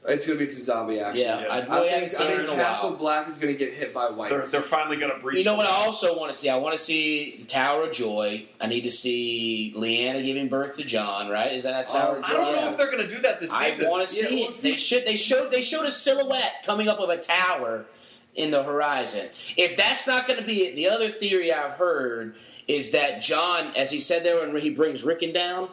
It's 0.04 0.26
gonna 0.26 0.36
be 0.36 0.46
some 0.46 0.60
zombie 0.60 0.98
action. 0.98 1.24
yeah, 1.24 1.42
yeah. 1.42 1.46
I, 1.46 1.60
I 1.60 1.76
really 1.76 1.88
haven't 1.90 2.08
think, 2.10 2.20
I 2.28 2.36
think 2.44 2.48
Castle 2.58 2.88
while. 2.90 2.98
Black 2.98 3.28
is 3.28 3.38
gonna 3.38 3.52
get 3.54 3.72
hit 3.72 3.94
by 3.94 4.10
They're, 4.28 4.40
they're 4.42 4.60
finally 4.60 4.96
going 4.96 5.12
to 5.14 5.18
breach. 5.20 5.38
You 5.38 5.44
know 5.44 5.52
the 5.52 5.58
what 5.58 5.66
I 5.68 5.76
also 5.76 6.18
want 6.18 6.32
to 6.32 6.36
see? 6.36 6.48
I 6.48 6.56
want 6.56 6.76
to 6.76 6.82
see 6.82 7.36
the 7.38 7.44
Tower 7.44 7.84
of 7.84 7.92
Joy. 7.92 8.46
I 8.60 8.66
need 8.66 8.80
to 8.80 8.90
see 8.90 9.72
Lyanna 9.76 10.24
giving 10.24 10.48
birth 10.48 10.76
to 10.78 10.84
Jon. 10.84 11.28
Right? 11.28 11.52
Is 11.52 11.62
that 11.62 11.70
that 11.72 11.88
Tower 11.88 12.16
of 12.16 12.24
Joy? 12.24 12.32
I 12.32 12.36
don't 12.36 12.56
know 12.56 12.68
if 12.70 12.76
they're 12.76 12.90
going 12.90 13.06
to 13.08 13.14
do 13.14 13.22
that 13.22 13.38
this 13.40 13.52
I 13.52 13.70
season. 13.70 13.86
I 13.86 13.90
want 13.90 14.08
to 14.08 14.16
Yeah, 14.16 14.28
see 14.28 14.34
we'll 14.34 14.48
it. 14.48 14.52
see. 14.52 14.70
They 14.72 14.76
should. 14.76 15.06
They 15.06 15.14
showed. 15.14 15.52
They 15.52 15.62
showed 15.62 15.86
a 15.86 15.90
silhouette 15.92 16.64
coming 16.66 16.88
up 16.88 16.98
of 16.98 17.08
a 17.08 17.18
tower 17.18 17.86
in 18.34 18.50
the 18.50 18.62
horizon. 18.62 19.28
If 19.56 19.76
that's 19.76 20.06
not 20.06 20.26
going 20.26 20.40
to 20.40 20.46
be 20.46 20.64
it, 20.64 20.76
the 20.76 20.88
other 20.88 21.10
theory 21.10 21.52
I've 21.52 21.72
heard 21.76 22.34
is 22.68 22.90
that 22.92 23.20
Jon, 23.20 23.72
as 23.76 23.90
he 23.90 24.00
said 24.00 24.24
there 24.24 24.38
when 24.40 24.56
he 24.60 24.70
brings 24.70 25.02
Rickon 25.04 25.32
down, 25.32 25.68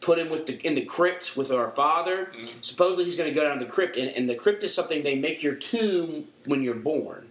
put 0.00 0.18
him 0.18 0.30
with 0.30 0.46
the 0.46 0.58
in 0.66 0.74
the 0.74 0.84
crypt 0.84 1.36
with 1.36 1.50
our 1.50 1.68
father. 1.68 2.26
Mm-hmm. 2.26 2.60
Supposedly 2.60 3.04
he's 3.04 3.16
going 3.16 3.28
to 3.28 3.34
go 3.34 3.44
down 3.46 3.58
to 3.58 3.64
the 3.64 3.70
crypt, 3.70 3.96
and, 3.96 4.08
and 4.16 4.28
the 4.28 4.34
crypt 4.34 4.62
is 4.62 4.72
something 4.72 5.02
they 5.02 5.16
make 5.16 5.42
your 5.42 5.54
tomb 5.54 6.26
when 6.46 6.62
you're 6.62 6.74
born. 6.74 7.26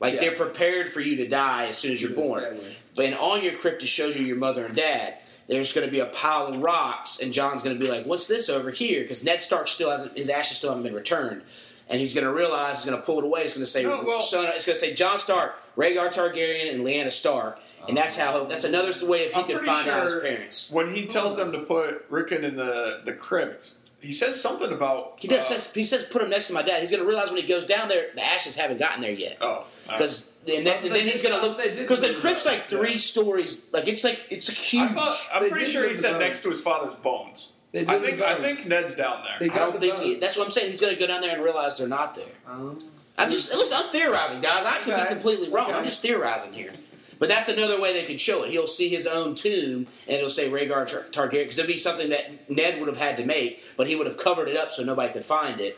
Like 0.00 0.14
Yeah. 0.14 0.20
they're 0.20 0.36
prepared 0.36 0.88
for 0.92 1.00
you 1.00 1.16
to 1.16 1.26
die 1.28 1.66
as 1.66 1.78
soon 1.78 1.92
as 1.92 2.02
you're 2.02 2.12
born. 2.14 2.58
But 2.94 3.06
and 3.06 3.14
on 3.14 3.42
your 3.42 3.54
crypt 3.54 3.82
it 3.82 3.86
shows 3.88 4.16
you 4.16 4.24
your 4.24 4.36
mother 4.36 4.66
and 4.66 4.74
dad. 4.74 5.14
There's 5.48 5.72
going 5.72 5.86
to 5.86 5.90
be 5.90 6.00
a 6.00 6.06
pile 6.06 6.48
of 6.48 6.60
rocks, 6.60 7.20
and 7.20 7.32
Jon's 7.32 7.62
going 7.62 7.76
to 7.78 7.82
be 7.82 7.90
like, 7.90 8.04
"What's 8.04 8.26
this 8.26 8.50
over 8.50 8.70
here?" 8.70 9.00
Because 9.02 9.24
Ned 9.24 9.40
Stark 9.40 9.66
still 9.68 9.90
hasn't 9.90 10.16
his 10.16 10.28
ashes 10.28 10.58
still 10.58 10.70
haven't 10.70 10.82
been 10.84 10.94
returned, 10.94 11.42
and 11.88 12.00
he's 12.00 12.14
going 12.14 12.24
to 12.26 12.32
realize 12.32 12.78
he's 12.78 12.90
going 12.90 13.00
to 13.00 13.04
pull 13.04 13.18
it 13.18 13.24
away. 13.24 13.42
It's 13.42 13.54
going 13.54 13.64
to 13.64 13.70
say, 13.70 13.82
No, 13.82 14.02
well- 14.02 14.20
son, 14.20 14.46
it's 14.54 14.66
going 14.66 14.74
to 14.74 14.80
say 14.80 14.94
Jon 14.94 15.18
Stark, 15.18 15.54
Rhaegar 15.76 16.12
Targaryen, 16.12 16.72
and 16.74 16.84
Lyanna 16.84 17.10
Stark, 17.12 17.60
and 17.88 17.96
that's 17.96 18.16
how 18.16 18.44
that's 18.44 18.64
another 18.64 18.92
way 19.06 19.20
if 19.20 19.32
he 19.32 19.40
I'm 19.40 19.46
could 19.46 19.56
pretty 19.56 19.70
find 19.72 19.88
out 19.88 20.04
his 20.04 20.14
parents. 20.14 20.70
When 20.70 20.94
he 20.94 21.06
tells 21.06 21.36
them 21.36 21.52
to 21.52 21.60
put 21.60 22.04
Rickon 22.10 22.44
in 22.44 22.56
the, 22.56 23.00
the 23.04 23.12
crypt, 23.12 23.74
he 24.00 24.12
says 24.12 24.40
something 24.40 24.70
about. 24.72 25.18
He 25.20 25.26
does 25.28 25.44
uh, 25.50 25.56
says 25.56 25.72
he 25.74 25.82
says 25.82 26.04
put 26.04 26.22
him 26.22 26.30
next 26.30 26.48
to 26.48 26.52
my 26.52 26.62
dad. 26.62 26.80
He's 26.80 26.90
going 26.90 27.02
to 27.02 27.08
realize 27.08 27.30
when 27.30 27.40
he 27.40 27.46
goes 27.48 27.64
down 27.64 27.88
there, 27.88 28.08
the 28.14 28.24
ashes 28.24 28.54
haven't 28.56 28.78
gotten 28.78 29.00
there 29.00 29.10
yet. 29.12 29.38
Oh. 29.40 29.64
Because 29.88 30.32
and 30.46 30.66
then, 30.66 30.84
and 30.84 30.94
then 30.94 31.06
he's 31.06 31.22
gonna 31.22 31.40
look 31.40 31.58
because 31.58 32.00
the 32.00 32.14
crypt's 32.14 32.44
like 32.46 32.60
three 32.62 32.96
stories. 32.96 33.66
Like 33.72 33.88
it's 33.88 34.04
like 34.04 34.24
it's 34.30 34.48
a 34.48 34.52
huge. 34.52 34.90
I 34.90 34.94
thought, 34.94 35.28
I'm 35.32 35.42
They 35.42 35.50
pretty 35.50 35.64
sure 35.70 35.88
he 35.88 35.94
said 35.94 36.12
bones. 36.12 36.20
next 36.24 36.42
to 36.42 36.50
his 36.50 36.60
father's 36.60 36.94
bones. 36.96 37.52
They 37.72 37.86
I 37.86 37.98
think 37.98 38.18
the 38.18 38.26
I 38.28 38.34
think 38.34 38.66
Ned's 38.66 38.94
down 38.94 39.22
there. 39.24 39.46
They 39.48 39.54
I 39.54 39.58
don't 39.58 39.74
the 39.74 39.78
think 39.80 39.98
he, 39.98 40.14
that's 40.14 40.36
what 40.36 40.44
I'm 40.44 40.50
saying. 40.50 40.68
He's 40.68 40.80
gonna 40.80 40.96
go 40.96 41.06
down 41.06 41.20
there 41.20 41.34
and 41.34 41.42
realize 41.44 41.78
they're 41.78 41.86
not 41.88 42.14
there. 42.14 42.24
Um, 42.46 42.78
I'm 43.18 43.30
just 43.30 43.52
listen. 43.54 43.76
I'm 43.78 43.90
theorizing, 43.90 44.40
guys. 44.40 44.64
I 44.64 44.78
could 44.78 44.94
Okay. 44.94 45.02
be 45.02 45.08
completely 45.08 45.50
wrong. 45.50 45.72
I'm 45.72 45.84
just 45.84 46.00
theorizing 46.00 46.52
here. 46.52 46.72
But 47.18 47.28
that's 47.28 47.48
another 47.48 47.80
way 47.80 47.92
they 47.92 48.04
could 48.04 48.20
show 48.20 48.44
it. 48.44 48.50
He'll 48.50 48.68
see 48.68 48.88
his 48.88 49.04
own 49.06 49.34
tomb, 49.34 49.88
and 50.06 50.16
it'll 50.16 50.30
say 50.30 50.48
Rhaegar 50.48 50.86
Tar- 50.88 51.06
Targaryen 51.10 51.30
because 51.42 51.58
it'd 51.58 51.66
be 51.68 51.76
something 51.76 52.10
that 52.10 52.48
Ned 52.48 52.78
would 52.78 52.86
have 52.86 52.96
had 52.96 53.16
to 53.16 53.24
make, 53.26 53.60
but 53.76 53.88
he 53.88 53.96
would 53.96 54.06
have 54.06 54.16
covered 54.16 54.48
it 54.48 54.56
up 54.56 54.70
so 54.70 54.84
nobody 54.84 55.12
could 55.12 55.24
find 55.24 55.60
it. 55.60 55.76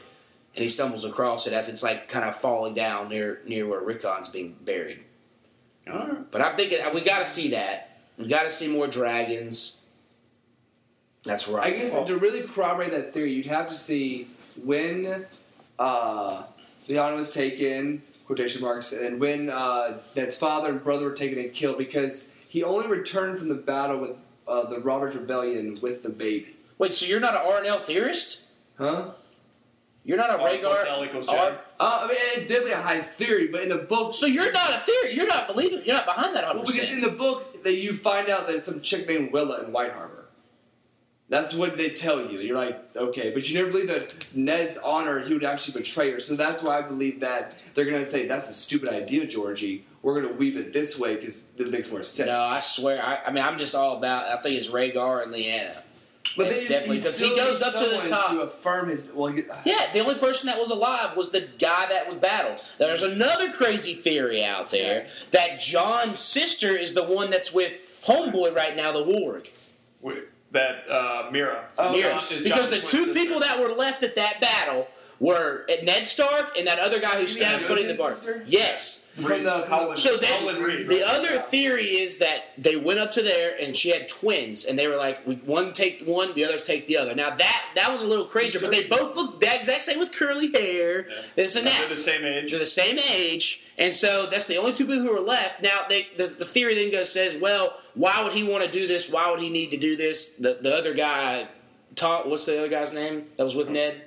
And 0.54 0.62
he 0.62 0.68
stumbles 0.68 1.04
across 1.06 1.46
it 1.46 1.52
as 1.54 1.68
it's 1.70 1.82
like 1.82 2.08
kind 2.08 2.24
of 2.28 2.36
falling 2.36 2.74
down 2.74 3.08
near 3.08 3.40
near 3.46 3.66
where 3.66 3.80
Rickon's 3.80 4.28
being 4.28 4.54
buried. 4.64 5.02
All 5.90 5.98
right. 5.98 6.30
But 6.30 6.42
I'm 6.42 6.56
thinking 6.56 6.78
we 6.92 7.00
got 7.00 7.20
to 7.20 7.26
see 7.26 7.50
that. 7.50 8.00
We 8.18 8.28
got 8.28 8.42
to 8.42 8.50
see 8.50 8.68
more 8.68 8.86
dragons. 8.86 9.78
That's 11.24 11.48
right. 11.48 11.64
I 11.72 11.76
guess 11.76 11.92
to 12.06 12.16
really 12.16 12.42
corroborate 12.42 12.90
that 12.92 13.12
theory, 13.12 13.32
you'd 13.32 13.46
have 13.46 13.68
to 13.68 13.74
see 13.74 14.28
when 14.64 15.26
uh, 15.78 16.44
Leon 16.88 17.14
was 17.14 17.30
taken, 17.32 18.02
quotation 18.26 18.62
marks, 18.62 18.92
and 18.92 19.20
when 19.20 19.50
uh, 19.50 19.98
Ned's 20.16 20.34
father 20.34 20.68
and 20.70 20.82
brother 20.82 21.04
were 21.04 21.14
taken 21.14 21.38
and 21.38 21.52
killed, 21.52 21.78
because 21.78 22.32
he 22.48 22.62
only 22.62 22.88
returned 22.88 23.38
from 23.38 23.48
the 23.48 23.54
battle 23.54 23.98
with 23.98 24.16
uh, 24.48 24.68
the 24.68 24.80
Roberts 24.80 25.14
Rebellion 25.16 25.78
with 25.82 26.02
the 26.02 26.08
baby. 26.08 26.56
Wait, 26.78 26.92
so 26.94 27.06
you're 27.06 27.20
not 27.20 27.34
an 27.34 27.42
RNL 27.42 27.80
theorist? 27.82 28.42
Huh? 28.78 29.10
You're 30.02 30.16
not 30.16 30.30
a 30.30 30.32
R 30.34 30.38
plus 30.38 30.54
Rhaegar. 30.56 30.86
L 30.88 31.04
equals 31.04 31.28
R- 31.28 31.50
J. 31.50 31.58
Uh, 31.78 32.00
I 32.02 32.06
mean, 32.08 32.16
it's 32.34 32.48
definitely 32.48 32.72
a 32.72 32.80
high 32.80 33.02
theory, 33.02 33.48
but 33.48 33.62
in 33.62 33.68
the 33.68 33.76
book, 33.76 34.14
So 34.14 34.26
you're 34.26 34.50
not 34.50 34.70
a 34.70 34.78
theory. 34.78 35.14
You're 35.14 35.26
not 35.26 35.46
believing. 35.46 35.82
You're 35.84 35.94
not 35.96 36.06
behind 36.06 36.34
that 36.34 36.44
well, 36.44 36.56
100. 36.64 36.72
because 36.72 36.90
in 36.90 37.02
the 37.02 37.10
book 37.10 37.62
that 37.64 37.76
you 37.76 37.92
find 37.92 38.30
out 38.30 38.46
that 38.46 38.56
it's 38.56 38.66
some 38.66 38.80
chick 38.80 39.06
named 39.06 39.32
Willa 39.32 39.62
in 39.62 39.72
White 39.72 39.92
Harbor. 39.92 40.19
That's 41.30 41.54
what 41.54 41.78
they 41.78 41.90
tell 41.90 42.20
you. 42.30 42.38
You're 42.40 42.56
like, 42.56 42.78
okay, 42.96 43.30
but 43.30 43.48
you 43.48 43.54
never 43.54 43.70
believe 43.70 43.88
that 43.88 44.14
Ned's 44.34 44.76
honor, 44.78 45.20
he 45.20 45.32
would 45.32 45.44
actually 45.44 45.80
betray 45.80 46.10
her. 46.10 46.20
So 46.20 46.34
that's 46.36 46.62
why 46.62 46.76
I 46.78 46.82
believe 46.82 47.20
that 47.20 47.54
they're 47.74 47.84
going 47.84 48.00
to 48.02 48.04
say, 48.04 48.26
that's 48.26 48.48
a 48.50 48.52
stupid 48.54 48.88
idea, 48.88 49.26
Georgie. 49.26 49.84
We're 50.02 50.20
going 50.20 50.32
to 50.32 50.38
weave 50.38 50.56
it 50.56 50.72
this 50.72 50.98
way 50.98 51.14
because 51.14 51.46
it 51.56 51.70
makes 51.70 51.90
more 51.90 52.02
sense. 52.04 52.26
No, 52.26 52.38
I 52.40 52.58
swear. 52.60 53.02
I, 53.04 53.20
I 53.26 53.30
mean, 53.30 53.44
I'm 53.44 53.58
just 53.58 53.74
all 53.76 53.96
about. 53.96 54.26
I 54.26 54.42
think 54.42 54.56
it's 54.58 54.66
Rhaegar 54.68 55.22
and 55.22 55.32
Lyanna. 55.32 55.76
but 56.36 56.48
it's 56.48 56.62
then 56.62 56.70
definitely- 56.70 56.96
you'd 56.96 57.04
'cause 57.04 57.18
he 57.20 57.28
goes 57.36 57.62
up 57.62 57.74
to 57.74 57.88
the 57.90 58.08
top. 58.08 58.30
to 58.32 58.40
affirm 58.40 58.88
his. 58.88 59.08
Well, 59.14 59.30
you- 59.32 59.46
uh, 59.50 59.56
Yeah, 59.64 59.92
the 59.92 60.00
only 60.00 60.16
person 60.16 60.46
that 60.48 60.58
was 60.58 60.70
alive 60.70 61.16
was 61.16 61.30
the 61.30 61.42
guy 61.60 61.86
that 61.90 62.08
was 62.08 62.18
battled. 62.18 62.60
There's 62.78 63.02
another 63.04 63.52
crazy 63.52 63.94
theory 63.94 64.42
out 64.44 64.70
there 64.70 65.06
that 65.30 65.60
John's 65.60 66.18
sister 66.18 66.76
is 66.76 66.94
the 66.94 67.04
one 67.04 67.30
that's 67.30 67.52
with 67.52 67.72
Homeboy 68.04 68.56
right 68.56 68.74
now, 68.74 68.90
the 68.92 69.04
Warg. 69.04 69.48
Wait, 70.00 70.24
that 70.52 70.84
uh, 70.90 71.30
Meera. 71.30 71.64
Oh, 71.78 71.94
Meera. 71.94 72.44
because 72.44 72.70
the 72.70 72.80
two 72.80 73.12
people 73.14 73.40
that 73.40 73.60
were 73.60 73.72
left 73.74 74.02
at 74.02 74.14
that 74.16 74.40
battle 74.40 74.88
were 75.20 75.66
Ned 75.82 76.06
Stark 76.06 76.56
and 76.56 76.66
that 76.66 76.78
other 76.78 76.98
guy 76.98 77.10
who 77.12 77.18
mean 77.18 77.28
stabs 77.28 77.62
the 77.62 77.68
Buddy 77.68 77.82
in 77.82 77.88
the 77.88 77.94
bar. 77.94 78.14
sister? 78.14 78.42
Yes. 78.46 79.06
From 79.20 79.44
the- 79.44 79.50
from 79.50 79.68
Howland- 79.68 79.96
the- 79.96 80.00
So 80.00 80.16
then, 80.16 80.40
Howland 80.40 80.64
Reed, 80.64 80.88
the 80.88 81.02
right? 81.02 81.04
other 81.04 81.34
Yeah. 81.34 81.42
theory 81.42 82.00
is 82.00 82.16
that 82.18 82.52
they 82.56 82.76
went 82.76 83.00
up 83.00 83.12
to 83.12 83.22
there 83.22 83.54
and 83.60 83.76
she 83.76 83.90
had 83.90 84.08
twins, 84.08 84.64
and 84.64 84.78
they 84.78 84.88
were 84.88 84.96
like, 84.96 85.26
we, 85.26 85.34
one 85.34 85.74
take 85.74 86.02
one, 86.06 86.32
the 86.32 86.46
other 86.46 86.58
take 86.58 86.86
the 86.86 86.96
other. 86.96 87.14
Now 87.14 87.28
that 87.36 87.62
that 87.74 87.92
was 87.92 88.02
a 88.02 88.06
little 88.06 88.24
crazier, 88.24 88.60
but 88.62 88.70
they 88.70 88.84
both 88.84 89.14
look 89.14 89.40
the 89.40 89.54
exact 89.54 89.82
same 89.82 89.98
with 89.98 90.10
curly 90.12 90.50
hair, 90.52 91.06
Yeah. 91.08 91.16
this 91.36 91.54
and 91.54 91.66
They're 91.66 91.86
the 91.88 91.96
same 91.98 92.24
age. 92.24 92.50
They're 92.50 92.58
the 92.58 92.64
same 92.64 92.98
age, 92.98 93.60
and 93.76 93.92
so 93.92 94.24
that's 94.24 94.46
the 94.46 94.56
only 94.56 94.72
two 94.72 94.86
people 94.86 95.02
who 95.02 95.14
are 95.14 95.20
left. 95.20 95.60
Now, 95.60 95.84
they, 95.86 96.08
the, 96.16 96.28
the 96.28 96.46
theory 96.46 96.74
then 96.74 96.90
goes 96.90 97.12
says, 97.12 97.34
well, 97.34 97.78
why 97.94 98.22
would 98.22 98.32
he 98.32 98.42
want 98.42 98.64
to 98.64 98.70
do 98.70 98.86
this? 98.86 99.10
Why 99.10 99.30
would 99.30 99.40
he 99.40 99.50
need 99.50 99.70
to 99.72 99.76
do 99.76 99.96
this? 99.96 100.32
The 100.36 100.56
the 100.62 100.74
other 100.74 100.94
guy, 100.94 101.48
Tom, 101.94 102.30
what's 102.30 102.46
the 102.46 102.58
other 102.58 102.68
guy's 102.68 102.94
name 102.94 103.26
that 103.36 103.44
was 103.44 103.54
with 103.54 103.68
Ned? 103.68 104.00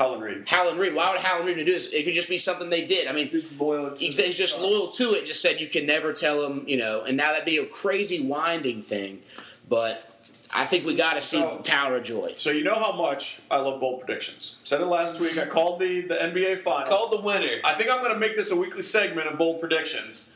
Howland 0.00 0.22
Reed. 0.22 0.48
Howland 0.48 0.78
Reed. 0.78 0.94
Why 0.94 1.10
would 1.12 1.20
Howland 1.20 1.46
Reed 1.46 1.58
do 1.58 1.64
this? 1.72 1.88
It 1.88 2.04
could 2.04 2.14
just 2.14 2.28
be 2.30 2.38
something 2.38 2.70
they 2.70 2.86
did. 2.86 3.06
I 3.06 3.12
mean, 3.12 3.28
He's 3.28 3.52
loyal 3.60 3.90
to 3.90 4.02
he's, 4.02 4.16
he's 4.18 4.38
just 4.38 4.56
cause. 4.56 4.64
loyal 4.64 4.86
to 4.92 5.12
it. 5.12 5.26
Just 5.26 5.42
said 5.42 5.60
you 5.60 5.66
can 5.68 5.84
never 5.84 6.14
tell 6.14 6.42
him, 6.44 6.64
you 6.66 6.78
know. 6.78 7.02
And 7.02 7.18
now 7.18 7.32
that'd 7.32 7.44
be 7.44 7.58
a 7.58 7.66
crazy 7.66 8.20
winding 8.20 8.80
thing, 8.80 9.20
but 9.68 10.06
I 10.54 10.64
think 10.64 10.86
we 10.86 10.94
got 10.94 11.14
to 11.14 11.20
see 11.20 11.38
So- 11.40 11.60
Tower 11.62 11.96
of 11.96 12.02
Joy. 12.02 12.32
So 12.38 12.50
you 12.50 12.64
know 12.64 12.76
how 12.76 12.92
much 12.92 13.40
I 13.50 13.58
love 13.58 13.78
bold 13.78 14.00
predictions. 14.00 14.56
Said 14.64 14.80
it 14.80 14.86
last 14.86 15.20
week. 15.20 15.36
I 15.36 15.44
called 15.44 15.78
the, 15.80 16.00
the 16.00 16.14
NBA 16.14 16.62
finals. 16.62 16.88
Called 16.88 17.12
the 17.12 17.20
winner. 17.20 17.58
I 17.62 17.74
think 17.74 17.90
I'm 17.90 17.98
going 17.98 18.14
to 18.14 18.18
make 18.18 18.36
this 18.38 18.50
a 18.52 18.56
weekly 18.56 18.82
segment 18.82 19.28
of 19.28 19.36
bold 19.36 19.60
predictions. 19.60 20.29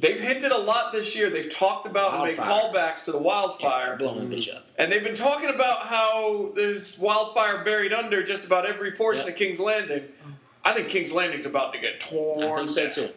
They've 0.00 0.20
hinted 0.20 0.52
a 0.52 0.58
lot 0.58 0.92
this 0.92 1.16
year. 1.16 1.28
They've 1.28 1.50
talked 1.50 1.84
about 1.86 2.14
and 2.14 2.22
made 2.24 2.36
callbacks 2.36 3.04
to 3.06 3.12
the 3.12 3.18
wildfire. 3.18 3.96
blowing 3.96 4.28
the 4.30 4.36
bitch 4.36 4.54
up. 4.54 4.64
And 4.78 4.92
they've 4.92 5.02
been 5.02 5.16
talking 5.16 5.50
about 5.50 5.86
how 5.88 6.52
there's 6.54 6.98
wildfire 7.00 7.64
buried 7.64 7.92
under 7.92 8.22
just 8.22 8.46
about 8.46 8.64
every 8.64 8.92
portion 8.92 9.24
Yep. 9.24 9.32
of 9.34 9.36
King's 9.38 9.58
Landing. 9.60 10.04
I 10.64 10.72
think 10.72 10.88
King's 10.88 11.12
Landing's 11.12 11.46
about 11.46 11.72
to 11.72 11.80
get 11.80 11.98
torn. 11.98 12.44
I 12.44 12.56
think 12.58 12.68
so 12.68 12.82
down. 12.84 12.92
too. 12.92 13.10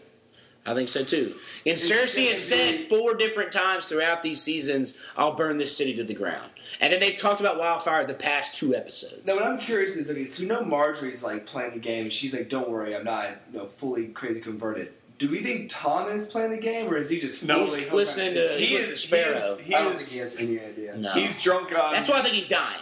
I 0.66 0.74
think 0.76 0.90
so 0.90 1.04
too. 1.04 1.36
And 1.66 1.76
Cersei 1.76 2.30
has 2.30 2.40
said 2.44 2.88
four 2.88 3.16
different 3.16 3.52
times 3.52 3.86
throughout 3.86 4.22
these 4.22 4.42
seasons, 4.42 4.96
"I'll 5.18 5.34
burn 5.34 5.58
this 5.58 5.76
city 5.76 5.96
to 5.96 6.04
the 6.04 6.14
ground." 6.14 6.52
And 6.80 6.94
then 6.94 7.00
they've 7.00 7.16
talked 7.18 7.40
about 7.42 7.58
wildfire 7.58 8.06
the 8.06 8.14
past 8.14 8.54
two 8.56 8.76
episodes. 8.76 9.26
Now, 9.26 9.36
what 9.36 9.44
I'm 9.44 9.60
curious 9.60 9.96
is, 9.96 10.10
okay, 10.12 10.28
so 10.28 10.44
we 10.44 10.50
know 10.50 10.62
Margaery's 10.62 11.24
like 11.24 11.48
playing 11.48 11.74
the 11.74 11.80
game, 11.80 12.04
and 12.04 12.14
she's 12.14 12.34
like, 12.36 12.48
"Don't 12.48 12.70
worry, 12.70 12.96
I'm 12.96 13.04
not, 13.04 13.28
you 13.52 13.58
know, 13.60 13.66
fully 13.68 14.08
crazy 14.10 14.40
converted." 14.40 14.94
Do 15.22 15.30
we 15.30 15.44
think 15.44 15.70
Tom 15.70 16.10
is 16.10 16.26
playing 16.28 16.50
the 16.50 16.58
game, 16.58 16.92
or 16.92 16.98
is 16.98 17.08
he 17.08 17.20
just 17.20 17.46
No, 17.46 17.68
fully 17.68 17.82
he's 17.82 17.94
listening 17.94 18.34
to- 18.34 18.54
He 18.58 18.66
he's 18.66 18.72
listening 18.72 18.78
is, 18.80 18.88
to 19.02 19.08
Sparrow. 19.08 19.56
He 19.58 19.62
is, 19.62 19.68
he 19.68 19.76
I 19.76 19.84
don't 19.84 19.92
is- 19.94 19.98
think 20.00 20.10
he 20.10 20.18
has 20.18 20.36
any 20.38 20.60
idea. 20.60 20.98
no, 20.98 21.12
he's 21.12 21.44
drunk 21.44 21.78
on. 21.80 21.94
that's 21.94 22.10
why 22.10 22.18
I 22.18 22.22
think 22.24 22.34
he's 22.34 22.48
dying. 22.48 22.80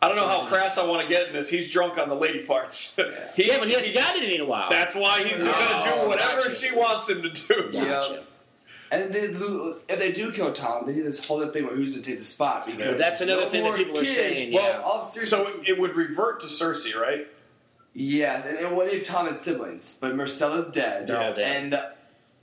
I 0.00 0.06
don't 0.06 0.16
know 0.16 0.28
how 0.28 0.46
crass 0.46 0.78
I 0.78 0.86
want 0.86 1.02
to 1.02 1.08
get 1.12 1.26
in 1.26 1.32
this. 1.32 1.48
He's 1.48 1.68
drunk 1.68 1.98
on 1.98 2.08
the 2.08 2.14
lady 2.14 2.44
parts. 2.44 2.96
He- 3.34 3.48
Yeah, 3.48 3.58
but 3.58 3.66
he 3.66 3.74
hasn't 3.74 3.94
gotten 3.94 4.22
it 4.22 4.32
in 4.32 4.40
a 4.40 4.44
while. 4.44 4.70
That's 4.70 4.94
why 4.94 5.24
he's 5.24 5.38
going 5.38 5.50
to 5.50 5.56
Oh, 5.58 6.02
do 6.04 6.08
whatever 6.08 6.36
gotcha. 6.42 6.54
she 6.54 6.72
wants 6.72 7.10
him 7.10 7.22
to 7.22 7.28
do. 7.30 7.68
Yeah. 7.72 7.84
Gotcha. 7.86 8.22
And 8.92 9.12
then 9.12 9.36
if 9.88 9.98
they 9.98 10.12
do 10.12 10.30
kill 10.30 10.52
Tom, 10.52 10.86
they 10.86 10.92
do 10.94 11.02
this 11.02 11.24
whole 11.26 11.42
other 11.42 11.50
thing 11.52 11.64
where 11.66 11.74
who's 11.74 11.94
going 11.94 12.02
to 12.04 12.10
take 12.10 12.18
the 12.20 12.24
spot. 12.24 12.66
Because 12.66 12.80
Well, 12.86 12.96
that's 12.96 13.20
another 13.20 13.42
no 13.42 13.48
thing 13.48 13.62
that 13.64 13.68
more 13.70 13.76
people 13.76 13.98
are 13.98 14.04
saying, 14.04 14.52
Well, 14.54 14.68
yeah. 14.68 14.80
all 14.82 15.02
So 15.02 15.48
it, 15.48 15.68
it 15.70 15.78
would 15.80 15.96
revert 15.96 16.40
to 16.42 16.46
Cersei, 16.46 16.94
right? 16.94 17.26
Yes, 17.92 18.46
and, 18.46 18.58
and 18.58 18.76
what 18.76 18.88
if 18.88 19.04
Tom 19.04 19.26
had 19.26 19.36
siblings? 19.36 19.98
But 20.00 20.14
Myrcella's 20.14 20.70
dead. 20.70 21.06
They're 21.08 21.20
all 21.20 21.32
dead. 21.34 21.56
And 21.64 21.72
the, 21.72 21.92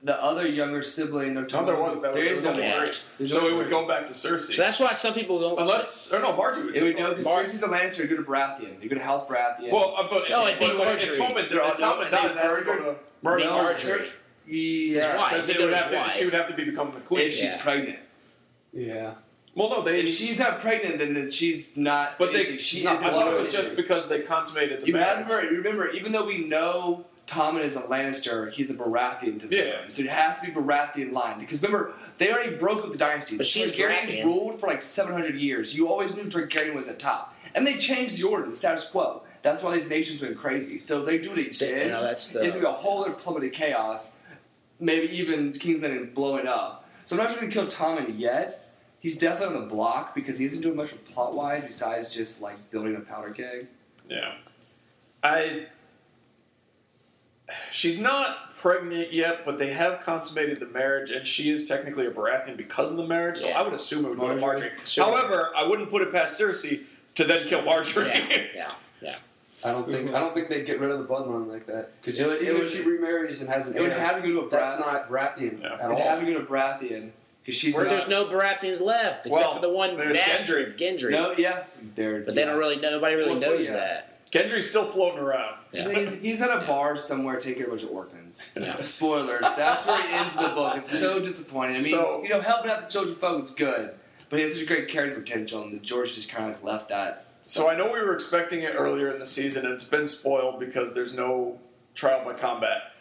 the 0.03 0.21
other 0.21 0.45
younger 0.47 0.83
sibling, 0.83 1.33
no, 1.35 1.45
Tom 1.45 1.65
there 1.65 1.75
was- 1.75 2.01
that 2.01 2.07
was- 2.09 2.13
there 2.15 2.23
there 2.23 2.33
is 2.33 2.39
was 2.39 2.45
no 2.45 2.51
only 2.51 2.63
more. 2.63 2.79
three. 2.87 2.95
There's 3.17 3.31
So 3.31 3.37
only 3.39 3.51
it 3.51 3.55
would 3.55 3.63
three. 3.67 3.71
go 3.71 3.87
back 3.87 4.05
to 4.07 4.13
Cersei. 4.13 4.53
So 4.55 4.61
that's 4.61 4.79
why 4.79 4.91
some 4.91 5.13
people 5.13 5.39
don't. 5.39 5.59
Unless, 5.59 6.11
or 6.13 6.19
no, 6.19 6.33
Margaery 6.33 6.65
would 6.65 6.75
It 6.75 6.83
would 6.83 6.89
take 6.95 6.97
go 6.97 7.05
over. 7.05 7.15
because 7.15 7.25
Mar- 7.25 7.43
Cersei's 7.43 7.63
a 7.63 7.67
Lannister. 7.67 7.99
You 7.99 8.07
go 8.09 8.17
to 8.17 8.23
Baratheon. 8.29 8.83
You 8.83 8.89
go 8.89 8.95
to 8.97 9.03
House 9.03 9.27
Baratheon. 9.29 9.71
Well, 9.71 9.95
uh, 9.97 10.03
but, 10.09 10.29
No, 10.29 10.45
it'd 10.47 10.59
be 10.59 10.67
but, 10.67 10.77
but 10.77 10.87
if 10.95 11.01
Margaery. 11.13 11.17
Tommen, 11.17 11.49
They're 11.51 11.63
all- 11.63 11.71
if 11.71 11.77
Tommen 11.77 12.11
they 12.11 12.17
dies, 12.17 12.35
it 12.35 12.41
has 12.41 12.57
to 12.59 12.63
go 12.65 12.75
to 12.75 12.95
Margaery. 13.23 13.39
No, 13.45 13.63
Margaery. 13.63 14.09
yeah, 14.47 15.15
wife. 15.17 15.29
Because 15.31 15.47
They 15.47 15.53
it 15.53 15.59
would 15.61 15.67
to 15.69 15.75
have 15.77 15.85
his 15.85 15.91
to, 15.93 15.97
wife. 15.97 16.11
she 16.13 16.25
would 16.25 16.33
have 16.33 16.47
to 16.49 16.53
be 16.53 16.63
become 16.65 16.91
the 16.93 16.99
queen. 17.01 17.21
if 17.27 17.33
she's 17.33 17.43
Yeah. 17.43 17.61
pregnant. 17.61 17.99
Yeah. 18.73 19.13
Well, 19.57 19.69
no, 19.69 19.81
they. 19.81 20.01
If 20.01 20.09
she's 20.09 20.37
not 20.39 20.59
pregnant, 20.59 20.99
then, 20.99 21.13
then 21.13 21.31
she's 21.31 21.75
not. 21.75 22.17
but 22.19 22.31
they. 22.31 22.41
anything. 22.41 22.57
She 22.59 22.85
I 22.85 22.93
is 22.93 22.99
thought 22.99 23.33
it 23.33 23.37
was 23.37 23.51
just 23.51 23.75
because 23.75 24.07
they 24.07 24.21
consummated 24.21 24.81
the 24.81 24.87
You 24.87 24.93
marriage. 24.93 25.07
have 25.17 25.27
remember, 25.27 25.55
remember, 25.55 25.89
even 25.89 26.11
though 26.11 26.25
we 26.25 26.45
know 26.45 27.05
Tommen 27.25 27.61
is 27.61 27.75
a 27.75 27.81
Lannister, 27.81 28.51
he's 28.51 28.69
a 28.71 28.75
Baratheon 28.75 29.39
to 29.41 29.47
the 29.47 29.55
Yeah. 29.55 29.63
villain. 29.63 29.91
So 29.91 30.03
it 30.03 30.09
has 30.09 30.39
to 30.41 30.45
be 30.47 30.53
Baratheon 30.53 31.11
line. 31.11 31.39
Because 31.39 31.61
remember, 31.61 31.93
they 32.19 32.31
already 32.31 32.55
broke 32.55 32.83
up 32.85 32.91
the 32.91 32.97
dynasty. 32.97 33.35
But 33.37 33.47
she's 33.47 33.71
Targaryens 33.71 34.01
Baratheon. 34.09 34.23
ruled 34.25 34.59
for 34.59 34.67
like 34.67 34.81
700 34.81 35.35
years. 35.35 35.75
You 35.75 35.89
always 35.89 36.15
knew 36.15 36.23
Targaryen 36.25 36.73
was 36.75 36.87
at 36.87 36.99
top. 36.99 37.35
And 37.55 37.65
they 37.65 37.77
changed 37.79 38.17
the 38.21 38.27
order, 38.27 38.47
the 38.49 38.55
status 38.55 38.87
quo. 38.89 39.23
That's 39.41 39.63
why 39.63 39.73
these 39.73 39.89
nations 39.89 40.21
went 40.21 40.37
crazy. 40.37 40.77
So 40.79 41.03
they 41.03 41.17
do 41.17 41.29
what 41.29 41.35
they 41.37 41.49
So, 41.51 41.65
did. 41.67 41.83
you 41.83 41.89
know, 41.89 42.01
that's 42.03 42.27
the- 42.27 42.43
It's 42.43 42.53
going 42.55 42.65
to 42.65 42.69
be 42.71 42.75
a 42.75 42.77
whole 42.77 43.01
other 43.03 43.11
plummeted 43.13 43.53
chaos. 43.53 44.13
Maybe 44.79 45.07
even 45.17 45.53
King's 45.53 45.81
Landing 45.81 46.11
blowing 46.13 46.45
up. 46.47 46.87
So 47.07 47.17
I'm 47.17 47.23
not 47.23 47.35
going 47.35 47.49
to 47.49 47.53
kill 47.53 47.67
Tommen 47.67 48.19
yet. 48.19 48.66
He's 49.07 49.17
definitely 49.17 49.55
on 49.55 49.61
the 49.69 49.73
block 49.73 50.13
because 50.13 50.37
he 50.37 50.45
isn't 50.47 50.61
doing 50.61 50.75
much 50.75 50.91
plot 51.05 51.33
wise 51.33 51.63
besides 51.65 52.13
just 52.13 52.41
like 52.41 52.55
building 52.71 52.97
a 52.97 52.99
powder 52.99 53.29
keg. 53.29 53.65
Yeah. 54.09 54.33
I. 55.23 55.67
She's 57.71 58.01
not 58.01 58.53
pregnant 58.57 59.13
yet, 59.13 59.45
but 59.45 59.57
they 59.57 59.71
have 59.71 60.01
consummated 60.01 60.59
the 60.59 60.65
marriage, 60.65 61.11
and 61.11 61.25
she 61.25 61.49
is 61.49 61.69
technically 61.69 62.05
a 62.05 62.11
Baratheon 62.11 62.57
because 62.57 62.91
of 62.91 62.97
the 62.97 63.07
marriage. 63.07 63.37
So 63.37 63.47
Yeah. 63.47 63.57
I 63.57 63.61
would 63.61 63.71
assume 63.71 64.03
it 64.03 64.09
would 64.09 64.19
go 64.19 64.27
to 64.27 64.33
Margaery. 64.41 64.71
Margaery. 64.75 64.85
Sure. 64.85 65.05
However, 65.05 65.51
I 65.55 65.65
wouldn't 65.65 65.89
put 65.89 66.01
it 66.01 66.11
past 66.11 66.37
Cersei 66.37 66.81
to 67.15 67.23
then 67.23 67.47
kill 67.47 67.61
Margaery. 67.61 68.07
Yeah, 68.13 68.43
yeah, 68.55 68.71
yeah. 69.01 69.15
I 69.63 69.71
don't 69.71 69.87
think 69.87 70.09
I 70.13 70.19
don't 70.19 70.35
think 70.35 70.49
they'd 70.49 70.65
get 70.65 70.81
rid 70.81 70.91
of 70.91 70.99
the 70.99 71.05
bloodline 71.05 71.47
like 71.47 71.65
that 71.67 71.91
because 72.01 72.19
It 72.19 72.41
even 72.41 72.57
if 72.57 72.73
she 72.73 72.81
remarries 72.81 73.39
and 73.39 73.49
has 73.49 73.67
an 73.67 73.77
It 73.77 73.81
would 73.81 73.91
heir, 73.91 73.99
have 74.01 74.21
to 74.21 74.27
go 74.27 74.41
to 74.41 74.47
a 74.47 74.49
that's 74.49 74.77
not 74.81 75.09
Baratheon 75.09 75.61
Yeah. 75.61 75.75
at 75.75 75.85
It 75.85 75.87
would 75.93 75.97
have 75.99 76.19
to 76.19 76.25
go 76.25 76.33
to 76.39 76.45
Baratheon 76.45 76.79
because 76.79 77.13
she's 77.53 77.73
Where 77.75 77.83
not, 77.85 77.89
there's 77.91 78.07
no 78.07 78.25
Baratheons 78.25 78.81
left 78.81 79.25
except 79.25 79.45
Well, 79.45 79.53
for 79.53 79.61
the 79.61 79.69
one 79.69 79.95
there's 79.97 80.15
bastard, 80.15 80.77
Gendry. 80.77 81.11
no, 81.11 81.31
yeah, 81.31 81.63
there. 81.95 82.21
But 82.21 82.35
they 82.35 82.45
don't 82.45 82.57
really. 82.57 82.75
Nobody 82.77 83.15
really 83.15 83.31
Well, 83.31 83.39
knows 83.39 83.65
yeah. 83.67 83.73
that. 83.73 84.29
Gendry's 84.31 84.69
still 84.69 84.91
floating 84.91 85.19
around. 85.19 85.55
Yeah. 85.71 85.89
He's, 85.89 86.19
he's 86.19 86.41
at 86.41 86.49
a 86.49 86.59
Yeah. 86.61 86.67
bar 86.67 86.97
somewhere 86.97 87.37
taking 87.39 87.63
care 87.63 87.63
of 87.67 87.69
a 87.69 87.75
bunch 87.77 87.83
of 87.83 87.91
orphans. 87.91 88.51
Yeah. 88.59 88.81
Spoilers. 88.83 89.41
That's 89.41 89.85
where 89.87 90.05
he 90.05 90.13
ends 90.13 90.33
the 90.35 90.49
book. 90.49 90.75
It's 90.77 90.97
so 90.99 91.19
disappointing. 91.21 91.77
I 91.77 91.79
mean, 91.79 91.91
So- 91.93 92.21
you 92.23 92.29
know, 92.29 92.41
helping 92.41 92.69
out 92.69 92.81
the 92.81 92.87
children 92.87 93.15
folk 93.15 93.43
is 93.43 93.51
good, 93.51 93.91
but 94.29 94.37
he 94.39 94.43
has 94.43 94.53
such 94.53 94.63
a 94.63 94.65
great 94.65 94.89
character 94.89 95.17
potential, 95.19 95.61
and 95.63 95.73
the 95.73 95.79
George 95.79 96.13
just 96.15 96.29
kind 96.29 96.53
of 96.53 96.61
left 96.63 96.89
that. 96.89 97.25
So 97.41 97.69
I 97.69 97.77
know 97.77 97.85
we 97.85 97.91
were 98.01 98.13
expecting 98.13 98.63
it 98.63 98.73
earlier 98.77 99.09
in 99.13 99.19
the 99.19 99.25
season, 99.25 99.63
and 99.63 99.73
it's 99.73 99.85
been 99.87 100.07
spoiled 100.07 100.59
because 100.59 100.93
there's 100.93 101.13
no 101.13 101.57
trial 101.95 102.25
by 102.25 102.33
combat. 102.33 102.91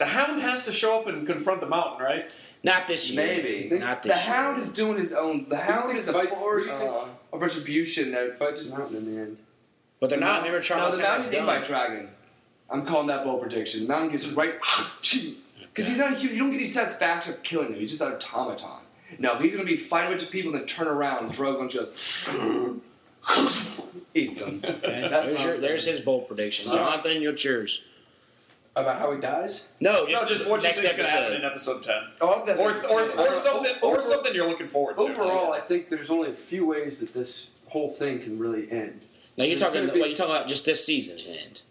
The 0.00 0.06
Hound 0.06 0.40
has 0.40 0.64
to 0.64 0.72
show 0.72 0.98
up 0.98 1.06
and 1.08 1.26
confront 1.26 1.60
the 1.60 1.66
Mountain, 1.66 2.02
right? 2.02 2.52
Not 2.62 2.88
this 2.88 3.10
year. 3.10 3.22
Maybe 3.22 3.78
Not 3.78 4.02
the 4.02 4.08
this 4.08 4.26
year. 4.26 4.34
Hound 4.34 4.58
is 4.58 4.72
doing 4.72 4.96
his 4.98 5.12
own. 5.12 5.44
The 5.50 5.58
Hound 5.58 5.94
is 5.94 6.08
a 6.08 6.14
fights- 6.14 6.30
force 6.40 6.88
Uh, 6.88 7.04
of 7.34 7.42
retribution 7.42 8.10
that 8.12 8.38
Fights 8.38 8.70
the 8.70 8.78
mountain 8.78 8.96
in 8.96 9.14
the 9.14 9.20
end. 9.20 9.36
But 10.00 10.08
they're 10.08 10.18
not. 10.18 10.38
Remember, 10.38 10.56
No, 10.56 10.62
Charles 10.62 10.96
the 10.96 11.02
Mountain's 11.02 11.30
eaten 11.34 11.44
by 11.44 11.56
a 11.58 11.64
dragon. 11.64 12.08
I'm 12.70 12.86
calling 12.86 13.08
that 13.08 13.24
bold 13.24 13.42
prediction. 13.42 13.82
The 13.82 13.88
Mountain 13.88 14.12
gets 14.12 14.26
right 14.28 14.54
because 15.02 15.86
he's 15.86 15.98
not 15.98 16.12
a 16.12 16.14
human. 16.16 16.34
You 16.34 16.42
don't 16.44 16.50
get 16.52 16.60
any 16.62 16.70
satisfaction 16.70 17.34
of 17.34 17.42
killing 17.42 17.68
him. 17.68 17.74
He's 17.78 17.90
just 17.90 18.00
an 18.00 18.12
automaton. 18.14 18.80
No, 19.18 19.34
he's 19.36 19.52
gonna 19.52 19.64
be 19.66 19.76
fighting 19.76 20.08
a 20.08 20.10
bunch 20.12 20.22
of 20.22 20.30
people 20.30 20.52
and 20.52 20.60
then 20.62 20.66
turn 20.66 20.88
around, 20.88 21.30
Drogon 21.32 21.68
just 21.68 22.30
eats 24.14 24.40
them. 24.40 24.62
Okay. 24.64 25.08
That's 25.10 25.28
There's, 25.28 25.44
your, 25.44 25.54
I'm 25.56 25.60
there's 25.60 25.84
his 25.84 26.00
bold 26.00 26.26
prediction. 26.26 26.72
Jonathan, 26.72 27.20
your 27.20 27.34
cheers. 27.34 27.82
About 28.76 28.98
how 29.00 29.12
he 29.12 29.20
dies? 29.20 29.70
No, 29.80 30.06
just, 30.06 30.22
no, 30.22 30.28
just 30.28 30.48
what 30.48 30.62
you 30.62 30.68
next 30.68 30.80
think's 30.80 30.96
going 30.96 31.04
to 31.06 31.10
happen 31.10 31.36
in 31.36 31.44
episode. 31.44 31.78
episode 31.78 31.92
10. 31.92 32.02
Oh, 32.20 32.44
that's 32.46 32.60
Or, 32.60 32.70
or, 32.70 33.00
or 33.02 33.04
don't- 33.04 33.36
something, 33.36 33.74
or 33.82 34.00
something 34.00 34.32
you're 34.34 34.48
looking 34.48 34.68
forward 34.68 34.96
to. 34.96 35.02
Overall, 35.02 35.52
I 35.52 35.60
think 35.60 35.88
there's 35.88 36.08
only 36.10 36.30
a 36.30 36.34
few 36.34 36.66
ways 36.66 37.00
that 37.00 37.12
this 37.12 37.50
whole 37.66 37.90
thing 37.90 38.20
can 38.20 38.38
really 38.38 38.70
end. 38.70 39.00
Now 39.36 39.44
you're 39.44 39.56
There's 39.56 39.60
talking. 39.60 39.86
be- 39.86 39.98
Well, 40.00 40.08
you're 40.08 40.16
talking 40.16 40.34
about 40.36 40.46
just 40.46 40.64
this 40.64 40.84
season 40.84 41.18
end. 41.18 41.62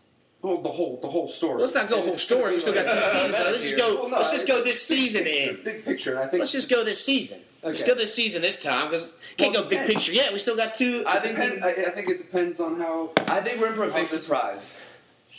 Well, 0.41 0.57
the 0.61 0.69
whole 0.69 0.97
the 1.01 1.09
whole 1.09 1.27
story. 1.27 1.59
Let's 1.59 1.75
not 1.75 1.89
go 1.89 2.01
whole 2.01 2.17
story. 2.17 2.53
We 2.53 2.59
still 2.59 2.73
got 2.73 2.83
two 2.89 3.01
seasons. 3.11 3.31
Let's 3.33 3.61
just 3.61 3.77
go. 3.77 3.95
Well, 3.95 4.09
no, 4.09 4.17
Let's 4.17 4.31
just 4.31 4.47
go 4.47 4.63
this 4.63 4.81
season 4.85 5.25
The 5.25 5.49
in. 5.49 5.63
big 5.63 5.83
picture, 5.83 6.17
I 6.17 6.27
think 6.27 6.39
Let's 6.39 6.53
just 6.53 6.69
go 6.69 6.83
this 6.85 7.03
season. 7.03 7.39
Let's 7.61 7.83
go 7.83 7.93
this 7.93 8.13
season 8.15 8.41
this 8.41 8.61
time 8.63 8.85
because 8.87 9.17
can't 9.35 9.53
Well, 9.53 9.63
go 9.63 9.69
big 9.69 9.85
picture 9.85 10.13
yet. 10.13 10.31
We 10.31 10.39
still 10.39 10.55
got 10.55 10.73
two. 10.73 11.03
I 11.05 11.17
I 11.17 11.19
think 11.19 11.37
think 11.37 11.61
I, 11.61 11.69
I 11.71 11.89
think 11.91 12.09
it 12.09 12.19
depends 12.19 12.61
on 12.61 12.79
how. 12.79 13.11
I 13.27 13.41
think 13.41 13.59
we're 13.59 13.67
in 13.67 13.73
for 13.73 13.83
a 13.83 13.91
big 13.93 14.07
surprise. 14.09 14.79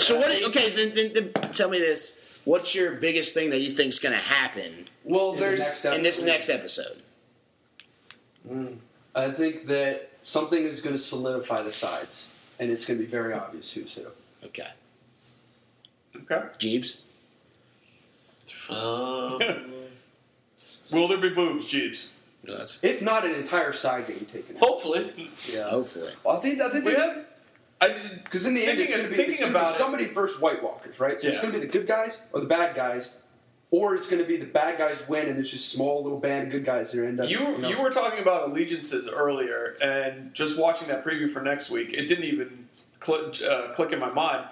So 0.00 0.18
what? 0.18 0.44
Okay, 0.48 0.70
then, 0.70 0.94
then, 0.94 1.12
then 1.32 1.32
tell 1.52 1.68
me 1.68 1.78
this. 1.78 2.18
What's 2.44 2.74
your 2.74 2.92
biggest 2.92 3.34
thing 3.34 3.50
that 3.50 3.60
you 3.60 3.72
think's 3.72 3.98
going 3.98 4.14
to 4.14 4.20
happen 4.20 4.86
Well, 5.04 5.30
in 5.30 5.36
the 5.36 5.40
there's 5.42 5.58
next 5.60 5.84
in 5.84 6.02
this 6.02 6.22
next 6.22 6.48
episode? 6.48 7.02
Mm. 8.50 8.76
I 9.14 9.30
think 9.30 9.66
that 9.66 10.10
something 10.22 10.62
is 10.64 10.80
going 10.80 10.94
to 10.96 11.02
solidify 11.02 11.62
the 11.62 11.72
sides, 11.72 12.28
and 12.58 12.70
it's 12.70 12.84
going 12.86 12.98
to 12.98 13.04
be 13.04 13.10
very 13.10 13.34
obvious 13.34 13.70
who's 13.72 13.94
who. 13.94 14.06
Okay, 14.44 14.68
Okay. 16.16 16.42
Jeebs. 16.58 16.96
Um, 18.70 19.38
Will 20.90 21.08
there 21.08 21.18
be 21.18 21.28
boobs, 21.30 21.66
Jeebs? 21.66 22.06
No, 22.46 22.56
that's 22.58 22.78
If 22.82 23.02
not 23.02 23.24
an 23.26 23.34
entire 23.34 23.72
side 23.72 24.06
getting 24.06 24.24
taken 24.26 24.56
out. 24.56 24.62
hopefully. 24.62 25.30
Yeah. 25.52 25.68
hopefully. 25.68 26.12
Well, 26.24 26.36
I 26.36 26.40
think 26.40 26.60
I 26.60 26.70
think 26.70 26.84
We 26.86 26.92
they- 26.94 27.00
have. 27.00 27.26
I, 27.80 27.88
Because 28.22 28.46
in 28.46 28.54
the 28.54 28.66
end, 28.66 28.78
it's 28.78 28.92
going 28.92 29.04
to 29.04 29.10
be, 29.10 29.16
thinking 29.16 29.32
it's 29.34 29.40
gonna 29.40 29.52
be 29.52 29.58
about 29.58 29.70
it- 29.70 29.76
somebody 29.76 30.06
versus 30.12 30.40
White 30.40 30.62
Walkers, 30.62 31.00
right? 31.00 31.18
So 31.18 31.28
it's 31.28 31.40
going 31.40 31.52
to 31.52 31.58
be 31.60 31.66
the 31.66 31.72
good 31.72 31.86
guys 31.86 32.22
or 32.32 32.40
the 32.40 32.46
bad 32.46 32.74
guys, 32.76 33.16
or 33.70 33.94
it's 33.94 34.08
going 34.08 34.20
to 34.20 34.28
be 34.28 34.36
the 34.36 34.46
bad 34.46 34.76
guys 34.78 35.02
win, 35.08 35.28
and 35.28 35.36
there's 35.36 35.50
just 35.50 35.70
small 35.70 36.02
little 36.02 36.18
band 36.18 36.46
of 36.48 36.50
good 36.52 36.64
guys 36.64 36.92
that 36.92 37.04
end 37.04 37.20
up. 37.20 37.30
You 37.30 37.56
know, 37.58 37.68
you 37.68 37.80
were 37.80 37.90
talking 37.90 38.18
about 38.18 38.48
allegiances 38.50 39.08
earlier, 39.08 39.76
and 39.80 40.34
just 40.34 40.58
watching 40.58 40.88
that 40.88 41.04
preview 41.04 41.30
for 41.30 41.40
next 41.40 41.70
week, 41.70 41.92
it 41.92 42.06
didn't 42.06 42.24
even 42.24 42.68
click, 42.98 43.40
uh, 43.42 43.72
click 43.72 43.92
in 43.92 43.98
my 43.98 44.10
mind. 44.10 44.46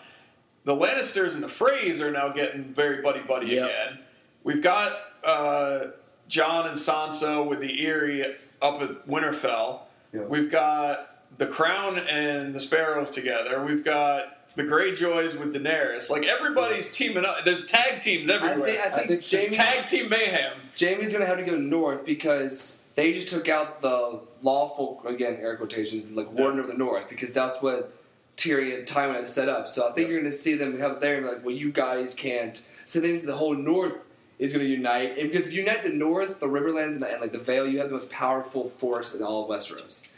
The 0.64 0.74
Lannisters 0.74 1.34
and 1.34 1.42
the 1.42 1.48
Freys 1.48 2.00
are 2.00 2.10
now 2.10 2.28
getting 2.30 2.64
very 2.64 3.02
buddy 3.02 3.20
buddy 3.20 3.48
Yep. 3.48 3.64
again. 3.64 3.98
We've 4.44 4.62
got 4.62 4.98
uh, 5.24 5.86
Jon 6.28 6.68
and 6.68 6.76
Sansa 6.76 7.44
with 7.46 7.60
the 7.60 7.84
Eyrie 7.86 8.24
up 8.62 8.80
at 8.80 9.06
Winterfell. 9.08 9.80
Yep. 10.12 10.28
We've 10.28 10.50
got 10.50 11.17
the 11.36 11.46
Crown 11.46 11.98
and 11.98 12.54
the 12.54 12.58
Sparrows 12.58 13.10
together. 13.10 13.62
We've 13.64 13.84
got 13.84 14.34
the 14.56 14.64
Greyjoys 14.64 15.38
with 15.38 15.54
Daenerys. 15.54 16.10
Like 16.10 16.24
everybody's 16.24 16.90
teaming 16.90 17.24
up. 17.24 17.44
There's 17.44 17.66
tag 17.66 18.00
teams 18.00 18.28
I 18.28 18.34
everywhere. 18.34 18.68
think 18.68 18.80
I 18.80 18.86
I 18.86 19.06
think, 19.06 19.22
think 19.22 19.32
it's 19.32 19.56
Jaime 19.56 19.56
tag 19.56 19.86
team 19.86 20.08
mayhem. 20.08 20.52
Jaime's 20.78 21.12
gonna 21.12 21.26
have 21.26 21.38
to 21.38 21.44
go 21.44 21.56
north 21.56 22.04
because 22.04 22.84
they 22.96 23.12
just 23.12 23.28
took 23.28 23.48
out 23.48 23.82
the 23.82 24.20
lawful 24.42 25.00
again 25.06 25.38
air 25.40 25.56
quotations 25.56 26.04
like 26.16 26.30
warden 26.32 26.58
of 26.58 26.66
the 26.66 26.74
north 26.74 27.08
because 27.08 27.32
that's 27.32 27.62
what 27.62 27.92
Tyrion 28.36 28.84
Tywin 28.86 29.14
has 29.14 29.32
set 29.32 29.48
up. 29.48 29.68
So 29.68 29.88
I 29.88 29.92
think 29.92 30.08
you're 30.08 30.20
gonna 30.20 30.32
see 30.32 30.54
them 30.54 30.78
have 30.80 31.00
there 31.00 31.16
and 31.16 31.24
be 31.24 31.32
like, 31.32 31.44
well, 31.44 31.54
you 31.54 31.70
guys 31.70 32.14
can't. 32.14 32.60
So 32.86 33.00
then 33.00 33.24
the 33.24 33.36
whole 33.36 33.54
north 33.54 33.94
is 34.40 34.52
gonna 34.52 34.64
unite 34.64 35.18
and 35.18 35.30
because 35.30 35.48
if 35.48 35.52
you 35.52 35.60
unite 35.60 35.84
the 35.84 35.90
north, 35.90 36.40
the 36.40 36.46
Riverlands, 36.46 36.94
and, 36.94 37.02
the, 37.02 37.12
and 37.12 37.20
like 37.20 37.32
the 37.32 37.38
Vale, 37.38 37.66
you 37.68 37.78
have 37.78 37.88
the 37.88 37.92
most 37.94 38.10
powerful 38.10 38.64
force 38.64 39.14
in 39.14 39.22
all 39.22 39.44
of 39.44 39.50
Westeros. 39.50 40.08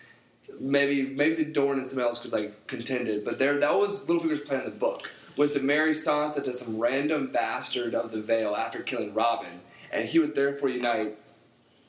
Maybe 0.61 1.03
maybe 1.03 1.43
the 1.43 1.51
Dorne 1.51 1.79
and 1.79 1.87
somebody 1.87 2.09
else 2.09 2.21
could 2.21 2.33
like 2.33 2.67
contend 2.67 3.09
it, 3.09 3.25
but 3.25 3.39
there 3.39 3.59
that 3.59 3.75
was 3.75 4.01
Littlefinger's 4.01 4.43
plan 4.43 4.61
in 4.61 4.71
the 4.71 4.77
book 4.77 5.11
was 5.37 5.53
to 5.55 5.61
marry 5.61 5.95
Sansa 5.95 6.43
to 6.45 6.53
some 6.53 6.79
random 6.79 7.33
bastard 7.33 7.95
of 7.95 8.13
the 8.13 8.21
Vale 8.21 8.55
after 8.55 8.83
killing 8.83 9.15
Robin, 9.15 9.61
and 9.91 10.07
he 10.07 10.19
would 10.19 10.35
therefore 10.35 10.69
unite 10.69 11.17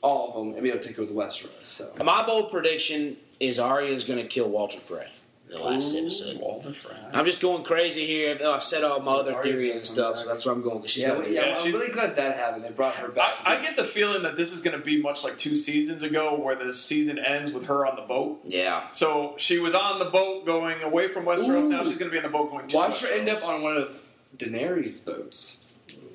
all 0.00 0.28
of 0.28 0.34
them 0.34 0.54
and 0.54 0.62
be 0.62 0.70
able 0.70 0.80
to 0.80 0.88
take 0.88 0.98
over 0.98 1.12
the 1.12 1.18
Westeros. 1.18 1.64
So 1.64 1.92
My 2.02 2.24
bold 2.24 2.50
prediction 2.50 3.18
is 3.40 3.58
Arya 3.58 3.90
is 3.90 4.04
going 4.04 4.18
to 4.18 4.26
kill 4.26 4.48
Walder 4.48 4.78
Frey 4.78 5.08
the 5.54 5.62
last 5.62 5.94
episode. 5.94 6.38
Walder 6.38 6.72
Frey. 6.72 6.96
I'm 7.12 7.24
just 7.24 7.40
going 7.42 7.62
crazy 7.64 8.06
here. 8.06 8.38
I've 8.44 8.62
said 8.62 8.84
all 8.84 9.00
my 9.00 9.12
other 9.12 9.34
theories 9.34 9.76
and 9.76 9.84
stuff, 9.84 10.14
back. 10.14 10.22
so 10.22 10.28
that's 10.28 10.46
where 10.46 10.54
I'm 10.54 10.62
going. 10.62 10.82
She's 10.84 11.02
yeah, 11.02 11.10
going 11.10 11.22
to 11.22 11.28
do 11.28 11.34
yeah, 11.34 11.40
that. 11.42 11.64
Yeah, 11.64 11.64
I'm 11.64 11.72
really 11.72 11.92
glad 11.92 12.16
that 12.16 12.36
happened. 12.36 12.64
They 12.64 12.70
brought 12.70 12.94
her 12.96 13.08
back. 13.08 13.38
I, 13.44 13.56
I 13.56 13.62
get 13.62 13.76
the 13.76 13.84
feeling 13.84 14.22
that 14.22 14.36
this 14.36 14.52
is 14.52 14.62
going 14.62 14.78
to 14.78 14.84
be 14.84 15.00
much 15.00 15.24
like 15.24 15.38
two 15.38 15.56
seasons 15.56 16.02
ago, 16.02 16.38
where 16.38 16.54
the 16.54 16.72
season 16.72 17.18
ends 17.18 17.52
with 17.52 17.66
her 17.66 17.86
on 17.86 17.96
the 17.96 18.02
boat. 18.02 18.40
Yeah. 18.44 18.90
So 18.92 19.34
she 19.38 19.58
was 19.58 19.74
on 19.74 19.98
the 19.98 20.06
boat 20.06 20.46
going 20.46 20.82
away 20.82 21.08
from 21.08 21.24
Westeros. 21.24 21.64
Ooh. 21.64 21.68
Now 21.68 21.84
she's 21.84 21.98
going 21.98 22.10
to 22.10 22.12
be 22.12 22.18
on 22.18 22.24
the 22.24 22.28
boat 22.28 22.50
going 22.50 22.68
to 22.68 22.76
Watch 22.76 23.02
her 23.02 23.08
end 23.08 23.28
up 23.28 23.44
on 23.44 23.62
one 23.62 23.76
of 23.76 23.96
Daenerys' 24.36 25.04
boats. 25.04 25.60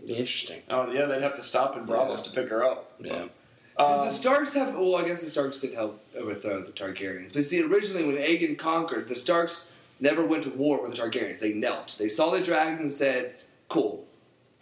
Interesting. 0.08 0.62
Oh 0.70 0.90
yeah, 0.92 1.06
they'd 1.06 1.22
have 1.22 1.36
to 1.36 1.44
stop 1.44 1.76
in 1.76 1.86
Braavos 1.86 2.24
to 2.24 2.32
pick 2.32 2.50
her 2.50 2.64
up. 2.64 2.94
Yeah. 3.00 3.26
Because 3.78 4.00
Um, 4.00 4.06
the 4.08 4.14
Starks 4.14 4.54
have, 4.54 4.74
well, 4.74 4.96
I 4.96 5.08
guess 5.08 5.22
the 5.22 5.30
Starks 5.30 5.60
did 5.62 5.74
help 5.74 6.04
overthrow 6.18 6.62
the 6.64 6.72
Targaryens. 6.72 7.34
But 7.34 7.46
see, 7.46 7.62
originally 7.62 8.06
when 8.06 8.16
Aegon 8.16 8.58
conquered, 8.58 9.08
the 9.08 9.16
Starks 9.16 9.74
never 10.00 10.26
went 10.26 10.44
to 10.46 10.50
war 10.50 10.82
with 10.82 10.96
the 10.96 11.02
Targaryens. 11.02 11.40
They 11.40 11.54
knelt. 11.54 11.96
They 12.00 12.10
saw 12.10 12.32
the 12.32 12.42
dragon 12.42 12.80
and 12.80 12.92
said, 12.92 13.36
"Cool, 13.70 14.04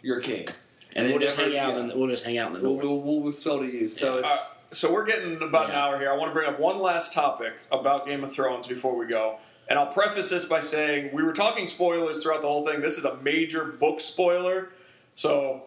you're 0.02 0.20
king." 0.20 0.46
And 0.94 1.06
they 1.06 1.12
we'll 1.12 1.20
just 1.20 1.38
never- 1.38 1.50
hang 1.50 1.58
out. 1.58 1.72
yeah. 1.74 1.80
In 1.80 1.88
the, 1.88 1.96
we'll 1.96 2.08
just 2.08 2.24
hang 2.24 2.36
out 2.38 2.48
in 2.48 2.54
the 2.54 2.60
We'll, 2.60 2.72
north. 2.74 2.84
we'll, 2.84 3.00
we'll, 3.00 3.20
we'll 3.20 3.32
spell 3.32 3.58
to 3.60 3.66
you. 3.66 3.88
So 3.88 4.18
Uh, 4.18 4.28
it's 4.70 4.78
so 4.78 4.92
we're 4.92 5.04
getting 5.06 5.40
about 5.42 5.70
an 5.70 5.76
hour 5.76 5.98
here. 5.98 6.10
I 6.10 6.16
want 6.16 6.30
to 6.30 6.34
bring 6.34 6.48
up 6.48 6.58
one 6.60 6.78
last 6.78 7.12
topic 7.14 7.54
about 7.72 8.06
Game 8.06 8.22
of 8.24 8.32
Thrones 8.34 8.66
before 8.66 8.96
we 8.96 9.06
go. 9.06 9.38
And 9.68 9.78
I'll 9.78 9.92
preface 9.92 10.28
this 10.30 10.44
by 10.44 10.60
saying 10.60 11.10
we 11.14 11.22
were 11.22 11.32
talking 11.32 11.68
spoilers 11.68 12.22
throughout 12.22 12.42
the 12.42 12.48
whole 12.48 12.66
thing. 12.66 12.80
This 12.80 12.98
is 12.98 13.04
a 13.04 13.16
major 13.18 13.64
book 13.64 14.00
spoiler. 14.00 14.70
So 15.16 15.62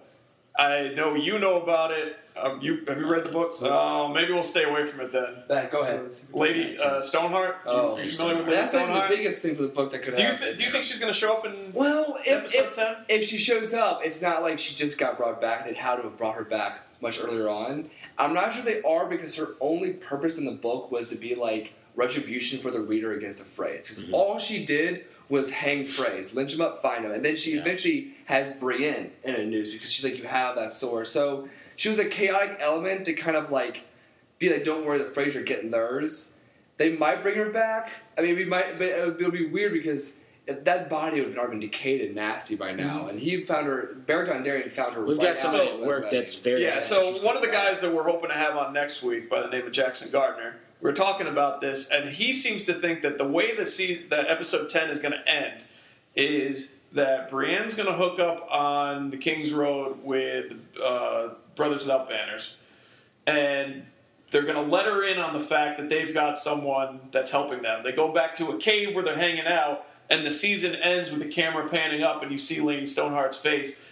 I 0.57 0.89
know 0.95 1.15
you 1.15 1.39
know 1.39 1.61
about 1.61 1.91
it. 1.91 2.17
Um, 2.41 2.61
you 2.61 2.83
have 2.87 2.99
you 2.99 3.11
read 3.11 3.23
the 3.23 3.29
books? 3.29 3.61
Uh, 3.61 4.07
maybe 4.07 4.31
we'll 4.33 4.43
stay 4.43 4.63
away 4.63 4.85
from 4.85 5.01
it 5.01 5.11
then. 5.11 5.43
That, 5.47 5.71
go 5.71 5.81
ahead. 5.81 6.01
Lady 6.33 6.77
uh, 6.79 7.01
Stoneheart. 7.01 7.57
Oh. 7.65 7.97
you 7.97 8.09
familiar 8.09 8.37
with 8.37 8.45
that's 8.47 8.73
Lady 8.73 8.85
like 8.85 8.87
the 8.87 8.93
Stoneheart? 8.95 9.09
biggest 9.09 9.41
thing 9.41 9.55
for 9.55 9.61
the 9.63 9.67
book 9.69 9.91
that 9.91 10.03
could 10.03 10.15
Do 10.15 10.21
you 10.21 10.27
happen. 10.29 10.45
th- 10.45 10.57
do 10.57 10.63
you 10.63 10.71
think 10.71 10.83
she's 10.85 10.99
going 10.99 11.11
to 11.13 11.17
show 11.19 11.33
up 11.33 11.45
in 11.45 11.71
well, 11.73 12.17
if, 12.25 12.27
episode 12.43 12.59
if, 12.69 12.75
ten? 12.75 12.95
if 13.09 13.27
she 13.27 13.37
shows 13.37 13.73
up, 13.73 14.01
it's 14.03 14.21
not 14.21 14.41
like 14.41 14.59
she 14.59 14.75
just 14.75 14.97
got 14.97 15.17
brought 15.17 15.41
back. 15.41 15.65
They'd 15.65 15.75
had 15.75 15.97
to 15.97 16.03
have 16.03 16.17
brought 16.17 16.35
her 16.35 16.43
back 16.45 16.81
much 17.01 17.19
earlier 17.21 17.49
on. 17.49 17.89
I'm 18.17 18.33
not 18.33 18.53
sure 18.53 18.63
they 18.63 18.81
are 18.81 19.05
because 19.05 19.35
her 19.37 19.55
only 19.61 19.93
purpose 19.93 20.37
in 20.37 20.45
the 20.45 20.51
book 20.51 20.91
was 20.91 21.09
to 21.09 21.15
be 21.15 21.35
like 21.35 21.73
retribution 21.95 22.59
for 22.59 22.71
the 22.71 22.79
reader 22.81 23.13
against 23.13 23.39
the 23.39 23.45
Freys. 23.63 23.81
Because 23.83 24.03
Mhm. 24.05 24.13
all 24.13 24.39
she 24.39 24.65
did 24.65 25.05
was 25.29 25.51
hang 25.51 25.83
Freys, 25.83 26.33
lynch 26.33 26.53
them 26.53 26.65
up, 26.65 26.81
find 26.81 27.05
them, 27.05 27.11
and 27.11 27.23
then 27.23 27.35
she 27.35 27.51
Yeah. 27.53 27.61
eventually 27.61 28.13
has 28.25 28.51
Brienne 28.53 29.11
in 29.23 29.35
a 29.35 29.45
noose 29.45 29.71
because 29.71 29.91
she's 29.91 30.03
like, 30.03 30.17
you 30.17 30.23
have 30.23 30.55
that 30.55 30.71
sword. 30.71 31.07
So 31.07 31.47
she 31.79 31.87
was 31.87 31.97
a 31.97 32.09
chaotic 32.09 32.57
element 32.59 33.05
to 33.05 33.13
kind 33.13 33.37
of 33.37 33.51
like 33.51 33.83
be 34.37 34.49
like, 34.49 34.65
"Don't 34.65 34.85
worry, 34.85 34.99
the 34.99 35.05
Fraser 35.05 35.41
getting 35.41 35.71
theirs." 35.71 36.35
They 36.75 36.97
might 36.97 37.23
bring 37.23 37.35
her 37.35 37.49
back. 37.49 37.91
I 38.17 38.21
mean, 38.21 38.35
we 38.35 38.43
might, 38.43 38.73
but 38.73 38.81
it 38.81 39.17
would, 39.17 39.31
be 39.31 39.47
weird 39.47 39.71
because 39.71 40.19
if 40.45 40.65
that 40.65 40.89
body 40.89 41.21
would 41.21 41.29
have 41.29 41.37
already 41.37 41.51
been 41.51 41.59
decayed 41.61 42.01
and 42.01 42.15
nasty 42.15 42.55
by 42.55 42.73
now. 42.73 43.07
And 43.07 43.17
he 43.17 43.41
found 43.41 43.67
her. 43.67 43.95
Beric 44.05 44.29
Dondarrion 44.29 44.69
found 44.71 44.93
her. 44.93 45.05
We've 45.05 45.17
right 45.17 45.27
got 45.27 45.37
some 45.37 45.55
at 45.55 45.79
work 45.79 46.03
wedding. 46.03 46.19
that's 46.19 46.35
very. 46.35 46.63
Yeah, 46.63 46.81
so 46.81 47.13
one 47.23 47.37
of 47.37 47.41
the 47.41 47.47
go 47.47 47.53
back. 47.53 47.67
guys 47.71 47.81
that 47.81 47.93
we're 47.93 48.03
hoping 48.03 48.29
to 48.29 48.35
have 48.35 48.57
on 48.57 48.73
next 48.73 49.01
week 49.01 49.29
by 49.29 49.41
the 49.41 49.47
name 49.47 49.65
of 49.65 49.71
Jackson 49.71 50.11
Gardner, 50.11 50.57
we 50.81 50.89
are 50.89 50.93
talking 50.93 51.27
about 51.27 51.61
this, 51.61 51.89
and 51.89 52.09
he 52.09 52.33
seems 52.33 52.65
to 52.65 52.73
think 52.73 53.03
that 53.03 53.17
the 53.17 53.27
way 53.27 53.55
the 53.55 53.65
season, 53.65 54.09
that 54.09 54.29
episode 54.29 54.69
10 54.69 54.89
is 54.89 54.99
going 54.99 55.13
to 55.13 55.29
end 55.29 55.63
is 56.13 56.73
that 56.91 57.31
Brienne's 57.31 57.75
going 57.75 57.87
to 57.87 57.93
hook 57.93 58.19
up 58.19 58.51
on 58.51 59.11
the 59.11 59.17
King's 59.17 59.53
Road 59.53 60.03
with 60.03 60.53
uh, 60.83 61.29
Brothers 61.59 61.81
Without 61.81 62.09
Banners, 62.09 62.55
and 63.27 63.85
they're 64.31 64.43
going 64.43 64.55
to 64.55 64.71
let 64.71 64.85
her 64.85 65.03
in 65.03 65.19
on 65.19 65.33
the 65.33 65.45
fact 65.45 65.77
that 65.79 65.89
they've 65.89 66.13
got 66.13 66.37
someone 66.37 67.01
that's 67.11 67.29
helping 67.29 67.61
them. 67.61 67.83
They 67.83 67.91
go 67.91 68.11
back 68.11 68.35
to 68.37 68.49
a 68.49 68.57
cave 68.57 68.95
where 68.95 69.03
they're 69.03 69.15
hanging 69.15 69.45
out, 69.45 69.85
and 70.09 70.25
the 70.25 70.31
season 70.31 70.75
ends 70.75 71.11
with 71.11 71.19
the 71.19 71.27
camera 71.27 71.69
panning 71.69 72.01
up, 72.01 72.23
and 72.23 72.31
you 72.31 72.37
see 72.39 72.59
Lady 72.59 72.83
Stoneheart's 72.83 73.37
face, 73.37 73.83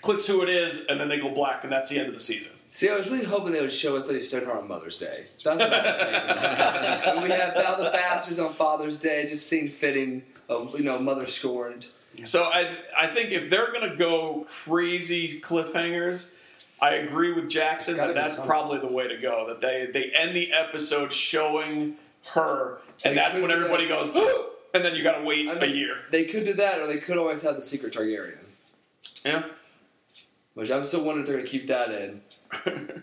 clicks 0.00 0.26
who 0.26 0.42
it 0.42 0.48
is, 0.48 0.86
and 0.86 0.98
then 0.98 1.08
they 1.08 1.18
go 1.18 1.28
black, 1.34 1.64
and 1.64 1.72
that's 1.72 1.90
the 1.90 1.98
end 1.98 2.08
of 2.08 2.14
the 2.14 2.20
season. 2.20 2.52
See, 2.70 2.90
I 2.90 2.94
was 2.94 3.10
really 3.10 3.24
hoping 3.24 3.52
they 3.52 3.60
would 3.60 3.72
show 3.72 3.96
us 3.96 4.08
Lady 4.08 4.22
Stoneheart 4.22 4.58
on 4.58 4.68
Mother's 4.68 4.98
Day. 4.98 5.26
That's 5.42 5.58
what 5.58 5.72
I 5.72 6.92
was 6.92 7.00
thinking. 7.00 7.22
we 7.22 7.30
have 7.30 7.54
now 7.54 7.76
the 7.76 7.90
bastards 7.90 8.38
on 8.38 8.52
Father's 8.52 8.98
Day, 8.98 9.26
just 9.28 9.46
seemed 9.46 9.72
fitting. 9.72 10.22
Uh, 10.48 10.66
you 10.76 10.84
know, 10.84 10.98
mother 10.98 11.26
scorned. 11.26 11.88
So 12.24 12.44
I 12.44 12.76
I 12.96 13.06
think 13.08 13.30
if 13.32 13.50
they're 13.50 13.72
gonna 13.72 13.96
go 13.96 14.46
crazy 14.48 15.40
cliffhangers, 15.40 16.34
I 16.80 16.94
agree 16.94 17.32
with 17.32 17.48
Jackson 17.48 17.96
that 17.96 18.14
that's 18.14 18.38
probably 18.40 18.78
the 18.80 18.86
way 18.92 19.08
to 19.08 19.16
go. 19.16 19.46
That 19.48 19.60
they 19.60 19.88
they 19.92 20.10
end 20.10 20.36
the 20.36 20.52
episode 20.52 21.12
showing 21.12 21.96
her, 22.34 22.78
and 23.04 23.12
They 23.12 23.20
that's 23.20 23.38
when 23.38 23.50
everybody 23.50 23.88
that. 23.88 24.12
goes, 24.12 24.46
and 24.74 24.84
then 24.84 24.94
you 24.94 25.02
got 25.02 25.18
to 25.18 25.24
wait 25.24 25.48
I 25.48 25.52
a 25.54 25.60
mean, 25.60 25.76
year. 25.76 25.96
They 26.12 26.24
could 26.24 26.44
do 26.44 26.52
that, 26.54 26.80
or 26.80 26.86
they 26.86 26.98
could 26.98 27.16
always 27.16 27.42
have 27.42 27.56
the 27.56 27.62
secret 27.62 27.94
Targaryen. 27.94 28.38
Yeah. 29.24 29.44
Which 30.54 30.70
I'm 30.70 30.84
still 30.84 31.04
wondering 31.04 31.20
if 31.22 31.26
they're 31.28 31.36
going 31.36 31.46
to 31.46 31.50
keep 31.50 31.66
that 31.68 31.90
in. 31.90 33.02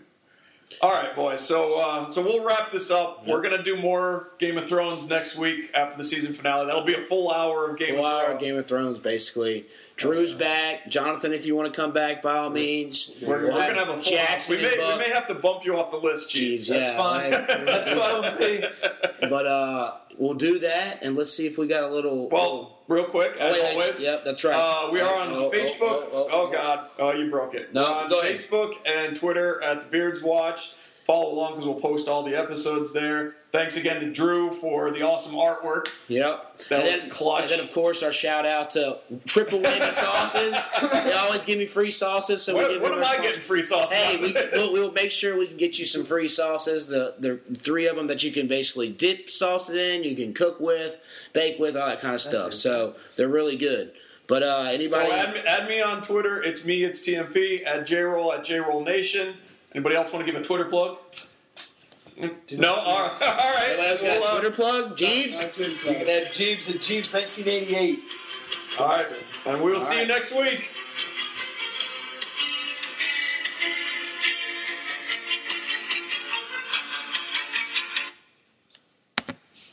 All 0.80 0.90
right, 0.90 1.14
boys. 1.14 1.40
So 1.40 1.80
uh, 1.80 2.08
so 2.08 2.22
we'll 2.22 2.44
wrap 2.44 2.72
this 2.72 2.90
up. 2.90 3.26
We're 3.26 3.40
gonna 3.40 3.62
do 3.62 3.76
more 3.76 4.30
Game 4.38 4.58
of 4.58 4.68
Thrones 4.68 5.08
next 5.08 5.36
week 5.36 5.70
after 5.74 5.96
the 5.96 6.04
season 6.04 6.34
finale. 6.34 6.66
That'll 6.66 6.84
be 6.84 6.94
a 6.94 7.00
full 7.00 7.30
hour 7.30 7.70
of 7.70 7.78
Game 7.78 7.96
Full 7.96 8.06
of 8.06 8.12
hour 8.12 8.26
Thrones. 8.26 8.42
Game 8.42 8.58
of 8.58 8.66
Thrones, 8.66 9.00
basically. 9.00 9.66
Drew's 9.96 10.34
back. 10.34 10.88
Jonathan, 10.88 11.32
if 11.32 11.46
you 11.46 11.54
want 11.56 11.72
to 11.72 11.80
come 11.80 11.92
back, 11.92 12.22
by 12.22 12.36
all 12.36 12.50
means. 12.50 13.14
we're, 13.22 13.44
we're 13.44 13.50
gonna 13.50 13.74
have 13.74 13.88
a 13.88 13.94
full. 13.94 14.02
Jackson 14.02 14.56
we 14.56 14.62
may 14.62 14.76
we 14.76 14.98
may 14.98 15.10
have 15.10 15.26
to 15.28 15.34
bump 15.34 15.64
you 15.64 15.76
off 15.76 15.90
the 15.90 15.96
list, 15.98 16.30
Chiefs. 16.30 16.64
Jeez, 16.64 16.68
That's 16.68 16.90
yeah, 16.90 16.96
fine. 16.96 17.30
That's 17.64 17.90
fine. 17.90 19.30
But 19.30 19.46
uh, 19.46 19.94
we'll 20.18 20.34
do 20.34 20.58
that, 20.60 21.02
and 21.02 21.16
let's 21.16 21.32
see 21.32 21.46
if 21.46 21.58
we 21.58 21.66
got 21.66 21.84
a 21.84 21.88
little. 21.88 22.28
Well, 22.28 22.78
real 22.88 23.04
quick, 23.04 23.32
oh, 23.38 23.46
as 23.46 23.54
wait, 23.54 23.70
always. 23.72 24.00
Yep, 24.00 24.24
that's 24.24 24.44
right. 24.44 24.54
Uh, 24.54 24.90
we 24.92 25.00
are 25.00 25.14
on 25.20 25.28
Oh, 25.30 25.50
oh, 25.52 25.56
Facebook. 25.56 25.80
oh, 25.80 26.08
Oh, 26.12 26.28
oh, 26.30 26.46
oh. 26.48 26.52
God! 26.52 26.90
Oh, 26.98 27.12
you 27.12 27.30
broke 27.30 27.54
it. 27.54 27.72
No, 27.74 28.06
go 28.08 28.20
ahead. 28.20 28.34
Facebook 28.34 28.74
and 28.86 29.16
Twitter 29.16 29.62
at 29.62 29.82
the 29.82 29.88
Beards 29.88 30.22
Watch. 30.22 30.74
Follow 31.06 31.32
along 31.32 31.52
because 31.52 31.66
we'll 31.66 31.80
post 31.80 32.08
all 32.08 32.22
the 32.22 32.34
episodes 32.34 32.92
there. 32.94 33.34
Thanks 33.52 33.76
again 33.76 34.00
to 34.00 34.10
Drew 34.10 34.52
for 34.54 34.90
the 34.90 35.02
awesome 35.02 35.34
artwork. 35.34 35.88
Yep. 36.08 36.58
That 36.70 36.80
and 36.80 36.82
was 36.92 37.02
then, 37.02 37.10
clutch. 37.10 37.42
And 37.42 37.50
then, 37.50 37.60
of 37.60 37.72
course, 37.72 38.02
our 38.02 38.10
shout 38.10 38.46
out 38.46 38.70
to 38.70 38.98
Triple 39.26 39.60
Whammy 39.60 39.92
Sauces. 39.92 40.56
they 40.80 41.12
always 41.12 41.44
give 41.44 41.58
me 41.58 41.66
free 41.66 41.90
sauces, 41.90 42.42
so 42.42 42.54
we 42.56 42.62
What, 42.62 42.72
give 42.72 42.80
what 42.80 42.88
them 42.92 42.98
am 43.02 43.04
our 43.04 43.10
I 43.10 43.12
sponsor- 43.16 43.28
getting 43.30 43.42
free 43.44 43.62
sauce? 43.62 43.92
Hey, 43.92 44.16
on 44.16 44.22
we, 44.22 44.32
this? 44.32 44.50
we'll, 44.54 44.72
we'll 44.72 44.92
make 44.92 45.10
sure 45.10 45.38
we 45.38 45.46
can 45.46 45.58
get 45.58 45.78
you 45.78 45.84
some 45.84 46.04
free 46.04 46.26
sauces. 46.26 46.86
The 46.86 47.14
the 47.18 47.36
three 47.54 47.86
of 47.86 47.96
them 47.96 48.06
that 48.06 48.22
you 48.22 48.32
can 48.32 48.48
basically 48.48 48.88
dip 48.90 49.28
sauces 49.28 49.76
in, 49.76 50.04
you 50.04 50.16
can 50.16 50.32
cook 50.32 50.58
with, 50.58 50.96
bake 51.34 51.58
with, 51.58 51.76
all 51.76 51.86
that 51.86 52.00
kind 52.00 52.14
of 52.14 52.22
stuff. 52.22 52.54
So 52.54 52.92
they're 53.16 53.28
really 53.28 53.56
good. 53.56 53.92
But 54.26 54.42
uh, 54.42 54.64
So 54.64 54.70
anybody, 54.70 55.10
add 55.12 55.34
me, 55.34 55.40
add 55.40 55.68
me 55.68 55.82
on 55.82 56.00
Twitter. 56.00 56.42
It's 56.42 56.64
me. 56.64 56.82
It's 56.82 57.06
TMP 57.06 57.66
at 57.66 57.86
JRoll 57.86 58.32
at 58.34 58.42
JRoll 58.44 58.82
Nation. 58.82 59.34
Anybody 59.74 59.96
else 59.96 60.12
want 60.12 60.24
to 60.24 60.30
give 60.32 60.40
a 60.40 60.44
Twitter 60.44 60.66
plug? 60.66 60.98
No. 62.16 62.74
All 62.74 63.02
right. 63.02 63.22
All 63.22 63.54
right. 63.54 63.76
anybody 63.76 64.06
got 64.06 64.20
Well, 64.20 64.24
uh, 64.24 64.40
Twitter 64.40 64.54
plug? 64.54 64.96
Jeebs. 64.96 65.58
You 65.58 65.76
can 65.94 66.06
have 66.06 66.28
Jeebs 66.28 66.70
at 66.70 66.76
Jeebs 66.76 67.12
1988. 67.12 68.00
all 68.78 68.88
right. 68.88 69.12
And 69.46 69.60
we 69.62 69.72
will 69.72 69.80
see 69.80 70.00
you 70.00 70.06
next 70.06 70.32
week. 70.32 70.68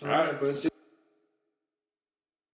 All 0.03 0.09
right, 0.09 0.31
but 0.31 0.43
let's 0.43 0.59
do 0.61 0.69